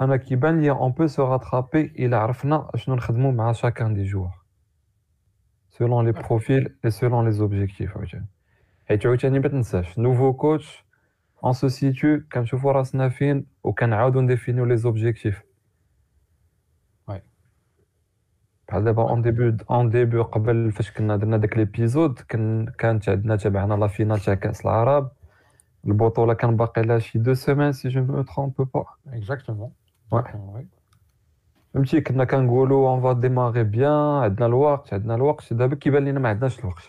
أنا 0.00 0.16
كيبان 0.16 0.60
لي 0.60 0.74
on 0.74 0.92
peut 0.92 1.08
se 1.08 1.20
rattraper 1.20 1.74
إلى 1.74 2.16
عرفنا 2.16 2.70
شنو 2.76 2.94
نخدموا 2.94 3.32
مع 3.32 3.52
chacun 3.52 3.90
des 3.90 4.04
joueurs. 4.04 4.44
Selon 5.68 6.02
les 6.02 6.12
profils 6.12 6.76
et 6.84 6.90
selon 6.90 7.22
les 7.22 7.40
objectifs 7.40 7.98
حيت 8.88 9.06
عاوتاني 9.06 9.38
ما 9.38 9.48
تنساش 9.48 10.00
nouveau 10.00 10.32
coach 10.32 10.84
on 11.42 11.52
se 11.52 11.68
situe 11.68 12.28
كنشوفوا 12.32 12.72
راسنا 12.72 13.08
فين 13.08 13.46
وكنعاودوا 13.64 14.22
ن 14.22 14.28
défini 14.28 14.64
و 14.64 14.76
les 14.76 14.92
objectifs 14.92 15.42
بحال 18.68 18.84
دابا 18.84 19.10
au 19.10 19.22
début 19.22 19.56
au 19.70 19.90
début 19.90 20.18
قبل 20.18 20.72
فاش 20.72 20.90
كنا 20.90 21.16
درنا 21.16 21.36
داك 21.36 21.56
l'épisode 21.56 22.18
كان 22.18 22.66
كانت 22.78 23.08
عندنا 23.08 23.36
تابعنا 23.36 23.74
la 23.74 23.86
finale 23.86 24.20
تاع 24.20 24.34
كأس 24.34 24.60
العرب. 24.60 25.10
البطولة 25.86 26.34
كان 26.34 26.56
باقي 26.56 26.82
لها 26.82 26.98
شي 26.98 27.18
deux 27.18 27.34
semaines 27.34 27.72
si 27.72 27.88
je 27.88 28.04
me 28.04 28.22
trompe 28.22 28.54
pas 28.74 28.84
exactement 29.06 29.72
فهمتي 31.74 32.00
كنا 32.00 32.24
كنقولوا 32.24 32.90
on 32.90 33.02
va 33.02 33.12
démarrer 33.12 33.64
bien 33.64 34.22
عندنا 34.22 34.46
الوقت 34.46 34.94
عندنا 34.94 35.14
الوقت 35.14 35.52
دابا 35.52 35.74
كيبان 35.76 36.04
لينا 36.04 36.20
ما 36.20 36.28
عندناش 36.28 36.58
الوقت 36.58 36.82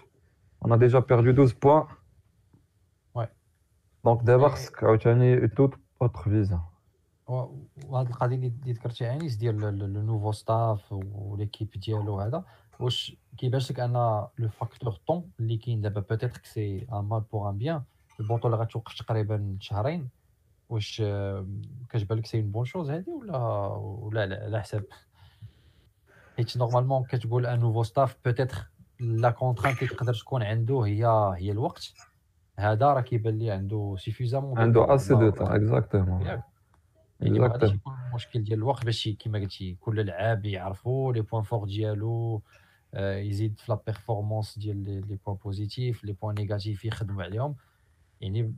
on 0.65 0.75
a 0.77 0.82
déjà 0.82 0.99
perdu 0.99 1.43
12 1.43 1.87
points 3.15 3.27
donc 4.05 4.21
دابا 4.23 4.47
خصك 4.49 4.83
عاوتاني 4.83 5.47
toute 5.47 5.73
autre 6.01 6.23
visée 6.23 6.61
وهاد 7.27 8.07
القضية 8.07 8.35
اللي 8.35 8.73
ذكرتي 8.73 9.05
أنيس 9.05 9.35
ديال 9.35 9.57
le 9.57 9.87
nouveau 9.87 10.31
staff 10.31 10.91
و 10.91 11.00
l'équipe 11.00 11.69
ديالو 11.69 12.19
هذا 12.19 12.43
واش 12.79 13.17
كيبانش 13.37 13.71
لك 13.71 13.79
ان 13.79 13.93
le 14.37 14.49
facteur 14.49 14.93
temps 15.07 15.31
اللي 15.39 15.57
كاين 15.57 15.81
دابا 15.81 16.01
peut-être 16.01 16.37
que 16.37 16.45
c'est 16.45 16.87
un 16.93 16.99
mal 16.99 17.21
pour 17.21 17.49
un 17.49 17.57
bien 17.57 17.81
البطوله 18.19 18.57
غتوقف 18.57 18.99
تقريبا 18.99 19.57
شهرين 19.59 20.09
واش 20.69 21.03
كتبان 21.89 22.17
لك 22.17 22.25
c'est 22.25 22.37
une 22.37 22.51
bonne 22.51 22.65
chose 22.65 22.89
هادي 22.89 23.11
ولا 23.11 23.37
ولا 23.77 24.25
لا 24.25 24.43
على 24.43 24.61
حساب؟ 24.61 24.83
حيت 26.37 26.57
normalement 26.57 27.03
كتقول 27.03 27.45
un 27.45 27.59
nouveau 27.59 27.83
staff 27.83 28.17
peut-être 28.25 28.69
la 28.99 29.29
contrainte 29.29 29.83
اللي 29.83 29.95
تقدر 29.95 30.13
تكون 30.13 30.43
عنده 30.43 30.81
هي 30.81 31.05
هي 31.37 31.51
الوقت. 31.51 31.93
هذا 32.59 32.85
راه 32.85 33.01
كيبان 33.01 33.37
لي 33.37 33.51
عنده 33.51 33.95
suffisamment 33.99 34.59
عنده 34.59 34.95
assez 34.95 35.15
de 35.15 35.29
temps 35.29 35.47
exactement 35.47 36.21
يعني 37.19 37.39
ما 37.39 37.47
غاديش 37.47 37.71
يكون 37.71 37.93
المشكل 38.09 38.43
ديال 38.43 38.59
الوقت 38.59 38.85
باش 38.85 39.07
كيما 39.07 39.39
قلتي 39.39 39.75
كل 39.79 40.05
لعاب 40.05 40.45
يعرفوا 40.45 41.13
les 41.13 41.21
points 41.21 41.43
forts 41.43 41.65
ديالو 41.65 42.41
يزيد 42.93 43.59
في 43.59 43.71
la 43.71 43.79
performance 43.85 44.59
ديال 44.59 44.77
les 45.07 45.19
points 45.25 45.37
positifs 45.43 46.03
les 46.03 46.13
points 46.13 46.35
négatifs 46.35 46.85
يخدموا 46.85 47.23
عليهم. 47.23 47.55
يعني 48.21 48.55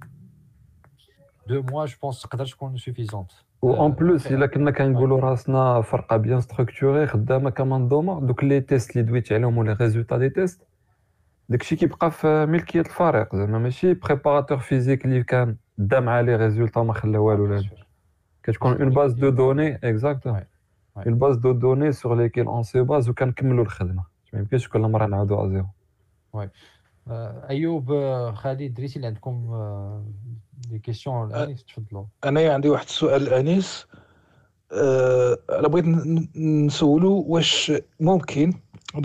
deux 1.47 1.61
mois 1.61 1.85
je 1.85 1.95
pense 2.01 2.21
تقدر 2.21 2.45
تكون 2.45 2.77
suffisante 2.77 3.31
و 3.61 3.73
en 3.73 3.91
plus 3.91 4.27
الا 4.27 4.45
كنا 4.45 4.71
كنقولوا 4.71 5.19
راسنا 5.19 5.81
فرقه 5.81 6.17
bien 6.17 6.41
structurée 6.41 7.07
خدامه 7.07 7.49
كمنظومه 7.49 8.21
دوك 8.21 8.43
les 8.43 8.61
tests 8.61 8.91
اللي 8.91 9.03
دويت 9.03 9.31
عليهم 9.33 9.57
و 9.57 9.61
les 9.61 9.73
résultats 9.81 10.17
des 10.17 10.29
tests 10.29 10.61
داكشي 11.49 11.75
كيبقى 11.75 12.11
في 12.11 12.45
ملكيه 12.45 12.79
الفريق 12.79 13.35
زعما 13.35 13.59
ماشي 13.59 13.93
préparateur 13.93 14.57
physique 14.57 15.05
اللي 15.05 15.23
كان 15.23 15.55
دا 15.77 15.99
معاه 15.99 16.19
les 16.21 16.35
résultats 16.35 16.81
ما 16.83 16.93
خلا 16.93 17.19
والو 17.19 17.45
لا 17.45 17.63
كتكون 18.43 18.81
une 18.81 18.89
base 18.89 19.13
de 19.13 19.29
données 19.29 19.75
exactement 19.75 20.43
une 20.97 21.15
base 21.15 21.35
de 21.37 21.51
données 21.51 21.91
sur 21.91 22.15
laquelle 22.15 22.45
on 22.45 22.63
se 22.63 22.81
base 22.81 23.09
وكنكملوا 23.09 23.63
الخدمه 23.63 24.03
ما 24.33 24.39
يمكنش 24.39 24.67
كل 24.69 24.79
مره 24.79 25.05
نعاودوا 25.05 25.45
à 25.45 25.47
zéro 25.49 25.65
oui 26.33 26.49
ايوب 27.49 27.93
خالد 28.33 28.73
دراري 28.73 28.95
إلى 28.95 29.07
عندكم 29.07 29.33
des 30.57 30.79
questions 30.79 31.33
انيس 31.33 31.63
تفضلوا 31.65 32.05
أنا 32.25 32.53
عندي 32.53 32.69
واحد 32.69 32.85
السؤال 32.85 33.33
انيس 33.33 33.85
أنا 35.49 35.67
بغيت 35.67 35.85
نسولو 36.35 37.25
واش 37.27 37.71
ممكن 37.99 38.53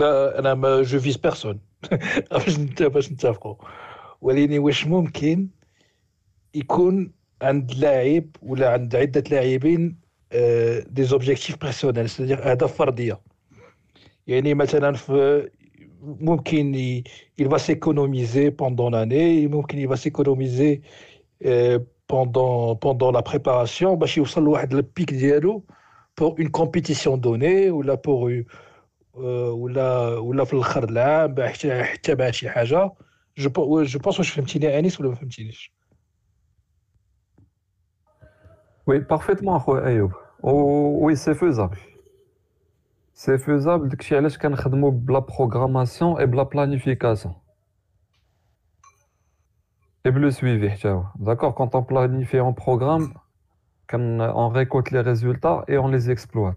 أنا 0.01 0.53
mais 0.53 0.81
je 0.81 0.99
vise 0.99 1.17
personne 1.17 1.59
باش 2.31 2.59
باش 2.81 3.11
نتفقوا. 3.11 3.55
ولكن 4.21 4.59
واش 4.59 4.87
ممكن 4.87 5.47
يكون 6.55 7.11
عند 7.41 7.71
لاعب 7.73 8.25
ولا 8.41 8.69
عند 8.69 8.95
عدة 8.95 9.23
لاعبين 9.31 9.97
des 10.87 11.03
objectifs 11.03 11.61
personnels 11.61 12.09
c'est-à-dire 12.09 12.51
اهداف 12.51 12.77
فرديه 12.77 13.19
يعني 14.27 14.53
مثلا 14.53 14.93
في 14.93 15.49
ممكن 16.01 16.73
il 17.41 17.45
va 17.45 17.57
s'économiser 17.57 18.51
pendant 18.51 18.89
l'année 18.89 19.47
ممكن 19.47 19.87
il 19.87 19.89
va 19.89 19.95
s'économiser 19.95 20.81
pendant 22.07 22.75
pendant 22.75 23.11
la 23.11 23.21
préparation 23.21 23.95
باش 23.95 24.17
يوصل 24.17 24.43
لواحد 24.43 24.73
ال 24.73 24.83
pic 24.83 25.13
ديالو 25.13 25.63
pour 26.21 26.35
une 26.39 26.51
compétition 26.51 27.17
donnée 27.17 27.69
ولا 27.69 27.95
pour 27.95 28.29
ولا 29.13 30.07
ولا 30.17 30.43
في 30.43 30.53
الآخر 30.53 30.89
العام 30.89 31.35
حتى 31.47 31.83
حتى 31.83 32.15
مع 32.15 32.31
شي 32.31 32.49
حاجة 32.49 32.91
je 33.37 33.49
pense 33.49 34.19
واش 34.19 34.29
فهمتيني 34.29 34.79
انيس 34.79 34.99
ولا 34.99 35.09
ما 35.09 35.15
فهمتينيش 35.15 35.73
oui 38.87 38.99
parfaitement 38.99 39.55
اخويا 39.55 39.85
ايوب 39.85 40.11
oui 40.43 41.15
c'est 41.15 41.33
faisable 41.33 41.77
c'est 43.13 43.37
faisable 43.37 43.89
داكشي 43.89 44.17
علاش 44.17 44.37
كنخدمو 44.37 44.89
ب 44.89 44.99
la 44.99 45.19
programmation 45.19 46.17
et 46.17 46.25
ب 46.25 46.31
la 46.31 46.43
planification 46.43 47.42
et 50.05 50.11
ب 50.11 50.17
le 50.17 50.29
suivi 50.29 50.69
حتى 50.69 50.87
هو 50.89 51.03
d'accord 51.15 51.51
quand 51.51 51.75
on 51.75 51.85
planifie 51.85 52.39
on 52.39 52.53
programme 52.53 53.13
quand 53.87 54.21
on 54.21 54.55
récolte 54.55 54.91
les 54.91 55.01
résultats 55.01 55.65
et 55.69 55.77
on 55.77 55.95
les 55.95 56.11
exploite 56.11 56.55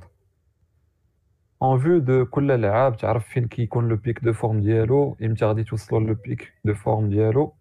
en 1.65 1.79
vue 1.79 2.01
de 2.01 2.25
كل 2.31 2.61
لعاب 2.61 2.97
تعرف 2.97 3.29
فين 3.29 3.49
كيكون 3.49 3.89
le 3.89 3.97
pic 3.97 4.25
de 4.25 4.33
forme 4.33 4.61
ديالو 4.61 5.17
إمتى 5.23 5.45
غادي 5.45 5.65
توصلوا 5.65 6.01
le 6.01 6.15
pic 6.15 6.53
de 6.65 6.75
forme 6.75 7.11
ديالو 7.11 7.55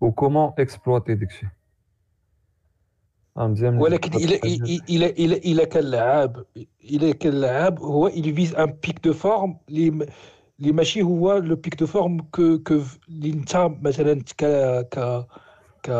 و 0.00 0.12
comment 0.12 0.52
exploiter 0.58 1.14
داكشي 1.14 1.46
مزيان 3.36 3.76
ولكن 3.76 4.14
إلى 4.14 4.36
إلى 4.90 5.06
إلى 5.06 5.36
إلى 5.36 5.66
كان 5.66 5.84
لعاب 5.84 6.44
إلى 6.84 7.12
كان 7.12 7.40
لعاب 7.40 7.78
هو 7.80 8.08
il 8.08 8.32
vise 8.32 8.54
un 8.56 8.68
pic 8.68 9.02
de 9.02 9.12
forme 9.12 9.56
اللي 9.68 10.06
اللي 10.60 10.72
ماشي 10.72 11.02
هو 11.02 11.36
le 11.36 11.56
pic 11.56 11.74
de 11.74 11.86
forme 11.86 12.20
que 12.20 12.58
que 12.58 12.80
اللي 13.08 13.30
انت 13.30 13.70
مثلا 13.82 14.22
ك 14.38 14.44
ك 14.88 15.26
ك 15.82 15.90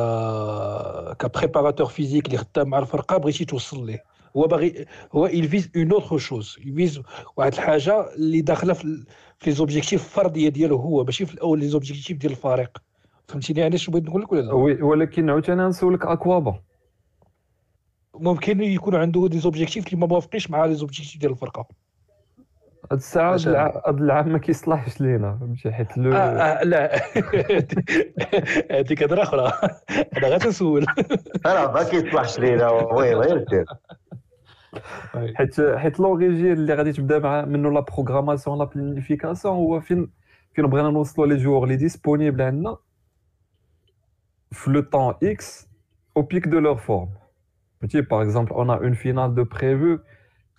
ك 1.19 1.24
préparateur 1.24 1.87
physique 1.87 2.27
اللي 2.27 2.39
خدام 2.39 2.69
مع 2.69 2.79
الفرقة 2.79 3.17
بغيتي 3.17 3.45
توصل 3.45 3.87
ليه. 3.87 4.05
هو 4.37 4.47
باغي 4.47 4.87
هو 5.13 5.27
il 5.27 5.41
vise 5.41 5.71
une 5.77 5.93
autre 5.93 6.19
chose 6.19 6.57
il 6.65 6.77
vise 6.77 7.01
واحد 7.37 7.53
الحاجة 7.53 8.15
اللي 8.15 8.41
داخلة 8.41 8.75
في 8.75 9.05
les 9.47 9.53
objectifs 9.53 10.05
الفرديه 10.05 10.49
ديالو 10.49 10.77
هو 10.77 11.05
ماشي 11.05 11.27
في 11.27 11.35
الأول 11.35 11.59
les 11.61 11.69
objectifs 11.69 12.19
ديال 12.19 12.33
الفريق. 12.33 12.79
فهمتيني؟ 13.29 13.61
يعني 13.61 13.79
شنو 13.79 13.93
بغيت 13.93 14.09
نقول 14.09 14.23
لك 14.23 14.33
ولا 14.33 14.41
لا؟ 14.41 14.53
oui 14.53 14.83
ولكن 14.83 15.31
عاوتاني 15.31 15.63
نسولك 15.63 16.07
أكوابا. 16.07 16.63
ممكن 18.15 18.63
يكون 18.63 18.95
عنده 18.95 19.29
des 19.29 19.39
objectifs 19.39 19.87
اللي 19.87 19.97
ما 19.97 20.07
موافقينش 20.07 20.51
مع 20.51 20.65
les 20.65 20.75
objectifs 20.75 21.21
ديال 21.21 21.33
الفرقة. 21.33 21.67
هاد 22.91 22.99
الساعة 22.99 23.33
هاد 23.87 24.01
العام 24.01 24.29
ما 24.33 24.39
كيصلحش 24.39 25.01
لينا 25.01 25.39
فهمتي؟ 25.41 25.73
حيت 25.73 25.99
لو 25.99 26.13
آه 26.13 26.17
آه 26.17 26.65
لا. 26.65 26.97
هذيك 28.79 29.03
هضره 29.03 29.23
أخرى. 29.23 29.53
أنا 30.17 30.29
غير 30.29 30.39
تنسول 30.41 30.87
راه 31.47 31.73
ما 31.73 31.83
كيطلعش 31.91 32.39
لينا. 32.39 32.71
oui 32.71 33.15
غير 33.15 33.45
دير 33.45 33.65
حيت 35.37 35.61
حيت 35.61 36.01
l'origine 36.01 36.53
اللي 36.53 36.75
غادي 36.75 36.93
تبدا 36.93 37.19
مع 37.19 37.45
منه 37.45 37.71
la 37.73 37.81
programmation 37.81 38.59
la 38.59 38.65
planification 38.65 39.55
هو 39.55 39.81
فين 39.81 40.11
فين 40.55 40.67
بغينا 40.67 40.91
نوصلوا 40.91 41.27
les 41.27 41.37
joueurs 41.37 41.67
اللي 41.67 41.77
disponibles 41.77 42.43
عندنا؟ 42.43 42.77
في 44.53 44.71
le 44.71 44.81
temps 44.81 45.15
X 45.23 45.69
au 46.17 46.23
pic 46.23 46.49
de 46.49 46.59
leur 46.59 46.77
forme 46.77 47.09
فهمتي؟ 47.81 48.01
par 48.01 48.23
exemple 48.23 48.51
en 48.53 48.71
en 48.71 48.93
finale 48.93 49.35
de 49.35 49.45
بريفو 49.45 49.99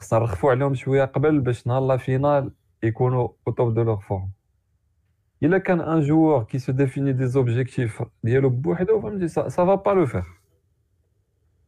خصنا 0.04 0.20
نرخفوا 0.20 0.52
عليهم 0.52 0.76
شوية 0.76 1.06
قبل 1.06 1.40
باش 1.40 1.68
نهار 1.68 1.88
la 1.88 1.98
finale 1.98 2.52
يكونوا 2.84 3.28
au 3.48 3.54
top 3.54 3.74
de 3.74 3.84
leur 3.84 4.00
forme 4.00 4.32
إلا 5.44 5.58
كان 5.58 5.82
un 5.82 6.02
joueur 6.02 6.44
qui 6.44 6.60
se 6.60 6.72
définit 6.72 7.14
des 7.14 7.28
objectifs 7.28 8.04
ديالو 8.24 8.50
بوحدو 8.50 9.02
فهمتي 9.02 9.28
ça 9.28 9.50
va 9.50 9.76
pas 9.76 9.92
le 9.92 10.06
faire 10.06 10.24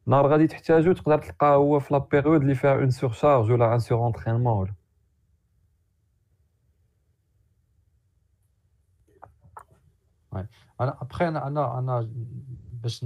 نهار 0.08 0.28
غادي 0.28 0.48
تحتاجو 0.48 0.94
تقدر 0.94 1.18
تلقاه 1.18 1.56
هو 1.56 1.80
في 1.80 1.94
la 1.94 2.00
période 2.00 2.42
اللي 2.42 2.56
فيها 2.56 2.74
en 2.74 2.90
surcharge 2.90 3.52
ولا 3.52 3.74
en 3.74 3.80
surentraînement 3.80 4.74
ولا 10.34 10.48
أنا 10.82 11.02
ابخي 11.02 11.28
أنا 11.28 11.48
أنا 11.48 11.80
أنا 11.80 12.10
باش 12.84 13.06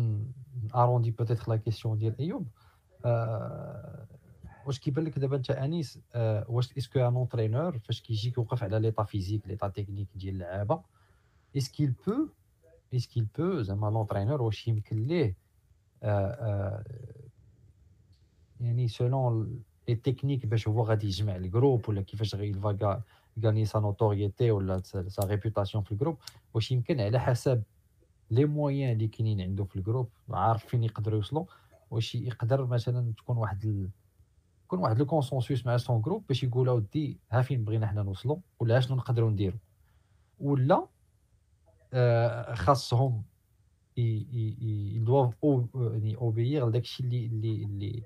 arrondir 0.76 1.12
peut-être 1.12 1.52
la 1.52 1.56
question 1.56 1.98
ديال 1.98 2.20
أيوب 2.20 2.48
آه، 3.06 4.08
واش 4.70 4.80
كيبان 4.80 5.06
لك 5.06 5.20
دابا 5.20 5.36
انت 5.36 5.52
أنيس 5.52 6.00
آه، 6.14 6.46
واش 6.50 6.78
est-ce 6.78 7.00
qu'un 7.00 7.16
entraîneur 7.16 7.80
فاش 7.80 8.02
كيجي 8.02 8.32
كيوقف 8.32 8.64
على 8.64 8.80
l'état 8.80 9.04
physique 9.04 9.48
l'état 9.48 9.68
technique 9.68 10.08
ديال 10.16 10.34
اللعابة 10.34 10.82
est-ce 11.58 11.77
qu'il 11.77 11.94
peut 12.08 12.28
est-ce 12.94 13.12
qu'il 13.12 13.28
peut 13.38 13.62
زعما 13.62 13.88
l'entraîneur 13.88 14.42
واش 14.42 14.68
يمكن 14.68 15.04
ليه 15.04 15.36
آه، 16.04 16.28
آه، 16.30 16.84
يعني 18.60 18.88
selon 18.88 19.64
les 19.88 19.96
techniques 19.96 20.46
باش 20.46 20.68
هو 20.68 20.84
غادي 20.84 21.08
يجمع 21.08 21.36
ال 21.36 21.43
groupe 21.43 21.90
ولا 21.90 22.02
كيفاش 22.02 22.36
غيلفا 22.36 23.02
غاني 23.44 23.66
sa 23.66 23.80
notoriété 23.80 24.52
ولا 24.52 24.82
sa 24.84 25.24
réputation 25.24 25.84
في 25.84 25.92
ال 25.92 25.95
groupe 25.95 26.18
واش 26.54 26.72
يمكن 26.72 27.00
على 27.00 27.20
حسب 27.20 27.64
les 28.32 28.46
moyens 28.46 28.92
اللي 28.94 29.08
كاينين 29.08 29.42
عنده 29.42 29.64
في 29.64 29.76
ال 29.76 29.81
groupe 29.81 30.10
عارف 30.30 30.66
فين 30.66 30.84
يقدروا 30.84 31.16
يوصلوا 31.16 31.46
واش 31.92 32.16
يقدر 32.16 32.66
مثلا 32.66 33.14
تكون 33.18 33.38
واحد. 33.38 33.90
يكون 34.70 34.80
واحد 34.80 35.00
le 35.00 35.06
consensus 35.06 35.66
مع 35.66 35.78
son 35.78 36.02
groupe 36.02 36.28
باش 36.28 36.44
يقول 36.44 36.70
اودي 36.70 37.20
ها 37.32 37.42
فين 37.42 37.64
بغينا 37.64 37.88
حنا 37.88 38.04
نوصلوا 38.04 38.38
ولا 38.60 38.80
شنو 38.80 38.98
نقدروا 38.98 39.32
نديروا 39.32 39.60
ولا 40.40 40.88
آه 41.94 42.54
خاصهم 42.54 43.24
يدواف 43.98 45.36
يعني 45.76 46.16
obéir 46.16 46.70
لداكشي 46.70 47.04
اللي 47.04 47.26
اللي 47.26 47.64
اللي 47.64 48.04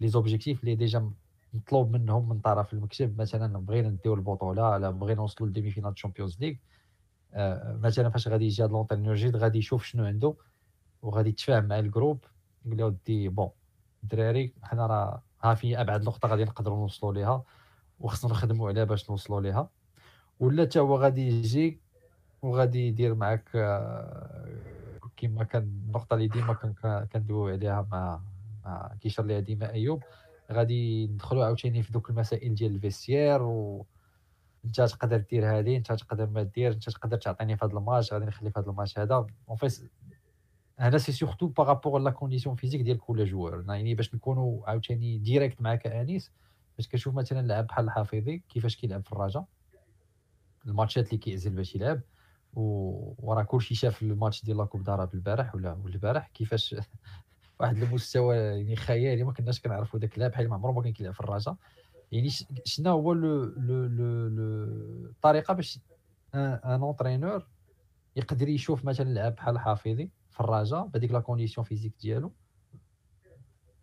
les 0.00 0.08
objectifs 0.08 0.60
اللي 0.60 0.74
déjà 0.74 1.10
مطلوب 1.52 1.90
منهم 1.90 2.28
من 2.28 2.40
طرف 2.40 2.72
المكتب. 2.72 3.20
مثلا 3.20 3.58
بغينا 3.58 3.88
نديو 3.88 4.14
البطولة 4.14 4.70
ولا 4.70 4.90
بغينا 4.90 5.20
نوصلوا 5.20 5.48
ل 5.48 5.70
demi-finale 5.70 5.94
Champions 5.94 6.40
League 6.40 6.54
مثلا 7.80 8.10
فاش 8.10 8.28
غادي 8.28 8.44
يجي 8.44 8.62
هاد 8.62 8.70
l'entraîneur 8.70 9.14
جديد 9.14 9.36
غادي 9.36 9.58
يشوف 9.58 9.84
شنو 9.84 10.04
عنده 10.04 10.34
وغادي 11.02 11.28
يتفاهم 11.28 11.64
مع 11.64 11.78
ال 11.78 11.85
groupe 11.85 12.24
يقول 12.64 12.78
له 12.78 12.96
bon 13.28 13.50
الدراري 14.02 14.54
حنا 14.62 14.86
راه 14.86 15.22
في 15.52 15.80
أبعد 15.80 16.02
نقطة 16.04 16.28
غادي 16.28 16.44
نقدروا 16.44 16.76
نوصلوا 16.78 17.12
ليها 17.12 17.44
وخصنا 18.00 18.30
نخدموا 18.30 18.68
عليها 18.68 18.84
باش 18.84 19.10
نوصلوا 19.10 19.40
ليها. 19.40 19.70
ولا 20.40 20.62
حتى 20.64 20.80
هو 20.80 20.96
غادي 20.96 21.28
يجي 21.28 21.80
وغادي 22.42 22.88
يدير 22.88 23.14
معك 23.14 23.48
آه، 23.54 24.58
كما 25.16 25.44
كان 25.44 25.62
النقطة 25.62 26.14
اللي 26.14 26.28
ديما 26.28 26.54
كندويو 27.12 27.48
عليها 27.48 27.88
مع 27.92 28.20
مع 28.64 28.94
كيشر 29.00 29.24
ليها 29.24 29.40
ديما 29.40 29.72
أيوب. 29.72 30.02
غادي 30.52 31.06
ندخلوا 31.06 31.44
عاوتاني 31.44 31.82
في 31.82 31.92
دوك 31.92 32.10
المسائل 32.10 32.54
ديال 32.54 32.74
ال 32.74 32.81
vestiaire 32.81 33.42
و 33.42 33.86
انت 34.64 34.80
تقدر 34.80 35.16
دير 35.16 35.58
هذه 35.58 35.76
انت 35.76 35.92
تقدر 35.92 36.26
ما 36.26 36.42
دير 36.42 36.72
انت 36.72 36.90
تقدر 36.90 37.16
تعطيني 37.16 37.56
في 37.56 37.64
هذا 37.64 37.72
الماتش 37.78 38.12
غادي 38.12 38.24
نخلي 38.24 38.50
في 38.50 38.60
هذا 38.60 38.70
الماتش 38.70 38.98
هذا. 38.98 39.26
en 39.48 39.56
fait 39.56 39.84
هذا 40.78 40.98
c'est 40.98 41.12
surtout 41.12 41.46
par 41.46 41.62
rapport 41.62 42.00
la 42.00 42.10
condition 42.10 42.56
physique 42.56 42.80
ديال 42.80 42.98
كل 42.98 43.24
joueur 43.24 43.64
يعني 43.68 43.94
باش 43.94 44.14
نكونوا 44.14 44.70
عاوتاني 44.70 45.18
direct 45.18 45.60
معك 45.62 45.86
أنيس 45.86 46.32
باش 46.76 46.88
كنشوف 46.88 47.14
مثلا 47.14 47.46
لاعب 47.46 47.66
بحال 47.66 47.84
الحفيظي 47.84 48.42
كيفاش 48.48 48.76
كيلعب 48.76 49.04
في 49.04 49.12
الرجاء 49.12 49.44
الماتشات 50.66 51.06
اللي 51.06 51.18
كيعزل 51.18 51.50
باش 51.50 51.74
يلعب 51.74 52.00
و- 52.54 53.14
وراه 53.18 53.42
كلشي 53.42 53.74
شاف 53.74 54.02
الماتش 54.02 54.44
ديال 54.44 54.56
la 54.56 54.64
Coupe 54.64 54.84
d'Arabe 54.84 55.14
البارح 55.14 55.54
ولا 55.54 55.72
البارح 55.86 56.28
كيفاش 56.34 56.76
واحد 57.60 57.76
المستوى 57.82 58.36
يعني 58.36 58.76
خيالي 58.76 59.24
ما 59.24 59.32
كناش 59.32 59.60
كنعرفوا 59.60 59.98
داك 60.00 60.14
اللاعب 60.14 60.30
بحال 60.30 60.48
ما 60.48 60.54
عمره 60.54 60.72
ما 60.72 60.82
كان 60.82 60.92
كيلعب 60.92 61.14
في 61.14 61.20
الرجاء 61.20 61.56
يعني 62.12 62.28
شنو 62.64 62.90
هو 62.90 63.12
le 63.12 63.44
le 63.44 63.86
le 63.86 64.28
le 64.28 64.64
الطريقة 65.06 65.54
باش 65.54 65.78
un 66.34 66.58
entraîneur 66.82 67.46
يقدر 68.16 68.48
يشوف 68.48 68.84
مثلا 68.84 69.08
لاعب 69.08 69.34
بحال 69.34 69.58
حافظي 69.58 70.10
في 70.34 70.40
الرجاء 70.40 70.86
بهذيك 70.86 71.12
la 71.12 71.20
condition 71.20 71.64
physique 71.64 71.92
ديالو 72.00 72.32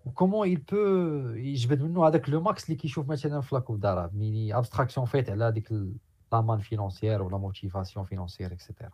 و 0.05 0.10
comment 0.10 0.47
il 0.47 0.57
peut 0.71 0.77
يجبد 1.35 1.81
منه 1.81 2.07
هذاك 2.07 2.29
le 2.29 2.41
max 2.41 2.65
اللي 2.65 2.75
كيشوف 2.75 3.09
مثلا 3.09 3.41
في 3.41 3.55
la 3.55 3.62
Coupe 3.62 3.79
d'Arabe 3.79 4.15
mais 4.15 4.57
abstraction 4.57 5.05
faite 5.05 5.29
على 5.29 5.51
ديك 5.51 5.71
la 6.33 6.41
manne 6.41 6.59
financière 6.59 7.21
و 7.21 7.26
la 7.26 7.37
motivation 7.37 8.05
financière 8.05 8.53
et 8.53 8.63
cetera 8.63 8.91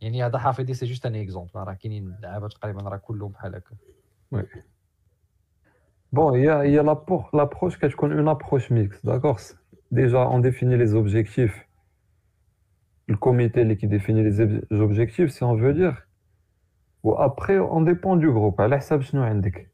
يعني 0.00 0.24
هذا 0.24 0.38
حافظي 0.38 0.74
c'est 0.74 0.86
juste 0.86 1.06
un 1.06 1.14
exemple 1.14 1.50
راه 1.54 1.74
كاينين 1.74 2.16
لعابه 2.22 2.48
تقريبا 2.48 2.82
راه 2.82 2.96
كلهم 2.96 3.32
بحال 3.32 3.54
هكا 3.54 3.76
Bon, 6.12 6.34
il 6.34 6.44
y 6.44 6.48
a, 6.48 6.64
il 6.64 6.72
y 6.72 6.78
a 6.78 6.82
l'appro- 6.82 7.28
l'approche 7.32 7.78
qui 7.78 7.84
est 7.84 8.02
une 8.02 8.28
approche 8.28 8.70
mixte, 8.70 9.04
d'accord 9.04 9.38
Déjà, 9.90 10.28
on 10.28 10.38
définit 10.38 10.76
les 10.76 10.94
objectifs. 10.94 11.66
Le 13.08 13.16
comité 13.16 13.64
lui, 13.64 13.76
qui 13.76 13.86
définit 13.88 14.22
les 14.22 14.40
ob- 14.40 14.64
les 14.70 14.80
objectifs, 14.80 15.30
si 15.30 15.42
on 15.42 15.56
veut 15.56 15.74
dire. 15.74 16.05
Ou 17.06 17.14
après, 17.18 17.58
on 17.60 17.82
dépend 17.82 18.16
du 18.16 18.32
groupe. 18.32 18.60
على 18.60 18.78
حسب 18.78 19.00
شنو 19.00 19.22
عندك. 19.22 19.70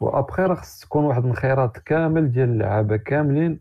وابخي 0.00 0.42
راه 0.42 0.54
خص 0.54 0.80
تكون 0.80 1.04
واحد 1.04 1.24
الخيارات 1.24 1.78
كامل 1.78 2.32
ديال 2.32 2.48
اللعابة 2.48 2.96
كاملين 2.96 3.60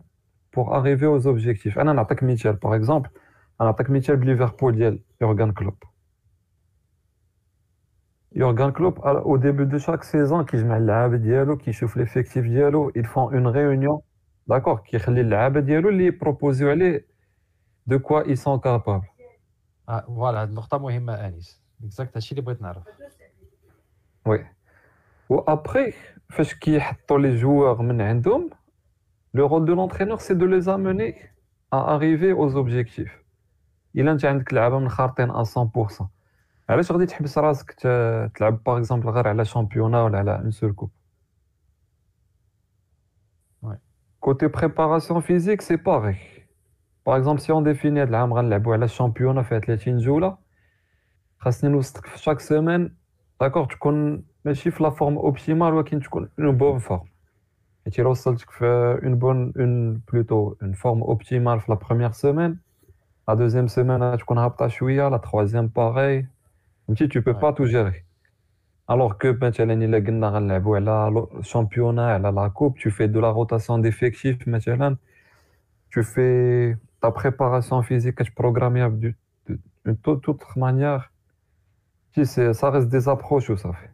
pour 0.56 0.74
arriver 0.74 1.08
aux 1.08 1.28
objectifs. 1.28 1.78
أنا 1.78 1.94
نعطيك 1.94 2.24
مثال 2.24 2.54
par 2.54 2.76
exemple 2.76 3.10
أنا 3.62 3.70
نعطيك 3.70 3.90
مثال 3.90 4.16
بليفربول 4.16 4.76
ديال 4.76 5.00
يورغان 5.22 5.52
كلوب. 5.52 5.84
يورغان 8.36 8.72
كلوب 8.72 9.00
au 9.00 9.38
début 9.38 9.66
de 9.66 9.78
chaque 9.78 10.04
saison 10.04 10.42
كيجمع 10.42 10.78
اللعابة 10.78 11.18
ديالو 11.18 11.58
كيشوف 11.58 11.98
l'effectif 11.98 12.46
ديالو 12.46 12.92
ils 12.92 13.06
font 13.06 13.32
une 13.32 13.48
réunion 13.48 14.02
d'accord 14.52 14.82
كيخلي 14.82 15.22
اللعابة 15.22 15.60
ديالو 15.60 15.90
اللي 15.90 16.06
يبروبوزيو 16.06 16.70
عليه 16.70 17.08
de 17.90 17.98
quoi 17.98 18.24
ils 18.28 18.40
sont 18.40 18.60
capables 18.60 19.10
آه، 19.90 20.06
voilà 20.08 20.42
هاد 20.42 20.50
النقطه 20.50 20.78
مهمه 21.80 21.84
أنيس 21.84 21.94
exact 22.00 22.16
هادشي 22.18 22.32
اللي 22.32 22.42
بغيت 22.42 22.62
نعرف. 22.62 22.84
وي 24.26 24.46
وابخي 25.30 25.94
فاش 26.30 26.54
كيحطوا 26.54 27.20
les 27.20 27.36
joueurs 27.36 27.82
من 27.82 28.02
عندهم 28.02 28.50
le 29.38 29.42
rôle 29.42 29.66
de 29.66 29.74
l'entraîneur 29.74 30.20
c'est 30.22 30.38
de 30.38 30.46
les 30.46 30.68
amener 30.70 31.14
à 31.72 31.80
arriver 31.96 32.34
aux 32.34 32.56
objectifs. 32.56 33.12
إلا 33.96 34.12
أنت 34.12 34.26
عندك 34.26 34.54
لعابه 34.54 34.80
منخرطين 34.80 35.32
100% 35.44 36.04
علاش 36.70 36.92
غادي 36.92 37.06
تحبس 37.06 37.38
راسك 37.38 37.72
ت- 37.72 38.32
تلعب 38.36 38.64
par 38.64 38.78
exemple 38.78 39.10
غير 39.10 39.28
على 39.28 39.46
championnat 39.46 40.04
ولا 40.04 40.18
على 40.18 40.36
une 40.36 40.52
seule 40.52 40.74
coupe 40.74 40.92
Ouais. 43.66 43.76
côté 44.20 44.48
préparation 44.48 45.20
physique 45.22 45.62
c'est 45.62 45.76
pareil 45.76 46.18
par 47.06 47.18
exemple 47.18 47.40
si 47.42 47.52
on 47.54 47.64
définit 47.64 48.02
هاد 48.02 48.08
العام 48.08 48.34
غنلعبوا 48.34 48.74
على 48.74 48.86
ال 48.86 48.91
championnat 48.91 49.44
فيها 49.44 49.60
30 49.60 49.98
جوله 49.98 50.38
خاصني 51.40 51.70
نوصلك 51.70 52.06
في 52.06 52.20
chaque 52.20 52.40
semaine 52.40 52.96
d'accord 53.42 53.66
تكون 53.66 54.24
ماشي 54.46 54.72
في 54.72 54.84
la 54.84 54.90
forme 54.90 55.18
optimale 55.18 55.74
ولكن 55.74 56.00
تكون 56.00 56.30
en 56.40 56.58
bonne 56.58 56.80
forme 56.80 57.02
حيت 57.86 58.00
الا 58.00 58.08
وصلتك 58.08 58.50
في 58.50 58.66
en 59.04 59.16
bonne 59.16 59.54
en 59.58 60.02
plutôt 60.14 60.56
en 60.62 60.74
forme 60.74 61.02
optimale 61.02 61.60
في 61.60 61.72
la 61.72 61.78
première 61.78 62.12
semaine 62.12 62.60
la 63.28 63.34
deuxième 63.34 63.68
semaine 63.68 64.18
تكون 64.18 64.38
هابطه 64.38 64.68
شوية 64.68 65.10
la 65.10 65.18
troisième 65.18 65.68
pareil 65.68 66.28
فهمتي 66.88 67.08
tu 67.08 67.22
peux 67.22 67.34
pas 67.34 67.52
tout 67.52 67.66
gérer 67.66 68.04
alors 68.92 69.14
que 69.14 69.34
مثلا 69.42 69.74
الا 69.74 69.98
قلنا 69.98 70.30
غنلعبوا 70.30 70.76
على 70.76 71.28
ال 71.40 71.46
championnat 71.46 72.14
على 72.14 72.30
la 72.30 72.48
coupe 72.48 72.78
tu 72.78 72.90
fais 72.90 73.08
de 73.08 73.22
la 73.22 73.32
rotation 73.32 73.82
d'effectif 73.82 74.48
مثلا 74.48 74.98
tu 75.90 76.04
fais 76.04 76.78
ta 77.02 77.12
préparation 77.12 77.82
physique, 77.82 78.24
tu 78.24 78.32
programmes 78.32 79.00
d'une 79.00 79.98
toute 80.04 80.30
autre 80.30 80.58
manière. 80.60 81.12
Si 82.26 82.54
ça 82.54 82.70
reste 82.72 82.90
des 82.90 83.08
approches, 83.08 83.54
ça 83.56 83.72
fait. 83.74 83.92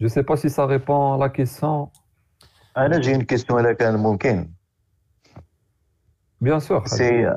Je 0.00 0.04
ne 0.04 0.08
sais 0.08 0.22
pas 0.22 0.36
si 0.36 0.48
ça 0.50 0.64
répond 0.66 1.12
à 1.14 1.18
la 1.18 1.28
question. 1.28 1.88
أنا 2.76 2.98
j'ai 3.00 3.14
une 3.14 3.24
question 3.26 3.50
الا 3.54 3.72
كان 3.72 3.94
ممكن 3.96 4.50
Bien 6.44 6.60
sûr. 6.60 6.86
سي 6.86 7.36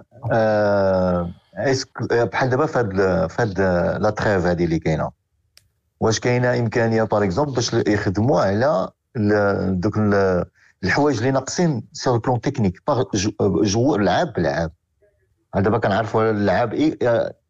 اسك 1.57 2.13
بحال 2.13 2.49
دابا 2.49 2.65
في 2.65 2.79
هاد 2.79 2.91
في 3.29 3.41
هاد 3.41 3.59
la 4.01 4.09
trêve 4.09 4.45
هادي 4.45 4.65
اللي 4.65 4.79
كاينة 4.79 5.11
واش 5.99 6.19
كاينة 6.19 6.59
امكانيه 6.59 7.03
par 7.03 7.23
exemple 7.23 7.53
باش 7.53 7.73
يخدموا 7.73 8.41
على 8.41 8.89
دوك 9.69 9.97
الحوايج 10.83 11.17
اللي 11.17 11.31
ناقصين 11.31 11.87
sur 11.93 12.17
plan 12.17 12.41
technique 12.41 12.81
par 12.87 13.03
jou- 13.63 13.95
لعاب 13.95 14.39
لعاب 14.39 14.71
دابا 15.55 15.77
كنعرفوا 15.77 16.31
اللعاب 16.31 16.73
un 16.73 16.97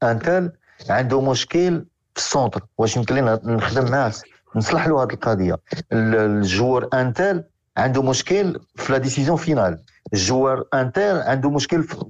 tel 0.03 0.51
عنده 0.89 1.21
مشكل 1.21 1.85
في 2.13 2.21
ال 2.21 2.28
centre 2.28 2.65
واش 2.77 2.97
يمكن 2.97 3.15
لنا 3.15 3.39
نخدم 3.43 3.91
معاه؟ 3.91 4.13
نصلح 4.55 4.87
له 4.87 5.03
هذه 5.03 5.13
القضية. 5.13 5.57
ال 5.91 6.05
joueur 6.05 6.89
un 6.93 7.13
tel 7.13 7.43
عنده 7.77 8.01
مشكل 8.03 8.59
في 8.75 8.91
la 8.91 8.97
décision 8.97 9.37
finale. 9.37 9.79
ال 10.13 10.20
joueur 10.20 10.63
un 10.73 10.93
tel 10.93 11.21
عنده 11.21 11.49
مشكل 11.49 11.83
في 11.83 12.05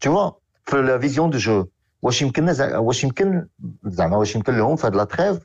tout 0.00 0.32
في 0.64 0.76
la 0.76 0.98
vision 0.98 1.30
de 1.30 1.38
jeu. 1.38 1.66
واش 2.02 2.22
يمكن 2.22 2.54
واش 2.60 3.04
يمكن 3.04 3.46
زعما 3.84 4.16
واش 4.16 4.34
يمكن 4.34 4.58
لهم 4.58 4.76
في 4.76 4.86
هاد 4.86 4.96
la 4.96 5.04
trêve 5.04 5.38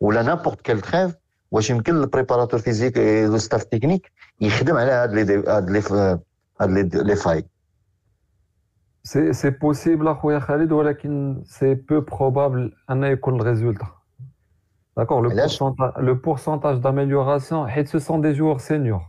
ولا 0.00 0.22
n'importe 0.22 0.60
quelle 0.60 0.80
trêve 0.80 1.14
واش 1.50 1.70
يمكن 1.70 1.96
ال 1.96 2.01
préparateur 2.01 2.60
physique 2.60 2.98
le 2.98 3.38
staff 3.38 3.64
technique 3.64 4.12
يخدم 4.40 4.76
على 4.76 4.92
هاد 4.92 5.12
لي 5.12 5.44
هاد 5.48 5.70
لي 5.70 5.82
هاد 6.60 6.96
لي 6.96 7.16
فاي 7.16 7.46
سي 9.03 9.33
سي 9.33 9.49
بوسيبل 9.49 10.07
اخويا 10.07 10.39
خالد 10.39 10.71
ولكن 10.71 11.41
سي 11.45 11.73
بو 11.73 12.01
بروبابل 12.01 12.73
ان 12.89 13.03
يكون 13.03 13.35
الريزولتا 13.35 13.87
D'accord 14.97 15.21
Le 15.21 15.29
pourcentage, 15.29 15.93
le 16.09 16.19
pourcentage 16.19 16.81
d'amélioration, 16.81 17.65
ce 17.85 17.99
sont 17.99 18.19
des 18.19 18.35
joueurs 18.35 18.59
seniors. 18.59 19.07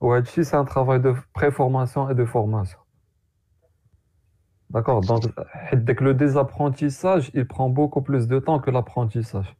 Ouais, 0.00 0.22
c'est 0.24 0.54
un 0.54 0.66
travail 0.66 1.00
de 1.00 1.14
préformation 1.32 2.10
et 2.10 2.14
de 2.14 2.26
formation. 2.26 2.78
D'accord 4.68 5.00
Donc, 5.00 5.22
le 5.72 6.12
désapprentissage, 6.12 7.30
il 7.32 7.46
prend 7.46 7.70
beaucoup 7.70 8.02
plus 8.02 8.28
de 8.28 8.38
temps 8.38 8.58
que 8.58 8.70
l'apprentissage. 8.70 9.56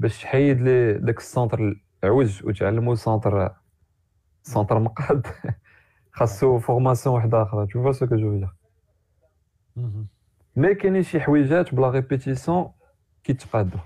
باش 0.00 0.22
تحيد 0.22 0.60
لي 0.60 0.92
داك 0.92 1.18
السونتر 1.18 1.76
العوج 2.04 2.44
وتعلمو 2.44 2.94
سونتر 2.94 3.54
سونتر 4.42 4.78
مقاد 4.78 5.26
خاصو 6.12 6.58
فورماسيون 6.58 7.14
وحده 7.16 7.42
اخرى 7.42 7.66
تو 7.66 7.82
فوا 7.82 7.92
سو 7.92 8.06
كو 8.06 8.16
جو 8.16 8.46
فيدير 9.75 10.05
مي 10.55 10.75
كاينين 10.75 11.03
شي 11.03 11.19
حويجات 11.19 11.75
ب 11.75 11.80
la 11.80 11.89
répétition 11.89 12.71
كيتقادو 13.23 13.79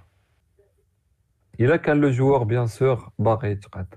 الا 1.59 1.75
كان 1.75 2.01
le 2.01 2.09
joueur 2.09 2.43
bien 2.43 2.67
sûr 2.67 3.09
باغي 3.19 3.51
يتقاد 3.51 3.95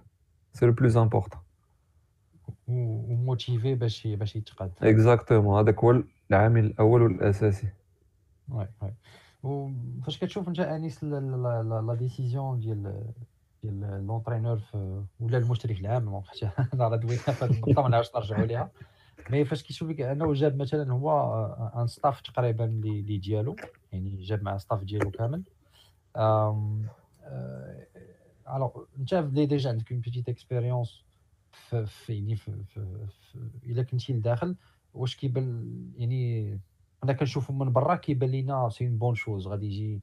c'est 0.53 0.67
le 0.67 0.73
plus 0.73 0.97
important 0.97 1.41
و 2.69 2.84
motivé 2.84 3.75
باش 3.75 4.07
باش 4.07 4.37
يتقاد 4.37 4.73
exactement 4.83 5.59
هذاك 5.59 5.85
هو 5.85 6.03
العامل 6.31 6.65
الأول 6.65 7.03
والاساسي 7.03 7.69
oui 8.49 8.69
oui 8.83 8.95
وفاش 9.43 10.19
كتشوف 10.19 10.49
انت 10.49 10.61
انيس 10.61 11.05
la 11.05 11.97
décision 11.99 12.61
ديال 12.61 13.13
ديال 13.63 14.07
l'entraîneur 14.07 14.61
ولا 15.21 15.39
المشرف 15.39 15.81
العام 15.81 16.23
حتى 16.23 16.51
أنا 16.75 16.89
راه 16.89 16.97
دوينا 16.97 17.23
في 17.23 17.45
هذه 17.45 17.51
النقطه 17.51 17.83
ما 17.83 17.89
نعرفش 17.89 18.17
نرجعوا 18.17 18.47
ليها 18.47 18.71
mais 19.31 19.45
فاش 19.45 19.63
كيشوف 19.63 19.91
لك 19.91 20.01
انه 20.01 20.33
جاب 20.33 20.57
مثلا 20.57 20.93
هو 20.93 21.11
un 21.77 21.87
staff 21.87 22.21
تقريبا 22.21 22.65
اللي 22.65 23.19
ديالو 23.19 23.57
يعني 23.93 24.23
جاب 24.23 24.43
مع 24.43 24.59
staff 24.59 24.85
ديالو 24.85 25.11
كامل. 25.11 25.43
Alors 28.57 28.85
انت 28.99 29.13
اللي 29.13 29.47
déjà 29.47 29.71
عندك 29.71 29.93
une 29.93 30.01
petite 30.01 30.29
expérience 30.29 31.05
في 31.53 31.87
يعني 32.09 32.39
إلا 33.67 33.83
كنتي 33.83 34.13
لداخل 34.13 34.57
واش 34.95 35.17
كيبان 35.17 35.77
يعني 35.97 36.59
أنا 37.05 37.13
كنشوفو 37.13 37.53
من 37.53 37.73
برا 37.73 37.97
كيبان 37.97 38.31
لينا 38.31 38.69
c'est 38.69 38.87
une 38.87 38.99
bonne 38.99 39.15
chose 39.15 39.47
غادي 39.47 39.67
يجي 39.67 40.01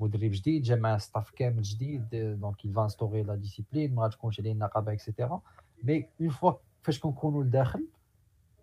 مدرب 0.00 0.30
جديد 0.30 0.62
جا 0.62 0.76
مع 0.76 0.98
staff 0.98 1.30
كامل 1.30 1.62
جديد 1.62 2.08
donc 2.40 2.64
il 2.64 2.78
instaurait 2.78 3.22
la 3.22 3.34
discipline 3.34 3.94
ما 3.94 4.02
غاتكونش 4.02 4.40
عليه 4.40 4.52
النقابة 4.52 4.92
et 4.92 5.04
cetera 5.04 5.40
mais 5.82 6.06
une 6.20 6.30
fois 6.30 6.52
فاش 6.82 7.00
كنكونوا 7.00 7.44
لداخل 7.44 7.86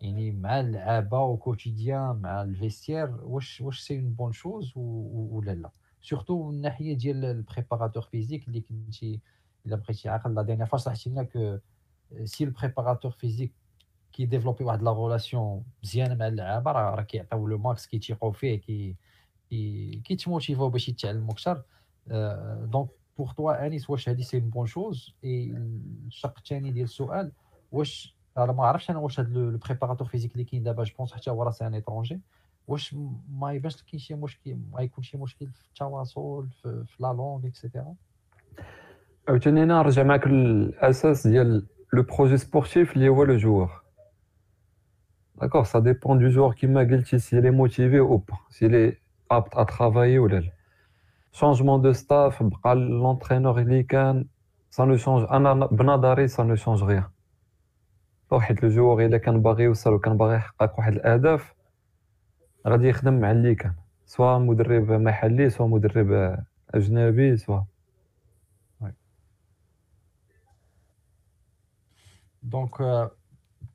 يعني 0.01 0.31
مع 0.31 0.59
اللعابه 0.59 1.19
و 1.19 1.29
quotidien 1.29 2.15
مع 2.15 2.41
ال 2.41 2.49
vestiaire 2.49 3.17
واش 3.23 3.61
واش 3.61 3.79
c'est 3.80 3.99
une 3.99 4.13
bonne 4.13 4.32
chose 4.32 4.73
ولا 4.75 5.51
لا 5.51 5.69
surtout 6.01 6.43
من 6.49 6.55
الناحيه 6.55 6.93
ديال 6.93 7.25
ال 7.25 7.32
préparateur 7.32 8.03
physique 8.03 8.47
اللي 8.47 8.61
كنتي 8.61 9.19
الا 9.65 9.75
بغيتي 9.75 10.09
عاقل 10.09 10.35
la 10.36 10.41
dernière 10.41 10.67
fois 10.67 10.80
شرحتي 10.79 11.09
لنا 11.09 11.23
que 11.23 11.57
c'est 12.23 12.43
ال 12.43 12.49
préparateur 12.49 13.11
physique 13.11 13.53
qui 14.11 14.25
développe 14.25 14.63
واحد 14.63 14.81
la 14.84 14.91
relation 14.91 15.63
مزيانه 15.83 16.15
مع 16.15 16.27
اللعابه 16.27 16.71
راه 16.71 16.95
راه 16.95 17.03
كيعطيو 17.03 17.47
le 17.47 17.57
max 17.57 17.88
كيتيقوا 17.87 18.31
فيه 18.31 18.55
كي 18.55 18.95
كي 19.49 20.01
كيتموتيفو 20.03 20.69
باش 20.69 20.89
يتعلموا 20.89 21.31
أكثر 21.33 21.63
donc 22.65 22.89
pour 23.17 23.32
toi 23.38 23.65
انيس 23.65 23.89
واش 23.89 24.09
هادي 24.09 24.23
c'est 24.23 24.39
bonne 24.39 24.65
chose 24.65 25.15
et 25.23 25.51
الشق 26.07 26.37
الثاني 26.37 26.71
ديال 26.71 26.83
السؤال 26.83 27.31
واش 27.71 28.18
أنا 28.38 28.51
ما 28.51 28.65
عرفتش 28.65 28.89
أنا 28.89 28.99
واش 28.99 29.19
هاد 29.19 29.30
le 29.38 29.57
préparateur 29.57 30.07
physique 30.07 30.32
اللي 30.32 30.43
كاين 30.43 30.63
دابا 30.63 30.84
je 30.84 30.93
pense 30.97 31.13
حتى 31.13 31.30
هو 31.30 31.43
راه 31.43 31.51
c'est 31.51 31.67
un 31.67 31.73
étranger 31.73 32.21
واش 32.67 32.95
ما 33.39 33.53
يبانش 33.53 33.75
لك 33.77 33.84
كاين 33.86 33.99
شي 33.99 34.13
مشكل 34.13 34.57
ما 34.73 34.82
يكون 34.82 35.03
شي 35.03 35.17
مشكل 35.17 35.47
في 35.47 35.67
التواصل 35.67 36.47
في, 36.61 36.84
في 36.88 37.03
la 37.03 37.07
langue 37.13 37.47
et 37.47 37.59
cetera 37.59 37.95
عاوتاني 39.30 39.63
أنا 39.63 39.77
نرجع 39.82 40.03
معاك 40.03 40.27
الاساس 40.27 41.27
ديال 41.27 41.67
le 41.93 42.03
projet 42.03 42.38
sportif 42.38 42.93
اللي 42.95 43.09
هو 43.09 43.23
le 43.23 43.38
joueur 43.38 43.82
d'accord 45.41 45.63
ça 45.63 45.80
dépend 45.80 46.19
du 46.19 46.27
joueur 46.27 46.53
كيما 46.53 46.82
قلتي 46.82 47.19
s'il 47.19 47.41
est 47.41 47.51
motivé 47.51 47.99
ou 47.99 48.17
pas 48.17 48.38
s'il 48.49 48.67
est 48.67 48.97
apte 49.32 49.55
à 49.55 49.63
travailler 49.63 50.19
ولا 50.19 50.39
لا 50.39 50.51
changement 51.32 51.82
de 51.82 51.91
staff 51.93 52.43
بقى 52.43 52.75
l'entraîneur 52.75 53.59
اللي 53.59 53.84
كان 53.84 54.25
ça 54.69 54.86
ne 54.86 54.95
change 54.97 55.27
أنا 55.32 55.53
بنظري 55.53 56.27
ça 56.27 56.43
ne 56.43 56.55
change 56.55 56.84
rien 56.84 57.03
le 58.32 58.69
joueur 58.69 59.05
إلا 59.05 59.17
كان 59.17 59.41
باغي 59.41 59.63
يوصل 59.63 59.93
وكان 59.93 60.17
باغي 60.17 60.36
يحقق 60.36 60.77
واحد 60.80 60.93
الأهداف 60.93 61.53
غادي 62.67 62.88
يخدم 62.88 63.19
مع 63.19 63.32
اللي 63.32 63.55
كان 63.55 63.73
سواء 64.05 64.39
مدرب 64.39 64.91
محلي 64.91 65.49
سواء 65.49 65.67
مدرب 65.69 66.38
أجنبي 66.69 67.38
سواء. 67.38 67.65
donc 72.43 72.77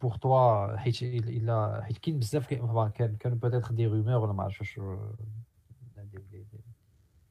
pour 0.02 0.14
toi 0.16 0.76
حيت 0.76 1.02
الا 1.02 1.80
حيت 1.84 1.98
كاين 1.98 2.18
بزاف 2.18 2.46
كان 2.88 3.16
كانوا 3.16 3.38
peut-être 3.38 3.70
des 3.74 3.86
rumeurs 3.86 4.16
ولا 4.16 4.32
ما 4.32 4.42
عرفتش 4.42 4.78
واش 4.78 4.86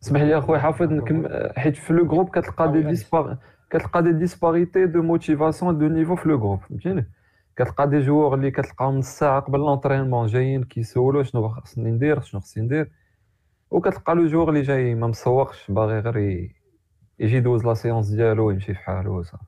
اسمح 0.03 0.21
لي 0.21 0.37
اخويا 0.37 0.59
حافظ 0.59 0.91
نكمل 0.91 1.53
حيت 1.57 1.75
في 1.75 1.93
le 1.93 2.07
groupe 2.07 2.29
كتلقى 2.29 2.71
des 2.71 2.81
dispar- 2.83 3.37
كتلقى 3.73 4.03
des 4.03 4.11
disparités 4.11 4.85
de 4.85 5.01
motivation 5.01 5.77
de 5.77 5.87
niveau 5.87 6.15
في 6.15 6.29
le 6.29 6.39
groupe 6.39 6.59
فهمتيني 6.59 7.11
كتلقى 7.55 7.89
des 7.89 7.99
joueurs 7.99 8.33
اللي 8.33 8.51
كتلقاهم 8.51 8.97
نص 8.97 9.07
ساعه 9.07 9.39
قبل 9.39 9.59
l'entraînement 9.59 10.27
جايين 10.27 10.63
كيسولو 10.63 11.23
شنو 11.23 11.49
خصني 11.49 11.91
ندير 11.91 12.21
شنو 12.21 12.41
خصني 12.41 12.63
ندير 12.63 12.91
وكتلقى 13.71 14.15
le 14.15 14.27
joueur 14.27 14.49
اللي 14.49 14.61
جاي 14.61 14.95
ما 14.95 15.07
مسوقش 15.07 15.71
باغي 15.71 15.99
غير 15.99 16.17
يجي 17.19 17.37
يدوز 17.37 17.65
la 17.65 17.73
séance 17.73 18.09
ديالو 18.09 18.47
ويمشي 18.47 18.73
في 18.73 18.79
حالو 18.79 19.19
وصافي 19.19 19.43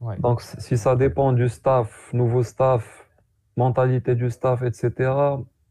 donc 0.00 0.40
si 0.40 0.76
ça 0.76 0.94
dépend 0.94 1.36
du 1.36 1.46
staff 1.46 2.14
nouveau 2.14 2.42
staff 2.42 3.04
mentalité 3.56 4.14
du 4.14 4.30
staff, 4.30 4.62
etc., 4.62 5.10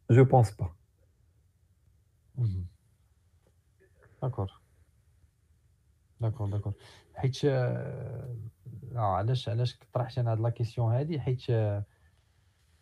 je 0.10 0.22
pense 0.22 0.52
pas. 0.52 0.74
D'accord. 4.22 4.63
D'accord, 6.24 6.48
d'accord. 6.48 6.74
حيت 7.16 7.46
علاش 8.96 9.50
علاش 9.50 9.80
طرحت 9.94 10.18
أنا 10.18 10.32
هاد 10.32 10.40
la 10.40 10.50
question 10.50 10.94
هادي؟ 10.94 11.20
حيت 11.22 11.42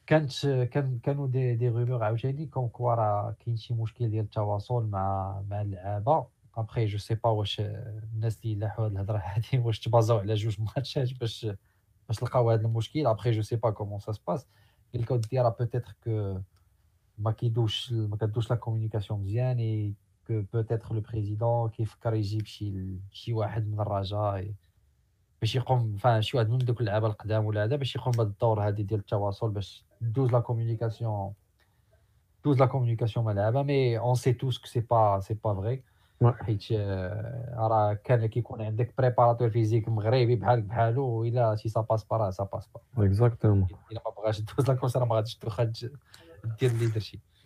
كانت 0.07 0.31
كان 0.71 0.99
كانوا 0.99 1.27
des 1.27 1.55
des 1.55 1.69
rumeurs 1.69 2.03
عاوتاني 2.03 2.45
comme 2.45 2.69
quoi 2.69 2.93
راه 2.95 3.35
كاين 3.39 3.57
شي 3.57 3.73
مشكل 3.73 4.09
ديال 4.09 4.23
التواصل 4.25 4.85
مع 4.87 5.41
مع 5.49 5.61
اللعابة. 5.61 6.27
après 6.57 6.85
je 6.85 6.97
sais 6.97 7.15
pas 7.15 7.29
واش 7.29 7.59
الناس 7.59 8.39
اللي 8.43 8.55
لاحوا 8.55 8.85
هاد 8.85 8.91
الهضرة 8.91 9.17
هادي 9.17 9.59
واش 9.65 9.79
تبازاو 9.79 10.17
على 10.19 10.33
جوج 10.35 10.61
ماتشات 10.61 11.09
باش 11.19 11.47
باش 12.07 12.23
لقاو 12.23 12.51
هذا 12.51 12.61
المشكل. 12.67 13.07
après 13.07 13.41
je 13.41 13.46
sais 13.46 13.55
pas 13.55 13.69
comment 13.71 13.99
ça 13.99 14.11
se 14.11 14.22
passe 14.22 14.47
قال 14.93 15.01
لك 15.01 15.13
ديرها 15.13 15.49
peut-être 15.49 15.95
que 16.03 16.39
ما 17.17 17.31
كيدوش 17.31 17.91
ما 17.93 18.17
كدوش 18.17 18.51
la 18.51 18.55
communication 18.57 19.19
مزيان. 19.23 19.93
et 20.29 20.41
que 20.41 20.47
peut-être 20.53 20.93
le 20.93 21.01
président 21.01 21.69
كيفكر 21.69 22.13
يجيب 22.13 22.45
شي 22.45 22.99
شي 23.11 23.33
واحد 23.33 23.67
من 23.67 23.79
الرجاء 23.79 24.53
باش 25.41 25.55
يقوم 25.55 25.97
enfin 25.97 26.21
شي 26.21 26.37
واحد 26.37 26.49
من 26.49 26.57
دوك 26.57 26.81
اللعابة 26.81 27.07
القدام 27.07 27.45
ولا 27.45 27.63
هذا 27.63 27.75
باش 27.75 27.95
يقوم 27.95 28.11
بهذا 28.11 28.29
الدور 28.29 28.67
هذه 28.67 28.81
ديال 28.81 28.99
التواصل 28.99 29.51
باش 29.51 29.85
دوز 30.01 30.31
la 30.31 30.39
communication 30.39 31.33
دوز 32.45 32.59
la 32.59 32.65
communication 32.65 33.25
مع 33.25 33.31
اللعابة 33.31 33.63
mais 33.63 33.99
on 33.99 34.15
sait 34.15 34.33
tous 34.33 34.57
que 34.57 34.67
c'est 34.67 34.79
pas 34.79 35.19
c'est 35.19 35.33
pas 35.33 35.53
vrai 35.53 35.83
حيت 36.23 36.71
راه 37.53 37.93
كان 38.03 38.25
كيكون 38.25 38.61
عندك 38.61 38.93
préparateur 38.97 39.49
physique 39.49 39.89
مغربي 39.89 40.35
بحالك 40.35 40.63
بحالو 40.63 41.05
وإلا 41.05 41.55
si 41.55 41.69
ça 41.69 41.81
passe 41.81 42.03
pas 42.03 42.17
راه 42.17 42.29
ça 42.29 42.43
passe 42.43 42.69
bah 42.95 43.05
exactement 43.05 43.67
إلا 43.91 44.01
ما 44.05 44.11
بغاش 44.11 44.41
دوز 44.41 44.69
la 44.69 44.75
course 44.75 44.97
راه 44.97 45.05
ما 45.05 45.15
غاديش 45.15 45.35
تخرج 45.35 45.87
دير 46.59 46.71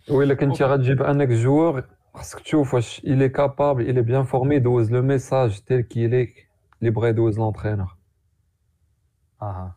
leadership 0.08 0.14
وإلا 0.18 0.34
كنتي 0.34 0.64
غتجيب 0.64 1.02
ancien 1.02 1.28
joueur 1.28 1.84
خاصك 2.14 2.40
تشوف 2.40 2.74
واش 2.74 2.98
il 3.04 3.28
est 3.28 3.47
capable 3.47 3.90
il 3.90 4.02
est 4.02 4.11
bien 4.11 4.22
formé 4.24 4.54
يدوز 4.56 4.92
le 4.92 5.02
message 5.02 5.60
tel 5.60 5.80
qu'il 5.80 6.14
est 6.14 6.34
اللي 6.80 6.90
بغا 6.90 7.08
يدوز 7.08 7.38
l'entraîneur 7.38 7.96
أها 9.42 9.76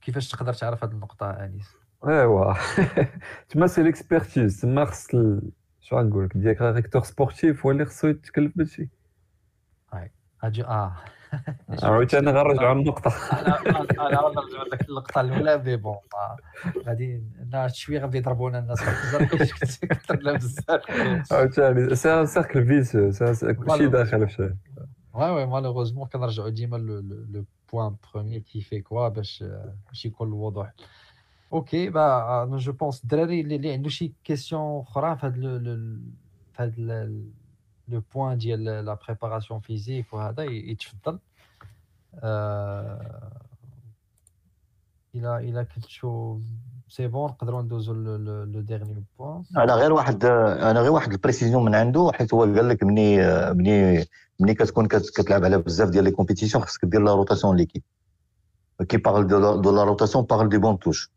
كيفاش 0.00 0.28
تقدر 0.28 0.52
تعرف 0.52 0.84
هذه 0.84 0.92
النقطه 0.92 1.30
انيس 1.30 1.68
ايوا 2.06 2.54
تما 3.48 3.66
سي 3.66 3.82
l'expertise 3.82 4.60
تما 4.60 4.84
خص 4.84 5.14
ال- 5.14 5.52
شنو 5.80 5.98
غنقول 5.98 6.24
لك 6.24 6.36
directeur 6.36 7.02
sportif 7.02 7.66
هو 7.66 7.70
اللي 7.70 7.84
خصو 7.84 8.08
يتكلف 8.08 8.52
بهادشي 8.56 8.88
أجي 10.42 10.64
آه 10.64 10.96
عاوتاني 11.82 12.30
غنرجعو 12.30 12.66
على 12.66 12.78
النقطة. 12.78 13.12
أنا 13.32 13.60
أنا 13.60 13.80
أنا 14.08 14.28
نرجع 14.28 14.62
لك 14.72 14.88
اللقطه 14.88 15.20
الأولى 15.20 15.58
mais 15.58 15.76
bon 15.76 15.96
غادي 16.86 17.22
شوية 17.72 18.00
غادي 18.00 18.18
يضربونا 18.18 18.58
الناس. 18.58 18.82
في 18.82 18.90
الحجر 18.90 19.86
كثر 19.86 20.16
لا 20.16 20.32
بزاف. 20.32 21.32
عاوتاني 21.32 21.94
c'est 21.94 22.20
un 22.20 22.26
cercle 22.26 22.66
vicieux 22.66 23.12
كلشي 23.54 23.86
داخل 23.86 24.28
في 24.28 24.34
شي. 24.34 24.50
oui 25.14 25.30
oui 25.30 25.46
malheureusement 25.46 26.06
كنرجعوا 26.06 26.48
ديما 26.48 26.76
le 26.76 27.44
point 27.72 27.96
premier 28.14 28.40
qui 28.40 28.60
fait 28.60 28.80
quoi 28.80 29.08
باش 29.08 29.44
باش 29.88 30.06
يكون 30.06 30.28
الوضوح 30.28 30.72
OK 31.52 31.90
bah 31.90 32.56
je 32.58 32.72
pense 32.72 33.02
الدراري 33.02 33.40
اللي, 33.40 33.72
عنده 33.72 33.88
شي 33.88 34.12
question 34.24 34.80
أخرى 34.80 35.16
في 35.16 35.26
هذا 36.56 37.08
le 37.88 38.02
point 38.14 38.38
ديال 38.38 38.64
la 38.64 38.98
préparation 39.08 39.60
physique 39.60 40.12
وهذا 40.14 40.42
ي- 40.42 40.70
يتفضل 40.70 41.18
آه، 42.14 43.40
إلى 45.14 45.36
إلى 45.38 45.64
كنتو 45.64 46.38
c'est 46.88 47.06
bon 47.06 47.30
نقدروا 47.30 47.62
ندوزو 47.62 47.92
le 48.44 48.60
dernier 48.60 49.04
Bon 49.18 49.44
أنا 49.56 49.74
غير 49.74 49.92
واحد 49.92 50.24
أنا 50.24 50.80
غير 50.80 50.92
واحد 50.92 51.12
ال 51.12 51.17
précision 51.17 51.64
من 51.64 51.74
عنده 51.74 52.10
حيت 52.14 52.34
هو 52.34 52.40
قال 52.42 52.68
لك 52.68 52.82
مني 52.82 53.16
مني 53.54 54.04
ملي 54.40 54.54
كتكون 54.54 54.86
كت- 54.88 55.10
كتلعب 55.16 55.44
على 55.44 55.58
بزاف 55.58 55.88
ديال 55.90 56.04
les 56.04 56.10
compétitions 56.10 56.64
خصك 56.64 56.84
دير 56.84 57.00
la 57.00 57.14
rotation 57.14 57.56
l'équipe 57.56 57.82
qui 58.88 58.96
parle 58.96 59.26
de 59.26 59.38
la- 59.38 59.60
de 59.60 59.76
la 59.76 59.84
rotation 59.84 60.24
parle 60.24 60.48
de 60.48 60.58
banc 60.58 60.78
de 60.78 60.86
touche 60.86 61.10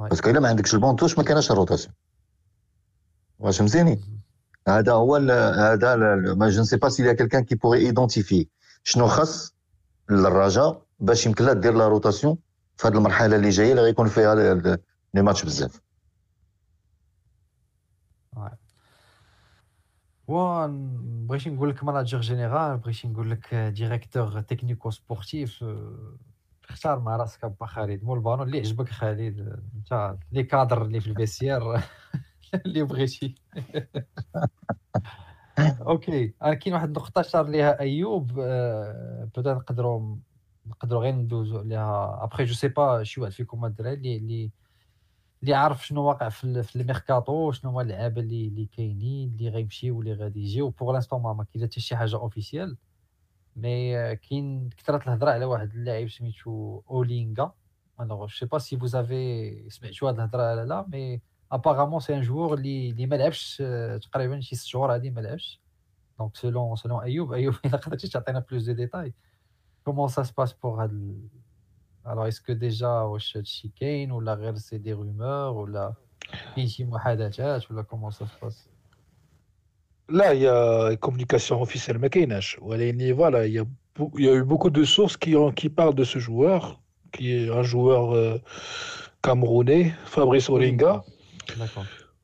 Ouais. 0.00 0.04
parce 0.10 0.23
que 0.23 0.30
الا 0.30 0.40
ما 0.40 0.48
عندكش 0.48 0.74
ال 0.74 0.78
banc 0.78 0.96
de 0.96 1.02
touche 1.02 1.18
ما 1.18 1.24
كايناش 1.24 1.50
ال 1.50 1.55
rotation 1.55 1.94
واش 3.38 3.62
مزيانين 3.62 4.21
هذا 4.68 4.92
هو 4.92 5.16
هذا 5.16 5.96
mais 6.34 6.50
je 6.50 6.62
sais 6.64 6.76
pas 6.76 6.88
si 6.88 7.14
quelqu'un 7.14 7.44
qui 7.44 7.54
pourrait 7.54 7.78
identifier 7.78 8.48
شنو 8.84 9.06
خاص 9.06 9.54
للرجاء 10.10 10.82
باش 11.00 11.26
يمكن 11.26 11.44
لها 11.44 11.54
دير 11.54 11.74
la 11.74 11.88
rotation 11.88 12.38
في 12.76 12.88
هذه 12.88 12.94
المرحلة 12.94 13.36
اللي 13.36 13.48
جاية 13.50 13.70
اللي 13.70 13.82
غيكون 13.82 14.08
فيها 14.08 14.34
les 15.14 15.22
matchs 15.22 15.44
بزاف. 15.44 15.80
و 20.28 20.66
بغيتي 21.26 21.50
نقول 21.50 21.70
لك 21.70 21.84
manager 21.84 22.20
général 22.20 22.78
بغيتي 22.78 23.08
نقول 23.08 23.30
لك 23.30 23.54
directeur 23.54 24.40
technico-sportif 24.40 25.64
اختار 26.68 27.00
مع 27.00 27.16
راسك 27.16 27.44
با 27.44 27.66
خالد. 27.66 28.04
مول 28.04 28.18
البالون 28.18 28.42
اللي 28.42 28.58
عجبك 28.58 28.88
خالد؟ 28.88 29.62
انت 29.76 30.16
les 30.32 30.42
cadres 30.42 30.82
اللي 30.82 31.00
في 31.00 31.06
الفيسير 31.06 31.60
اللي 32.54 32.82
بغيتي 32.82 33.34
OK 35.58 36.34
أنا 36.42 36.54
كاين 36.54 36.74
واحد 36.74 36.86
النقطة 36.86 37.22
شار 37.22 37.48
ليها 37.48 37.80
أيوب 37.80 38.32
بدا 39.36 39.54
نقدروا 39.54 40.16
نقدروا 40.66 41.02
غير 41.02 41.14
ندوزو 41.14 41.58
عليها. 41.58 42.24
après 42.24 42.44
je 42.44 42.54
sais 42.54 42.68
pas 42.68 43.02
شي 43.04 43.20
واحد 43.20 43.32
فيكم 43.32 43.64
الدراري 43.64 43.94
اللي 43.94 44.16
اللي 44.16 44.50
اللي 45.42 45.54
عارف 45.54 45.86
شنو 45.86 46.02
واقع 46.04 46.28
في 46.28 46.62
في 46.62 46.76
الميركاتو 46.76 47.52
شنو 47.52 47.70
هما 47.70 47.82
اللعابة 47.82 48.20
اللي 48.20 48.48
اللي 48.48 48.66
كاينين 48.66 49.28
اللي 49.28 49.48
غيمشيو 49.48 49.96
واللي 49.98 50.12
غادي 50.14 50.40
يجيو. 50.40 50.70
pour 50.70 50.92
l'instant 50.92 51.22
ما 51.22 51.44
كاين 51.44 51.64
حتى 51.66 51.80
شي 51.80 51.96
حاجة 51.96 52.16
officielle 52.16 52.76
mais 53.56 53.98
آه، 53.98 54.14
كاين 54.14 54.70
كثرت 54.76 55.06
الهضرة 55.06 55.30
على 55.30 55.44
واحد 55.44 55.74
اللاعب 55.74 56.08
سميتو 56.08 56.82
اولينغا 56.90 57.52
أنا 58.00 58.14
je 58.14 58.26
sais 58.28 58.46
pas 58.46 58.58
si 58.58 58.78
vous 58.78 58.96
avez 58.96 59.70
سمعتوا 59.70 60.08
هاد 60.08 60.14
الهضرة 60.14 60.52
ولا 60.52 60.64
لا 60.66 60.86
mais 60.92 61.20
apparemment 61.52 62.00
c'est 62.00 62.14
un 62.14 62.20
joueur 62.22 62.54
اللي 62.54 62.90
اللي 62.90 63.06
ما 63.06 63.14
لعبش 63.16 63.62
آه، 63.66 63.96
تقريبا 63.96 64.40
شي 64.40 64.56
ست 64.56 64.66
شهور 64.66 64.94
هادي 64.94 65.10
ما 65.10 65.20
لعبش 65.20 65.60
donc 66.18 66.36
selon 66.36 66.76
selon 66.76 67.02
ايوب 67.02 67.32
ايوب 67.32 67.54
الا 67.64 67.76
قدرتي 67.76 68.08
تعطينا 68.08 68.44
plus 68.50 68.62
de 68.64 68.72
détails 68.72 69.12
comment 69.84 70.08
ça 70.08 70.22
se 70.22 70.31
passe 70.31 70.52
pour 70.52 70.82
هاد 70.82 70.90
ال- 70.90 71.28
alors 72.06 72.28
est-ce 72.28 72.44
que 72.44 72.52
déjà 72.52 72.88
واش 72.88 73.36
هادشي 73.36 73.70
كاين 73.80 74.12
ولا 74.12 74.34
غير 74.34 74.54
c'est 74.56 74.78
des 74.78 74.92
rumeurs 74.92 75.52
ولا 75.56 75.94
كاين 76.56 76.68
شي 76.68 76.84
محادثات 76.84 77.70
ولا 77.70 77.82
comment 77.82 78.10
ça 78.10 78.26
se 78.40 78.48
passe 78.48 78.68
لا 80.08 80.30
هي 80.30 80.98
communication 81.06 81.66
officielle 81.66 81.96
ما 81.96 82.08
كايناش 82.08 82.58
ولكن 82.62 83.16
voilà 83.16 83.46
il 83.46 83.52
y 83.52 83.58
a 83.58 83.64
beau- 83.98 84.10
il 84.18 84.24
y 84.24 84.28
a 84.28 84.34
eu 84.34 84.44
beaucoup 84.44 84.70
de 84.70 84.84
sources 84.84 85.16
qui 85.16 85.36
ont 85.36 85.52
qui 85.52 85.68
parlent 85.68 85.94
de 85.94 86.04
ce 86.04 86.18
joueur 86.18 86.80
qui 87.12 87.26
est 87.32 87.50
un 87.50 87.62
joueur 87.62 88.14
euh, 88.14 88.38
camerounais 89.26 89.92
Fabrice 90.06 90.48
Olinga. 90.50 90.92
D'accord 90.92 91.02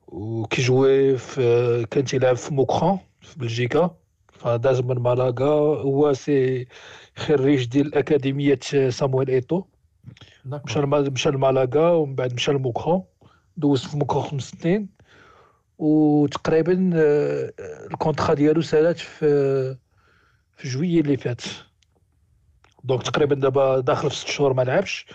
qui 0.09 0.63
jouait 0.63 1.19
في 1.19 1.87
كان 1.91 2.05
تيلعب 2.05 2.37
في 2.37 2.55
موكران 2.55 2.99
في 3.21 3.39
بلجيكا 3.39 3.97
فداز 4.33 4.81
من 4.81 4.97
مالاغا 4.99 5.83
هو 5.83 6.13
c'est 6.13 6.67
خريج 7.17 7.65
ديال 7.65 7.95
اكاديميه 7.95 8.59
سامويل 8.89 9.29
ايتو 9.31 9.65
مشى 10.45 10.81
مشى 10.81 11.31
لمالاغا 11.31 11.91
ومن 11.91 12.15
بعد 12.15 12.35
مشى 12.35 12.53
لموكران 12.53 13.03
دوز 13.57 13.85
في 13.85 13.97
موكران 13.97 14.23
خمس 14.23 14.51
سنين 14.51 14.89
وتقريبا 15.79 16.91
ال 17.91 17.96
contrat 17.96 18.35
ديالو 18.35 18.63
سالات 18.63 18.99
في 18.99 19.77
في 20.57 20.69
جويي 20.69 21.01
اللي 21.01 21.17
فات 21.17 21.43
donc 22.85 23.03
تقريبا 23.03 23.35
دابا 23.35 23.81
داخل 23.81 24.11
في 24.11 24.17
ست 24.17 24.29
شهور 24.29 24.53
ما 24.53 24.63
لعبش 24.63 25.07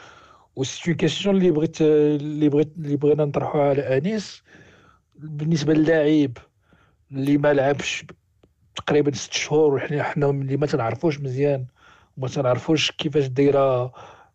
و 0.56 0.64
c'est 0.64 0.91
une 0.91 0.98
question 0.98 1.36
اللي 1.38 1.51
بغيت 1.51 1.82
اللي 1.82 2.49
بغيت 2.49 2.74
اللي 2.78 2.95
بغينا 2.95 3.26
نطرحوها 3.26 3.70
على 3.70 3.97
انيس 3.97 4.43
بالنسبة 5.16 5.74
للاعب 5.74 6.38
اللي 7.12 7.38
ما 7.38 7.54
لعبش 7.54 8.06
تقريبا 8.76 9.16
ست 9.16 9.34
شهور 9.34 9.74
وحنا 9.74 10.04
حنا 10.04 10.30
اللي 10.30 10.58
ما 10.58 10.68
تنعرفوش 10.68 11.20
مزيان 11.20 11.66
وما 12.18 12.28
تنعرفوش 12.28 12.91
كيفاش 12.91 13.28
دايرة 13.28 13.93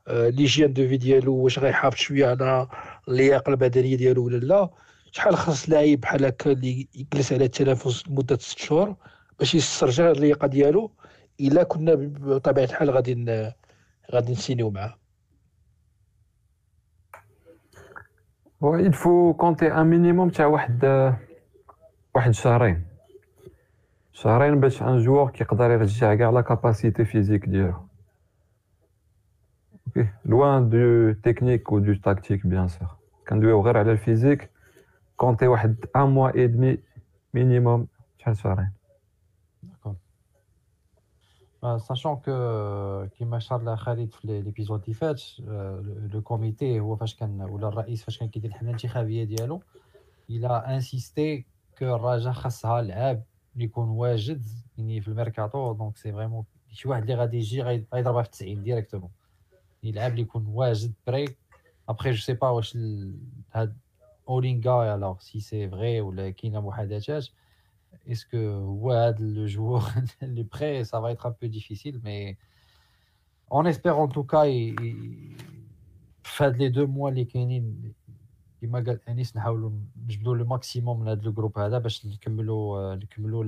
آه، 0.08 0.28
l'hygiène 0.28 0.72
de 0.72 0.88
vie 0.88 0.96
ديالو 0.96 1.34
واش 1.34 1.58
غيحافظ 1.58 1.96
شوية 1.96 2.26
على 2.26 2.68
اللياقة 3.08 3.50
البدنية 3.50 3.96
ديالو 3.96 4.24
ولا 4.26 4.36
لا. 4.36 4.70
شحال 5.12 5.36
خاص 5.36 5.70
لاعب 5.70 6.00
بحال 6.00 6.24
هكا 6.24 6.52
اللي 6.52 6.88
يجلس 6.94 7.32
على 7.32 7.44
التنفس 7.44 8.08
لمدة 8.08 8.36
ست 8.38 8.58
شهور 8.58 8.96
باش 9.38 9.54
يسترجع 9.54 10.10
اللياقة 10.10 10.46
ديالو؟ 10.48 10.92
إلا 11.40 11.62
كنا 11.62 11.94
بطبيعة 11.94 12.64
الحال 12.64 12.90
غادي 12.90 13.14
غادي 14.12 14.32
نسينيو 14.32 14.70
معاه. 14.70 14.97
هو 18.62 18.92
faut 18.92 19.34
compter 19.34 19.70
un 19.72 19.84
minimum 19.84 20.30
ديال 20.30 20.46
واحد 20.46 20.84
واحد 22.14 22.30
شهرين 22.30 22.82
شهرين 24.12 24.60
باش 24.60 24.82
un 24.82 24.98
joueur 24.98 25.30
كيقدر 25.30 25.70
يرجع 25.70 26.14
كاع 26.14 26.30
la 26.30 26.40
capacité 26.40 27.04
physique 27.04 27.48
ديالو 27.48 27.74
OK 29.86 30.08
loin 30.24 30.68
de 30.68 31.12
technique 31.12 31.72
و 31.72 31.78
de 31.78 31.94
tactique 31.94 32.46
bien 32.46 32.68
sûr 32.68 32.88
كندويو 33.28 33.60
غير 33.60 33.78
على 33.78 33.92
ال 33.92 33.99
physique 33.99 34.50
comptez 35.16 35.46
واحد 35.46 35.76
un 35.96 36.02
mois 36.02 36.34
et 36.34 36.46
demi 36.46 36.78
minimum 37.34 37.86
شحال 38.18 38.36
شهرين 38.36 38.70
sachant 41.62 42.16
que 42.16 43.06
كيما 43.18 43.38
شار 43.38 43.62
لها 43.62 43.76
خالد 43.76 44.12
في 44.12 44.26
l'épisode 44.26 44.82
اللي 44.82 44.94
فات 44.94 45.22
le 46.14 46.22
comité 46.22 46.80
هو 46.80 46.96
فاش 46.96 47.14
كان 47.14 47.40
ولا 47.40 47.68
الرئيس 47.68 48.04
فاش 48.04 48.18
كان 48.18 48.28
كيدير 48.28 48.50
الحمله 48.50 48.70
الانتخابيه 48.70 49.24
ديالو 49.24 49.62
il 50.30 50.48
a 50.48 50.60
insisté 50.61 51.46
que 51.78 51.84
الرجاء 51.84 52.32
خاصها 52.32 52.82
لعاب 52.82 53.24
اللي 53.54 53.64
يكون 53.64 53.88
واجد 53.88 54.46
يعني 54.78 55.00
في 55.00 55.08
ال 55.08 55.16
mercato 55.16 55.72
donc 55.72 55.96
c'est 55.96 56.12
vraiment 56.12 56.44
شي 56.72 56.88
واحد 56.88 57.02
اللي 57.02 57.14
غادي 57.14 57.36
يجي 57.36 57.62
غيضربها 57.62 58.22
في 58.22 58.30
90 58.30 58.62
directement 58.62 59.10
يلعب 59.82 60.10
اللي 60.10 60.22
يكون 60.22 60.46
واجد 60.46 60.92
prêt 61.06 61.36
après 61.88 62.10
je 62.10 62.20
sais 62.20 62.32
pas 62.32 62.48
واش 62.48 62.78
هاد 63.52 63.76
اولينغا 64.28 64.94
alors 64.94 65.18
si 65.18 65.40
c'est 65.40 65.68
vrai 65.70 66.00
ولا 66.00 66.30
كاينة 66.30 66.60
محادثات 66.60 67.26
est-ce 68.08 68.27
que 68.27 68.36
هو 68.36 68.92
هاد 68.92 69.20
le 69.20 69.46
joueur 69.46 69.82
اللي 70.22 70.42
prêt 70.42 70.84
ça 70.84 71.00
va 71.00 71.06
être 71.06 71.28
un 71.28 71.34
peu 71.42 71.46
difficile 71.46 72.00
mais 72.04 72.36
on 73.52 73.66
espère 73.66 74.04
en 74.04 74.08
tout 74.08 74.28
cas 74.28 74.42
في 76.22 76.44
هاد 76.44 76.56
les 76.56 76.68
deux 76.68 76.86
mois 76.86 77.10
اللي 77.10 77.24
كاينين 77.24 77.94
كما 78.62 78.78
قال 78.78 79.00
انيس 79.08 79.36
نحاولوا 79.36 79.70
نجبدوا 80.04 80.36
le 80.36 80.44
maximum 80.44 81.00
من 81.00 81.08
هذا 81.08 81.28
الجروب 81.28 81.58
هذا 81.58 81.78
باش 81.78 82.06
نكملوا 82.06 82.94
نكملوا 82.94 83.44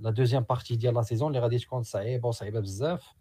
la 0.00 0.10
deuxième 0.10 0.42
partie 0.42 0.76
ديال 0.76 0.94
la 0.94 1.02
saison 1.02 1.28
اللي 1.28 1.40
غادي 1.40 1.58
تكون 1.58 1.82
صعيبه 1.82 2.28
وصعيبه 2.28 2.60
بزاف 2.60 3.14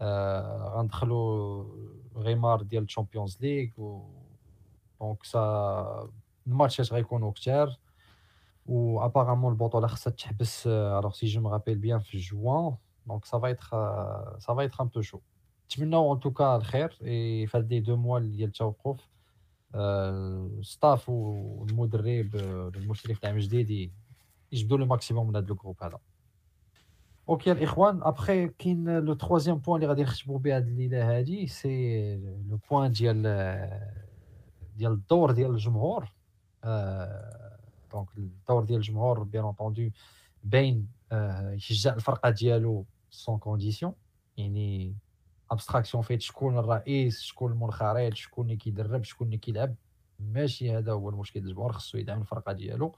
آه 0.00 0.74
غندخلوا 0.76 1.64
غمار 2.16 2.62
ديال 2.62 2.82
ال 2.82 2.88
Champions 2.88 3.38
League 3.40 3.68
donc 5.00 5.24
ça 5.24 6.10
الماتشات 6.46 6.92
غيكونوا 6.92 7.32
كثار 7.32 7.76
و 8.68 9.00
apparemment 9.00 9.52
البطوله 9.52 9.86
خصها 9.86 10.10
تحبس 10.10 10.66
alors 10.66 11.12
si 11.12 11.26
je 11.26 11.40
me 11.40 11.48
rappelle 11.48 11.78
bien 11.78 11.98
في 11.98 12.18
juin 12.18 12.76
donc 13.06 13.24
ça 13.24 13.38
va 13.38 13.46
être 13.46 13.66
ça 14.38 14.54
va 14.54 14.60
être 14.60 14.82
un 14.84 14.88
peu 14.88 15.00
chaud 15.00 15.20
نتمناو 15.66 16.14
en 16.14 16.20
tout 16.20 16.41
cas 16.41 16.56
الخير 16.56 16.88
في 16.88 17.48
هاد 17.54 17.72
les 17.72 17.80
deux 17.80 17.96
mois 17.96 18.18
ديال 18.18 18.48
التوقف 18.48 19.08
الستاف 19.74 21.08
والمدرب 21.08 22.34
المشرف 22.76 23.18
تاع 23.18 23.38
جديد 23.38 23.92
يجبدوا 24.52 24.78
le 24.78 24.86
maximum 24.86 25.28
من 25.28 25.36
هذا 25.36 25.52
الجروب 25.52 25.76
هذا 25.82 25.98
OK 27.28 27.52
الاخوان 27.52 28.02
ابخي 28.02 28.48
كاين 28.48 28.98
le 28.98 29.14
troisième 29.14 29.58
point 29.58 29.76
اللي 29.76 29.86
غادي 29.86 30.02
نختموا 30.02 30.38
به 30.38 30.56
هذه 30.56 30.68
الليلة 30.68 31.18
هذه 31.18 31.46
c'est 31.46 32.16
le 32.48 32.58
point 32.70 32.92
ديال 32.92 33.22
ديال 34.76 34.92
الدور 34.92 35.30
ديال 35.30 35.50
الجمهور 35.50 36.12
donc 37.96 38.08
الدور 38.16 38.64
ديال 38.64 38.78
الجمهور 38.78 39.22
bien 39.22 39.44
entendu 39.44 39.90
باين 40.44 40.88
يشجع 41.52 41.94
الفرقة 41.94 42.30
ديالو 42.30 42.86
sans 43.10 43.38
condition 43.38 43.92
يعني 44.36 44.96
abstraction 45.50 46.02
faite 46.02 46.20
شكون 46.20 46.58
الرئيس 46.58 47.20
شكون 47.20 47.52
المنخرط 47.52 48.14
شكون 48.14 48.44
اللي 48.44 48.56
كيدرب 48.56 49.04
شكون 49.04 49.26
اللي 49.26 49.38
كيلعب. 49.38 49.74
ماشي 50.20 50.76
هذا 50.78 50.92
هو 50.92 51.08
المشكل 51.10 51.40
الجمهور 51.40 51.72
خصو 51.72 51.98
يدعم 51.98 52.20
الفرقة 52.20 52.52
ديالو. 52.52 52.94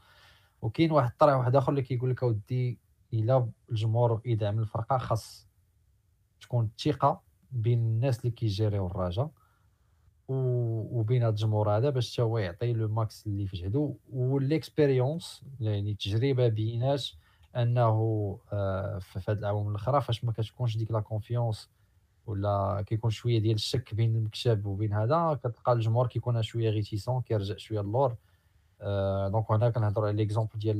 وكاين 0.62 0.92
واحد 0.92 1.10
الطرح 1.10 1.34
واحد 1.34 1.56
آخر 1.56 1.70
اللي 1.70 1.82
كيقول 1.82 2.10
لك 2.10 2.22
أودي 2.22 2.78
الا 3.12 3.48
الجمهور 3.70 4.20
يدعم 4.24 4.58
الفرقة 4.58 4.98
خاص 4.98 5.48
تكون 6.40 6.64
الثقة 6.64 7.20
بين 7.52 7.78
الناس 7.78 8.20
اللي 8.20 8.30
كي 8.30 8.43
gérer 8.43 8.74
يو 8.74 8.86
الرجاء 8.86 9.30
وبين 10.28 11.22
هذا 11.22 11.30
الجمهور 11.30 11.76
هذا 11.76 11.90
باش 11.90 12.12
حتى 12.12 12.22
هو 12.22 12.38
يعطي 12.38 12.72
le 12.72 12.88
max 12.88 13.26
اللي 13.26 13.46
في 13.46 13.56
جهدو 13.56 13.96
وال 14.12 14.34
expérience 14.34 15.44
يعني 15.60 15.90
التجربة 15.90 16.48
بينات 16.48 17.04
أنه 17.56 18.38
آه، 18.52 18.98
في 18.98 19.20
هذه 19.28 19.38
العوامل 19.38 19.70
الأخرى 19.70 20.00
فاش 20.00 20.24
ما 20.24 20.32
كتكونش 20.32 20.76
ديك 20.76 20.90
la 20.90 21.00
confiance 21.00 21.70
ولا 22.26 22.84
كيكون 22.86 23.10
شوية 23.10 23.38
ديال 23.38 23.54
الشك 23.54 23.94
بين 23.94 24.16
المكتب 24.16 24.66
وبين 24.66 24.92
هذا 24.92 25.38
كتلقى 25.44 25.72
الجمهور 25.72 26.06
كيكون 26.06 26.42
شوية 26.42 26.70
réticent 26.70 27.20
كيرجع 27.20 27.56
شوية 27.56 27.80
اللور 27.80 28.16
آه 28.80 29.28
donc 29.28 29.50
هنا 29.50 29.70
كنهضروا 29.70 30.08
على 30.08 30.16
l'exemple 30.16 30.58
ديال 30.58 30.76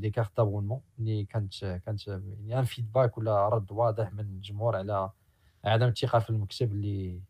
les 0.00 0.10
cartes 0.10 0.36
d'abonnement 0.36 0.80
اللي 0.98 1.24
كانت 1.24 1.80
كانت 1.86 2.08
يعني 2.08 2.58
un 2.58 2.64
feedback 2.64 3.18
ولا 3.18 3.48
رد 3.48 3.72
واضح 3.72 4.12
من 4.12 4.20
الجمهور 4.20 4.76
على 4.76 5.10
عدم 5.64 5.86
الثقة 5.88 6.18
في 6.18 6.30
المكتب 6.30 6.72
اللي 6.72 7.20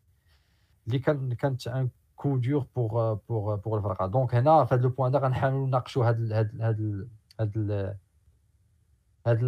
اللي 0.87 0.99
كان 0.99 1.33
كانت 1.33 1.67
un 1.67 1.89
coup 2.15 2.37
dur 2.37 2.65
pour 2.75 3.13
pour 3.29 3.55
pour 3.55 3.77
الفرقه 3.77 4.07
donc 4.07 4.35
هنا 4.35 4.65
في 4.65 4.75
هذا 4.75 4.83
le 4.83 4.89
point 4.89 5.15
غنحاولوا 5.15 5.67
نناقشوا 5.67 6.05
هاد 6.09 6.31
هاد 6.31 6.61
هاد 6.61 7.07
هاد 7.39 7.97
هاد 9.27 9.39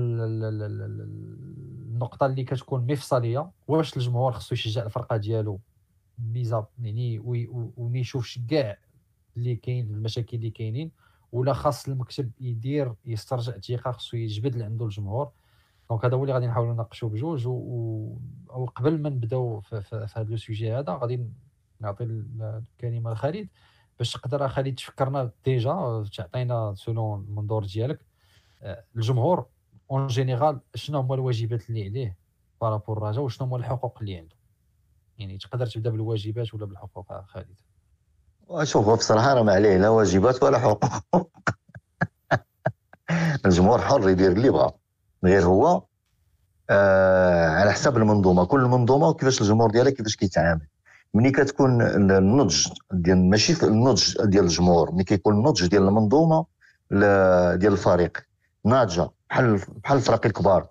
النقطة 1.94 2.26
اللي 2.26 2.44
كتكون 2.44 2.92
مفصلية. 2.92 3.52
واش 3.68 3.98
الجمهور 3.98 4.32
خصو 4.32 4.56
يشجع 4.56 4.84
الفرقة 4.84 5.18
ديالو؟ 5.18 5.60
ميزا 6.20 6.68
يعني 6.80 7.20
وما 7.78 8.00
يشوفش 8.00 8.40
كاع 8.50 8.78
اللي 9.38 9.56
كاين 9.56 9.90
المشاكل 9.94 10.38
اللي 10.38 10.50
كاينين. 10.50 10.92
ولا 11.32 11.54
خاص 11.54 11.88
المكتب 11.88 12.32
يدير 12.40 12.94
يسترجع 13.06 13.56
الثقة 13.56 13.92
خصو 13.92 14.18
يجبد 14.18 14.54
اللي 14.54 14.66
عنده 14.66 14.86
الجمهور. 14.86 15.32
donc 15.93 16.06
هذا 16.06 16.16
هو 16.16 16.24
اللي 16.24 16.34
غادي 16.34 16.48
نحاولوا 16.48 16.74
نناقشوا 16.74 17.10
بجوج 17.10 17.48
وقبل 17.48 19.02
ما 19.02 19.10
نبداو 19.10 19.60
في, 19.60 19.82
في, 19.82 20.08
في 20.08 20.20
هذا 20.20 20.30
le 20.30 20.38
sujet 20.38 20.74
هذا 20.74 20.94
غادي 20.94 21.30
نعطي 21.80 22.04
الكلمة 22.04 23.12
لخالد 23.12 23.50
باش 24.00 24.12
تقدر 24.12 24.48
خالد 24.48 24.76
تفكرنا 24.76 25.32
déjà 25.45 26.04
تعطينا 26.18 26.74
selon 26.76 27.26
المنظور 27.30 27.66
ديالك 27.66 28.06
آه، 28.62 28.84
الجمهور 28.96 29.46
en 29.91 30.08
général 30.08 30.60
شنو 30.76 31.00
هما 31.00 31.16
الواجبات 31.16 31.70
اللي 31.70 31.86
عليه 31.89 32.18
بارابور 32.62 32.98
الرجاء 32.98 33.24
وشنو 33.24 33.48
هما 33.48 33.58
الحقوق 33.58 33.98
اللي 34.02 34.18
عنده؟ 34.18 34.36
يعني 35.18 35.38
تقدر 35.38 35.66
تبدا 35.66 35.89
بالواجبات 35.89 36.54
ولا 36.54 36.66
بالحقوق 36.66 37.26
خالد؟ 37.26 37.60
شوف 38.64 38.89
بصراحة 38.89 39.34
راه 39.34 39.44
ما 39.44 39.54
عليه 39.54 39.78
لا 39.78 39.89
واجبات 39.89 40.44
ولا 40.44 40.60
حقوق. 40.60 40.86
الجمهور 43.46 43.82
حر 43.82 44.10
يدير 44.10 44.32
اللي 44.32 44.50
بغا 44.50 44.83
غير 45.24 45.45
هو 45.45 45.84
آه 46.69 47.49
على 47.49 47.71
حساب 47.74 47.97
المنظومة. 47.97 48.45
كل 48.45 48.61
منظومة 48.61 49.07
وكيفاش 49.07 49.41
الجمهور 49.41 49.71
ديالها 49.71 49.91
كيفاش 49.91 50.15
كيتعامل. 50.15 50.67
ملي 51.13 51.32
كتكون 51.32 51.82
النضج 51.82 52.67
ديال 52.91 53.30
ماشي 53.30 53.65
النضج 53.65 54.13
ديال 54.24 54.43
الجمهور 54.43 54.91
ملي 54.91 55.03
كيكون 55.03 55.34
النضج 55.34 55.65
ديال 55.67 55.84
المنظومة 55.88 56.45
ديال 57.55 57.74
الفريق. 57.74 58.17
ناضجة 58.65 59.09
بحال 59.30 59.61
بحال 59.84 59.97
الفرق 59.97 60.26
الكبار 60.26 60.67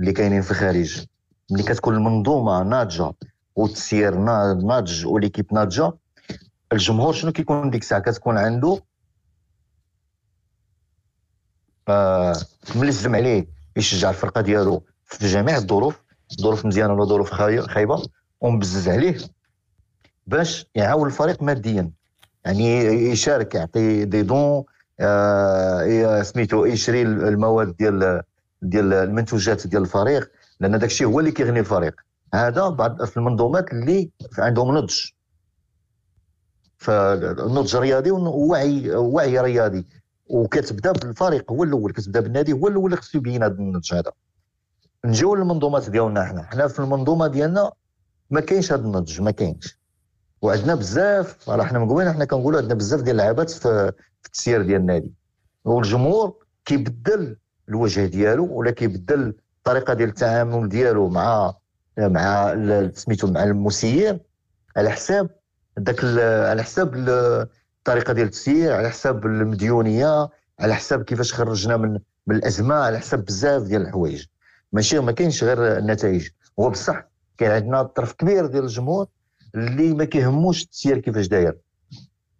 اللي 0.00 0.12
كاينين 0.12 0.42
في 0.42 0.50
الخارج. 0.50 1.06
ملي 1.50 1.62
كتكون 1.62 1.94
المنظومة 1.94 2.62
ناضجة 2.62 3.12
والتسيير 3.56 4.14
ناضج 4.54 5.06
وليكيب 5.06 5.54
ناضجة 5.54 5.92
الجمهور 6.72 7.12
شنو 7.12 7.32
كيكون 7.32 7.70
ديك 7.70 7.82
الساعة؟ 7.82 8.00
كتكون 8.00 8.38
عنده 8.38 8.82
آه 11.88 12.36
ملزم 12.74 13.14
عليه 13.14 13.55
يشجع 13.76 14.10
الفرقة 14.10 14.40
ديالو 14.40 14.82
في 15.04 15.26
جميع 15.26 15.56
الظروف 15.56 16.02
ظروف 16.40 16.66
مزيانة 16.66 16.92
ولا 16.94 17.04
ظروف 17.04 17.30
خايبة 17.68 18.02
ومبزز 18.40 18.88
عليه 18.88 19.18
باش 20.26 20.66
يعاون 20.74 21.06
الفريق 21.06 21.42
ماديا. 21.42 21.90
يعني 22.44 22.84
يشارك 23.10 23.54
يعطي 23.54 24.04
دي 24.04 24.22
دون 24.22 24.64
آه 25.00 26.22
سميتو 26.22 26.64
يشري 26.64 27.02
المواد 27.02 27.76
ديال 27.76 28.22
ديال 28.62 28.92
المنتوجات 28.92 29.66
ديال 29.66 29.82
الفريق 29.82 30.30
لأن 30.60 30.78
داك 30.78 30.90
الشيء 30.90 31.06
هو 31.06 31.20
اللي 31.20 31.32
كيغني 31.32 31.60
الفريق. 31.60 31.94
هذا 32.34 32.68
بعض 32.68 33.04
في 33.04 33.16
المنظومات 33.16 33.72
اللي 33.72 34.10
عندهم 34.38 34.76
نضج. 34.76 35.00
فالنضج 36.78 37.76
الرياضي 37.76 38.10
ووعي 38.10 38.90
وعي 38.94 39.40
رياضي. 39.40 39.86
وكتبدا 40.26 40.92
بالفريق 40.92 41.52
هو 41.52 41.64
الأول 41.64 41.92
كتبدا 41.92 42.20
بالنادي 42.20 42.52
هو 42.52 42.68
الأول 42.68 42.84
اللي 42.84 42.96
خصو 42.96 43.18
يبين 43.18 43.42
هذا 43.42 43.52
النضج 43.54 43.94
هذا 43.94 44.12
نجيو 45.04 45.34
للمنظومات 45.34 45.90
ديالنا 45.90 46.24
حنا. 46.24 46.42
حنا 46.42 46.68
في 46.68 46.78
المنظومة 46.78 47.26
ديالنا 47.26 47.72
ما 48.30 48.40
كاينش 48.40 48.72
هذا 48.72 48.82
النضج 48.82 49.20
ما 49.20 49.30
كاينش. 49.30 49.78
وعندنا 50.42 50.74
بزاف 50.74 51.50
راه 51.50 51.64
حنا 51.64 51.78
من 51.78 52.12
حنا 52.12 52.24
كنقولوا 52.24 52.60
عندنا 52.60 52.74
بزاف 52.74 53.00
ديال 53.00 53.20
اللعابات 53.20 53.50
في, 53.50 53.92
في 54.22 54.26
التسيير 54.26 54.62
ديال 54.62 54.80
النادي. 54.80 55.12
والجمهور 55.64 56.34
كيبدل 56.64 57.36
الوجه 57.68 58.06
ديالو 58.06 58.52
ولا 58.52 58.70
كيبدل 58.70 59.34
الطريقة 59.58 59.94
ديال 59.94 60.08
التعامل 60.08 60.68
ديالو 60.68 61.08
مع 61.08 61.54
مع 61.98 62.54
سميتو 62.94 63.26
مع 63.26 63.42
المسير. 63.42 64.20
على 64.76 64.90
حساب 64.90 65.30
داك 65.76 66.04
على 66.50 66.62
حساب 66.62 66.94
الطريقة 67.88 68.12
ديال 68.12 68.26
التسيير 68.26 68.72
على 68.72 68.90
حساب 68.90 69.26
المديونية 69.26 70.28
على 70.60 70.74
حساب 70.74 71.02
كيفاش 71.02 71.34
خرجنا 71.34 71.76
من 71.76 71.98
من 72.26 72.36
الأزمة 72.36 72.74
على 72.74 72.98
حساب 72.98 73.24
بزاف 73.24 73.62
ديال 73.62 73.82
الحوايج. 73.82 74.26
ماشي 74.72 74.98
ما 74.98 75.12
كاينش 75.12 75.44
غير 75.44 75.78
النتائج. 75.78 76.28
هو 76.60 76.70
بصح 76.70 77.04
كاين 77.38 77.50
عندنا 77.50 77.82
طرف 77.82 78.12
كبير 78.12 78.46
ديال 78.46 78.64
الجمهور 78.64 79.06
اللي 79.54 79.94
ما 79.94 80.04
كيهموش 80.04 80.62
التسيير 80.62 80.98
كيفاش 80.98 81.26
داير. 81.26 81.56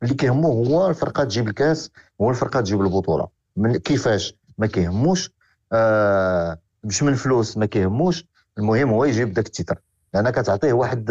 اللي 0.03 0.15
كيهمو 0.15 0.65
هو 0.65 0.91
الفرقة 0.91 1.25
تجيب 1.25 1.49
الكاس 1.49 1.91
هو 2.21 2.31
الفرقة 2.31 2.61
تجيب 2.61 2.81
البطولة. 2.81 3.29
من 3.57 3.77
كيفاش؟ 3.77 4.35
ما 4.59 4.67
كيهموش 4.67 5.31
آه 5.73 6.59
مش 6.85 7.03
من 7.03 7.15
فلوس 7.15 7.57
ما 7.57 7.67
كيهموش. 7.67 8.25
المهم 8.59 8.91
هو 8.91 9.05
يجيب 9.05 9.33
داك 9.33 9.47
ال 9.47 9.52
titre 9.52 9.79
لأن 10.15 10.31
كتعطيه 10.31 10.73
واحد 10.73 11.11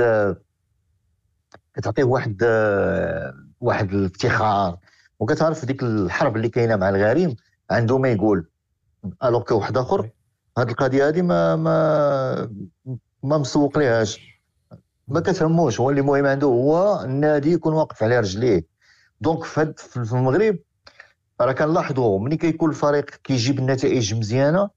كتعطيه 1.75 2.03
واحد 2.03 2.43
واحد 3.61 3.93
الافتخار. 3.93 4.77
وكتعرف 5.19 5.65
ديك 5.65 5.83
الحرب 5.83 6.35
اللي 6.35 6.49
كاينة 6.49 6.75
مع 6.75 6.89
الغريم 6.89 7.35
عنده 7.71 7.97
ما 7.97 8.09
يقول. 8.09 8.49
alors 9.23 9.43
que 9.43 9.55
واحد 9.55 9.77
آخر 9.77 10.09
هاد 10.57 10.69
القضية 10.69 11.07
هادي 11.07 11.21
ما 11.21 11.55
ما 11.55 12.49
ما 13.23 13.37
مسوق 13.37 13.77
ليهاش 13.77 14.19
ما 15.07 15.19
كتهموش. 15.19 15.79
هو 15.79 15.89
اللي 15.89 16.01
مهم 16.01 16.25
عنده 16.25 16.47
هو 16.47 17.01
النادي 17.03 17.51
يكون 17.51 17.73
واقف 17.73 18.03
على 18.03 18.19
رجليه. 18.19 18.65
donc 19.21 19.43
في 19.43 20.13
المغرب 20.13 20.57
راه 21.41 21.51
كنلاحظوا 21.51 22.19
ملي 22.19 22.37
كيكون 22.37 22.69
الفريق 22.69 23.05
كيجيب 23.05 23.59
النتائج 23.59 24.13
مزيانة 24.13 24.69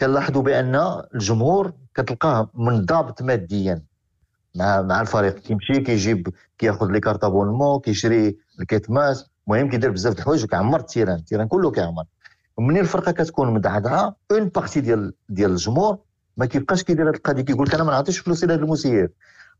كنلاحظوا 0.00 0.42
بأن 0.42 1.02
الجمهور 1.14 1.72
كتلقاه 1.94 2.50
منضبط 2.54 3.22
ماديا. 3.22 3.82
مع 4.54 4.82
مع 4.82 5.00
الفريق. 5.00 5.38
كيمشي 5.38 5.80
كيجيب 5.80 6.28
كياخذ 6.58 6.86
les 6.86 7.00
cartes 7.00 7.24
abonnement 7.24 7.80
كيشري 7.80 8.38
الكيتماس. 8.60 9.30
المهم 9.48 9.70
كيدير 9.70 9.90
بزاف 9.90 10.14
د 10.14 10.18
الحوايج 10.18 10.44
وكيعمر 10.44 10.80
ال 10.80 10.84
terrain. 10.84 11.16
ال 11.16 11.20
terrain 11.20 11.48
كله 11.48 11.70
كيعمر. 11.70 12.04
ومنين 12.56 12.82
الفرقة 12.82 13.12
كتكون 13.12 13.54
مدعدعة؟ 13.54 14.16
une 14.30 14.44
partie 14.48 14.80
ديال 14.80 15.14
ديال 15.28 15.50
الجمهور. 15.50 15.98
ما 16.36 16.46
كيبقاش 16.46 16.82
كيدير 16.82 17.08
هاد 17.08 17.14
القضية. 17.14 17.42
كيقول 17.42 17.66
لك 17.66 17.74
أنا 17.74 17.84
ما 17.84 17.92
نعطيش 17.92 18.18
فلوسي 18.18 18.46
لهذا 18.46 18.62
المسير. 18.62 19.12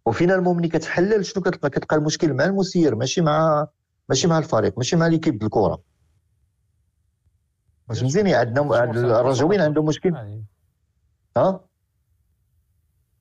و 0.07 0.11
finalement 0.11 0.57
ملي 0.57 0.69
كتحلل 0.69 1.25
شنو 1.27 1.43
كتلقى 1.43 1.71
كتلقى 1.71 1.97
المشكل 1.97 2.35
مع 2.35 2.45
المسير 2.45 2.95
ماشي 2.95 3.21
مع 3.21 3.67
ماشي 4.09 4.27
مع 4.29 4.39
الفريق. 4.39 4.79
ماشي 4.79 4.97
مع 4.97 5.07
l'équipe 5.07 5.39
ديال 5.39 5.47
الكره 5.47 5.83
واش 7.89 8.03
مزيان 8.03 8.27
عندنا 8.27 8.85
الرجاويين 9.21 9.61
عندهم 9.61 9.85
مشكل؟ 9.85 10.15
يعني. 10.15 10.45
ها؟ 11.37 11.61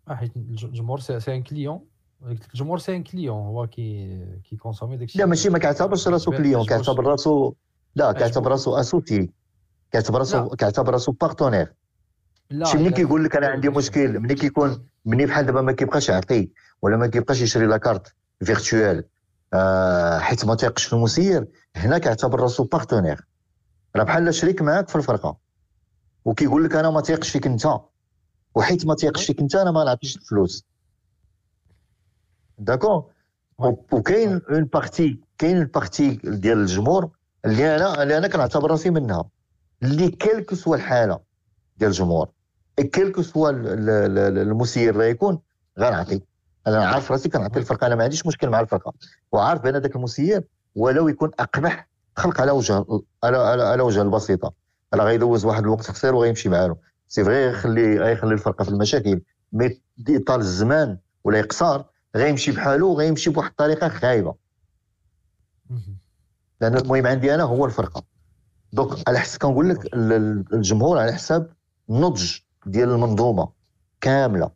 حيت 0.08 0.36
الج- 0.38 0.66
الجمهور 0.66 1.00
c'est 1.00 1.36
un 1.36 1.44
client 1.44 1.80
قلت 2.26 2.44
لك 2.44 2.54
الجمهور 2.54 2.80
c'est 2.80 2.96
un 2.96 3.04
client 3.04 3.38
هو 3.46 3.68
كي 3.68 4.18
كي 4.50 4.56
consommer 4.56 4.98
داكشي 4.98 5.20
لا 5.20 5.26
ماشي 5.26 5.50
ما 5.50 5.60
كيعتبرش 5.60 6.08
راسو 6.08 6.32
client 6.32 6.66
كيعتبر 6.66 7.04
راسو 7.08 7.54
لا 7.96 8.12
كيعتبر 8.12 8.52
راسو 8.52 8.76
associé. 8.76 9.30
كيعتبر 9.92 10.20
راسو. 10.20 10.50
كيعتبر 10.50 10.94
راسو 10.94 11.12
partenaire 11.12 11.74
لا 12.50 12.66
شي 12.66 12.78
ملي 12.78 12.92
كيقول 12.92 13.24
لك 13.24 13.36
أنا 13.36 13.48
عندي 13.48 13.70
مشكل؟ 13.70 14.20
ملي 14.20 14.36
كيكون؟ 14.36 14.88
ملي 15.06 15.26
بحال 15.26 15.46
دابا 15.46 15.62
ما 15.62 15.72
كيبقاش 15.72 16.10
يعطي 16.10 16.52
ولا 16.82 16.98
ما 16.98 17.08
كيبقاش 17.08 17.42
يشري 17.42 17.66
la 17.66 17.78
carte 17.78 18.16
virtuelle 18.44 19.04
آه 19.54 20.20
حيت 20.20 20.46
ما 20.46 20.56
تيقش 20.56 20.86
في 20.86 20.94
المسير 20.94 21.48
هنا 21.76 21.98
كيعتبر 21.98 22.40
راسو 22.40 22.64
partenaire 22.64 23.28
راه 23.96 24.04
بحال 24.04 24.34
شريك 24.34 24.62
معاك 24.62 24.90
في 24.90 24.96
الفرقة. 24.96 25.38
وكيقول 26.26 26.64
لك 26.64 26.76
أنا 26.76 26.90
ما 26.90 27.02
تيقش 27.02 27.30
فيك 27.30 27.48
أنت. 27.48 27.68
وحيت 28.56 28.86
ما 28.86 28.96
تيقش 28.96 29.26
فيك 29.26 29.40
انت 29.40 29.56
أنا 29.56 29.72
ما 29.72 29.84
نعطيش 29.84 30.16
الفلوس. 30.18 30.64
d'accord. 32.58 33.06
وكاين 33.92 34.42
une 34.52 34.64
partie 34.66 35.20
كاين 35.38 35.58
une 35.58 35.66
partie 35.66 36.20
ديال 36.24 36.58
الجمهور 36.58 37.10
اللي 37.46 37.76
أنا 37.76 38.04
اللي 38.04 38.18
أنا 38.18 38.28
كنعتبر 38.28 38.72
راسي 38.72 38.90
منها. 38.90 39.30
اللي 39.84 40.12
quel 40.12 40.37
que 40.37 40.56
soit 40.56 40.76
الحالة 40.76 41.20
ديال 41.78 41.90
الجمهور 41.90 42.30
quel 42.78 43.03
que 43.03 43.22
soit 43.22 43.50
ال- 43.50 43.68
ال- 43.68 44.18
ال- 44.18 44.38
المسير 44.38 44.94
اللي 44.94 45.10
يكون 45.10 45.40
غنعطي 45.80 46.22
أنا 46.68 46.86
عارف 46.86 47.12
راسي 47.12 47.30
كنعطي 47.30 47.60
الفرقة 47.60 47.88
أنا 47.88 47.96
ما 47.96 48.04
عنديش 48.04 48.26
مشكل 48.26 48.50
مع 48.50 48.60
الفرقة. 48.60 48.94
وعارف 49.32 49.62
بأن 49.62 49.78
ذاك 49.78 49.96
المسير 49.96 50.44
ولو 50.76 51.08
يكون 51.08 51.32
أقبح 51.40 51.88
خلق 52.18 52.42
على 52.42 52.52
وجه 52.52 52.86
على 53.24 53.38
على, 53.38 53.64
على 53.64 53.82
وجه 53.84 54.02
البسيطة. 54.02 54.54
راه 54.94 55.04
غيدوز 55.06 55.46
واحد 55.46 55.64
الوقت 55.64 55.92
قصير 55.92 56.16
وغيمشي 56.16 56.50
معاهم. 56.50 56.76
c'est 57.12 57.24
vrai 57.24 57.46
غيخلي 57.48 58.00
غيخلي 58.00 58.34
الفرقه 58.34 58.64
في 58.64 58.70
المشاكل. 58.70 59.22
mais 59.52 59.82
يطال 60.10 60.40
الزمان 60.40 60.98
ولا 61.24 61.40
يقصر 61.40 61.84
غيمشي 62.16 62.52
بحاله 62.52 62.86
وغيمشي 62.86 63.30
بواحد 63.30 63.50
الطريقة 63.50 63.90
خايبة. 63.90 64.36
لأن 66.62 66.78
المهم 66.78 67.08
عندي 67.08 67.36
أنا 67.36 67.44
هو 67.44 67.66
الفرقة. 67.66 68.04
donc 68.74 69.10
على 69.10 69.20
حسب 69.20 69.40
كنقول 69.40 69.70
لك 69.70 69.86
ال- 69.86 70.14
ال- 70.14 70.46
الجمهور 70.54 70.98
على 71.00 71.14
حساب 71.14 71.50
النضج 71.90 72.38
ديال 72.66 72.90
المنظومة 72.90 73.52
كاملة. 74.02 74.52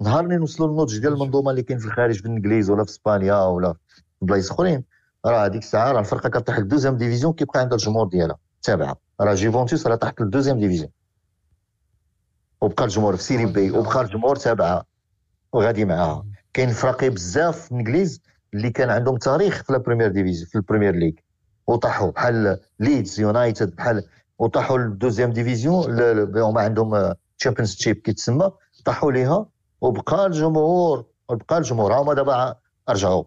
نهار 0.00 0.24
اللي 0.24 0.36
نوصلوا 0.36 0.68
للنضج 0.68 0.98
ديال 0.98 1.12
المنظومة 1.12 1.50
اللي 1.50 1.62
كاين 1.62 1.78
في 1.78 1.86
الخارج 1.86 2.14
في 2.20 2.26
الإنجليز 2.26 2.70
ولا 2.70 2.84
في 2.84 2.90
إسبانيا 2.90 3.42
ولا 3.42 3.72
في 3.72 4.02
بلايص 4.22 4.50
أخرين. 4.50 4.84
راه 5.26 5.46
هذيك 5.46 5.62
الساعة 5.62 5.92
راه 5.92 6.00
الفرقة 6.00 6.28
كتطيح 6.28 6.58
لل 6.58 6.66
deuxième 6.66 6.96
division 6.96 7.32
كيبقى 7.32 7.60
عندها 7.60 7.76
الجمهور 7.78 8.08
ديالها 8.08 8.38
تابعة. 8.62 9.07
راه 9.20 9.34
جيفونتوس 9.34 9.86
راه 9.86 9.96
طاحت 9.96 10.20
لل 10.20 10.28
deuxième 10.28 10.60
division. 10.60 10.90
وبقى 12.60 12.84
الجمهور 12.84 13.16
في 13.16 13.22
Serie 13.22 13.46
B 13.46 13.70
وبقى 13.70 14.00
الجمهور 14.00 14.36
تابعة. 14.36 14.84
وغادي 15.52 15.84
معاها. 15.84 16.26
كاين 16.52 16.68
فراقي 16.70 17.10
بزاف 17.10 17.60
في 17.60 17.72
الإنجليز 17.72 18.22
اللي 18.54 18.70
كان 18.70 18.90
عندهم 18.90 19.16
تاريخ 19.16 19.62
في 19.62 19.70
ال 19.70 19.74
première 19.74 20.08
division 20.08 20.48
في 20.48 20.54
البريمير 20.54 20.94
ليغ. 20.94 21.12
وطاحوا 21.66 22.10
بحال 22.10 22.60
ليدز 22.80 23.20
يونايتد 23.20 23.76
بحال 23.76 24.04
وطاحوا 24.38 24.78
لل 24.78 24.89
deuxième 24.89 25.32
division 25.32 26.00
هما 26.36 26.60
عندهم 26.60 27.14
Championship 27.38 27.96
كيتسمى 27.96 28.50
طاحوا 28.84 29.12
ليها. 29.12 29.46
وبقى 29.80 30.26
الجمهور 30.26 31.04
وبقى 31.28 31.58
الجمهور. 31.58 31.94
هما 31.94 32.14
دابا 32.14 32.54
رجعوا. 32.88 33.24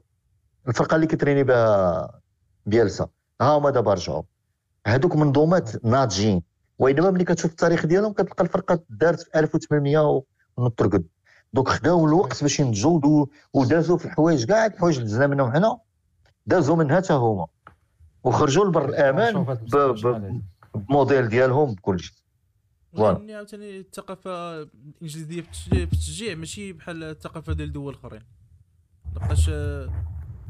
الفرقة 0.67 0.95
اللي 0.95 1.07
كتريني 1.07 1.43
بها 1.43 2.21
بيلسا 2.65 3.07
ها 3.41 3.57
هما 3.57 3.69
دابا 3.69 3.93
رجعوا. 3.93 4.23
هذوك 4.87 5.15
منظومات 5.15 5.85
ناضجين 5.85 6.41
وانما 6.79 7.11
ملي 7.11 7.23
كتشوف 7.23 7.51
التاريخ 7.51 7.85
ديالهم 7.85 8.13
كتلقى 8.13 8.43
الفرقة 8.43 8.79
دارت 8.89 9.19
في 9.19 9.39
1800 9.39 10.23
ونطرقد 10.57 11.05
دوك 11.53 11.69
خداو 11.69 12.07
الوقت 12.07 12.41
باش 12.41 12.59
ينضجوا 12.59 12.91
ودو- 12.97 13.29
ودازوا 13.53 13.97
في 13.97 14.05
الحوايج 14.05 14.45
كاع 14.45 14.65
الحوايج 14.65 14.95
اللي 14.95 15.07
دزنا 15.07 15.27
منهم 15.27 15.51
حنا 15.51 15.77
دازوا 16.45 16.75
منها 16.75 16.95
حتى 16.95 17.13
هما 17.13 17.47
وخرجوا 18.23 18.65
لبر 18.65 18.89
الأمان. 18.89 19.33
بموديل 20.75 21.27
ديالهم 21.29 21.73
بكل 21.75 21.99
شيء 21.99 22.15
فوالا. 22.93 23.17
ولكن 23.17 23.31
عاوتاني 23.31 23.79
الثقافة 23.79 24.61
الإنجليزية 24.61 25.41
في 25.41 25.47
التشجيع- 25.47 25.85
في 25.85 25.93
التشجيع 25.93 26.35
ماشي 26.35 26.73
بحال 26.73 27.03
الثقافة 27.03 27.53
ديال 27.53 27.73
دول 27.73 27.93
آخرين 27.93 28.21
لقاش 29.15 29.49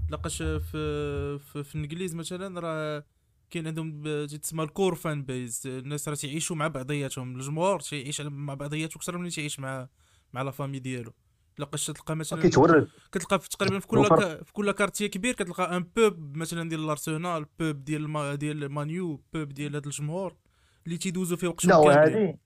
لحقاش 0.09 0.37
في 0.43 1.39
في, 1.39 1.63
في 1.63 1.75
الإنجليز 1.75 2.15
مثلا 2.15 2.59
راه 2.59 3.03
كاين 3.51 3.67
عندهم 3.67 4.03
تسمى 4.25 4.63
ال 4.63 4.70
core 4.70 4.95
fan 4.95 5.23
base 5.23 5.61
الناس 5.65 6.07
راه 6.09 6.15
تيعيشوا 6.15 6.55
مع 6.55 6.67
بعضياتهم. 6.67 7.35
الجمهور 7.35 7.79
تيعيش 7.79 8.21
مع 8.21 8.53
بعضياته 8.53 8.97
أكثر 8.97 9.17
من 9.17 9.29
تيعيش 9.29 9.59
مع 9.59 9.87
مع 10.33 10.41
la 10.41 10.51
famille 10.51 10.79
ديالو. 10.79 11.13
لحقاش 11.59 11.85
تلقى 11.85 12.15
مثلا 12.15 12.41
كيتورث 12.41 12.87
كتلقى 13.11 13.39
في 13.39 13.49
تقريبا 13.49 13.79
في 13.79 13.87
كل 13.87 14.03
في 14.45 14.53
كل 14.53 14.71
quartier 14.71 15.07
كبير 15.07 15.33
كتلقى 15.33 15.77
un 15.77 15.83
pub 15.83 16.37
مثلا 16.37 16.69
ديال 16.69 16.83
الأرسنال 16.83 17.45
pub 17.59 17.83
ديال 17.83 18.09
ما 18.09 18.35
ديال 18.35 18.71
مانيو 18.71 19.23
pub 19.33 19.49
ديال 19.49 19.75
هذا 19.75 19.85
الجمهور 19.85 20.35
اللي 20.85 20.97
تيدوزوا 20.97 21.37
فيه 21.37 21.47
وقتهم 21.47 21.71
لا 21.71 22.05
كاملين. 22.05 22.37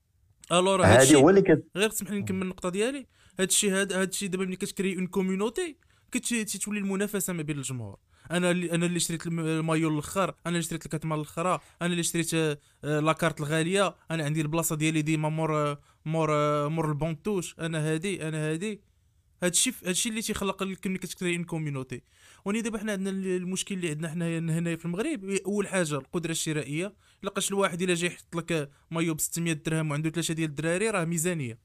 alors 0.51 0.85
هذه 0.85 0.99
هادشي 0.99 1.15
هو 1.15 1.29
اللي 1.29 1.41
كت... 1.41 1.67
غير 1.75 1.89
تسمح 1.89 2.11
لي 2.11 2.19
نكمل 2.19 2.41
النقطة 2.41 2.69
ديالي. 2.69 3.07
هادشي 3.39 3.69
هاد 3.69 3.93
هادشي 3.93 4.27
دابا 4.27 4.45
ملي 4.45 4.55
كت 4.55 4.67
créer 4.67 4.95
une 4.95 5.07
community 5.07 5.77
كتولي 6.11 6.79
المنافسة 6.79 7.33
ما 7.33 7.41
بين 7.41 7.57
الجمهور. 7.57 7.97
أنا 8.31 8.51
اللي 8.51 8.71
أنا 8.71 8.85
اللي 8.85 8.99
شريت 8.99 9.27
الم- 9.27 9.39
المايو 9.39 9.89
الآخر 9.89 10.29
أنا 10.29 10.35
اللي 10.55 10.61
شريت 10.61 10.85
الكتمة 10.85 11.15
الاخرى 11.15 11.59
أنا 11.81 11.91
اللي 11.91 12.03
شريت 12.03 12.33
آه، 12.33 12.59
la 12.99 13.11
carte 13.11 13.39
الغالية 13.39 13.95
أنا 14.11 14.23
عندي 14.25 14.41
البلاصة 14.41 14.75
ديالي 14.75 15.01
ديما 15.01 15.29
مور 15.29 15.77
مور 16.05 16.29
آه، 16.33 16.67
مور 16.67 16.89
ال 16.89 16.94
banc 16.94 17.15
de 17.15 17.25
touche 17.25 17.55
أنا 17.59 17.79
هادي 17.93 18.27
أنا 18.27 18.37
هادي. 18.51 18.81
هادشي 19.43 19.73
هادشي 19.85 20.09
اللي 20.09 20.21
تيخلق 20.21 20.63
ملي 20.63 20.75
كت 20.75 20.92
créer 20.92 21.35
une 21.35 21.43
community 21.43 22.01
وني 22.45 22.61
دابا 22.61 22.77
حنا 22.79 22.91
عندنا 22.91 23.09
ال- 23.09 23.27
المشكل 23.27 23.75
اللي 23.75 23.89
عندنا 23.89 24.09
حنا 24.09 24.37
هنا 24.39 24.75
في 24.75 24.85
المغرب 24.85 25.25
أول 25.45 25.67
حاجة 25.67 25.95
القدرة 25.95 26.31
الشرائية. 26.31 26.93
لحقاش 27.23 27.49
الواحد 27.49 27.81
إلا 27.81 27.93
جاي 27.93 28.09
يحط 28.09 28.35
لك 28.35 28.69
مايو 28.91 29.13
ب 29.13 29.19
600 29.19 29.53
درهم 29.53 29.91
وعنده 29.91 30.09
ثلاثة 30.09 30.33
ديال 30.33 30.49
الدراري 30.49 30.89
راه 30.89 31.05
ميزانية. 31.05 31.59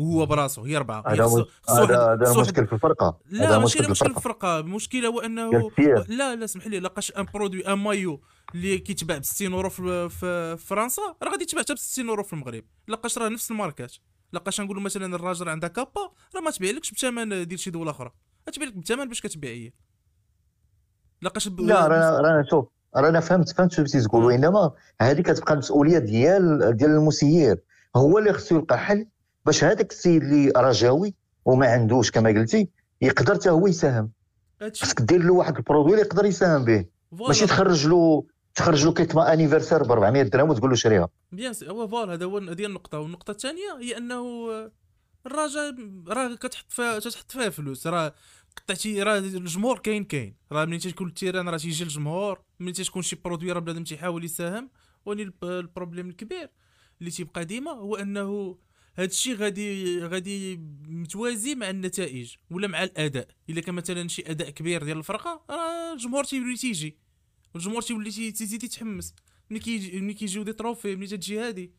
وهو 0.00 0.26
براسو 0.26 0.62
هي 0.62 0.76
أربعة 0.76 1.04
هذا 1.06 2.40
مشكل 2.40 2.66
في 2.66 2.72
الفرقة. 2.72 3.18
لا 3.30 3.58
مشكل 3.58 3.84
في 3.84 3.90
مشكل 3.90 4.10
في 4.10 4.16
الفرقة. 4.16 4.58
المشكلة 4.58 5.08
هو 5.08 5.20
أنه. 5.20 5.70
لا 6.08 6.36
لا 6.36 6.44
اسمح 6.44 6.66
لي 6.66 6.80
لحقاش 6.80 7.12
un 7.12 7.26
produit 7.34 7.66
un 7.66 7.78
maillot 7.78 8.20
اللي 8.54 8.78
كيتباع 8.78 9.18
ب 9.18 9.24
60 9.24 9.52
أورو 9.52 9.68
في, 9.68 10.56
فرنسا 10.56 11.02
راه 11.22 11.30
غادي 11.30 11.42
يتباع 11.42 11.62
حتى 11.62 11.74
ب 11.74 11.78
60 11.78 12.08
أورو 12.08 12.22
في 12.22 12.32
المغرب. 12.32 12.64
لحقاش 12.88 13.18
راه 13.18 13.28
نفس 13.28 13.50
الماركات. 13.50 13.94
لحقاش 14.32 14.60
نقولوا 14.60 14.82
مثلا 14.82 15.16
الرجا 15.16 15.48
عندها 15.48 15.68
Kappa 15.68 16.10
راه 16.34 16.40
ما 16.40 16.50
تبيعلكش 16.50 16.92
بثمن 16.92 17.46
ديال 17.46 17.58
شي 17.58 17.70
دولة 17.70 17.90
أخرى. 17.90 18.10
تبيع 18.52 18.68
لك 18.68 18.76
بثمن 18.76 19.08
باش 19.08 19.20
كتبيع 19.20 19.50
هي. 19.50 19.72
لحقاش 21.22 21.48
ب... 21.48 21.60
لا 21.60 21.86
رانا 21.86 22.20
رانا 22.20 22.44
شوف 22.50 22.66
رانا 22.96 23.20
فهمت 23.20 23.48
فهمت 23.48 23.72
شنو 23.72 23.84
بغيتي 23.84 24.08
تقول 24.08 24.24
وانما 24.24 24.70
هذه 25.00 25.20
كتبقى 25.20 25.52
المسؤولية 25.52 25.98
ديال 25.98 26.76
ديال 26.76 26.90
المسير. 26.90 27.62
هو 27.96 28.18
اللي 28.18 28.32
خصو 28.32 28.56
يلقى 28.56 28.78
حل 28.78 29.06
باش 29.46 29.64
هذاك 29.64 29.90
السيد 29.92 30.22
اللي 30.22 30.52
رجاوي 30.56 31.14
وما 31.44 31.66
عندوش 31.66 32.10
كما 32.10 32.28
قلتي 32.30 32.68
يقدر 33.00 33.34
حتى 33.34 33.50
هو 33.50 33.66
يساهم. 33.66 34.10
خصك 34.80 35.00
دير 35.02 35.22
له 35.22 35.32
واحد 35.32 35.56
ال 35.56 35.60
produit 35.60 35.90
اللي 35.92 36.02
يقدر 36.02 36.24
يساهم 36.24 36.64
به. 36.64 36.84
ماشي 37.12 37.46
تخرج 37.46 37.86
له 37.86 38.24
تخرج 38.54 38.84
له 38.84 38.92
kit 38.92 39.32
d'anniversaire 39.32 39.82
ب 39.82 39.92
400 39.92 40.22
درهم 40.22 40.50
وتقول 40.50 40.70
له 40.70 40.76
شريها. 40.76 41.08
bien 41.32 41.52
sûr 41.52 41.68
هو 41.70 41.88
voilà 41.88 42.12
هذا 42.14 42.24
هو 42.24 42.38
هذه 42.38 42.66
النقطة. 42.66 42.98
والنقطة 42.98 43.30
الثانية 43.30 43.78
هي 43.80 43.96
أنه 43.96 44.16
آه، 44.50 44.72
الراجا 45.26 46.04
راه 46.08 46.34
كتحط 46.34 46.72
فيها 46.72 46.98
تحط 46.98 47.32
فيها 47.32 47.50
فلوس. 47.50 47.86
راه 47.86 48.14
قطعتي 48.56 49.02
راه 49.02 49.18
الجمهور 49.18 49.78
كاين 49.78 50.04
كاين. 50.04 50.34
راه 50.52 50.64
ملي 50.64 50.78
تيكون 50.78 51.08
ال 51.08 51.13
terrain 51.13 51.48
راه 51.48 51.56
تيجي 51.58 51.84
الجمهور 51.84 52.40
ملي 52.60 52.72
تتكون 52.72 53.02
شي 53.02 53.16
produit 53.24 53.52
راه 53.52 53.60
بنادم 53.60 53.84
تيحاول 53.84 54.24
يساهم. 54.24 54.70
ولكن 55.06 55.22
الب- 55.22 55.44
ال 55.44 55.51
problème 55.51 56.08
الكبير 56.08 56.50
اللي 57.00 57.10
تيبقى 57.10 57.44
ديما 57.44 57.70
هو 57.70 57.96
أنه 57.96 58.56
هذا 58.94 59.06
الشيء 59.08 59.34
غادي 59.36 59.98
غادي 60.04 60.56
متوازي 60.88 61.54
مع 61.54 61.70
النتائج 61.70 62.34
ولا 62.50 62.66
مع 62.68 62.82
الأداء. 62.84 63.28
إلا 63.50 63.60
كان 63.60 63.74
مثلا 63.74 64.08
شي 64.08 64.22
أداء 64.26 64.50
كبير 64.50 64.84
ديال 64.84 64.98
الفرقة 64.98 65.44
راه 65.50 65.92
الجمهور 65.92 66.24
تيولي 66.24 66.56
تيجي. 66.56 66.96
والجمهور 67.54 67.82
تيولي 67.82 68.10
تي- 68.10 68.32
تيزيد 68.32 68.64
يتحمس. 68.64 69.14
ملي 69.50 69.60
كيجي 69.60 70.00
ملي 70.00 70.14
كيجيو 70.14 70.42
des 70.42 70.52
trophées 70.52 70.96
ملي 70.96 71.06
تتجي 71.06 71.38
هادي. 71.38 71.72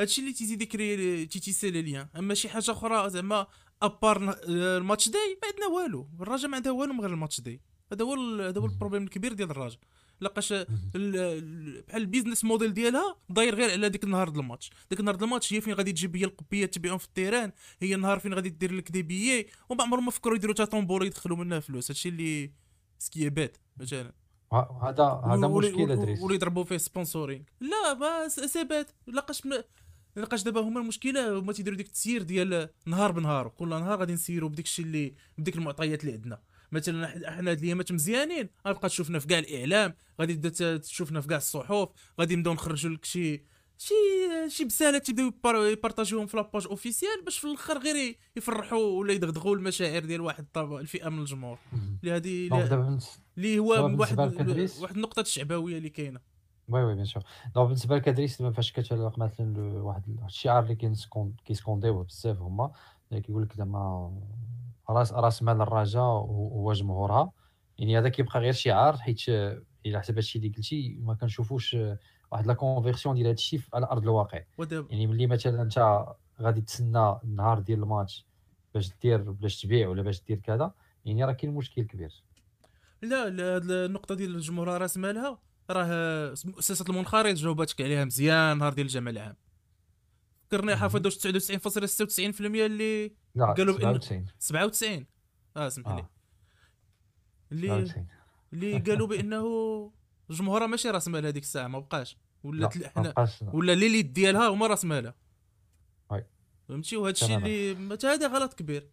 هادشي 0.00 0.20
اللي 0.20 0.32
تيزيد 0.32 0.62
ي 0.62 0.73
créer 0.73 1.26
تي 1.26 1.37
tisser 1.37 1.70
les 1.70 1.82
liens 1.82 2.08
أما 2.16 2.34
شي 2.34 2.48
حاجة 2.48 2.70
أخرى 2.70 3.10
زعما 3.10 3.46
à 3.82 3.92
part 3.92 4.30
آه، 4.30 4.78
ال 4.78 4.83
match 4.83 5.08
day 5.08 5.38
ما 5.42 5.48
عندنا 5.48 5.66
والو. 5.66 6.08
الرجاء 6.20 6.50
ما 6.50 6.56
عندها 6.56 6.72
والو 6.72 6.92
من 6.92 7.00
غير 7.00 7.10
ال 7.10 7.15
match 7.15 7.40
day 7.40 7.60
هذا 7.92 8.04
هو 8.04 8.40
هذا 8.40 8.60
هو 8.60 8.66
ال 8.66 8.70
problème 8.70 9.02
الكبير 9.02 9.32
ديال 9.32 9.50
الرجاء 9.50 9.78
لقاش 10.20 10.52
ال- 10.52 10.66
ال- 10.96 11.82
بحال 11.88 12.02
ال 12.02 12.07
business 12.07 12.44
model 12.44 12.74
ديالها 12.74 13.16
داير 13.28 13.54
غير 13.54 13.70
على 13.70 13.88
ديك 13.88 14.04
النهار 14.04 14.28
د 14.28 14.38
الماتش. 14.38 14.70
ديك 14.90 15.00
النهار 15.00 15.16
د 15.16 15.22
الماتش 15.22 15.52
هي 15.52 15.60
فين 15.60 15.74
غادي 15.74 15.92
تجيب 15.92 16.16
هي 16.16 16.24
القبيات 16.24 16.74
تبيعهم 16.74 16.98
في 16.98 17.06
التيران 17.06 17.52
هي 17.80 17.94
النهار 17.94 18.18
فين 18.18 18.34
غادي 18.34 18.48
دير 18.48 18.72
لك 18.72 18.90
دي 18.90 19.02
بيي 19.02 19.46
وما 19.68 19.82
عمرهم 19.82 20.04
ما 20.04 20.10
فكروا 20.10 20.36
يديروا 20.36 20.54
تا 20.54 20.64
tombola 20.64 21.04
يدخلوا 21.06 21.36
منها 21.36 21.60
فلوس. 21.60 21.90
هادشي 21.90 22.08
اللي 22.08 22.50
c'est 22.98 23.17
que 23.17 23.28
bête 23.28 23.56
مثلا. 23.76 24.12
هذا 24.82 25.22
هذا 25.26 25.48
مشكل 25.48 25.92
أدريس. 25.92 26.20
ولي 26.22 26.34
يضربوا 26.34 26.64
فيه 26.64 26.76
sponsoring 26.76 27.42
là 27.60 28.28
c'est 28.28 28.64
bête 28.64 28.90
لقاش 29.06 29.46
م... 29.46 29.52
لقاش 30.16 30.42
دابا 30.42 30.60
هما 30.60 30.80
المشكلة 30.80 31.38
هما 31.38 31.52
تيديروا 31.52 31.76
ديك 31.76 31.86
التسيير 31.86 32.22
ديال 32.22 32.68
نهار 32.86 33.12
بنهار. 33.12 33.48
كل 33.48 33.68
نهار 33.68 33.98
غادي 33.98 34.12
نسيروا 34.12 34.48
بديك 34.48 34.64
الشيء 34.64 34.84
اللي 34.84 35.14
بديك 35.38 35.56
المعطيات 35.56 36.00
اللي 36.00 36.12
عندنا. 36.12 36.40
مثلا 36.74 37.28
إحنا 37.28 37.50
هاد 37.50 37.58
الأيامات 37.58 37.92
مزيانين. 37.92 38.48
غتبقى 38.68 38.88
تشوفنا 38.88 39.18
في 39.18 39.26
كاع 39.26 39.38
الإعلام 39.38 39.94
غادي 40.20 40.34
تبدا 40.34 40.76
تشوفنا 40.76 41.20
في 41.20 41.28
كاع 41.28 41.36
الصحف 41.36 41.88
غادي 42.20 42.36
نبداو 42.36 42.52
نخرجوا 42.54 42.90
لك 42.90 43.04
شي 43.04 43.44
شي 43.78 43.94
شي 44.48 44.64
بسالات 44.64 45.06
تيبداو 45.06 45.26
يبار- 45.26 45.66
يبارطاجيوهم 45.72 46.26
في 46.26 46.36
la 46.36 46.46
page 46.46 46.66
officielle 46.66 47.24
باش 47.24 47.38
في 47.38 47.44
الآخر 47.46 47.78
غير 47.78 48.16
يفرحوا 48.36 48.78
ولا 48.98 49.12
يدغدغوا 49.12 49.56
المشاعر 49.56 50.04
ديال 50.04 50.20
واحد 50.20 50.46
الفئة 50.56 51.08
من 51.08 51.18
الجمهور. 51.18 51.58
اللي 52.02 52.12
هذه 52.16 52.48
اللي 53.38 53.58
هو 53.58 53.74
واحد؟ 54.00 54.18
واحد 54.82 54.96
النقطة 54.96 55.20
الشعبوية 55.20 55.78
اللي 55.78 55.88
كاينة. 55.88 56.20
oui 56.68 56.82
oui 56.84 56.94
bien 56.94 57.04
sûr 57.04 57.22
donc 57.54 57.66
بالنسبة 57.66 57.96
لك 57.96 58.08
ادريس 58.08 58.42
دابا 58.42 58.54
فاش 58.54 58.72
كتعلق 58.72 59.18
مثلا 59.18 59.58
واحد 59.82 60.02
الشعار 60.26 60.62
اللي 60.62 60.74
كيسكونديوه 61.44 62.04
بزاف 62.04 62.38
هما 62.40 62.72
كيقول 63.26 63.42
لك 63.42 63.52
زعما 63.56 64.12
راس 64.90 65.12
راس 65.12 65.42
مال 65.42 65.60
الرجاء 65.60 66.02
هو 66.02 66.48
هو 66.48 66.72
جمهورها. 66.72 67.32
يعني 67.78 67.98
هذا 67.98 68.08
كيبقى 68.08 68.40
غير 68.40 68.52
شعار 68.52 68.96
حيت 68.96 69.28
إلى 69.86 70.00
حسب 70.00 70.14
هادشي 70.14 70.38
اللي 70.38 70.48
قلتي 70.48 70.98
ما 71.00 71.14
كنشوفوش 71.14 71.76
واحد 72.32 72.46
la 72.46 72.54
conversion 72.54 73.14
ديال 73.14 73.26
هادشي 73.26 73.60
على 73.74 73.86
أرض 73.86 74.02
الواقع. 74.02 74.42
ودابا 74.58 74.88
يعني 74.90 75.06
ملي 75.06 75.26
مثلا 75.26 75.62
أنت 75.62 76.04
غادي 76.40 76.60
تسنى 76.60 77.16
النهار 77.24 77.58
ديال 77.58 77.82
الماتش 77.82 78.26
باش 78.74 78.90
دير 79.02 79.30
باش 79.30 79.62
تبيع 79.62 79.88
ولا 79.88 80.02
باش 80.02 80.22
دير 80.24 80.38
كذا 80.38 80.72
يعني 81.04 81.24
راه 81.24 81.32
كاين 81.32 81.54
مشكل 81.54 81.82
كبير. 81.82 82.24
لا 83.02 83.28
لا 83.28 83.56
النقطة 83.86 84.14
ديال 84.14 84.34
الجمهور 84.34 84.68
راس 84.68 84.96
مالها 84.96 85.38
راه 85.70 86.34
مؤسسه 86.44 86.84
المنخرط 86.88 87.34
جاوباتك 87.34 87.80
عليها 87.80 88.04
مزيان 88.04 88.58
نهار 88.58 88.72
ديال 88.72 88.86
الجمع 88.86 89.10
العام. 89.10 89.36
فكرني 90.46 90.76
حافظ 90.76 91.04
واش 91.04 91.18
99.96% 91.18 92.40
اللي 92.40 93.12
لا 93.34 93.52
قالوا 93.52 93.74
بإنه- 93.78 93.80
97 93.80 94.26
97 94.38 95.06
آه 95.56 95.68
سمح 95.68 95.88
لي. 95.88 96.00
آه. 96.00 96.10
اللي 97.52 97.68
97 97.68 98.06
اللي 98.52 98.78
قالوا 98.78 99.06
بإنه 99.06 99.92
الجمهور 100.30 100.66
ماشي 100.66 100.90
راس 100.90 101.08
مال 101.08 101.26
هذيك 101.26 101.42
الساعة 101.42 101.68
ما 101.68 101.78
بقاش. 101.78 102.12
لا 102.44 102.50
ولات 102.50 102.76
ما 102.76 102.88
حنا 102.88 103.10
بقاش 103.10 103.42
ولا 103.42 103.72
اللي 103.72 104.02
ديالها 104.02 104.48
هما 104.48 104.66
راس 104.66 104.84
مالها. 104.84 105.14
فهمتي؟ 106.68 106.96
وهذا 106.96 107.10
الشيء. 107.10 107.36
اللي 107.36 107.74
هذا 108.04 108.26
غلط 108.28 108.54
كبير. 108.54 108.90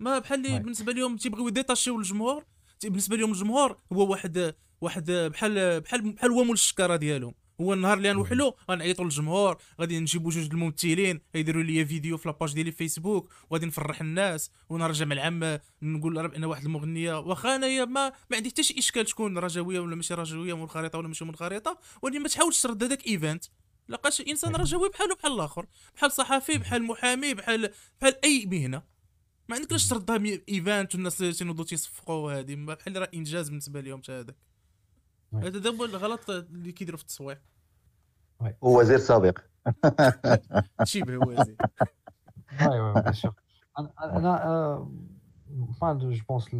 ما 0.00 0.18
بحال 0.18 0.46
اللي. 0.46 0.58
بالنسبة 0.58 0.92
لهم 0.92 1.16
تيبغيو 1.16 1.48
يديتاشيو 1.48 1.98
الجمهور 1.98 2.44
بالنسبة 2.84 3.16
لهم 3.16 3.30
الجمهور 3.32 3.76
هو 3.92 4.10
واحد 4.10 4.54
واحد 4.80 5.10
بحال 5.10 5.80
بحال 5.80 6.10
بحال 6.12 6.30
هو 6.30 6.44
مول 6.44 6.52
الشكاره 6.54 6.96
ديالهم. 6.96 7.34
هو 7.60 7.72
النهار 7.72 7.98
اللي 7.98 8.10
غنوحلو 8.10 8.56
غنعيطوا 8.70 9.04
للجمهور 9.04 9.56
غادي 9.80 10.00
نجيبوا 10.00 10.30
جوج 10.30 10.48
الممثلين 10.52 11.20
يديروا 11.34 11.62
لي 11.62 11.86
فيديو 11.86 12.16
في 12.16 12.28
la 12.28 12.37
page 12.37 12.54
ديالي 12.54 12.70
في 12.70 12.76
فيسبوك 12.76 13.30
وغادي 13.50 13.66
نفرح 13.66 14.00
الناس 14.00 14.50
ونهار 14.68 14.90
الجمع 14.90 15.12
العام 15.12 15.60
نقول 15.82 16.16
راه 16.16 16.26
بأن 16.26 16.44
واحد 16.44 16.64
المغنية 16.64 17.18
واخا 17.18 17.56
أنايا 17.56 17.84
ما 17.84 18.12
ما 18.30 18.36
عندي 18.36 18.50
حتى 18.50 18.62
شي 18.62 18.78
إشكال 18.78 19.06
تكون 19.06 19.38
رجوية 19.38 19.80
ولا 19.80 19.96
ماشي 19.96 20.14
رجوية 20.14 20.56
منخرطه 20.56 20.98
ولا 20.98 21.08
ماشي 21.08 21.24
منخرطه 21.24 21.78
ولكن 22.02 22.22
ما 22.22 22.28
تحاولش 22.28 22.62
ترد 22.62 22.84
هذاك 22.84 23.06
event 23.06 23.44
لقاش 23.88 24.20
إنسان 24.20 24.56
رجوي 24.56 24.88
بحاله 24.88 25.14
بحال 25.14 25.32
الآخر 25.32 25.66
بحال 25.96 26.12
صحفي 26.12 26.58
بحال 26.58 26.82
محامي 26.82 27.34
بحال 27.34 27.70
بحال 28.00 28.24
أي 28.24 28.46
مهنة. 28.46 28.82
ما 29.48 29.56
عندكش 29.56 29.88
تردها 29.88 30.40
event 30.48 30.94
والناس 30.94 31.18
تنوضوا 31.18 31.64
تيصفقوا 31.64 32.32
هذه 32.32 32.54
بحال 32.54 32.96
راه 32.96 33.10
إنجاز 33.14 33.48
بالنسبة 33.48 33.80
لهم 33.80 34.02
حتى 34.02 34.12
هذاك. 34.12 34.36
هذا 35.34 35.70
هو 35.70 35.84
الغلط 35.84 36.30
اللي 36.30 36.72
كيديروا 36.72 36.98
في 36.98 37.02
التسويق 37.02 37.38
ووزير 38.60 38.98
سابق. 38.98 39.38
شبه 40.84 41.18
وزير. 41.26 41.56
bien 42.58 43.12
sûr 43.12 43.34
أنا 43.78 43.92
أنا 44.02 44.46
آه، 44.46 44.92
mais 45.82 45.94
je 45.94 46.14
pense 46.28 46.54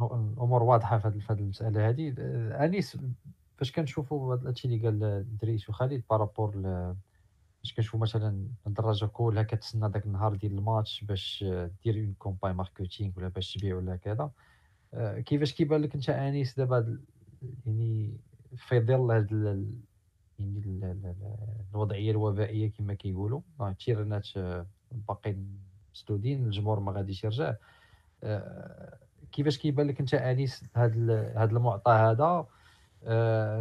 الأمور 0.00 0.62
واضحة 0.62 0.98
في 0.98 1.08
هذه 1.08 1.38
المسألة 1.38 1.88
هذه 1.88 2.14
آه، 2.18 2.64
أنيس 2.64 2.98
فاش 3.56 3.72
كنشوفوا 3.72 4.34
هذا 4.34 4.50
الشيء 4.50 4.70
اللي 4.70 4.84
قال 4.88 5.26
دريس 5.38 5.68
وخالد 5.68 6.02
par 6.10 6.23
rapport 6.23 6.52
فاش 7.62 7.74
كنشوفوا 7.76 8.00
مثلا 8.00 8.48
الراجا 8.66 9.06
كلها 9.06 9.42
كتسنى 9.42 9.88
ذاك 9.88 10.06
النهار 10.06 10.34
ديال 10.34 10.52
الماتش 10.52 11.04
باش 11.04 11.44
آه، 11.48 11.70
دير 11.84 11.94
une 11.94 12.14
campagne 12.18 12.52
marketing 12.52 13.12
ولا 13.16 13.28
باش 13.28 13.54
تبيع 13.54 13.76
ولا 13.76 13.96
كذا. 13.96 14.22
آه، 14.22 14.32
كيفاش 14.96 15.52
كيبان 15.54 15.82
لك 15.82 15.94
أنت 15.94 16.10
أنيس 16.10 16.56
دابا 16.56 16.98
يعني 17.66 18.16
في 18.56 18.80
ظل 18.80 19.10
هاد 19.10 19.32
يعني 19.32 20.58
ال- 20.58 20.84
ال- 20.84 21.06
ال- 21.06 21.34
الوضعية 21.74 22.10
الوبائية 22.10 22.70
كما 22.72 22.94
كيقولوا. 22.94 23.40
آه، 23.60 23.68
التيرانات 23.68 24.28
آه، 24.36 24.66
باقيين 25.08 25.58
مسدودين 25.94 26.44
الجمهور 26.46 26.80
ما 26.80 26.92
غاديش 26.92 27.24
يرجع. 27.24 27.54
آه، 28.24 28.98
كيفاش 29.32 29.58
كيبان 29.58 29.86
لك 29.86 30.00
أنت 30.00 30.14
أنيس 30.14 30.64
هاد 30.76 31.10
هاد 31.10 31.50
المعطى 31.52 31.90
هذا؟ 31.90 32.46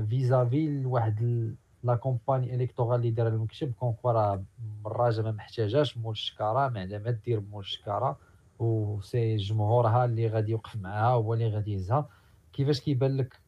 vis-à-vis 0.10 0.82
لواحد 0.82 1.56
la 1.84 1.96
campagne 1.96 2.56
électorale 2.56 3.00
اللي 3.00 3.12
دار 3.12 3.28
المكتب 3.28 3.74
comme 3.74 3.95
quoi 3.95 4.12
راه 4.12 4.44
الراجا 4.86 5.24
ما 5.24 5.32
محتاجاش 5.32 5.98
مول 5.98 6.12
الشكارة 6.12 6.70
ما 6.70 6.80
عندها 6.80 7.00
ما 7.00 7.12
دير 7.12 7.42
مول 7.42 7.64
الشكارة. 7.64 8.20
و 8.60 8.73
c'est 8.73 9.36
جمهورها 9.36 10.06
اللي 10.06 10.28
غادي 10.28 10.52
يوقف 10.52 10.76
معاها 10.76 11.14
هو 11.14 11.34
اللي 11.34 11.48
غادي 11.50 11.74
يهزها 11.74 12.10
كيفاش 12.54 12.80
كيبان 12.82 13.18
لك 13.18 13.40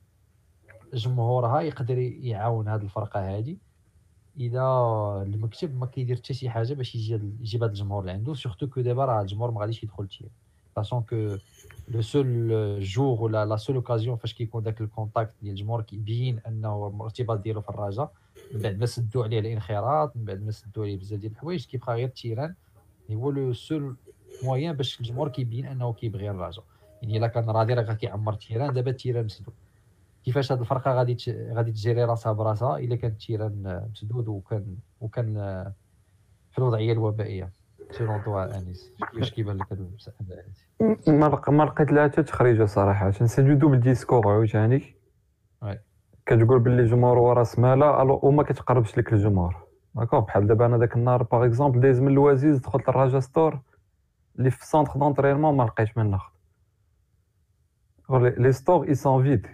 جمهورها 0.93 1.61
يقدر 1.61 1.97
يعاون 1.97 2.67
هاد 2.67 2.83
الفرقة 2.83 3.37
هادي؟ 3.37 3.57
إذا 4.39 4.63
المكتب 5.25 5.77
ما 5.77 5.85
كيدير 5.85 6.15
حتى 6.15 6.33
شي 6.33 6.49
حاجة 6.49 6.73
باش 6.73 6.95
يجي 6.95 7.13
يجيب 7.13 7.63
هاد 7.63 7.69
الجمهور 7.71 8.01
اللي 8.01 8.11
عنده 8.11 8.33
surtout 8.33 8.67
que 8.67 8.81
دابا 8.81 9.05
راه 9.05 9.21
الجمهور 9.21 9.51
ما 9.51 9.61
غاديش 9.61 9.83
يدخل 9.83 10.07
terrain 10.07 10.29
sachant 10.75 11.01
que 11.01 11.37
le 11.87 12.01
seul 12.01 12.49
jour 12.81 13.21
ولا 13.21 13.45
la 13.45 13.57
seule 13.57 13.75
occasion 13.75 14.17
فاش 14.17 14.33
كيكون 14.33 14.63
داك 14.63 14.81
ال 14.81 14.88
contact 14.88 15.35
ديال 15.41 15.51
الجمهور 15.53 15.81
كيبين 15.81 16.39
أنه 16.47 16.87
الارتباط 16.95 17.39
ديالو 17.39 17.61
في 17.61 17.69
الرجاء 17.69 18.11
من 18.53 18.61
بعد 18.61 18.79
ما 18.79 18.85
سدوا 18.85 19.23
عليه 19.23 19.39
الانخراط 19.39 20.17
من 20.17 20.25
بعد 20.25 20.41
ما 20.43 20.51
سدوا 20.51 20.83
عليه 20.83 20.97
بزاف 20.97 21.19
ديال 21.19 21.31
الحوايج 21.31 21.65
كيبقى 21.65 21.95
غير 21.95 22.07
ال 22.07 22.13
terrain 22.13 22.55
هو 23.11 23.29
le 23.31 23.53
seul 23.53 23.95
moyen 24.43 24.73
باش 24.73 24.99
الجمهور 24.99 25.29
كيبين 25.29 25.65
أنه 25.65 25.93
كيبغي 25.93 26.29
الرجاء. 26.29 26.65
يعني 27.01 27.17
إلا 27.17 27.27
كان 27.27 27.49
راضي 27.49 27.73
راه 27.73 27.93
كيعمر 27.93 28.33
ال 28.33 28.38
terrain 28.38 28.73
دابا 28.73 28.91
ال 28.91 28.95
terrain 28.95 29.25
مسدود. 29.25 29.53
كيفاش 30.25 30.51
هاد 30.51 30.59
الفرقة 30.59 30.93
غادي 30.93 31.17
غادي 31.53 31.71
ت 31.71 31.76
gérer 31.76 32.03
راسها 32.03 32.31
براسها؟ 32.31 32.77
إلا 32.77 32.95
كان 32.95 33.11
ال 33.11 33.21
terrain 33.21 33.87
مسدود 33.91 34.27
وكان 34.27 34.75
وكان 35.01 35.33
في 36.51 36.57
الوضعية 36.57 36.93
الوبائية. 36.93 37.49
selon 37.91 38.21
toi 38.21 38.57
انيس 38.57 38.91
كيفاش 39.11 39.31
كيبان 39.31 39.57
لك 39.57 39.71
هاد 39.71 39.79
المساله 39.79 40.15
ما 41.07 41.41
ما 41.47 41.63
لقيت 41.63 41.91
لها 41.91 42.03
حتى 42.03 42.23
تخريجة 42.23 42.65
صراحة. 42.65 43.11
c'est 43.11 43.41
du 43.41 43.53
double 43.53 43.79
discours 43.79 44.27
عاوتاني. 44.27 44.95
كتقول 46.25 46.59
باللي 46.59 46.81
الجمهور 46.81 47.19
هو 47.19 47.31
راس 47.31 47.59
ماله 47.59 48.01
ألو 48.01 48.19
وما 48.23 48.43
كتقربش 48.43 48.97
لك 48.97 49.13
الجمهور. 49.13 49.55
d'accord 49.95 50.19
بحال 50.19 50.47
دابا 50.47 50.65
أنا 50.65 50.77
داك 50.77 50.95
النهار 50.95 51.23
par 51.23 51.45
exemple 51.45 51.79
دايز 51.79 51.99
من 52.01 52.07
الوازيس 52.07 52.59
دخلت 52.59 52.89
للراجا 52.89 53.19
ستور 53.19 53.59
اللي 54.39 54.51
في 54.51 54.61
ال 54.61 54.66
centre 54.66 54.93
d'entraînement 54.93 55.57
ما 55.57 55.63
لقيتش 55.63 55.97
من 55.97 56.11
ناخذ 56.11 56.29
les 58.09 58.51
stores 58.51 58.87
ils 58.87 58.95
sont 58.95 59.23
vides 59.23 59.47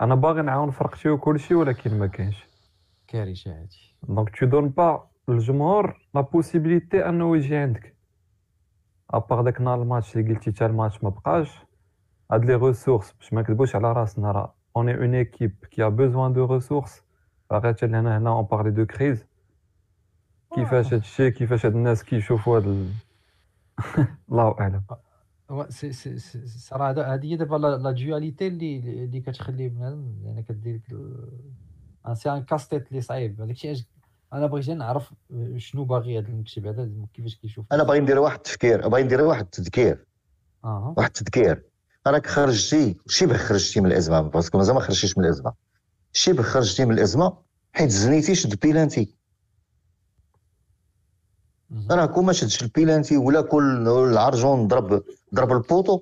أنا 0.00 0.14
باغي 0.14 0.42
نعاون 0.42 0.70
فرقتي 0.70 1.08
وكلشي 1.08 1.54
ولكن 1.54 1.98
ما 1.98 2.06
كاينش. 2.06 2.46
كارثه 3.06 3.60
هادي 3.60 3.96
donc 4.02 4.38
tu 4.38 4.46
donnes 4.46 4.68
pas 4.68 5.08
للجمهور 5.28 6.06
la 6.14 6.20
possibilité 6.20 7.08
أنه 7.08 7.36
يجي 7.36 7.56
عندك. 7.56 7.96
à 9.10 9.16
part 9.16 9.42
داك 9.42 9.60
نهار 9.60 9.82
الماتش 9.82 10.16
اللي 10.16 10.34
قلتي 10.34 10.52
تا 10.52 10.66
الماتش 10.66 11.04
ما 11.04 11.10
بقاش. 11.10 11.58
هاد 12.32 12.44
les 12.44 12.54
ressources 12.54 13.12
باش 13.12 13.32
ما 13.32 13.40
نكذبوش 13.40 13.76
على 13.76 13.92
راسنا 13.92 14.32
راه 14.32 14.54
une 14.76 14.88
une 14.88 15.14
équipe 15.14 15.64
qui 15.70 15.86
a 15.86 15.88
besoin 15.88 16.32
de 16.32 16.44
ressources 16.44 17.02
باقي 17.50 17.68
حتى 17.68 17.86
لهنا 17.86 18.18
هنا 18.18 18.30
on 18.30 18.44
parlait 18.44 18.70
de 18.70 18.86
crise 18.86 19.26
كيفاش 20.54 20.86
هاد 20.94 21.00
الشيء 21.00 21.28
كيفاش 21.30 21.66
هاد 21.66 21.74
الناس 21.74 22.04
كيشوفوا 22.04 22.56
هاد 22.56 22.66
ال... 22.66 22.92
الله 24.30 24.56
اعلم 24.60 24.82
هو 25.50 25.66
سي 25.70 25.92
سي 25.92 26.18
سي 26.18 26.46
صراحة 26.46 27.14
هذه 27.14 27.24
هي 27.24 27.36
دابا 27.36 27.56
la 27.56 27.90
dualité 27.90 28.46
اللي 28.46 28.78
اللي 28.78 29.20
كتخلي 29.20 29.68
بنادم 29.68 30.14
يعني 30.24 30.42
كدير 30.42 30.76
ديك 30.76 30.98
c'est 32.12 32.30
un 32.30 32.42
casse-tête 32.42 32.88
اللي 32.88 33.00
صعيب 33.00 33.40
هذاك 33.40 33.50
الشيء 33.50 33.76
أنا 34.32 34.46
بغيت 34.46 34.70
نعرف 34.70 35.14
شنو 35.56 35.84
باغي 35.84 36.18
هذا 36.18 36.28
المكتب 36.28 36.66
هذا 36.66 36.90
كيفاش 37.14 37.36
كيشوف 37.36 37.66
أنا 37.72 37.82
باغي 37.82 38.00
ندير 38.00 38.18
واحد 38.18 38.36
التفكير 38.36 38.88
باغي 38.88 39.02
ندير 39.02 39.20
واحد 39.20 39.44
التذكير 39.44 40.06
أها 40.64 40.94
واحد 40.96 41.08
التذكير 41.08 41.64
راك 42.06 42.26
خرجتي 42.26 42.96
شبه 43.06 43.36
خرجتي 43.36 43.80
من 43.80 43.86
الازمه 43.86 44.20
parce 44.20 44.44
que 44.44 44.58
مازال 44.58 44.74
ما 44.74 44.80
خرجتيش 44.80 45.18
من 45.18 45.24
الازمه 45.24 45.52
شبه 46.12 46.42
خرجتي 46.42 46.84
من 46.84 46.94
الازمه 46.94 47.38
حيت 47.72 47.90
زنيتي 47.90 48.34
شد 48.34 48.60
بيلانتي. 48.60 49.17
راه 51.90 52.06
كون 52.06 52.24
ما 52.24 52.32
شدش 52.32 52.62
البيلانتي 52.62 53.16
ولا 53.16 53.40
كون 53.40 53.88
العرجون 53.88 54.68
ضرب 54.68 55.02
ضرب 55.34 55.52
ال 55.52 55.59
poteau 55.59 56.00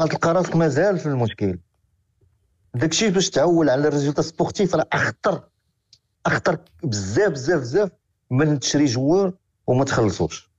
غتلقى 0.00 0.34
راسك 0.34 0.56
مازال 0.56 0.98
في 0.98 1.06
المشكل. 1.06 1.58
داكشي 2.74 3.10
باش 3.10 3.30
تعول 3.30 3.70
على 3.70 3.88
ال 3.88 3.92
résultat 3.92 4.22
sportif 4.22 4.74
راه 4.74 4.86
اخطر 4.92 5.48
أخطر 6.26 6.58
بزاف 6.84 7.30
بزاف 7.32 7.60
بزاف 7.60 7.90
من 8.30 8.58
تشري 8.60 8.84
joueurs 8.84 9.32
وما 9.66 9.84
تخلصوش. 9.84 10.50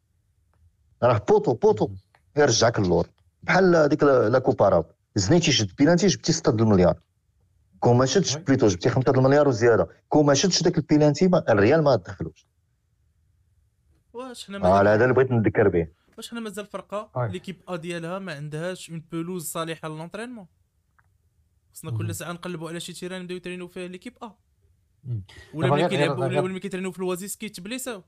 راه 1.04 1.18
poteau 1.30 1.54
poteau. 1.54 1.90
يرجعك 2.38 2.80
اللور 2.80 3.08
بحال 3.44 3.76
هذيك 3.76 4.04
la 4.04 4.40
Coupe 4.40 4.63
arabe 4.63 4.86
زنيتي 5.16 5.52
شد 5.52 5.70
بيلانتي 5.78 6.08
جبتي 6.08 6.32
6 6.34 6.50
المليار. 6.50 7.00
كون 7.80 7.98
ما 7.98 8.06
شدش. 8.06 8.38
plutôt 8.38 8.68
جبتي 8.68 8.90
5 8.90 9.12
المليار 9.12 9.48
وزيادة. 9.48 9.88
كون 10.10 10.26
ما 10.26 10.34
شدش 10.34 10.64
داك 10.64 10.78
البيلانتي 10.78 11.28
ما- 11.28 11.44
الريال 11.50 11.84
ما 11.84 11.96
دخلوش. 11.96 12.48
واش 14.18 14.48
حنا 14.48 14.58
مازال 14.58 14.88
هذا 14.88 15.04
اللي 15.04 15.14
بغيت 15.14 15.32
نذكر 15.32 15.68
به. 15.68 15.88
واش 16.18 16.30
حنا 16.32 16.40
مازال 16.40 16.66
فرقة؟ 16.66 17.12
آه. 17.16 17.28
l'équipe 17.28 17.62
A 17.70 17.76
ديالها 17.76 18.20
ما 18.20 18.34
عندهاش 18.34 18.90
une 18.90 19.04
pelouse 19.12 19.46
صالحة 19.46 19.88
لل 19.88 19.96
entraînement 19.96 20.48
خصنا. 21.74 21.92
كل 21.92 22.16
ساعة 22.16 22.32
نقلبوا 22.32 22.70
على 22.70 22.80
شي 22.80 22.94
terrain 22.94 23.22
نبداو 23.22 23.38
يترينوا 23.38 23.68
فيه 23.68 23.88
l'équipe 23.88 24.14
A. 24.24 24.32
ولا 25.54 25.72
ملي 25.72 25.90
كيلعبوا 25.90 26.26
ولا 26.26 26.42
ملي 26.42 26.60
كيترينوا 26.60 26.92
في 26.92 27.00
الوازيس 27.00 27.50
كيتبليساو 27.50 28.04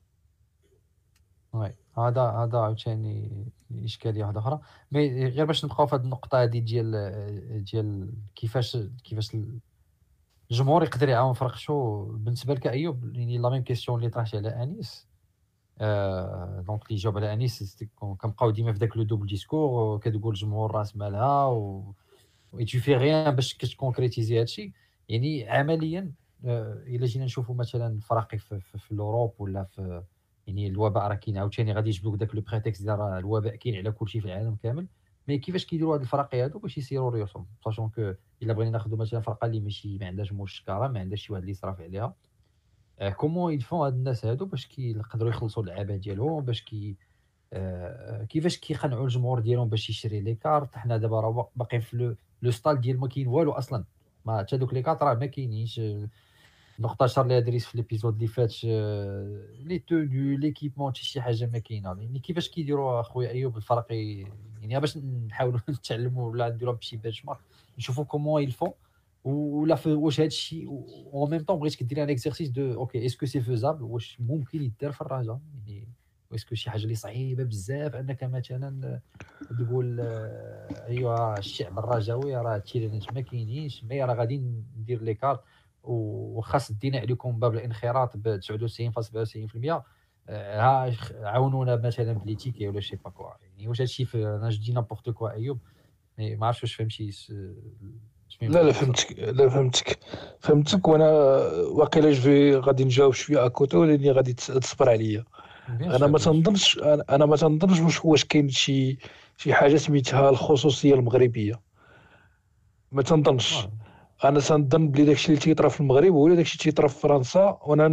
oui 1.53 1.75
هذا 1.97 2.21
هذا 2.21 2.57
عاوتاني 2.57 3.45
إشكالية 3.83 4.23
واحدة 4.23 4.39
أخرى. 4.39 4.59
mais 4.91 5.25
غير 5.25 5.45
باش 5.45 5.65
نبقاو 5.65 5.87
في 5.87 5.95
هذه 5.95 6.01
النقطة 6.01 6.43
هذه 6.43 6.59
ديال 6.59 7.63
ديال 7.63 8.13
كيفاش 8.35 8.77
كيفاش 9.03 9.37
الجمهور 10.51 10.83
يقدر 10.83 11.09
يعاون 11.09 11.33
فرقتو 11.33 12.05
بالنسبة 12.05 12.53
لك 12.53 12.67
أيوب 12.67 13.15
يعني 13.15 13.37
la 13.37 13.49
même 13.49 13.63
question 13.63 13.99
اللي 13.99 14.09
طرحت 14.09 14.35
على 14.35 14.63
أنيس. 14.63 15.08
donc 16.67 16.87
اللي 16.87 16.95
جاوب 16.95 17.17
على 17.17 17.33
انيس 17.33 17.83
كنبقاو 17.95 18.49
ديما 18.51 18.73
في 18.73 18.79
داك 18.79 18.97
le 18.97 19.03
double 19.03 19.27
discours 19.27 19.99
كتقول 19.99 20.33
الجمهور 20.33 20.71
راس 20.71 20.95
مالها 20.95 21.45
و 21.45 21.93
و 22.53 22.59
tu 22.65 22.79
fais 22.79 22.99
rien 22.99 23.29
باش 23.29 23.53
كتكونكريتيزي 23.53 24.39
هادشي 24.39 24.73
يعني 25.09 25.49
عمليا 25.49 26.11
الا 26.45 27.05
جينا 27.05 27.25
نشوفوا 27.25 27.55
مثلا 27.55 27.99
فراقي 27.99 28.37
في, 28.37 28.59
في, 28.59 28.77
في 28.77 28.91
ال 28.91 28.97
Europe 28.97 29.33
ولا 29.39 29.63
في 29.63 30.03
يعني 30.47 30.67
الوباء 30.67 31.07
راه 31.07 31.15
كاين 31.15 31.37
عاوتاني 31.37 31.73
غادي 31.73 31.89
يجبدوك 31.89 32.15
داك 32.15 32.35
le 32.35 32.41
prétexte 32.41 32.83
ديال 32.83 33.01
الوباء 33.01 33.55
كاين 33.55 33.75
على 33.75 33.91
كلشي 33.91 34.19
في 34.21 34.25
العالم 34.27 34.55
كامل 34.63 34.87
mais 35.27 35.37
كيفاش 35.37 35.65
كيديروا 35.65 35.95
هاد 35.95 36.01
الفراقي 36.01 36.43
هادو 36.43 36.59
باش 36.59 36.77
يسيروا 36.77 37.11
ريوسهم 37.11 37.45
sachant 37.65 37.89
que 37.89 38.13
الا 38.43 38.53
بغينا 38.53 38.71
ناخذوا 38.71 38.97
مثلا 38.97 39.19
فرقه 39.21 39.45
اللي 39.45 39.59
ماشي 39.59 39.97
ما 39.97 40.07
عندهاش 40.07 40.33
مشكره 40.33 40.87
ما 40.87 40.99
عندهاش 40.99 41.21
شي 41.21 41.33
واحد 41.33 41.41
اللي 41.41 41.51
يصرف 41.51 41.81
عليها 41.81 42.15
comment 43.07 43.53
يدفعوا 43.53 43.87
هاد 43.87 43.93
الناس 43.93 44.25
هادو 44.25 44.45
باش 44.45 44.67
كيقدروا 44.67 45.29
يخلصوا 45.29 45.63
اللعابة 45.63 45.95
ديالهم 45.95 46.45
باش 46.45 46.61
كي 46.63 46.97
آه، 47.53 48.23
كيفاش 48.23 48.57
كيقنعوا 48.57 49.03
الجمهور 49.03 49.39
ديالهم 49.39 49.69
باش 49.69 49.89
يشري 49.89 50.21
les 50.21 50.35
cartes. 50.35 50.75
حنا 50.77 50.97
دابا 50.97 51.19
راه 51.21 51.49
باقيين 51.55 51.81
في 51.81 52.15
le 52.41 52.51
stade 52.51 52.81
ديال 52.81 52.99
ما 52.99 53.07
كاين 53.07 53.27
والو 53.27 53.51
أصلا. 53.51 53.85
ما 54.25 54.39
حتى 54.39 54.57
دوك 54.57 54.73
les 54.73 54.81
cartes 54.81 55.03
راه 55.03 55.13
ما 55.13 55.25
كاينينش. 55.25 55.79
آه، 55.79 56.09
نقطة 56.79 57.07
شرحها 57.07 57.25
لي 57.25 57.41
دريس 57.41 57.65
في 57.65 57.77
l'épisode 57.77 58.13
اللي 58.13 58.27
فات 58.27 58.55
آه، 58.65 59.45
le 59.63 59.79
taux 59.79 60.03
de 60.03 60.37
l'équipement 60.37 60.91
حتى 60.91 61.03
شي 61.03 61.21
حاجة 61.21 61.45
ما 61.53 61.59
كاينة. 61.59 61.89
يعني 62.01 62.19
كيفاش 62.19 62.49
كيديروا 62.49 62.99
أخويا 63.01 63.29
أيوب 63.29 63.57
الفرق؟ 63.57 63.85
يعني 64.61 64.79
باش 64.79 64.97
نحاولوا 64.97 65.59
نتعلموا 65.69 66.31
ولا 66.31 66.49
نديروا 66.49 66.73
بشي 66.73 66.97
benchmark 66.97 67.39
نشوفوا 67.77 68.03
comment 68.03 68.43
ils 68.43 68.53
le 68.53 68.59
font 68.59 68.71
ولا 69.23 69.77
واش 69.87 70.19
هذا 70.19 70.27
الشيء 70.27 70.67
و 71.11 71.27
même 71.27 71.43
temps 71.43 71.59
بغيتك 71.59 71.83
دير 71.83 72.03
un 72.03 72.09
exercice 72.09 72.49
de 72.49 72.73
OK 72.73 73.05
est-ce 73.05 73.19
que 73.19 73.25
c'est 73.25 73.41
faisable 73.41 73.83
واش 73.83 74.17
ممكن 74.21 74.61
يدار 74.61 74.91
في 74.91 75.01
الرجاء 75.01 75.39
يعني 75.53 75.87
و 76.31 76.34
est-ce 76.34 76.48
que 76.48 76.55
شي 76.55 76.69
حاجة 76.69 76.83
اللي 76.83 76.95
صعيبه 76.95 77.43
بزاف 77.43 77.95
انك 77.95 78.23
مثلا 78.23 79.01
تقول 79.59 79.99
ايوا 80.87 81.39
الشعب 81.39 81.79
الرجاوي 81.79 82.35
راه 82.35 82.55
هادشي 82.55 82.87
ما 83.13 83.21
كاينينش 83.21 83.83
mais 83.83 84.03
راه 84.03 84.13
غادي 84.13 84.37
ندير 84.77 85.01
les 85.01 85.13
cartes 85.13 85.39
وها 85.83 86.71
سدينا 86.71 86.99
عليكم 86.99 87.39
باب 87.39 87.53
الانخراط 87.53 88.17
ب 88.17 88.39
99.97% 88.39 89.83
آه، 90.29 90.61
ها 90.61 90.95
عاونونا 91.13 91.75
مثلا 91.75 92.13
ب 92.13 92.18
les 92.18 92.33
tickets 92.33 92.67
ولا 92.67 92.79
je 92.79 92.85
sais 92.85 92.95
pas 92.95 93.09
quoi 93.09 93.29
يعني 93.41 93.67
واش 93.67 93.81
هادشي 93.81 94.07
أنا 94.15 94.49
je 94.49 94.63
dis 94.63 94.71
n'importe 94.71 95.09
quoi 95.09 95.31
ايوب 95.31 95.59
ما 96.19 96.47
عرفتش 96.47 96.63
واش 96.63 96.73
فهمتي 96.75 97.11
لا 98.41 98.63
لا 98.63 98.71
فهمتك. 98.71 99.19
لا 99.19 99.49
فهمتك. 99.49 99.99
فهمتك. 100.39 100.87
وأنا 100.87 101.11
واقيلا 101.71 102.11
je 102.11 102.59
غادي 102.59 102.83
نجاوب 102.83 103.13
شوية 103.13 103.45
à 103.45 103.53
côté 103.53 103.83
لاني 103.83 104.11
غادي 104.11 104.33
تصبر 104.33 104.89
عليا. 104.89 105.23
أنا 105.69 106.07
ما. 106.07 106.17
تنظنش 106.17 106.79
أنا 106.83 107.25
ما 107.25 107.35
تنظنش 107.35 107.79
واش 107.79 108.05
واش 108.05 108.25
كاين 108.25 108.49
شي 108.49 108.97
شي 109.37 109.53
حاجة 109.53 109.77
سميتها 109.77 110.29
الخصوصية 110.29 110.93
المغربية. 110.93 111.59
ما 112.91 113.01
تنظنش. 113.01 113.67
أنا 114.23 114.39
تنظن 114.39 114.87
بلي 114.87 115.05
داكشي 115.05 115.27
اللي 115.27 115.39
تيطرا 115.39 115.69
في 115.69 115.79
المغرب 115.79 116.13
هو 116.13 116.29
داكشي 116.29 116.53
اللي 116.53 116.63
تيطرا 116.63 116.87
في 116.87 116.99
فرنسا 116.99 117.57
وأنا 117.61 117.87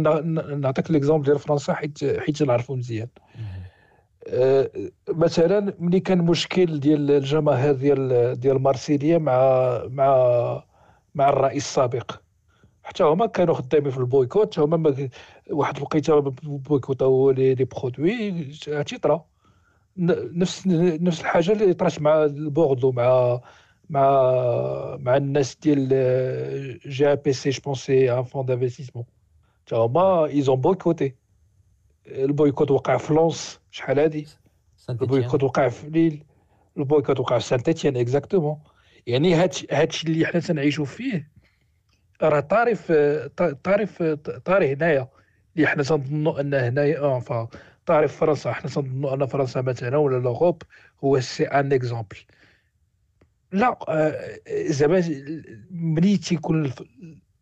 نعطيك 0.55 0.91
l'exemple 0.91 1.25
ديال 1.25 1.39
فرنسا 1.39 1.73
حيت 1.73 2.19
حيت 2.19 2.43
نعرفو 2.43 2.75
مزيان. 2.75 3.07
مثلا 5.09 5.73
ملي 5.79 5.99
كان 5.99 6.17
مشكل 6.21 6.79
ديال 6.79 7.11
الجماهير 7.11 7.73
ديال 7.73 8.35
ديال 8.39 8.61
مارسيليا 8.61 9.17
مع 9.17 9.37
مع 9.89 10.63
مع 11.15 11.29
الرئيس 11.29 11.63
السابق. 11.65 12.11
حتى 12.83 13.03
هما 13.03 13.25
كانوا 13.25 13.53
خدامين 13.53 13.91
في 13.91 13.97
ال 13.97 14.05
boycott 14.05 14.59
هما 14.59 14.77
ما 14.77 15.09
واحد 15.51 15.77
الوقيته 15.77 16.19
بويكوتاو 16.43 17.31
les 17.31 17.55
produits 17.55 18.31
تيطرا 18.87 19.25
نفس 19.97 20.67
نفس 20.67 21.21
الحاجة 21.21 21.51
اللي 21.51 21.73
طرات 21.73 22.01
مع 22.01 22.23
البوردو 22.25 22.91
مع 22.91 23.39
مع 23.89 24.03
مع 24.99 25.17
الناس 25.17 25.55
ديال 25.55 25.89
جي 26.87 27.15
بي 27.15 27.33
سي 27.33 27.49
je 27.49 27.61
pense 27.65 27.77
c'est 27.85 28.11
un 28.11 28.23
fonds 28.23 28.45
d'investissement 28.45 29.05
حتى 29.65 29.75
هما 29.75 30.25
ils 30.25 30.43
ont 30.43 30.61
boycotté. 30.61 31.15
ال 32.07 32.15
boycott 32.15 32.71
وقع 32.71 32.97
في 32.97 33.13
لونس. 33.13 33.59
شحال 33.71 33.99
هادي؟ 33.99 34.27
ال 34.89 34.95
boycott. 34.95 35.43
وقع 35.43 35.69
في 35.69 35.89
ليل. 35.89 36.23
ال 36.77 36.82
boycott 36.82 37.19
وقع 37.19 37.37
في 37.37 37.45
سانت 37.45 37.69
إتيان 37.69 37.97
exactement. 37.97 38.59
يعني 39.07 39.33
هادشي 39.71 40.07
اللي 40.07 40.25
حنا 40.25 40.39
تنعيشوا 40.39 40.85
فيه 40.85 41.31
راه 42.21 42.39
طاري 42.39 42.75
في 42.75 43.29
طاري 43.63 43.85
في 43.85 44.15
طاري 44.45 44.73
هنايا. 44.73 45.07
اللي 45.55 45.67
حنا 45.67 45.83
تنظنوا 45.83 46.39
أن 46.41 46.53
هنايا 46.53 46.99
آه 46.99 47.19
فا 47.19 47.47
طاري 47.85 48.07
في 48.07 48.17
فرنسا. 48.17 48.51
حنا 48.51 48.71
تنظنوا 48.71 49.13
أن 49.13 49.25
فرنسا 49.25 49.61
مثلا 49.61 49.97
ولا 49.97 50.17
l'Europe 50.17 50.63
هو 51.03 51.19
c'est 51.19 51.45
un 51.45 51.73
exemple 51.73 52.17
لا 53.51 53.79
آه، 53.89 54.39
زعما 54.47 55.03
ملي 55.71 56.17
تيكون 56.17 56.73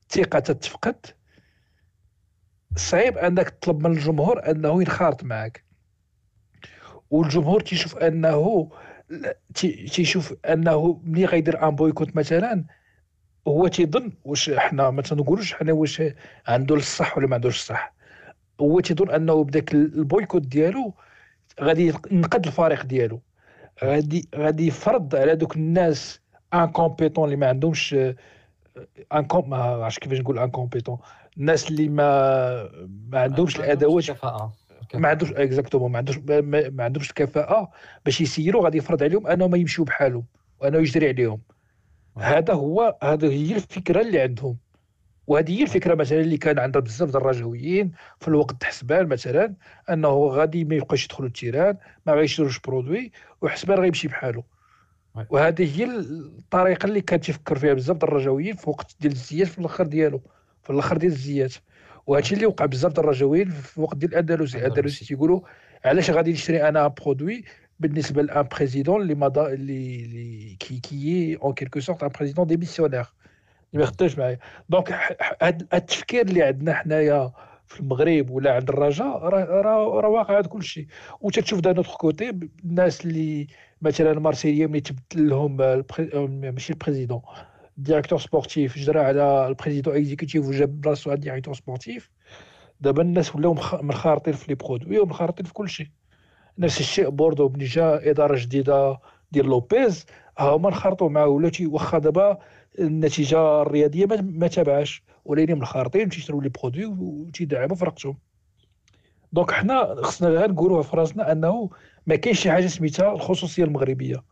الثقة 0.09 0.39
تتفقد 0.39 1.05
صعيب 2.77 3.17
أنك 3.17 3.49
تطلب 3.49 3.87
من 3.87 3.91
الجمهور 3.97 4.51
أنه 4.51 4.81
ينخرط 4.81 5.23
معك. 5.23 5.63
والجمهور 7.09 7.61
تيشوف 7.61 7.97
أنه 7.97 8.69
تيشوف 9.93 10.33
أنه 10.45 11.01
ملي 11.03 11.25
غيدير 11.25 11.67
un 11.67 11.75
boycott 11.75 12.15
مثلا 12.15 12.65
هو 13.47 13.67
تيظن 13.67 14.11
واش 14.25 14.49
حنا 14.49 14.89
ما 14.89 15.01
تنقولوش 15.01 15.53
حنا 15.53 15.73
واش 15.73 16.03
عنده 16.47 16.75
الصح 16.75 17.17
ولا 17.17 17.27
ما 17.27 17.35
عندوش 17.35 17.55
الصح. 17.59 17.93
هو 18.61 18.79
تيظن 18.79 19.09
أنه 19.09 19.43
بداك 19.43 19.73
ال 19.73 19.82
boycott 19.82 20.41
ديالو 20.41 20.93
غادي 21.61 21.93
ينقذ 22.11 22.41
الفريق 22.47 22.85
ديالو. 22.85 23.21
غادي 23.83 24.29
غادي 24.35 24.67
يفرض 24.67 25.15
على 25.15 25.35
دوك 25.35 25.55
الناس 25.55 26.19
incompétents 26.53 27.25
اللي 27.25 27.35
ما 27.35 27.47
عندهمش 27.47 27.93
ان 27.93 29.27
ما 29.33 29.57
عرفتش 29.57 29.99
كيفاش 29.99 30.19
نقول 30.19 30.39
incompétents 30.39 30.97
الناس 31.37 31.69
اللي 31.69 31.89
ما 31.89 32.69
ما 33.11 33.19
عندهمش 33.19 33.55
الأدوات 33.59 34.11
كفاءة 34.11 34.53
ما 34.93 35.07
عندوش 35.07 35.31
exactement 35.31 35.91
ما 35.91 35.97
عندوش 35.97 36.17
ما, 36.17 36.83
عندهمش 36.83 37.09
الكفاءة 37.09 37.71
باش 38.05 38.21
يسيروا 38.21 38.63
غادي 38.63 38.77
يفرض 38.77 39.03
عليهم 39.03 39.27
أنهم 39.27 39.55
يمشيو 39.55 39.85
بحالهم 39.85 40.25
وأنه 40.59 40.77
يجري 40.77 41.07
عليهم. 41.07 41.41
هذا 42.17 42.53
هو 42.53 42.97
هذا 43.03 43.27
هي 43.27 43.55
الفكرة 43.55 44.01
اللي 44.01 44.21
عندهم. 44.21 44.57
وهذه 45.27 45.59
هي 45.59 45.63
الفكرة 45.63 45.95
مثلا 45.95 46.19
اللي 46.19 46.37
كان 46.37 46.59
عندها 46.59 46.81
بزاف 46.81 47.09
ديال 47.09 47.21
الرجويين 47.21 47.91
في 48.19 48.27
الوقت 48.27 48.63
حسبان 48.63 49.07
مثلا 49.07 49.53
أنه 49.89 50.27
غادي 50.27 50.63
ما 50.63 50.75
يبقاش 50.75 51.05
يدخلوا 51.05 51.27
ال 51.27 51.34
terrain 51.34 51.77
ما 52.05 52.13
غايشروش 52.13 52.59
produits 52.59 53.11
وحسبان 53.41 53.79
غيمشي 53.79 54.07
بحاله. 54.07 54.43
وهذه 55.29 55.79
هي 55.79 55.83
الطريقة 55.83 56.85
اللي 56.85 57.01
كان 57.01 57.19
تيفكر 57.19 57.59
فيها 57.59 57.73
بزاف 57.73 57.97
ديال 57.97 58.09
الرجويين 58.09 58.55
في 58.55 58.69
وقت 58.69 58.95
ديال 58.99 59.13
الزيات 59.13 59.47
في 59.47 59.59
الأخر 59.59 59.85
ديالو. 59.87 60.21
في 60.65 60.69
الآخر 60.69 60.97
ديال 60.97 61.11
الزيات. 61.11 61.53
وهادشي 62.07 62.35
اللي 62.35 62.45
وقع 62.45 62.65
بزاف 62.65 62.91
ديال 62.93 63.03
الرجويين 63.05 63.49
في 63.49 63.81
وقت 63.81 63.97
ديال 63.97 64.11
الاندلسي. 64.11 64.57
الاندلسي 64.57 65.05
تيقولوا 65.05 65.41
علاش 65.85 66.11
غادي 66.11 66.31
نشري 66.31 66.67
أنا 66.69 66.87
produit 66.87 67.43
بالنسبة 67.79 68.21
ل 68.21 68.30
un 68.30 68.47
président 68.55 69.01
اللي 69.01 69.15
مضى 69.15 69.53
اللي 69.53 70.05
اللي 70.05 70.55
qui 70.59 70.79
qui 70.79 71.35
en 71.43 71.53
quelque 71.53 71.79
sorte 71.79 72.03
un 72.03 72.09
président 72.09 72.47
démissionnaire 72.47 72.99
اللي 72.99 73.07
ما 73.73 73.83
يخدمش 73.83 74.17
معايا. 74.17 74.39
donc 74.69 74.91
هاد 75.41 75.67
التفكير 75.73 76.21
اللي 76.25 76.43
عندنا 76.43 76.73
حنايا 76.73 77.31
في 77.67 77.79
المغرب 77.79 78.29
ولا 78.29 78.53
عند 78.55 78.69
الرجاء 78.69 79.07
راه 79.07 79.61
راه 79.61 80.07
واقع 80.09 80.39
هذا 80.39 80.47
كل 80.47 80.63
شيء 80.63 80.87
وتتشوف 81.21 81.59
d'un 81.59 81.73
autre 81.73 81.97
côté 81.97 82.29
الناس 82.65 83.05
اللي 83.05 83.47
مثلا 83.81 84.19
مارسيليا 84.19 84.67
ملي 84.67 84.81
تبدل 84.81 85.29
لهم 85.29 85.57
ماشي 86.41 86.73
ال 86.73 86.78
président 86.78 87.21
directeur 87.77 88.19
sportif 88.19 88.77
جرى 88.77 88.99
على 88.99 89.47
ال 89.47 89.52
président 89.52 89.95
exécutif 89.95 90.45
وجاب 90.47 90.81
بلاصتو 90.81 91.09
على 91.09 91.15
ال 91.17 91.21
directeur 91.21 91.53
sportif 91.53 92.11
دابا 92.81 93.01
الناس 93.01 93.35
ولاو 93.35 93.55
منخرطين 93.81 94.33
في 94.33 94.45
les 94.49 94.55
produits 94.55 94.99
ومنخرطين 94.99 95.45
في 95.45 95.53
كل 95.53 95.69
شيء 95.69 95.87
نفس 96.57 96.79
الشيء 96.79 97.09
بوردو 97.09 97.49
ملي 97.49 97.65
جا 97.65 98.09
اداره 98.09 98.37
جديده 98.37 98.99
ديال 99.31 99.45
لوبيز 99.45 100.05
ها 100.37 100.55
هما 100.55 100.69
انخرطوا 100.69 101.09
معاه 101.09 101.27
ولا 101.27 101.51
واخا 101.61 101.97
دابا 101.99 102.37
النتيجه 102.79 103.61
الرياضيه 103.61 104.05
ما 104.21 104.47
تابعاش 104.47 105.03
ولكن 105.25 105.59
منخرطين 105.59 106.09
تيشريو 106.09 106.41
les 106.41 106.49
produits 106.49 106.85
وتيدعموا 106.85 107.75
فرقتهم 107.75 108.17
donc 109.33 109.51
حنا 109.51 109.95
خصنا 110.01 110.29
غير 110.29 110.51
نقولوها 110.51 110.81
في 110.81 110.97
راسنا 110.97 111.31
انه 111.31 111.69
ما 112.07 112.15
كاينش 112.15 112.39
شي 112.39 112.51
حاجة 112.51 112.67
سميتها 112.67 113.11
الخصوصيه 113.13 113.63
المغربيه 113.63 114.23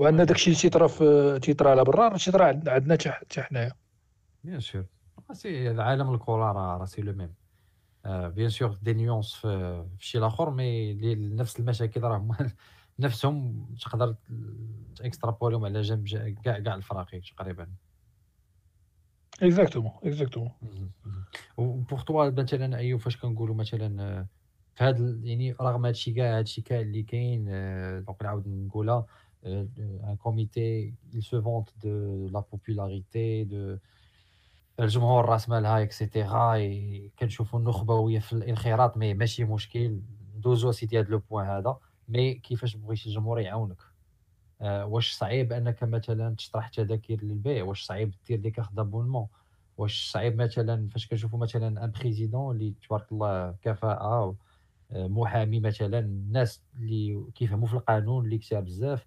وأن 0.00 0.26
داكشي 0.26 0.50
اللي 0.50 0.60
تيطرا 0.60 0.86
في 0.86 1.38
تيطرا 1.42 1.70
على 1.70 1.84
برا 1.84 2.08
راه 2.08 2.16
تيطرا 2.16 2.44
عند- 2.44 2.68
عندنا 2.68 2.98
حتى 3.06 3.42
حنايا. 3.42 3.72
بيان 4.44 4.60
sur 4.60 4.84
ça 5.32 5.70
العالم 5.70 6.14
الكورة 6.14 6.52
راه 6.52 6.76
راه 6.76 6.84
c'est 6.84 7.02
le 7.02 7.12
même 7.12 7.34
bien 8.34 8.48
sûr 8.48 8.78
des 8.82 8.92
nuances 8.94 9.34
في 9.34 9.84
شي 9.98 10.18
لاخر 10.18 10.50
mais 10.50 10.94
نفس 11.14 11.60
المشاكل 11.60 12.00
راه 12.00 12.36
نفسهم 12.98 13.66
تقدر 13.80 14.14
ت 14.96 15.01
extrapoler 15.01 15.53
هم 15.53 15.64
على 15.64 15.80
جنب 15.80 16.08
كاع 16.44 16.58
كاع 16.58 16.74
الفراقي 16.74 17.20
تقريبا 17.20 17.68
exactement 19.42 19.92
exactement 20.04 20.50
و 21.56 21.65
pour 21.65 22.02
toi 22.02 22.30
مثلا 22.30 22.76
ايوب 22.78 23.00
فاش 23.00 23.16
كنقولوا 23.16 23.54
مثلا 23.54 24.26
في 24.74 24.84
هذا 24.84 25.18
يعني 25.22 25.52
رغم 25.52 25.86
هادشي 25.86 26.12
كاع 26.12 26.38
هادشي 26.38 26.62
كاع 26.62 26.80
اللي 26.80 27.02
كاين 27.02 27.44
donc 28.04 28.22
نعاود 28.22 28.48
نقولها 28.48 29.06
un 29.46 30.16
comité 30.22 30.94
il 31.12 31.22
se 31.22 31.36
vante 31.36 31.72
de 31.84 32.28
la 32.32 32.42
popularité 32.42 33.44
de 33.44 33.78
الجمهور 34.80 35.24
راس 35.24 35.48
مالها 35.48 35.82
et 35.82 36.01
cetera 36.01 36.58
كنشوفوا 37.18 37.58
النخبويه 37.58 38.18
في 38.18 38.32
الانخراط 38.32 38.96
mais 38.96 39.14
ماشي 39.14 39.44
مشكل 39.44 40.00
ندوزو 40.36 40.72
سيدي 40.72 40.98
هاد 40.98 41.10
le 41.10 41.18
point 41.18 41.46
هذا 41.46 41.76
mais 42.08 42.34
كيفاش 42.34 42.76
بغيتي 42.76 43.06
الجمهور 43.08 43.40
يعاونك 43.40 43.76
آه، 44.60 44.86
واش 44.86 45.12
صعيب 45.12 45.52
انك 45.52 45.82
مثلا 45.82 46.34
تطرح 46.36 46.68
تذاكر 46.68 47.16
للبيع 47.22 47.64
واش 47.64 47.84
صعيب 47.84 48.14
دير 48.26 48.38
des 48.38 48.50
cartes 48.50 48.72
d'abonnement 48.72 49.26
واش 49.78 50.10
صعيب 50.10 50.42
مثلا 50.42 50.88
فاش 50.88 51.06
كنشوفوا 51.06 51.38
مثلا 51.38 51.84
un 51.84 51.90
président 51.90 52.56
اللي 52.56 52.74
تبارك 52.88 53.12
الله 53.12 53.54
كفاءه 53.62 54.36
محامي 54.92 55.60
مثلا 55.60 55.98
الناس 55.98 56.62
اللي 56.76 57.24
كيفهموا 57.34 57.68
في 57.68 57.74
القانون 57.74 58.24
اللي 58.24 58.38
كتار 58.38 58.64
بزاف 58.64 59.06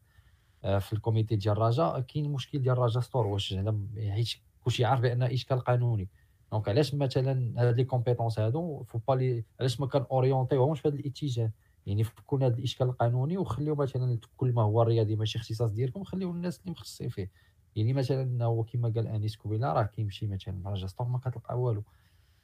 في 0.64 0.94
ال 0.94 1.00
comité 1.00 1.36
ديال 1.36 1.54
الرجاء 1.54 2.00
كاين 2.00 2.30
مشكل 2.32 2.62
ديال 2.62 2.74
الرجاء 2.74 3.04
store 3.04 3.28
واش 3.28 3.54
هنا 3.54 3.88
حيت 3.98 4.30
كلشي 4.64 4.86
عارف 4.86 5.02
بأن 5.02 5.24
اشكال 5.24 5.60
قانوني. 5.60 6.10
donc 6.52 6.70
علاش 6.70 6.96
مثلا 6.96 7.54
هاد 7.58 7.78
les 7.78 7.84
compétences 7.84 8.40
هادو 8.40 8.84
faut 8.84 9.00
pas 9.08 9.14
les 9.14 9.44
علاش 9.60 9.80
ما 9.80 9.88
كان 9.88 10.06
orienter 10.12 10.54
وهمش 10.54 10.80
في 10.80 10.88
هذا 10.88 10.96
الاتجاه؟ 10.96 11.52
يعني 11.86 12.04
فكونا 12.04 12.46
هذا 12.46 12.58
الإشكال 12.58 12.88
القانوني 12.88 13.38
وخليو 13.38 13.76
مثلا 13.76 14.20
كل 14.38 14.54
ما 14.54 14.62
هو 14.62 14.82
رياضي 14.82 15.16
ماشي 15.16 15.40
اختصاص 15.40 15.72
ديالكم 15.72 16.04
خليو 16.04 16.32
الناس 16.32 16.60
اللي 16.60 16.72
مختصين 16.72 17.10
فيه. 17.10 17.32
يعني 17.76 17.94
مثلا 17.94 18.46
هو 18.46 18.64
كما 18.64 18.90
قال 18.96 19.08
أنيس 19.08 19.36
كوبيلا 19.36 19.74
راه 19.74 19.84
كيمشي 19.84 20.28
مثلا 20.28 20.70
رجا 20.70 20.88
store 20.88 21.08
ما 21.08 21.18
كتلقى 21.18 21.60
والو. 21.62 21.84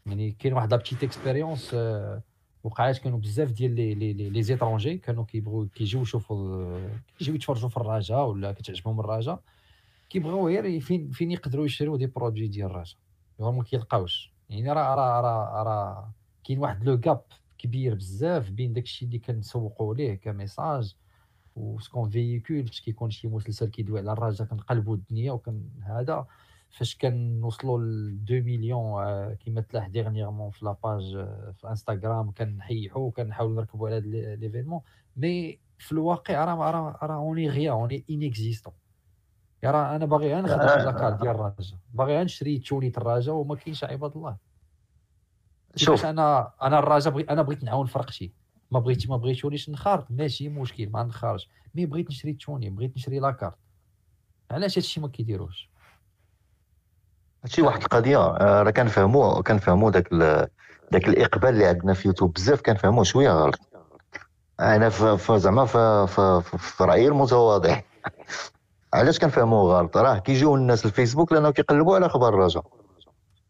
يعني 0.05 0.31
كاين 0.31 0.53
واحد 0.53 0.71
la 0.71 0.77
petite 0.77 1.03
expérience 1.03 1.75
وقعات 2.63 2.97
كانوا 2.97 3.19
بزاف 3.19 3.51
ديال 3.51 3.75
les 3.75 3.93
les 3.93 4.13
les, 4.13 4.43
étrangers 4.43 4.97
كانوا 4.97 5.23
كيبغيو 5.23 5.67
كيجيو 5.67 6.01
يشوفوا 6.01 6.79
كيجيو 7.17 7.35
يتفرجوا 7.35 7.69
في 7.69 7.77
الرجاء 7.77 8.25
ولا 8.27 8.51
كتعجبهم 8.51 8.99
الرجاء 8.99 9.39
كيبغيو 10.09 10.47
غير 10.47 10.79
فين 10.79 11.11
فين 11.11 11.31
يقدروا 11.31 11.65
يشريو 11.65 11.95
des 11.95 12.07
produits 12.07 12.47
ديال 12.47 12.65
الرجاء 12.65 12.97
هو 13.41 13.51
ما 13.51 13.63
كيلقاوش. 13.63 14.31
يعني 14.49 14.71
راه 14.71 14.95
راه 14.95 15.21
راه 15.21 15.63
راه 15.63 16.11
كاين 16.43 16.59
واحد 16.59 16.83
le 16.83 16.99
gap 16.99 17.21
كبير 17.57 17.95
بزاف 17.95 18.49
بين 18.49 18.73
داكشي 18.73 19.05
اللي 19.05 19.19
كنسوقوا 19.19 19.95
ليه 19.95 20.13
ك 20.15 20.25
message 20.25 20.95
وسكون 21.55 22.09
فييكول 22.09 22.67
فاش 22.67 22.81
كيكون 22.81 23.09
شي 23.09 23.27
مسلسل 23.27 23.69
كيدوي 23.69 23.99
على 23.99 24.11
الرجاء 24.11 24.47
كنقلبوا 24.47 24.95
الدنيا 24.95 25.31
وكن 25.31 25.61
هذا. 25.81 26.25
فاش 26.69 26.97
كنوصلوا 26.97 27.79
ل 27.79 28.19
2 28.23 28.43
مليون 28.43 29.03
آه، 29.03 29.33
كيما 29.33 29.61
تلاح 29.61 29.87
dernièrement 29.87 30.51
في 30.51 30.65
la 30.65 30.82
page 30.82 31.15
آه، 31.15 31.53
في 31.57 31.67
انستغرام 31.69 32.31
كنحيحوا 32.31 33.07
وكنحاولوا 33.07 33.55
نركبوا 33.55 33.87
على 33.89 33.97
هذا 33.97 34.35
l'événement 34.35 34.81
mais 35.17 35.59
في 35.77 35.91
الواقع 35.91 36.45
راه 36.45 36.71
راه 36.71 36.99
راه 37.03 37.15
on 37.15 37.49
est 37.49 37.71
rien 37.71 38.05
on 38.09 38.18
est 38.18 38.31
inexistant 38.31 38.73
يا 39.63 39.71
راه 39.71 39.95
أنا 39.95 40.05
باغي 40.05 40.33
غير 40.33 40.41
نخدم 40.41 40.57
la 40.57 40.76
carte 40.76 41.21
ديال 41.21 41.35
الرجاء 41.35 41.79
باغي 41.93 42.13
غير 42.15 42.23
نشري 42.23 42.59
تونيت 42.59 42.97
الرجاء 42.97 43.35
وما 43.35 43.55
كاينش 43.55 43.83
عباد 43.83 44.17
الله. 44.17 44.37
شوف. 45.75 46.05
أنا 46.05 46.53
أنا 46.61 46.79
الرجاء 46.79 47.13
بغي 47.13 47.23
أنا 47.23 47.41
بغيت 47.41 47.63
نعاون 47.63 47.85
فرقتي. 47.85 48.33
ما 48.71 48.79
بغيتي 48.79 49.07
ما 49.07 49.17
بغيتونيش 49.17 49.69
نخارط 49.69 50.11
ماشي 50.11 50.49
مشكل 50.49 50.89
ما 50.89 51.03
نخارج 51.03 51.47
mais 51.75 51.85
بغيت 51.85 52.09
نشري 52.09 52.33
توني 52.33 52.69
بغيت 52.69 52.97
نشري 52.97 53.19
la 53.19 53.30
carte 53.30 53.57
علاش 54.51 54.77
هادشي 54.77 54.99
ما 55.01 55.07
كيديروش؟ 55.07 55.68
هادشي 57.43 57.61
واحد 57.61 57.81
القضية 57.81 58.17
آه، 58.17 58.63
راه 58.63 58.71
كنفهموا 58.71 59.41
كنفهموا 59.41 59.91
داك 59.91 60.09
داك 60.91 61.07
الإقبال 61.07 61.49
اللي 61.49 61.65
عندنا 61.65 61.93
في 61.93 62.07
يوتيوب. 62.07 62.33
بزاف 62.33 62.61
كنفهموه 62.61 63.03
شوية. 63.03 63.31
غلط 63.31 63.59
أنا 64.59 64.89
زعما 65.37 65.65
ف- 65.65 65.77
ف- 65.77 66.19
ف- 66.21 66.55
في 66.55 66.83
رأيي 66.83 67.07
المتواضع. 67.07 67.79
علاش 68.93 69.19
كنفهموه 69.19 69.77
غلط؟ 69.79 69.97
راه 69.97 70.17
كيجيو 70.17 70.55
الناس 70.55 70.85
الفيسبوك 70.85 71.33
لأنه 71.33 71.51
كيقلبوا 71.51 71.95
على 71.95 72.05
أخبار 72.05 72.33
الرجاء. 72.33 72.63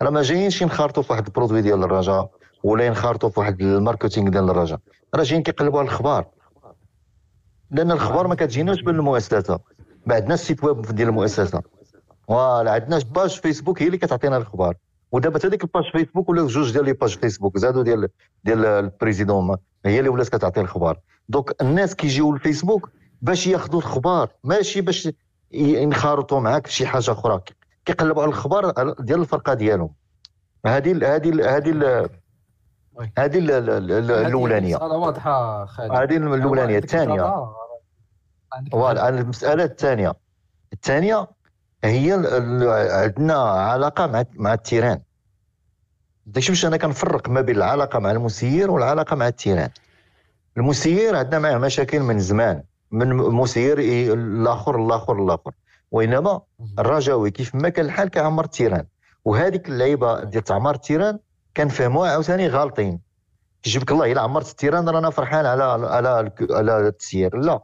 راه 0.02 0.10
ما 0.10 0.22
جايينش 0.22 0.62
ينخرطوا 0.62 1.04
في 1.04 1.12
واحد 1.14 1.26
ال 1.28 1.32
produit 1.32 1.62
ديال 1.62 1.84
الرجاء 1.84 2.30
ولا 2.64 2.86
ينخرطوا 2.86 3.30
في 3.30 3.40
واحد 3.40 3.62
ال 3.62 3.68
marketing 3.68 4.30
ديال 4.30 4.50
الرجاء. 4.50 4.80
راه 5.16 5.24
جايين 5.24 5.44
كيقلبوا 5.44 5.80
على 5.80 5.88
الاخبار 5.88 6.26
لأن 7.72 7.92
الاخبار 7.92 8.28
ما 8.28 8.36
كتجيناش 8.36 8.84
من 8.84 8.96
المؤسسه 8.96 9.60
ما 10.06 10.16
عندناش 10.16 10.40
site 10.40 10.64
web 10.64 10.82
ديال 10.82 11.08
المؤسسة. 11.08 11.62
voilà 12.30 12.72
عندنا 12.72 13.00
page 13.12 13.40
فيسبوك 13.40 13.82
هي 13.82 13.86
اللي 13.88 13.98
كتعطينا 13.98 14.38
الاخبار 14.38 14.76
ودابا 15.12 15.40
حتى 15.40 15.50
ديك 15.50 15.64
ال 15.64 15.68
page 15.68 15.84
فيسبوك 15.92 16.30
ولاو 16.30 16.48
جوج 16.48 16.72
ديال 16.74 16.86
les 16.86 16.94
pages 16.94 17.18
فيسبوك 17.18 17.58
زادوا 17.58 17.84
ديال 17.84 18.10
ديال 18.44 18.66
ال 18.66 18.75
président 18.75 19.58
هي 19.86 20.00
اللي 20.00 20.10
ولات 20.10 20.30
كتعطي 20.30 20.60
الاخبار 20.60 21.00
donc 21.30 21.62
الناس 21.62 21.96
كيجيو 21.96 22.34
للفيسبوك 22.34 22.90
باش 23.22 23.48
ياخذوا 23.48 23.80
الاخبار 23.80 24.30
ماشي 24.44 24.82
باش 24.82 25.10
ينخرطوا 25.52 26.40
معاك 26.40 26.68
في 26.68 26.74
شي 26.74 26.88
حاجة 26.88 27.12
أخرى. 27.12 27.42
كيقلبوا 27.86 28.22
على 28.22 28.30
الاخبار 28.32 28.94
ديال 29.00 29.20
الفرقة 29.20 29.54
ديالهم. 29.54 29.90
هذه 30.66 31.16
هذه 31.16 31.58
هذه. 31.58 31.72
هذه 33.18 33.38
ال- 33.38 33.52
ال- 33.52 33.70
ال- 33.92 34.12
الأولانية. 34.12 34.78
واضحة 34.78 35.66
خالد. 35.66 35.92
هذه 35.92 36.18
الأولانية 36.18 36.78
الثانية. 36.78 37.46
voilà 38.72 39.10
المسألة 39.10 39.64
الثانية. 39.64 40.14
الثانية 40.74 41.28
هي 41.84 42.14
عندنا 43.04 43.34
علاقة 43.42 44.08
مع 44.08 44.24
مع 44.34 44.54
ال 44.54 44.59
terrain. 44.59 45.02
داكشي 46.26 46.52
باش 46.52 46.66
أنا 46.66 46.78
كنفرق 46.78 47.30
ما 47.30 47.42
بين 47.42 47.56
العلاقة 47.56 48.00
مع 48.00 48.12
المسير 48.12 48.72
والعلاقة 48.72 49.16
مع 49.16 49.28
ال 49.28 49.32
terrain. 49.32 49.70
المسير 50.58 51.16
عندنا 51.16 51.40
معاه 51.40 51.58
مشاكل 51.58 52.00
من 52.00 52.20
زمان. 52.20 52.64
من 52.92 53.16
مسير 53.16 53.80
ي- 53.80 54.14
الآخر 54.14 54.86
الآخر 54.86 55.24
الآخر. 55.24 55.52
وإنما 55.92 56.42
الرجاوي 56.80 57.32
كيف 57.32 57.56
ما 57.56 57.70
كان 57.70 57.86
الحال 57.86 58.10
كيعمر 58.10 58.46
ال 58.46 58.50
terrain. 58.50 58.86
وهذيك 59.26 59.70
اللعيبة 59.70 60.24
ديال 60.24 60.44
تعمار 60.44 60.76
ال 60.76 60.81
terrain 60.81 61.20
كنفهموها 61.58 62.12
عاوتاني 62.12 62.48
غالطين. 62.48 63.00
كيجيبك 63.64 63.92
الله 63.92 64.12
إلا 64.12 64.22
عمرت 64.22 64.50
ال 64.50 64.55
terrain 64.55 64.90
رانا 64.90 65.10
فرحان 65.10 65.46
على 65.46 65.64
على 65.64 66.32
على 66.52 66.88
التسيير. 66.88 67.38
لا. 67.38 67.60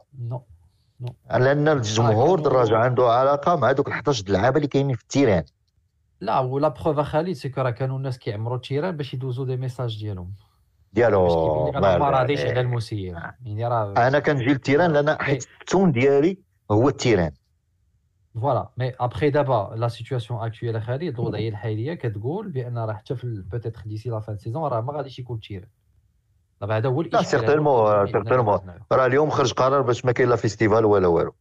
لأن 1.30 1.68
الجمهور 1.68 2.36
كانوا- 2.36 2.50
دراجة 2.50 2.76
عنده 2.78 3.04
علاقة 3.12 3.56
مع 3.56 3.72
دوك 3.72 3.88
ال 3.88 3.92
11 3.92 4.22
د 4.24 4.28
اللعابة 4.28 4.56
اللي 4.56 4.68
كاينين 4.68 4.96
في 4.96 5.02
ال 5.02 5.07
terrain. 5.07 5.44
لا 6.20 6.38
ولا 6.38 6.68
preuve 6.68 7.00
خالد 7.00 7.32
ce 7.32 7.43
que 7.43 7.60
راه 7.60 7.70
كانوا 7.70 7.96
الناس 7.98 8.18
كيعمروا 8.18 8.56
ال 8.56 8.61
terrain 8.61 8.96
باش 8.96 9.14
يدوزوا 9.14 9.44
des 9.46 9.56
messages 9.56 9.98
ديالهم. 10.00 10.32
ديالو 10.92 11.70
ما- 11.72 11.96
راضيش 12.10 12.40
على 12.40 12.60
المسير. 12.60 13.14
يعني 13.44 13.66
راه 13.68 13.94
أنا 14.08 14.18
كنجي 14.18 14.44
لل 14.44 14.55
terrain 14.55 14.92
لأن 14.92 15.16
حيت 15.22 15.46
التون 15.60 15.92
ديالي 15.92 16.38
هو 16.70 16.88
ال 16.88 16.93
terrain. 16.93 17.32
voilà 18.40 18.70
mais 18.76 18.92
après 19.00 19.30
دابا 19.30 19.72
la 19.76 19.88
situation 19.88 20.40
actuelle 20.46 20.82
خالد 20.82 21.02
الوضعية 21.02 21.48
الحالية 21.48 21.94
كتقول 21.94 22.48
بأن 22.50 22.78
راه 22.78 22.92
حتى 22.92 23.16
في 23.16 23.42
peut-être 23.52 23.82
d'ici 23.86 24.10
la 24.10 24.20
fin 24.20 24.36
saison 24.36 24.62
راه 24.64 24.80
ما 24.80 24.92
غاديش 24.92 25.18
يكون 25.18 25.40
terrain 25.40 25.68
دابا 26.60 26.76
هذا 26.76 26.88
هو 26.88 27.02
لا 27.02 27.22
certainement 27.22 28.06
certainement 28.12 28.60
راه 28.92 29.06
اليوم 29.06 29.30
خرج 29.30 29.52
قرار 29.52 29.82
باش 29.82 30.04
ما 30.04 30.12
كاين 30.12 30.28
la 30.28 30.36
festival 30.36 30.84
ولا 30.84 31.06
والو. 31.06 31.34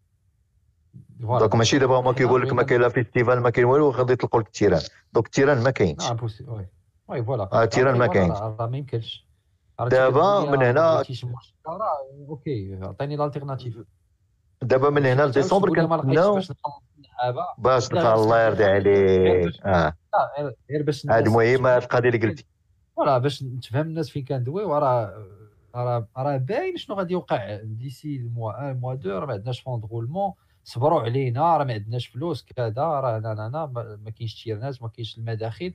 donc 1.19 1.55
ماشي 1.55 1.79
دابا 1.79 1.99
هما 1.99 2.13
كيقول 2.13 2.41
لك 2.41 2.53
ما 2.53 2.63
كاين 2.63 2.81
la 2.81 2.89
festival 2.89 3.39
ما 3.39 3.49
كاين 3.49 3.65
والو 3.65 3.89
غادي 3.89 4.13
يطلقوا 4.13 4.39
لك 4.41 4.47
ال 4.47 4.51
terrain 4.51 4.81
donc 5.13 5.25
ال 5.25 5.30
terrain 5.30 5.63
ما 5.63 5.71
كاينش. 5.71 6.11
aussi 6.11 6.43
oui. 7.07 7.23
voilà. 7.23 7.49
آه، 7.53 7.65
terrain 7.65 7.97
ما 7.97 8.07
كاينش. 8.07 8.37
راه 8.37 8.67
ما 8.71 8.77
يمكنش. 8.77 9.25
دابا 9.79 10.39
من 10.51 10.63
هنا- 10.63 11.03
OK 12.29 12.79
عطيني 12.81 13.15
l'alternative 13.15 13.77
دابا 14.61 14.89
من 14.89 15.05
هنا 15.05 15.21
لديسمبر 15.23 15.69
كنتسناو 15.69 16.39
باش 17.57 17.91
الله 17.91 18.45
يرضي 18.45 18.65
عليك. 18.65 19.53
آه. 19.65 19.93
غير 20.71 20.83
باش 20.83 21.07
هذه 21.09 21.29
القضية 21.83 22.09
اللي 22.09 22.27
قلتي. 22.27 22.45
voilà 22.95 23.17
باش 23.17 23.43
تفهم 23.61 23.87
الناس 23.87 24.09
فين 24.09 24.25
كندويو 24.25 24.77
راه 24.77 25.25
راه 25.75 26.07
راه 26.17 26.37
باين 26.37 26.77
شنو 26.77 26.95
غادي 26.95 27.13
يوقع. 27.13 27.59
d'ici 27.63 28.15
ال 28.15 28.23
mois 28.23 28.53
1 28.53 28.81
mois 28.81 28.93
2 28.93 29.15
راه 29.15 29.25
ما 29.25 29.33
عندناش 29.33 29.61
fonds 29.61 29.79
de 29.79 29.87
roulement 29.87 30.33
صبروا 30.63 31.01
علينا 31.01 31.57
راه 31.57 31.63
ما 31.63 31.73
عندناش 31.73 32.07
فلوس 32.07 32.43
كذا 32.43 32.73
راه 32.77 33.17
لا 33.19 33.33
لا 33.33 33.49
لا 33.49 33.65
ما 34.03 34.09
كاينش 34.11 34.43
تيرناج 34.43 34.77
ما 34.83 34.87
كاينش 34.89 35.17
المداخل 35.17 35.73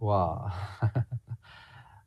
و 0.00 0.34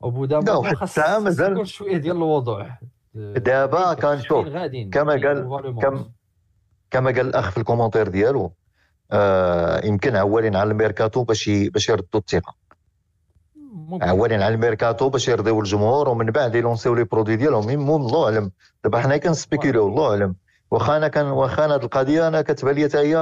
bon 0.00 0.40
voilà، 0.40 0.82
الساعة 0.82 1.18
مازال- 1.18 1.66
شوية 1.68 1.96
ديال 1.96 2.16
الوضوح. 2.16 2.80
دابا 3.14 3.94
كنشوف 3.94 4.46
كما 4.90 5.12
قال- 5.12 5.38
كم 5.82 6.10
كما 6.90 7.10
قال 7.10 7.20
الأخ 7.26 7.50
في 7.50 7.56
ال 7.58 7.62
commentaire 7.62 8.08
ديالو 8.08 8.52
آه 9.12 9.86
يمكن 9.86 10.16
عوالين 10.16 10.56
على 10.56 10.70
الميركاتو 10.70 11.24
باش 11.24 11.48
باش 11.50 11.88
يردوا 11.88 12.20
الثقة. 12.20 12.54
عوالين 14.02 14.42
على 14.42 14.54
الميركاتو 14.54 15.08
باش 15.08 15.28
يرضيو 15.28 15.60
الجمهور 15.60 16.08
ومن 16.08 16.26
بعد 16.26 16.54
يلونسيو 16.54 16.94
les 16.94 17.04
produits 17.04 17.36
ديالهم. 17.36 17.66
même 17.66 17.90
الله 17.90 18.24
اعلم 18.24 18.50
دابا 18.84 19.00
حنا 19.00 19.16
كنسبيكيليو 19.16 19.88
الله 19.88 20.10
اعلم 20.10 20.34
واخا 20.70 20.96
أنا 20.96 21.08
كان 21.08 21.26
واخا 21.26 21.64
أنا 21.64 21.74
هاد 21.74 21.82
القضية 21.84 22.28
أنا 22.28 22.42
كتبان 22.42 22.74
لي 22.74 22.84
حتى 22.84 22.98
هي 22.98 23.16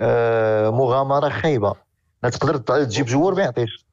آه 0.00 0.70
مغامرة 0.70 1.28
خايبة. 1.28 1.74
تقدر 2.22 2.56
تجيب 2.84 3.06
جوار 3.06 3.34
ما 3.34 3.42
يعطيش. 3.42 3.86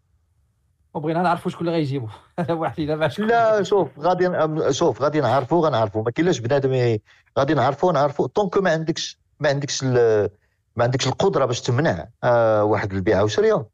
وبغينا 0.93 1.21
نعرفوا 1.21 1.51
شكون 1.51 1.67
اللي 1.67 1.77
غيجيبو. 1.77 2.07
هذا 2.39 2.53
واحد 2.53 3.07
شكون. 3.07 3.27
لا 3.27 3.63
شوف 3.63 3.99
غادي 3.99 4.73
شوف 4.73 5.01
غادي 5.01 5.21
نعرفوا 5.21 5.67
غنعرفوا 5.67 6.03
ما 6.03 6.11
كاينلاش 6.11 6.39
بنادم 6.39 6.97
غادي 7.39 7.53
نعرفوا 7.53 7.91
نعرفوا 7.91 8.27
طونكو 8.27 8.61
ما 8.61 8.71
عندكش 8.71 9.19
ما 9.39 9.49
عندكش 9.49 9.83
ما 9.83 10.83
عندكش 10.83 11.07
القدرة 11.07 11.45
باش 11.45 11.61
تمنع 11.61 12.07
آه 12.23 12.63
واحد 12.63 12.93
البيعة. 12.93 13.23
وشريه 13.23 13.65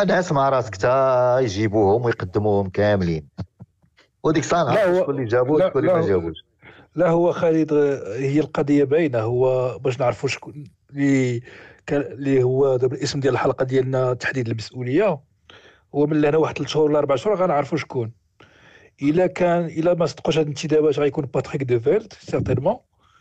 الناس 0.00 0.32
مع 0.32 0.48
راسك 0.48 0.76
تا 0.76 1.38
يجيبوهم 1.40 2.04
ويقدموهم 2.04 2.68
كاملين. 2.68 3.28
وديك 4.22 4.42
الساعة 4.44 4.62
هو- 4.62 5.00
شكون 5.02 5.14
اللي 5.14 5.26
جابوا 5.26 5.58
لا، 5.58 5.66
وشكون 5.66 5.82
اللي 5.82 5.94
ما 5.94 6.06
جابوش. 6.06 6.44
لا 6.94 7.08
هو 7.10 7.32
خالد 7.32 7.72
آه، 7.72 8.16
هي 8.16 8.40
القضية 8.40 8.84
باينة 8.84 9.18
هو 9.20 9.78
باش 9.78 10.00
نعرفوا 10.00 10.28
شكون 10.28 10.64
اللي 10.90 11.40
اللي 11.90 12.42
هو 12.42 12.76
دابا 12.76 12.96
الاسم 12.96 13.20
ديال 13.20 13.32
الحلقة 13.34 13.64
ديالنا 13.64 14.14
تحديد 14.14 14.48
المسؤولية. 14.48 15.18
هو 15.94 16.06
من 16.06 16.24
هنا 16.24 16.36
واحد 16.38 16.58
ثلاث 16.58 16.68
شهور 16.68 16.90
ولا 16.90 16.98
أربع 16.98 17.16
شهور 17.16 17.36
غنعرفوا 17.36 17.78
شكون. 17.78 18.12
إلا 19.02 19.26
كان 19.26 19.64
إلا 19.64 19.94
ما 19.94 20.06
صدقوش 20.06 20.38
هاد 20.38 20.42
الانتدابات 20.46 20.98
غيكون 20.98 21.24
باتريك 21.24 21.62
دو 21.62 21.80
فيلد 21.80 22.12
certainement 22.20 22.76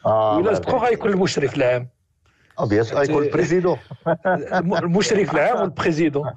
آه 0.06 0.38
وإلا 0.38 0.54
صدقوا 0.54 0.80
غيكون 0.88 1.12
المشرف 1.12 1.58
العام. 1.58 1.90
bien 2.70 2.84
غيكون 2.86 3.24
ال 3.24 3.28
président. 3.28 3.78
الم- 4.28 4.76
المشرف 4.76 5.34
العام 5.34 5.62
وال 5.62 5.73
président. 5.73 6.32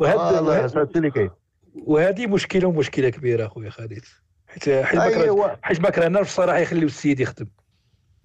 آه 0.00 0.02
وهاد 0.02 0.36
الله 0.36 0.82
اللي 0.96 1.10
كاين 1.10 1.30
وهذه 1.74 2.26
مشكلة 2.26 2.68
ومشكلة 2.68 3.08
كبيرة 3.08 3.46
أخويا 3.46 3.70
خالد. 3.70 4.04
حيت 4.46 4.68
حيت 4.68 5.00
أيوة. 5.00 5.58
حيت 5.62 5.80
ما 5.80 5.90
كرهناش 5.90 6.26
بصراحه 6.26 6.58
يخليو 6.58 6.86
السيد 6.86 7.20
يخدم. 7.20 7.46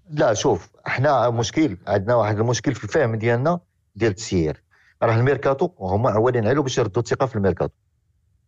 لا 0.09 0.33
شوف 0.33 0.69
إحنا 0.87 1.29
مشكل 1.29 1.77
عندنا 1.87 2.15
واحد 2.15 2.39
المشكل 2.39 2.75
في 2.75 2.83
الفهم 2.83 3.15
ديالنا 3.15 3.59
ديال 3.95 4.11
التسيير. 4.11 4.63
راه 5.03 5.15
الميركاتو 5.15 5.69
هما 5.79 6.09
عوالين 6.09 6.47
عليه 6.47 6.61
باش 6.61 6.77
يردوا 6.77 7.01
الثقة 7.01 7.25
في 7.25 7.35
الميركاتو. 7.35 7.73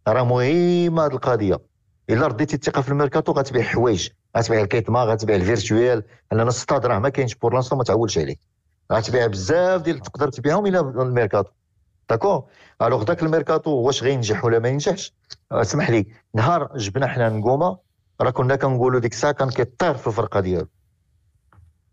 راه 0.08 0.24
مهمه 0.24 1.06
هذه 1.06 1.12
القضية. 1.12 1.60
إلا 2.10 2.28
رديتي 2.28 2.56
الثقة 2.56 2.82
في 2.82 2.90
الميركاتو 2.90 3.32
غتبيع 3.32 3.64
حوايج 3.64 4.10
غتبيع 4.38 4.62
الكيتما 4.62 5.04
غتبيع 5.04 5.36
ال 5.36 5.44
virtuel 5.44 6.04
لأن 6.32 6.48
الستاد 6.48 6.86
راه 6.86 7.00
ما 7.00 7.10
كاينش 7.10 7.36
pour 7.36 7.54
l'instant 7.54 7.78
ما 7.78 7.84
تعولش 7.84 8.18
عليه. 8.18 8.36
غتبيع 8.94 9.28
بزاف 9.28 9.82
ديال 9.82 10.00
تقدر 10.00 10.30
تبيعهم 10.30 10.66
إلى 10.66 10.80
الميركاتو. 10.80 11.52
d'accord 12.12 12.44
alors 12.82 13.04
داك 13.04 13.24
الميركاتو 13.24 13.70
واش 13.72 14.04
غينجح 14.04 14.46
ولا 14.46 14.60
ما 14.60 14.70
ينجحش؟ 14.70 15.14
آه، 15.52 15.62
اسمح 15.62 15.90
لي 15.90 16.06
نهار 16.34 16.78
جبنا 16.78 17.08
حنا 17.08 17.30
نقومة 17.30 17.78
راه 18.22 18.30
كنا 18.32 18.56
كنقولوا 18.56 19.00
ديك 19.00 19.12
الساعة 19.14 19.34
كان 19.34 19.50
كيطير 19.50 19.94
في 19.98 20.08
الفرقة 20.08 20.40
ديالو. 20.40 20.68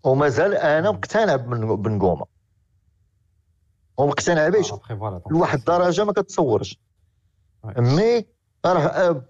ومازال 0.04 0.54
أنا 0.54 0.90
مقتنع 0.90 1.36
بن- 1.36 1.76
بنقومة. 1.76 2.26
ومقتنع 3.98 4.50
donc 4.50 4.80
لواحد 5.30 5.58
الدرجة 5.58 6.04
ما 6.04 6.12
كتصورش. 6.12 6.78
mais 7.78 8.26
راه 8.66 9.24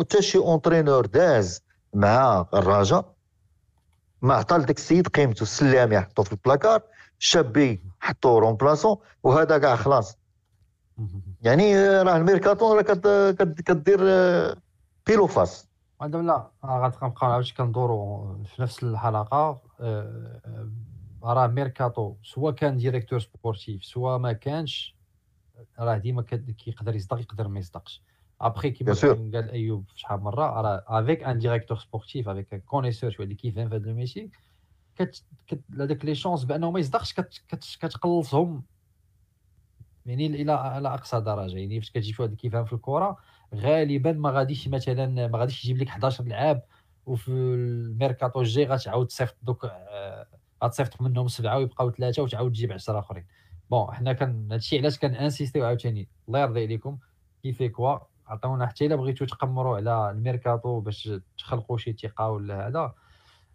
حتى 0.00 0.22
شي 0.22 0.38
entraîneur 0.38 1.06
داز 1.06 1.62
مع 1.94 2.46
الرجاء 2.54 3.12
ما 4.22 4.34
عطى 4.34 4.56
لذاك 4.58 4.76
السيد 4.78 5.08
قيمته 5.08 5.42
السلامي 5.42 6.00
حطو 6.00 6.22
في 6.22 6.32
البلاكار 6.32 6.82
شابي 7.18 7.82
حطو 8.00 8.38
remplaçant 8.38 8.96
وهذا 9.22 9.58
كاع 9.58 9.76
خلاص. 9.76 10.16
يعني 11.42 11.76
آه، 11.76 12.02
راه 12.02 12.16
الميركاتون 12.16 12.76
راه 12.76 12.82
كدير 13.66 13.98
آه، 14.02 14.56
pile 15.06 15.26
ou 15.26 15.38
face. 15.38 15.68
عندما 16.00 16.22
لا 16.22 16.50
غنبقاو 16.64 17.30
عاوتاني 17.30 17.54
كندورو 17.56 18.44
في 18.44 18.62
نفس 18.62 18.82
الحلقة. 18.82 19.62
آه، 19.80 20.70
راه 21.22 21.46
ميركاتو 21.46 22.16
سواء 22.22 22.54
كان 22.54 22.76
directeur 22.76 23.18
sportif 23.18 23.84
سواء 23.84 24.18
ما 24.18 24.32
كانش 24.32 24.96
راه 25.78 25.98
ديما 25.98 26.22
كيقدر 26.58 26.96
يصدق 26.96 27.20
يقدر 27.20 27.48
ما 27.48 27.58
يصدقش. 27.58 28.02
ابخي 28.40 28.70
كيما 28.70 28.92
قال 29.34 29.50
أيوب 29.50 29.84
شحال 29.94 30.20
مرة 30.20 30.60
راه 30.60 30.84
avec 30.86 31.22
un 31.22 31.38
directeur 31.38 31.78
sportif 31.78 32.28
avec 32.28 32.54
un 32.54 32.60
connaisseur 32.60 33.10
شوية 33.10 33.24
اللي 33.24 33.34
كيفهم 33.34 33.68
في 33.68 33.76
هذا 33.76 34.28
كت 34.96 35.24
هذاك 35.80 36.04
les 36.04 36.14
chances 36.14 36.44
بأنه 36.44 36.70
ما 36.70 36.80
يصدقش 36.80 37.12
كت 37.12 37.42
كت 37.48 37.64
كتقلصهم. 37.80 38.62
يعني 40.06 40.26
إلى 40.26 40.78
إلى 40.78 40.88
أقصى 40.88 41.20
درجة 41.20 41.58
يعني 41.58 41.80
فاش 41.80 41.90
كتجي 41.90 42.12
شي 42.12 42.22
واحد 42.22 42.34
كيفهم 42.34 42.64
في 42.64 42.72
الكره 42.72 43.16
غالبا 43.54 44.12
ما 44.12 44.30
غاديش 44.30 44.68
مثلا 44.68 45.28
ما 45.28 45.38
غاديش 45.38 45.64
يجيب 45.64 45.78
لك 45.78 45.88
11 45.88 46.24
لعاب 46.24 46.62
وفي 47.06 47.28
الميركاتو 47.28 48.40
الجاي 48.40 48.66
غتعاود 48.66 49.06
تصيفط 49.06 49.36
دوك 49.42 49.64
آه، 49.64 50.26
غتصيفط 50.64 51.02
منهم 51.02 51.28
سبعة 51.28 51.58
ويبقاو 51.58 51.90
ثلاثة 51.90 52.22
وتعاود 52.22 52.52
تجيب 52.52 52.72
10 52.72 52.98
آخرين. 52.98 53.26
bon 53.70 53.94
حنا 53.94 54.12
كان 54.12 54.52
هادشي 54.52 54.78
علاش 54.78 54.98
كنانسيستيو 54.98 55.64
عاوتاني. 55.64 56.08
الله 56.28 56.40
يرضي 56.40 56.62
عليكم. 56.64 56.98
qui 57.42 57.53
fait 57.53 57.68
quoi؟ 57.68 57.98
عطاونا 58.26 58.66
حتى 58.66 58.86
إلا 58.86 58.96
بغيتو 58.96 59.24
تقمروا 59.24 59.76
على 59.76 60.10
الميركاتو 60.10 60.80
باش 60.80 61.10
تخلقوا 61.38 61.78
شي 61.78 61.92
ثقة 61.92 62.30
ولا 62.30 62.68
هذا. 62.68 62.94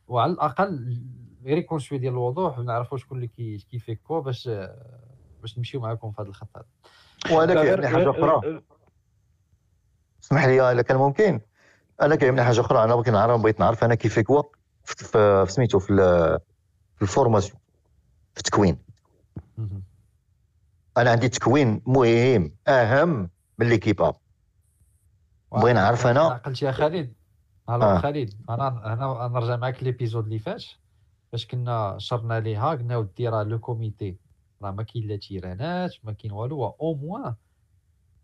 وعلى 0.07 0.31
الأقل 0.31 1.01
غير 1.45 1.57
يكون 1.57 1.79
شوية 1.79 1.99
ديال 1.99 2.13
الوضوح 2.13 2.59
ونعرفوا 2.59 2.97
شكون 2.97 3.17
اللي 3.17 3.27
كي 3.27 3.57
qui 3.57 3.73
fait 3.73 3.95
quoi 3.95 4.19
باش 4.19 4.49
باش 5.41 5.57
نمشيو 5.57 5.81
معاكم 5.81 6.11
في 6.11 6.21
هذا 6.21 6.29
الخط 6.29 6.47
هذا 6.57 6.65
وأنا 7.37 7.53
كيعني 7.53 7.69
غير- 7.69 7.87
حاجة 7.87 7.97
غير- 7.97 8.11
أخرى 8.39 8.61
اسمح 10.23 10.45
لي 10.45 10.71
الا 10.71 10.81
كان 10.81 10.97
ممكن. 10.97 11.41
أنا 12.01 12.15
كيهمني 12.15 12.43
حاجة 12.43 12.59
أخرى. 12.61 12.83
أنا 12.83 12.95
بغيت 12.95 13.09
نعرف 13.09 13.41
بغيت 13.41 13.59
نعرف 13.59 13.83
أنا 13.83 13.95
qui 13.95 14.05
fait 14.05 14.19
quoi 14.19 14.43
في 14.83 15.45
سميتو 15.49 15.79
في 15.79 15.93
ال- 15.93 16.39
في 16.95 17.01
ال 17.01 17.07
formation 17.07 17.59
في 18.33 18.37
التكوين. 18.39 18.77
أنا 20.97 21.11
عندي 21.11 21.29
تكوين 21.29 21.81
مهم 21.85 22.55
أهم 22.67 23.29
من 23.59 23.69
l'équipe 23.69 24.04
A. 24.04 24.13
بغينا 25.51 25.81
نعرف 25.81 26.03
أنا- 26.07 26.17
عقلت 26.17 26.61
يا 26.61 26.71
خالد. 26.71 27.13
ألو 27.69 27.81
آه. 27.83 27.99
خالد. 27.99 28.33
أنا 28.49 28.67
هنا 28.93 29.27
نرجع 29.27 29.55
معاك 29.55 29.83
l'épisode 29.83 30.23
اللي 30.23 30.39
فات. 30.39 30.63
فاش 31.31 31.47
كنا 31.47 31.95
شرنا 31.99 32.39
ليها 32.39 32.69
قلنا 32.69 32.97
ودي 32.97 33.27
راه 33.29 33.43
le 33.43 33.59
comité. 33.59 34.17
راه 34.63 34.71
ما 34.71 34.83
كاين 34.83 35.07
لا 35.07 35.17
تيرانات 35.17 35.95
ما 36.03 36.13
كاين 36.13 36.31
والو 36.33 36.65
au 36.67 36.95
moins 36.95 37.35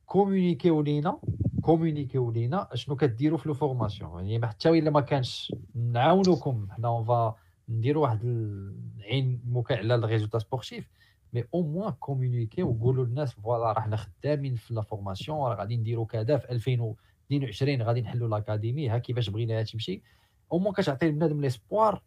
كومونيكيو 0.05 0.81
لينا 0.81 1.21
كومونيكيو 1.61 2.31
لينا 2.31 2.69
شنو 2.73 2.95
كديروا 2.95 3.37
في 3.37 3.47
la 3.49 3.53
formation 3.53 4.27
يعني 4.29 4.47
حتى 4.47 4.69
الا 4.69 4.89
ما 4.91 5.01
كانش 5.01 5.57
نعاونوكم 5.75 6.67
حنا 6.71 6.87
on 6.87 7.03
va 7.05 7.35
نديروا 7.69 8.03
واحد 8.03 8.21
العين 8.25 9.41
ميكة 9.45 9.77
على 9.77 9.95
ال 9.95 10.00
résultat 10.00 10.39
sportif 10.39 10.91
mais 11.33 11.43
au 11.53 11.61
moins 11.63 11.91
communiquez 11.93 12.63
وقولوا 12.63 13.05
للناس 13.05 13.33
voilà 13.33 13.71
راه 13.73 13.79
حنا 13.81 13.97
خدامين 13.97 14.55
في 14.55 14.73
la 14.73 14.81
formation 14.81 15.39
راه 15.39 15.55
غادي 15.55 15.77
نديروا 15.77 16.05
كذا 16.05 16.37
في 16.37 16.51
2022 16.51 17.81
غادي 17.81 18.01
نحلوا 18.01 18.27
l'académie 18.29 18.89
ها 18.89 18.97
كيفاش 18.97 19.29
بغيناها 19.29 19.63
تمشي 19.63 20.03
au 20.51 20.59
moins 20.59 20.73
كتعطي 20.73 21.07
لبنادم 21.07 21.41
l'espoir 21.41 22.03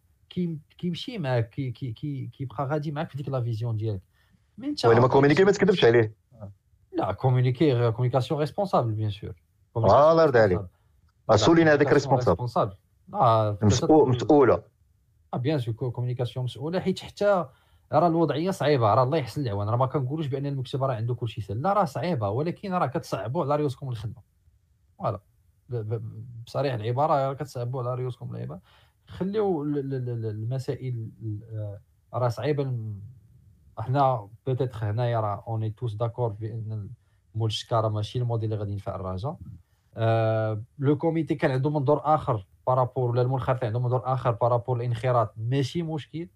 كيمشي 0.77 1.17
معاك 1.17 1.49
كي 1.49 1.71
كي 1.71 1.93
كي 1.93 2.27
كيبقى 2.27 2.65
غادي 2.65 2.91
معاك 2.91 3.09
في 3.09 3.17
ديك 3.17 3.29
la 3.29 3.41
vision 3.41 3.77
ديالك 3.77 4.01
mais 4.61 4.67
انت 4.67 4.85
ما 4.85 5.07
كومونيكي 5.07 5.43
ما 5.43 5.51
تكذبش 5.51 5.85
عليه 5.85 6.13
la 6.97 7.11
communi- 7.11 7.91
communication 7.91 8.39
responsable 8.39 8.91
bien 8.91 9.09
sûr 9.09 9.33
الله 9.77 10.23
يرضي 10.23 10.39
عليك 10.39 10.61
سولينا 11.35 11.73
هذيك 11.73 11.93
responsable 11.93 12.73
مسؤوله 14.09 14.63
bien 15.35 15.59
sûr 15.59 15.73
communication 15.73 16.45
مسؤوله 16.45 16.79
حيت 16.79 16.99
حتى 16.99 17.45
راه 17.91 18.07
الوضعيه 18.07 18.51
صعيبه 18.51 18.93
راه 18.93 19.03
الله 19.03 19.17
يحسن 19.17 19.41
العوان 19.41 19.69
راه 19.69 19.77
ما 19.77 19.85
كنقولوش 19.85 20.27
بان 20.27 20.45
المكتب 20.45 20.83
راه 20.83 20.95
عنده 20.95 21.15
كل 21.15 21.29
شيء 21.29 21.43
سهل 21.43 21.61
لا 21.61 21.73
راه 21.73 21.85
صعيبه 21.85 22.29
ولكن 22.29 22.73
راه 22.73 22.87
كتصعبوا 22.87 23.43
على 23.43 23.55
ريوسكم 23.55 23.89
الخدمه 23.89 24.21
voilà 24.99 25.19
بصريح 26.45 26.73
العباره 26.73 27.13
راه 27.13 27.33
كتصعبوا 27.33 27.81
على 27.81 27.95
ريوسكم 27.95 28.35
العباره 28.35 28.61
خليو 29.07 29.63
المسائل 29.63 31.09
راه 32.13 32.27
صعيبه 32.27 32.63
إحنا 33.79 34.29
peut-être 34.45 34.79
هنايا 34.91 35.19
راه 35.19 35.43
on 35.47 35.69
est 35.69 35.79
tous 35.79 35.93
d'accord 35.93 36.29
بأن 36.29 36.89
مول 37.35 37.49
الشكاره 37.49 37.87
ماشي 37.87 38.19
الموديل 38.19 38.53
اللي 38.53 38.59
غادي 38.63 38.71
ينفع 38.71 38.95
الرجاء 38.95 39.37
أه 39.95 40.63
le 40.79 40.97
comité 40.97 41.35
كان 41.35 41.51
عنده 41.51 41.69
منظور 41.69 42.01
آخر 42.03 42.45
par 42.67 42.80
rapport 42.80 43.09
ولا 43.11 43.21
المنخرط 43.21 43.63
عنده 43.63 43.79
منظور 43.79 44.01
آخر 44.13 44.31
par 44.31 44.45
rapport 44.45 44.77
الانخراط 44.77 45.33
ماشي 45.37 45.83
مشكل. 45.83 46.27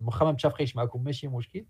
واخا 0.00 0.24
ما 0.24 0.32
متفقينش 0.32 0.76
معكم 0.76 1.04
ماشي 1.04 1.28
مشكل. 1.28 1.64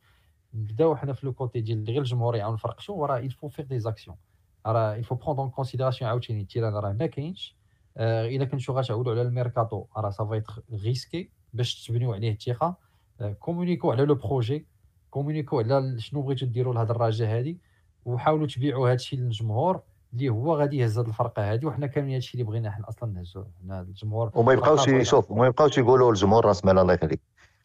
نبداو 0.54 0.96
حنا 0.96 1.12
في 1.12 1.26
le 1.26 1.32
côté 1.32 1.60
ديال 1.60 1.84
غير 1.84 1.98
الجمهور 1.98 2.36
يعاون 2.36 2.54
نفرقشوا 2.54 3.06
راه 3.06 3.18
il 3.18 3.30
faut 3.30 3.48
faire 3.48 3.64
des 3.64 3.78
actions 3.78 4.16
راه 4.66 4.94
il 4.94 5.04
faut 5.04 5.14
prendre 5.14 5.48
considération 5.48 6.10
عاوتاني 6.10 6.40
التيران 6.40 6.74
راه 6.74 6.92
ما 6.92 7.06
كاينش. 7.06 7.56
آه 7.96 8.28
إلا 8.28 8.44
كنتو 8.44 8.72
غتعولوا 8.72 9.12
على 9.12 9.22
الميركاتو 9.22 9.86
راه 9.96 10.10
ça 10.10 10.26
va 10.26 10.42
risquer 10.72 11.30
باش 11.52 11.86
تبنيو 11.86 12.14
عليه 12.14 12.32
الثقة. 12.32 12.76
آه 13.20 13.32
كومونيكو 13.32 13.92
على 13.92 14.04
le 14.04 14.14
projet 14.14 14.66
كومونيكو 15.12 15.58
على 15.58 15.94
شنو 15.98 16.22
بغيتو 16.22 16.46
ديروا 16.46 16.74
لهاد 16.74 16.90
الرجاء 16.90 17.28
هادي 17.28 17.58
وحاولوا 18.04 18.46
تبيعوا 18.46 18.88
هذا 18.88 18.94
الشيء 18.94 19.18
للجمهور 19.18 19.80
اللي 20.12 20.28
هو 20.28 20.56
غادي 20.56 20.78
يهز 20.78 20.98
هذه 20.98 21.06
الفرقة 21.06 21.52
هذه 21.52 21.66
وحنا 21.66 21.86
كاملين 21.86 22.12
هذا 22.12 22.18
الشيء 22.18 22.40
اللي 22.40 22.50
بغينا 22.50 22.70
حنا 22.70 22.88
أصلا 22.88 23.12
نهزوه 23.12 23.46
حنا 23.62 23.80
الجمهور. 23.80 24.30
وما 24.34 24.52
يبقاوش 24.52 24.88
يشوف 24.88 25.30
وما 25.30 25.46
يبقاوش 25.46 25.78
يقولوا 25.78 26.10
للجمهور 26.10 26.44
راس 26.44 26.64
مال 26.64 26.78
الله 26.78 26.94
يخليك. 26.94 27.20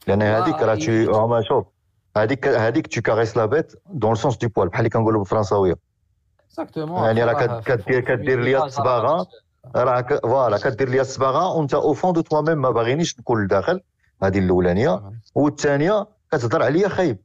لأن 0.07 0.21
هذيك 0.21 0.61
راه 0.61 0.75
تي 0.75 1.05
شوف 1.47 1.65
هذيك 2.17 2.47
هذيك 2.47 2.87
tu 2.87 3.01
caresses 3.01 3.37
la 3.37 3.45
bête 3.45 3.73
dans 3.93 4.15
le 4.15 4.23
sens 4.23 4.37
du 4.37 4.47
poil 4.47 4.67
بحال 4.69 4.79
اللي 4.79 4.89
كنقولوا 4.89 5.19
بالفرنساوية. 5.19 5.75
exactement 6.49 7.03
يعني 7.03 7.23
راه 7.23 7.61
كدير 7.61 7.99
كدير 7.99 8.39
ليا 8.41 8.65
الصباغة 8.65 9.27
راه 9.75 10.01
voilà 10.01 10.57
كدير 10.57 10.89
ليا 10.89 11.01
الصباغة 11.01 11.55
وانت 11.55 11.73
au 11.73 11.93
fond 11.93 12.13
de 12.13 12.21
toi-même 12.21 12.61
ما 12.61 12.69
باغينيش 12.69 13.19
نكون 13.19 13.43
لداخل 13.43 13.81
هذه 14.23 14.39
الأولانية. 14.39 15.11
والثانية 15.35 16.07
كتهضر 16.31 16.63
عليا 16.63 16.87
خايب. 16.87 17.17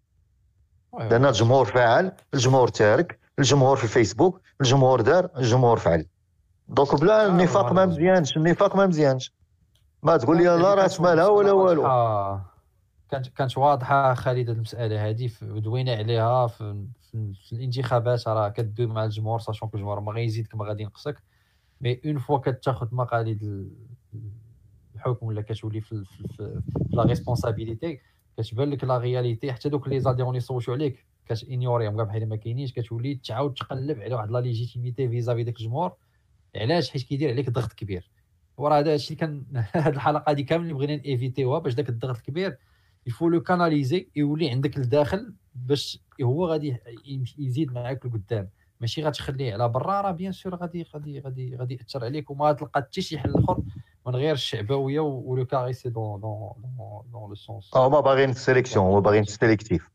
لأن 0.98 1.27
الجمهور 1.27 1.64
فاعل 1.64 2.12
الجمهور 2.35 2.69
تارك 2.69 3.19
الجمهور 3.39 3.77
في 3.77 3.85
الفيسبوك 3.85 4.40
الجمهور 4.60 5.01
دار 5.01 5.31
الجمهور 5.36 5.78
فعل 5.78 6.06
donc 6.69 7.01
بلا 7.01 7.27
النفاق 7.27 7.73
ما 7.73 7.86
مزيانش 7.86 8.36
النفاق 8.36 8.77
ما 8.77 8.86
مزيانش. 8.86 9.32
ما 10.02 10.16
تقول 10.16 10.36
لي 10.36 10.44
لا 10.44 10.74
راس 10.74 11.01
مالها 11.01 11.28
ولا 11.28 11.52
والو. 11.52 11.82
كانت 13.10 13.28
كانت 13.28 13.59
واضحة 13.59 14.14
خالد 14.14 14.48
المسألة 14.48 15.09
هذه 15.09 15.31
ودوينا 15.43 15.94
عليها 15.94 16.47
في, 16.47 16.86
في, 17.10 17.52
الانتخابات 17.52 18.28
راه 18.28 18.48
كدوي 18.48 18.86
مع 18.86 19.05
الجمهور 19.05 19.39
sachant 19.39 19.69
que 19.69 19.77
الجمهور 19.77 20.01
ما 20.01 20.12
غيزيدك 20.12 20.55
ما 20.55 20.64
غادي 20.64 20.82
ينقصك. 20.82 21.23
mais 21.81 22.01
une 22.06 22.19
fois 22.19 22.39
كتاخذ 22.39 22.89
مقاليد 22.93 23.70
الحكم 24.94 25.27
ولا 25.27 25.43
كتولي 25.43 25.81
في, 25.81 26.05
في, 26.05 26.28
في, 26.28 26.60
في 26.89 26.97
la 26.97 27.02
responsabilité 27.02 28.01
كتبان 28.38 28.70
لك 28.70 28.84
la 28.85 28.98
réalité 28.98 29.52
حتى 29.52 29.68
دوك 29.68 29.88
les 29.89 30.01
adhérents 30.01 30.31
اللي 30.30 30.40
صوتوا 30.40 30.74
عليك 30.74 31.06
كت 31.27 31.38
ignorer 31.38 31.79
يهم 31.79 31.97
كاع 31.96 32.04
بحال 32.04 32.28
ما 32.28 32.36
كاينينش 32.36 32.72
كتولي 32.72 33.14
تعاود 33.14 33.54
تقلب 33.54 34.00
على 34.00 34.14
واحد 34.14 34.30
la 34.31 34.39
légitimité 34.39 35.09
vis-à-vis 35.09 35.44
داك 35.44 35.56
الجمهور. 35.56 35.92
علاش؟ 36.56 36.90
حيت 36.90 37.02
كيدير 37.02 37.30
عليك 37.30 37.50
ضغط 37.50 37.72
كبير. 37.72 38.10
وراه 38.56 38.78
هذا 38.78 38.94
الشيء 38.94 39.16
كان 39.16 39.44
هذه 39.72 39.88
الحلقة 39.88 40.32
هذه 40.32 40.40
كامل 40.42 40.62
اللي 40.62 40.74
بغينا 40.74 40.96
ن 40.97 41.03
éviter 41.03 41.40
يوها 41.40 41.59
باش 41.59 41.74
داك 41.74 41.88
الضغط 41.88 42.16
الكبير 42.16 42.59
il 43.06 43.14
faut 43.14 43.28
le 43.28 43.40
canaliser 43.40 44.09
يولي 44.16 44.50
عندك 44.50 44.76
الداخل 44.76 45.34
باش 45.54 45.98
هو 46.22 46.46
غادي 46.46 46.76
يزيد 47.38 47.72
معاك 47.72 48.06
لقدام. 48.06 48.48
ماشي 48.80 49.02
غتخليه 49.04 49.52
على 49.52 49.68
برا 49.68 50.00
راه 50.00 50.10
bien 50.10 50.32
sûr 50.32 50.55
غادي 50.54 50.82
غادي 50.82 51.20
غادي 51.20 51.56
غادي 51.56 51.74
يأثر 51.74 52.04
عليك 52.04 52.30
وما 52.30 52.52
تلقى 52.52 52.80
حتى 52.80 53.02
شي 53.02 53.18
حل 53.18 53.34
آخر. 53.34 53.62
من 54.07 54.16
غير 54.16 54.33
الشعبويه 54.33 55.01
و 55.01 55.16
le 55.16 55.47
caresser 55.47 55.89
dans 55.89 56.20
dans 56.20 56.52
dans 57.12 57.28
le 57.28 57.35
sens 57.35 57.77
هما 57.77 58.01
باغيين 58.01 58.31
ال 58.31 58.36
sélection 58.36 58.86
هما 58.87 59.01
باغيين 59.01 59.23
ال 59.23 59.30
sélectif 59.30 59.90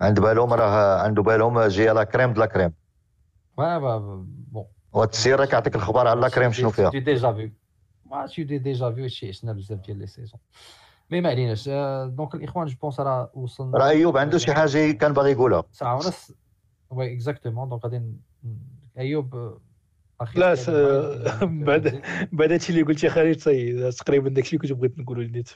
عند 0.00 0.20
بالهم 0.20 0.52
راه 0.52 1.02
عنده 1.02 1.22
بالهم 1.22 1.60
جاية 1.60 1.92
la 1.92 2.04
crème 2.04 2.32
de 2.32 2.38
la 2.38 2.46
crème 2.46 2.72
bon 3.56 4.64
وتسير 4.92 5.40
راك 5.40 5.52
يعطيك 5.52 5.76
الخبر 5.76 6.06
على 6.06 6.20
la 6.20 6.28
crème 6.28 6.52
شنو 6.52 6.70
فيها 6.70 6.90
déjà 6.90 7.32
vu 7.32 7.50
ماشي 8.06 8.44
du 8.44 8.58
déjà 8.58 8.90
vu 8.90 9.08
شي 9.08 9.28
عشنا 9.28 9.52
بزاف 9.52 9.78
ديال 9.78 9.98
les 9.98 10.06
saisons 10.06 10.40
mais 11.10 11.20
ما 11.20 11.28
عليناش 11.28 11.68
donc 12.08 12.34
الاخوان 12.34 12.66
je 12.66 12.76
pense 12.82 13.00
راه 13.00 13.30
وصلنا 13.34 13.78
راه 13.78 13.88
ايوب 13.88 14.16
عنده 14.16 14.38
شي 14.38 14.54
حاجة 14.54 14.92
كان 14.92 15.12
باغي 15.12 15.32
يقولها 15.32 15.64
ساعه 15.72 15.94
ونص 15.94 16.32
oui 16.90 17.14
exactement 17.14 17.68
donc 17.68 17.84
غادي 17.84 18.02
ايوب 18.98 19.58
لا 20.34 20.54
بعد 21.66 22.02
بعد 22.32 22.52
هادشي 22.52 22.72
اللي 22.72 22.82
قلتي 22.82 23.08
خالد 23.08 23.36
تقريبا 23.90 24.28
داكشي 24.28 24.56
اللي 24.56 24.68
كنت 24.68 24.78
بغيت 24.78 24.98
نقولو 24.98 25.22
لنيت. 25.22 25.50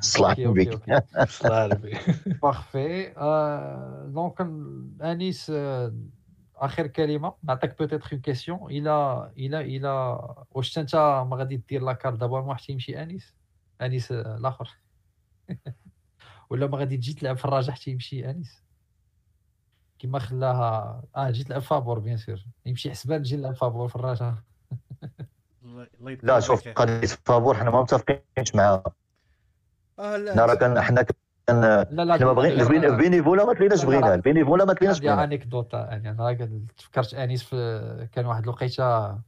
صلاح 0.00 0.40
بك 0.40 1.02
صلاح 1.28 1.66
بك 1.66 2.00
parfait 2.42 3.14
donc 4.14 4.40
انيس 5.02 5.52
آخر 6.56 6.86
كلمة. 6.86 7.34
نعطيك 7.42 7.78
peut-être 7.78 8.08
une 8.12 8.20
question 8.20 8.70
إلى 8.70 9.32
إلى 9.36 9.60
إلى 9.60 10.18
واش 10.50 10.78
أنت 10.78 10.96
ما 11.30 11.36
غادي 11.36 11.56
دير 11.56 11.82
la 11.82 11.91
carte 11.91 12.14
دابا 12.14 12.40
ما 12.40 12.54
حتى 12.54 12.72
يمشي 12.72 13.02
انيس 13.02 13.36
انيس 13.80 14.12
الآخر. 14.12 14.70
ولا 16.50 16.66
ما 16.66 16.78
غادي 16.78 16.96
تجي 16.96 17.14
تلعب 17.14 17.36
في 17.36 17.44
الراجا 17.44 17.74
حتى 17.74 17.90
يمشي 17.90 18.30
انيس 18.30 18.64
كما 20.02 20.18
خلاها 20.18 21.02
آه 21.16 21.30
جيت 21.30 21.46
تلعب 21.46 21.60
فابور 21.62 21.98
bien 21.98 22.16
sûr. 22.16 22.44
يمشي 22.66 22.90
حسبان 22.90 23.18
نجي 23.18 23.36
نلعب 23.36 23.54
فابور 23.54 23.88
في 23.88 23.96
الراجا 23.96 24.34
لا 26.22 26.40
شوف 26.40 26.68
قضية 26.68 27.06
فابور 27.24 27.54
حنا 27.56 27.70
ما 27.70 27.80
متفقينش 27.82 28.54
معاها. 28.54 28.82
آه 29.98 30.16
لا 30.16 30.46
راه 30.46 30.54
كان 30.54 30.80
حنا 30.80 31.02
كان 31.02 31.16
لا 31.90 32.04
لا 32.04 32.14
حنا 32.14 32.26
ما 32.26 32.32
بغينا 32.32 32.88
البينيفولا 32.88 33.44
ما 33.44 33.54
تليناش 33.54 33.84
بغينا 33.84 34.14
البينيفولا 34.14 34.64
ما 34.64 34.72
تليناش 34.74 34.98
بغينا 34.98 35.14
بغينا. 35.14 35.24
انيكدوتا 35.24 35.78
يعني 35.78 36.10
أنا 36.10 36.32
تفكرت 36.76 37.14
أنيس 37.14 37.42
في 37.42 38.08
كان 38.12 38.26
واحد 38.26 38.42
الوقيتة 38.42 39.18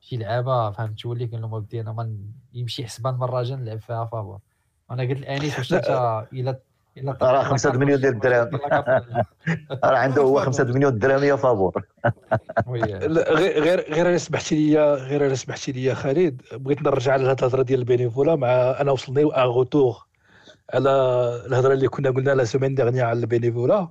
شي 0.00 0.16
لعابة 0.16 0.70
فهمت؟ 0.70 0.98
تولي 1.00 1.26
كان 1.26 1.40
لهم 1.40 1.52
ودي 1.52 1.80
أنا 1.80 1.92
ما 1.92 2.16
يمشي 2.52 2.84
حسبان 2.84 3.14
مرة 3.14 3.42
جا 3.42 3.56
نلعب 3.56 3.78
فيها 3.80 4.04
فابور. 4.04 4.38
أنا 4.90 5.02
قلت 5.02 5.18
لأنيس 5.18 5.56
واش 5.58 5.72
انت 5.72 6.26
إلا 6.32 6.58
راه 7.22 7.42
5 7.42 7.72
مليون 7.72 8.00
ديال 8.00 8.12
الدرهم 8.12 8.50
راه 9.84 9.96
عنده 9.98 10.22
هو 10.22 10.40
5 10.40 10.64
مليون 10.64 10.98
درهم 10.98 11.24
يا 11.24 11.36
فابور. 11.36 11.82
غير 12.68 13.62
غير 13.62 13.94
غير 13.94 14.08
الا 14.08 14.18
سمحتي 14.18 14.54
لي 14.54 14.94
غير 14.94 15.26
الا 15.26 15.34
سمحتي 15.34 15.72
لي 15.72 15.94
خالد 15.94 16.42
بغيت 16.52 16.82
نرجع 16.82 17.16
لهاد 17.16 17.38
الهضره 17.38 17.62
ديال 17.62 17.78
البينيفولا 17.80 18.36
مع 18.36 18.48
أنا 18.80 18.92
وصلني 18.92 19.22
un 19.22 19.26
retour 19.26 20.06
على 20.74 20.90
الهضرة 21.46 21.72
اللي 21.72 21.88
كنا 21.88 22.10
قلنا 22.10 22.30
la 22.30 22.44
semaine 22.44 22.74
dernière 22.74 23.04
على 23.04 23.18
ال 23.18 23.25
bénévolat 23.25 23.88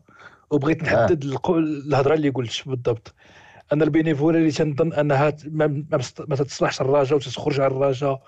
وبغيت 0.52 0.84
نحدد 0.84 1.24
الهضرة 1.24 2.14
اللي 2.14 2.30
قلت 2.30 2.62
بالضبط. 2.66 3.14
أنا 3.74 3.84
ال 3.84 3.89
bénévolat 3.89 4.38
اللي 4.38 4.52
تنظن 4.52 4.94
أنها 4.94 5.34
ما, 5.46 5.68
ما 6.28 6.36
تتصلحش 6.36 6.82
الرجاء 6.82 7.16
وتخرج 7.16 7.60
على 7.60 7.74
الرجاء 7.74 8.22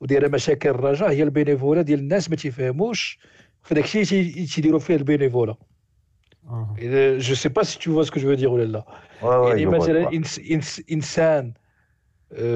ودايرة 0.00 0.28
مشاكل 0.28 0.68
الرجاء 0.68 1.10
هي 1.10 1.22
ال 1.22 1.28
bénévolat 1.28 1.82
ديال 1.82 1.98
الناس 1.98 2.30
ما 2.30 2.36
تيفهموش 2.36 3.18
في 3.64 3.74
داك 3.74 3.84
الشيء 3.84 4.46
تيديروا 4.46 4.80
فيه 4.80 4.96
ال 4.96 5.02
bénévolat 5.02 5.56
je 7.18 7.34
sais 7.34 7.48
pas 7.48 7.62
si 7.62 7.78
tu 7.78 7.92
vois 7.92 8.02
ce 8.02 8.09
que 8.09 8.20
je 8.20 8.34
veux 8.34 8.41
dire 8.41 8.48
ولا 8.48 8.64
لا 8.64 8.84
يعني 9.42 9.66
مثلا 9.66 10.10
انسان 10.92 11.54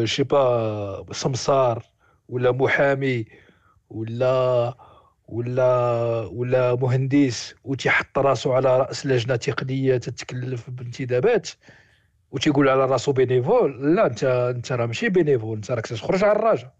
شي 0.05 0.23
با 0.25 1.13
سمسار 1.13 1.85
ولا 2.29 2.53
محامي 2.53 3.25
ولا 3.91 4.75
ولا 5.29 5.71
ولا 6.33 6.75
مهندس 6.75 7.55
وتيحط 7.65 8.19
راسو 8.19 8.53
على 8.53 8.79
راس 8.79 9.07
لجنه 9.07 9.37
تقنيه 9.37 9.97
تتكلف 9.97 10.71
بانتدابات 10.71 11.49
وتيقول 12.31 12.69
على 12.69 12.85
راسو 12.87 13.13
bénévole 13.13 13.97
لا 13.97 14.07
انت 14.07 14.25
انت 14.25 14.73
راه 14.73 14.87
ماشي 14.87 15.09
bénévole 15.09 15.57
انت 15.57 15.71
راك 15.71 15.87
تخرج 15.87 16.25
على 16.25 16.33
الراجا 16.33 16.73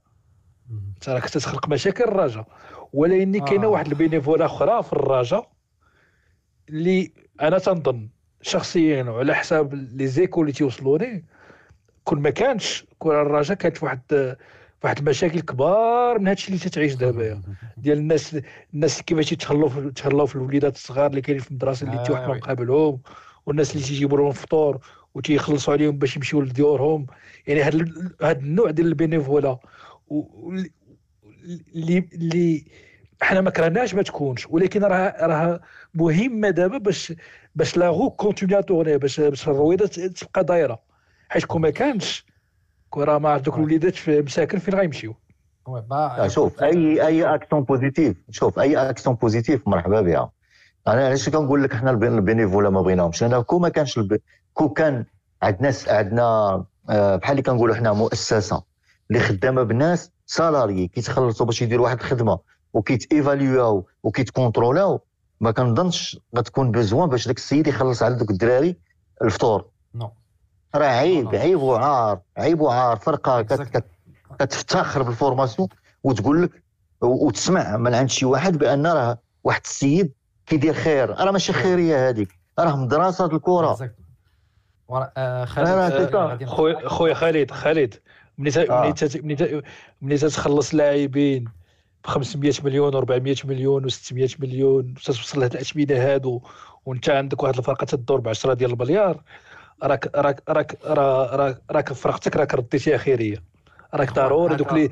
انت 0.97 1.09
راك 1.09 1.25
تخلق 1.29 1.69
مشاكل 1.69 2.05
الراجا 2.05 2.45
ولكن 2.93 3.45
كاينة 3.45 3.65
آه. 3.65 3.69
واحد 3.69 3.87
ال 3.87 3.93
bénévolat 3.93 4.45
أخرى 4.47 4.83
في 4.83 4.93
الراجا 4.93 5.43
اللي 6.69 7.13
أنا 7.41 7.59
تنظن 7.59 8.09
شخصيا 8.43 9.03
وعلى 9.03 9.35
حساب 9.35 9.75
لي 9.75 10.07
زيكو 10.07 10.41
اللي 10.41 10.53
تيوصلوني 10.53 11.25
كون 12.05 12.21
ما 12.21 12.31
كانش 12.31 12.85
كون 12.99 13.15
الرجاء 13.15 13.57
كانت 13.57 13.77
فواحد 13.77 14.37
واحد 14.85 14.99
المشاكل 14.99 15.41
كبار 15.41 16.19
من 16.19 16.29
هادشي 16.29 16.49
اللي 16.49 16.59
تتعيش 16.59 16.95
دابا 16.95 17.43
ديال 17.77 17.99
الناس 17.99 18.37
الناس 18.75 19.03
كيفاش 19.03 19.33
يتهلاو 19.33 19.69
في 19.69 19.91
تهلاو 19.91 20.27
في 20.27 20.37
الوليدات 20.37 20.77
الصغار 20.77 21.11
اللي 21.11 21.21
كاينين 21.21 21.43
في 21.43 21.51
المدرسة 21.51 21.87
اللي 21.87 22.01
آه 22.01 22.03
تيوحلوا 22.05 22.33
وي. 22.33 22.39
مقابلهم 22.39 23.01
والناس 23.47 23.73
اللي 23.73 23.87
تيجيبوا 23.87 24.19
لهم 24.19 24.29
الفطور 24.29 24.79
وتيخلصوا 25.15 25.75
عليهم 25.75 25.99
باش 25.99 26.17
يمشيو 26.17 26.41
لديورهم 26.41 27.07
يعني 27.47 27.63
هاد 27.63 27.93
هاد 28.23 28.43
النوع 28.43 28.71
ديال 28.71 28.87
البينيفولا 28.87 29.59
اللي 31.75 32.09
اللي 32.15 32.65
حنا 33.23 33.41
ما 33.41 33.51
كرهناش 33.51 33.95
ما 33.95 34.03
تكونش 34.03 34.47
ولكن 34.51 34.85
راه 34.85 35.27
راه 35.27 35.61
مهمة 35.95 36.51
دابا 36.51 36.79
باش 36.79 37.13
باش 37.55 37.77
la 37.77 37.81
roue 37.81 37.89
continue 37.89 38.63
à 38.63 38.67
tourner 38.67 38.99
باش 38.99 39.21
باش 39.21 39.49
الرويضه 39.49 39.87
تبقى 39.87 40.45
دايرة. 40.45 40.81
حيت 41.29 41.45
كون 41.45 41.61
ما 41.63 41.71
كانش 41.71 42.27
كون 42.91 43.05
راه 43.05 43.19
ما 43.19 43.39
دوك 43.39 43.57
الوليدات 43.57 43.95
في 43.95 44.23
مساكن 44.23 44.59
فين 44.59 44.75
غيمشيو. 44.75 45.15
آه، 46.25 46.29
شوف 46.29 46.63
اي 46.63 47.07
أي 47.07 47.35
action 47.35 47.63
positive 47.63 48.17
شوف 48.31 48.59
أي 48.59 48.77
اكسيون 48.91 49.17
بوزيتيف 49.17 49.69
مرحبا 49.69 50.01
بها. 50.01 50.31
أنا 50.89 51.07
علاش 51.07 51.29
كنقول 51.29 51.63
لك 51.63 51.75
حنا 51.75 51.91
البين- 51.91 52.15
ال 52.15 52.20
bénévolat 52.20 52.71
ما 52.71 52.81
بغيناهمش؟ 52.83 53.23
لأن 53.23 53.43
كون 53.43 53.63
ما 53.63 53.69
كانش 53.69 53.99
الب... 53.99 54.21
كون 54.55 54.69
كان 54.69 55.05
عندنا 55.43 55.73
عندنا 55.89 56.65
آه، 56.91 57.17
بحال 57.17 57.31
اللي 57.33 57.43
كنقولوا 57.43 57.75
حنا 57.75 57.93
مؤسسة 57.93 58.63
اللي 59.11 59.21
خدامة 59.21 59.63
بناس 59.63 60.13
salariés 60.31 60.89
كيتخلصوا 60.89 61.47
باش 61.47 61.63
يديروا 61.63 61.85
واحد 61.85 61.99
الخدمه 62.01 62.39
وكيتيفاليوهاو 62.73 63.87
وكيتكونترولاو 64.03 65.01
ما 65.41 65.51
كنظنش 65.51 66.19
غتكون 66.37 66.71
besoin 66.71 67.09
باش 67.09 67.27
داك 67.27 67.37
السيد 67.37 67.67
يخلص 67.67 68.03
على 68.03 68.15
دوك 68.15 68.31
الدراري 68.31 68.77
الفطور 69.23 69.67
non 69.95 70.11
راه 70.75 70.87
عيب. 70.87 71.35
عيب 71.35 71.63
وعار 71.63 72.21
عيب 72.37 72.61
وعار 72.61 72.97
فرقه 72.97 73.43
كت- 73.43 73.53
Exactly. 73.53 73.65
كت- 73.69 73.85
كتفتخر 74.39 75.03
بال 75.03 75.15
formation 75.15 75.69
وتقول 76.05 76.43
لك 76.43 76.63
وتسمع 77.01 77.77
من 77.77 77.95
عند 77.95 78.09
شي 78.11 78.25
واحد 78.27 78.59
بان 78.59 78.87
راه 78.87 79.19
واحد 79.45 79.61
السيد 79.65 80.13
كيدير 80.47 80.75
خير 80.75 81.11
راه 81.11 81.31
ماشي 81.31 81.53
خيريه 81.53 82.09
هذيك 82.09 82.29
راه 82.59 82.77
مدرسه 82.77 83.25
الكره. 83.27 83.91
خويا 86.89 87.15
خالد 87.15 87.51
خالد 87.51 87.95
ملي 88.39 88.51
تا- 88.51 88.71
آه. 88.71 88.95
ملي 89.05 89.23
ملي 89.23 89.63
ملي 90.03 90.17
تتخلص 90.19 90.75
لاعبين 90.75 91.45
ب 92.05 92.07
500 92.07 92.53
مليون 92.65 92.93
و400 93.07 93.45
مليون 93.47 93.91
و600 93.91 94.41
مليون 94.41 94.95
تتوصل 94.95 95.41
لهاد 95.41 95.53
الاثمنه 95.55 95.95
هادو 95.95 96.41
وانت 96.87 97.11
عندك 97.11 97.43
واحد 97.43 97.57
الفرقة 97.59 97.85
تدور 97.85 98.21
ب 98.21 98.29
10 98.29 98.55
ديال 98.55 98.73
المليار 98.73 99.23
راك 99.83 100.11
راك 100.17 100.43
راك 100.49 100.79
را- 100.87 101.37
راك 101.37 101.63
راك 101.71 101.93
فرقتك 101.93 102.37
راك 102.37 102.55
رديتيها 102.55 102.97
خيريه 102.97 103.43
راك 103.95 104.19
هو 104.19 104.27
ضروري 104.27 104.57
دوك 104.57 104.73
لي 104.73 104.91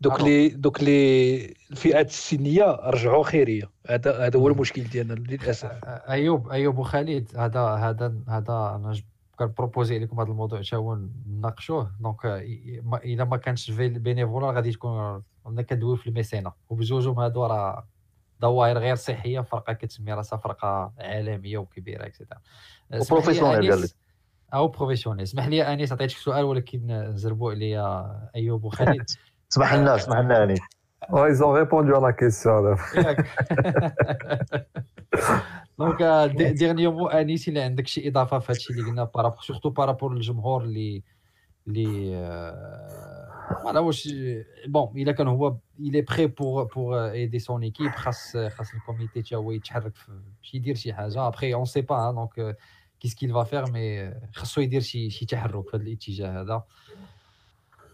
دوك 0.00 0.20
لي 0.20 0.48
دوك 0.48 0.82
لي 0.82 1.54
الفئات 1.70 2.08
السنية 2.08 2.64
رجعوا 2.84 3.24
خيريه 3.24 3.70
هذا 3.88 4.26
هذا 4.26 4.38
هو 4.40 4.48
المشكل 4.48 4.82
ديالنا 4.84 5.14
للأسف. 5.14 5.64
آه، 5.64 6.02
ايوب 6.08 6.48
أيوب 6.50 6.78
وخالد 6.78 7.30
هذا 7.36 7.60
هذا 7.60 8.14
هذا 8.28 8.80
أنا 8.84 8.94
كن 9.36 9.48
proposer 9.48 9.98
لكم 9.98 10.20
هذا 10.20 10.30
الموضوع 10.30 10.62
حتى 10.62 10.76
هو 10.76 10.98
نناقشوه 11.26 11.92
donc 12.00 12.24
إلا 13.04 13.24
ما 13.24 13.36
كانش 13.36 13.70
في 13.70 13.86
ال 13.86 13.92
bénévolat 13.92 14.50
غادي 14.50 14.72
تكون 14.72 15.22
عندنا 15.46 15.62
كندويو 15.62 15.96
في 15.96 16.06
ال 16.06 16.12
mécénat 16.12 16.52
وبجوجهم 16.68 17.20
هادو 17.20 17.46
راه 17.46 17.86
ظواهر 18.42 18.78
غير 18.78 18.94
صحية 18.94 19.40
فرقة 19.40 19.72
كتسمي 19.72 20.12
راسها 20.12 20.36
فرقة 20.36 20.92
عالمية 20.98 21.58
وكبيرة 21.58 22.06
et 22.06 22.15
cetera 22.15 22.40
قال 23.70 23.82
لك. 23.82 23.90
أو 24.54 24.68
professionnelle 24.68 25.22
اسمح 25.22 25.46
لي 25.46 25.62
أنيس 25.62 25.92
عطيتك 25.92 26.16
سؤال 26.16 26.44
ولكن 26.44 27.12
زربوا 27.14 27.52
عليا 27.52 28.10
أيوب 28.36 28.64
وخالد. 28.64 29.04
اسمح 29.52 29.74
لنا 29.74 29.94
اسمح 29.94 30.18
لنا 30.18 30.38
يعني 30.38 30.54
Oh, 31.12 31.26
ils 31.26 31.42
ont 31.42 31.52
répondu 31.52 31.94
à 31.94 32.00
la 32.00 32.14
question. 32.14 32.64
donc 35.78 36.02
dernier 36.36 36.86
mot 36.86 37.06
انيس 37.06 37.48
الا 37.48 37.64
عندك 37.64 37.86
شي 37.86 38.08
إضافة 38.08 38.38
في 38.38 38.52
هادشي 38.52 38.72
اللي 38.72 38.82
قلنا 38.82 39.04
par 39.04 39.15
rapport 39.15 39.40
surtout 39.40 39.70
par 39.70 39.83
rapport 39.83 40.14
للجمهور 40.14 40.64
اللي 40.64 41.02
اللي 41.66 42.16
آه، 42.16 43.58
voilà 43.62 43.80
واش 43.80 44.08
bon 44.66 44.92
إلا 44.96 45.12
كان 45.12 45.28
هو 45.28 45.56
il 45.80 46.00
est 46.02 46.12
prêt 46.12 46.26
pour 46.26 46.64
pour 46.64 47.10
aider 47.10 47.38
son 47.38 47.62
équipe 47.62 47.90
خاص 47.90 48.36
خاص 48.36 48.74
ال 48.74 48.81
comité 48.81 49.22
تا 49.22 49.36
هو 49.36 49.52
يتحرك 49.52 49.92
باش 50.38 50.54
يدير 50.54 50.74
شي 50.74 50.92
حاجة. 50.92 51.26
après 51.26 51.54
on 51.54 51.64
sait 51.64 51.80
pas 51.80 52.12
donc 52.12 52.56
qu'est-ce 53.00 53.14
qu'il 53.14 53.32
va 53.32 53.44
faire 53.44 53.72
mais 53.72 54.14
خاصو 54.32 54.60
يدير 54.60 54.80
شي 54.80 55.10
شي 55.10 55.26
تحرك 55.26 55.68
في 55.70 55.76
هذا 55.76 55.82
الاتجاه 55.82 56.42
هذا. 56.42 56.62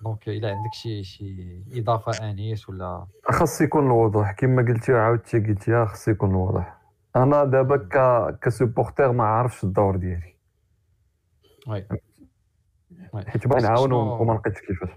donc 0.02 0.28
إلا 0.28 0.48
عندك 0.48 0.74
شي 0.74 1.04
شي 1.04 1.62
إضافة 1.72 2.30
انيس 2.30 2.68
ولا؟ 2.68 3.06
خاص 3.30 3.60
يكون 3.60 3.86
الوضوح 3.86 4.32
كما 4.32 4.62
قلتي 4.62 4.92
وعاودتي 4.92 5.38
قلتيها 5.38 5.84
خاص 5.84 6.08
يكون 6.08 6.30
الوضوح. 6.30 6.79
أنا 7.16 7.44
دابا 7.44 7.76
ك 7.76 8.38
ك 8.38 8.46
supporter 8.46 9.12
ما 9.12 9.24
عارفش 9.24 9.64
الدور 9.64 9.96
ديالي. 9.96 10.34
oui. 11.66 11.86
حيت 13.26 13.42
شنو- 13.44 13.56
نعاون 13.56 13.92
وما 13.92 14.32
لقيتش 14.32 14.60
كيفاش. 14.60 14.90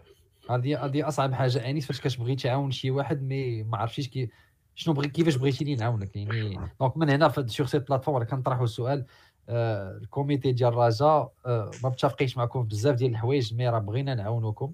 هذه 0.49 0.85
هذه 0.85 1.07
أصعب 1.07 1.33
حاجة. 1.33 1.69
انيس 1.69 1.87
فاش 1.87 2.01
كتبغي 2.01 2.35
تعاون 2.35 2.71
شي 2.71 2.91
واحد 2.91 3.21
mais 3.23 3.63
ما 3.63 3.77
عرفتيش 3.77 4.09
كي 4.09 4.29
شنو 4.75 4.93
بغي 4.93 5.07
كيفاش 5.09 5.35
بغيتيني 5.35 5.75
نعاونك 5.75 6.15
يعني. 6.15 6.59
donc 6.79 6.97
من 6.97 7.09
هنا 7.09 7.29
في 7.29 7.47
sur 7.47 7.65
cette 7.65 7.87
plateforme 7.87 8.17
راه 8.17 8.23
كنطرحوا 8.25 8.63
السؤال. 8.63 9.05
آه 9.49 9.97
ال 9.97 10.05
comité 10.05 10.51
ديال 10.51 10.69
الرجاء 10.73 11.31
آه 11.45 11.71
ما 11.83 11.89
متفقينش 11.89 12.37
معكم 12.37 12.63
بزاف 12.63 12.95
ديال 12.95 13.11
الحوايج 13.11 13.53
mais 13.53 13.69
راه 13.69 13.79
بغينا 13.79 14.15
نعاونوكم. 14.15 14.73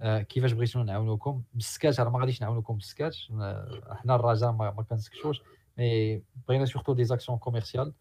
آه 0.00 0.22
كيفاش 0.22 0.52
بغيتونا 0.52 0.84
نعاونوكم؟ 0.84 1.42
بالسكات 1.54 2.00
راه 2.00 2.10
ما 2.10 2.18
غاديش 2.20 2.42
نعاونوكم 2.42 2.74
بالسكات 2.74 3.32
آه 3.40 3.96
حنا 4.02 4.14
الرجاء 4.14 4.52
ما, 4.52 4.70
ما 4.70 4.82
كنسكتوش 4.82 5.42
mais 5.80 6.22
بغينا 6.48 6.64
surtout 6.64 6.92
des 6.92 7.04
actions 7.04 7.38
commerciales 7.38 7.92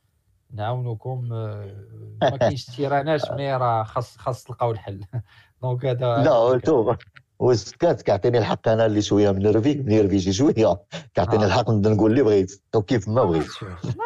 نعاونوكم 0.54 1.34
آه 1.34 1.76
ما 2.22 2.38
كاينش 2.38 2.66
تيراناش 2.66 3.32
mais 3.32 3.56
راه 3.56 3.84
خاص 3.84 4.18
خاص 4.18 4.44
تلقاو 4.44 4.72
الحل. 4.72 5.02
donc 5.62 5.86
هذا 5.86 6.18
لا 6.18 6.62
شوف 6.66 6.98
وسكات 7.40 8.02
كيعطيني 8.02 8.38
الحق 8.38 8.68
أنا 8.68 8.86
اللي 8.86 9.02
شوية 9.02 9.32
منرفي 9.32 10.20
شي 10.20 10.34
شوية. 10.34 10.84
كيعطيني 11.14 11.44
آه. 11.44 11.48
الحق 11.48 11.70
نبدا 11.70 11.90
نقول 11.90 12.12
اللي 12.12 12.24
بغيت. 12.24 12.62
كيف 12.88 13.08
ما 13.10 13.24
بغيت. 13.24 13.48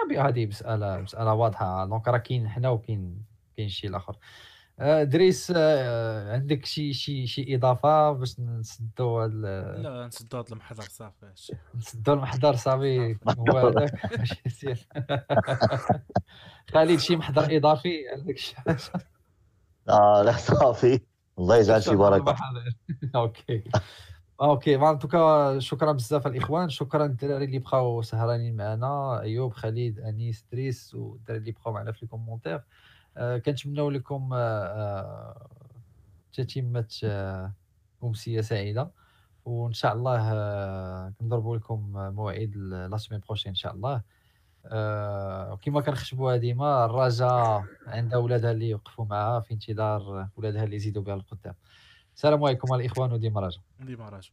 نبي 0.05 0.19
هذه 0.19 0.45
مسألة 0.45 0.97
مسألة 0.97 1.33
واضحة. 1.33 1.85
donc 1.85 2.07
راه 2.07 2.17
كاين 2.17 2.49
حنا 2.49 2.69
وكاين 2.69 3.25
كاين 3.57 3.69
شي 3.69 3.87
الآخر. 3.87 4.13
آه، 4.13 4.17
دريس 4.79 5.53
آه، 5.55 6.33
عندك 6.33 6.65
شي 6.65 6.93
شي 6.93 7.27
شي 7.27 7.55
إضافة 7.55 8.11
باش 8.11 8.39
نسدوا 8.39 9.23
هاد 9.23 9.31
ال- 9.33 9.83
لا 9.83 10.07
نسدوا 10.07 10.39
هذا 10.39 10.47
المحضر 10.51 10.83
صافي. 10.83 11.31
نسدوا 11.75 12.13
المحضر 12.13 12.55
صافي 12.55 13.17
هو 13.39 13.57
هذاك. 13.57 13.93
خالد 16.73 16.99
شي 16.99 17.15
محضر 17.15 17.57
إضافي؟ 17.57 18.09
عندك 18.09 18.37
شي؟ 18.37 18.55
حاجة 18.55 18.77
آه 19.89 20.21
لا 20.25 20.31
صافي. 20.31 20.99
الله 21.39 21.57
يجعل 21.57 21.83
شي 21.83 21.95
بركة. 21.95 22.35
OK. 23.15 23.63
OK 24.41 24.75
en 24.75 24.99
tout 24.99 25.34
cas 25.34 25.59
شكرا 25.59 25.91
بزاف 25.91 26.27
الإخوان. 26.27 26.69
شكرا 26.69 27.05
الدراري 27.05 27.45
اللي 27.45 27.59
بقاو 27.59 28.01
سهرانين 28.01 28.55
معنا. 28.55 29.19
أيوب 29.21 29.53
خالد 29.53 29.99
أنيس 29.99 30.45
دريس 30.51 30.95
والدراري 30.95 31.39
اللي 31.39 31.51
بقاو 31.51 31.73
معنا 31.73 31.91
في 31.91 32.03
ال 32.03 32.08
commentaire 32.08 32.63
آه، 33.17 33.37
كنتمنوا 33.37 33.91
لكم 33.91 34.33
آه، 34.33 34.37
آه، 34.37 35.49
تتمة 36.33 36.87
امسيه 38.03 38.41
سعيده 38.41 38.91
وإن 39.45 39.73
شاء 39.73 39.93
الله 39.93 40.19
كنضربوا 41.09 41.57
لكم 41.57 41.91
موعد 41.93 42.55
لا 42.91 42.97
سيمين 42.97 43.21
بروشين 43.27 43.49
إن 43.49 43.55
شاء 43.55 43.73
الله. 43.73 44.01
وكما 45.51 45.81
كنخشبوها 45.81 46.37
ديما 46.37 46.85
الرجاء 46.85 47.63
عندها 47.87 48.17
ولادها 48.19 48.51
اللي 48.51 48.69
يوقفوا 48.69 49.05
معها 49.05 49.39
في 49.39 49.53
انتظار 49.53 50.27
ولادها 50.35 50.63
اللي 50.63 50.75
يزيدوا 50.75 51.03
بها 51.03 51.13
القدام 51.13 51.55
السلام 52.15 52.43
عليكم 52.43 52.73
الإخوان 52.73 53.11
وديما 53.11 53.41
رجاء 53.41 53.61
ديما 53.79 54.09
راجع. 54.09 54.29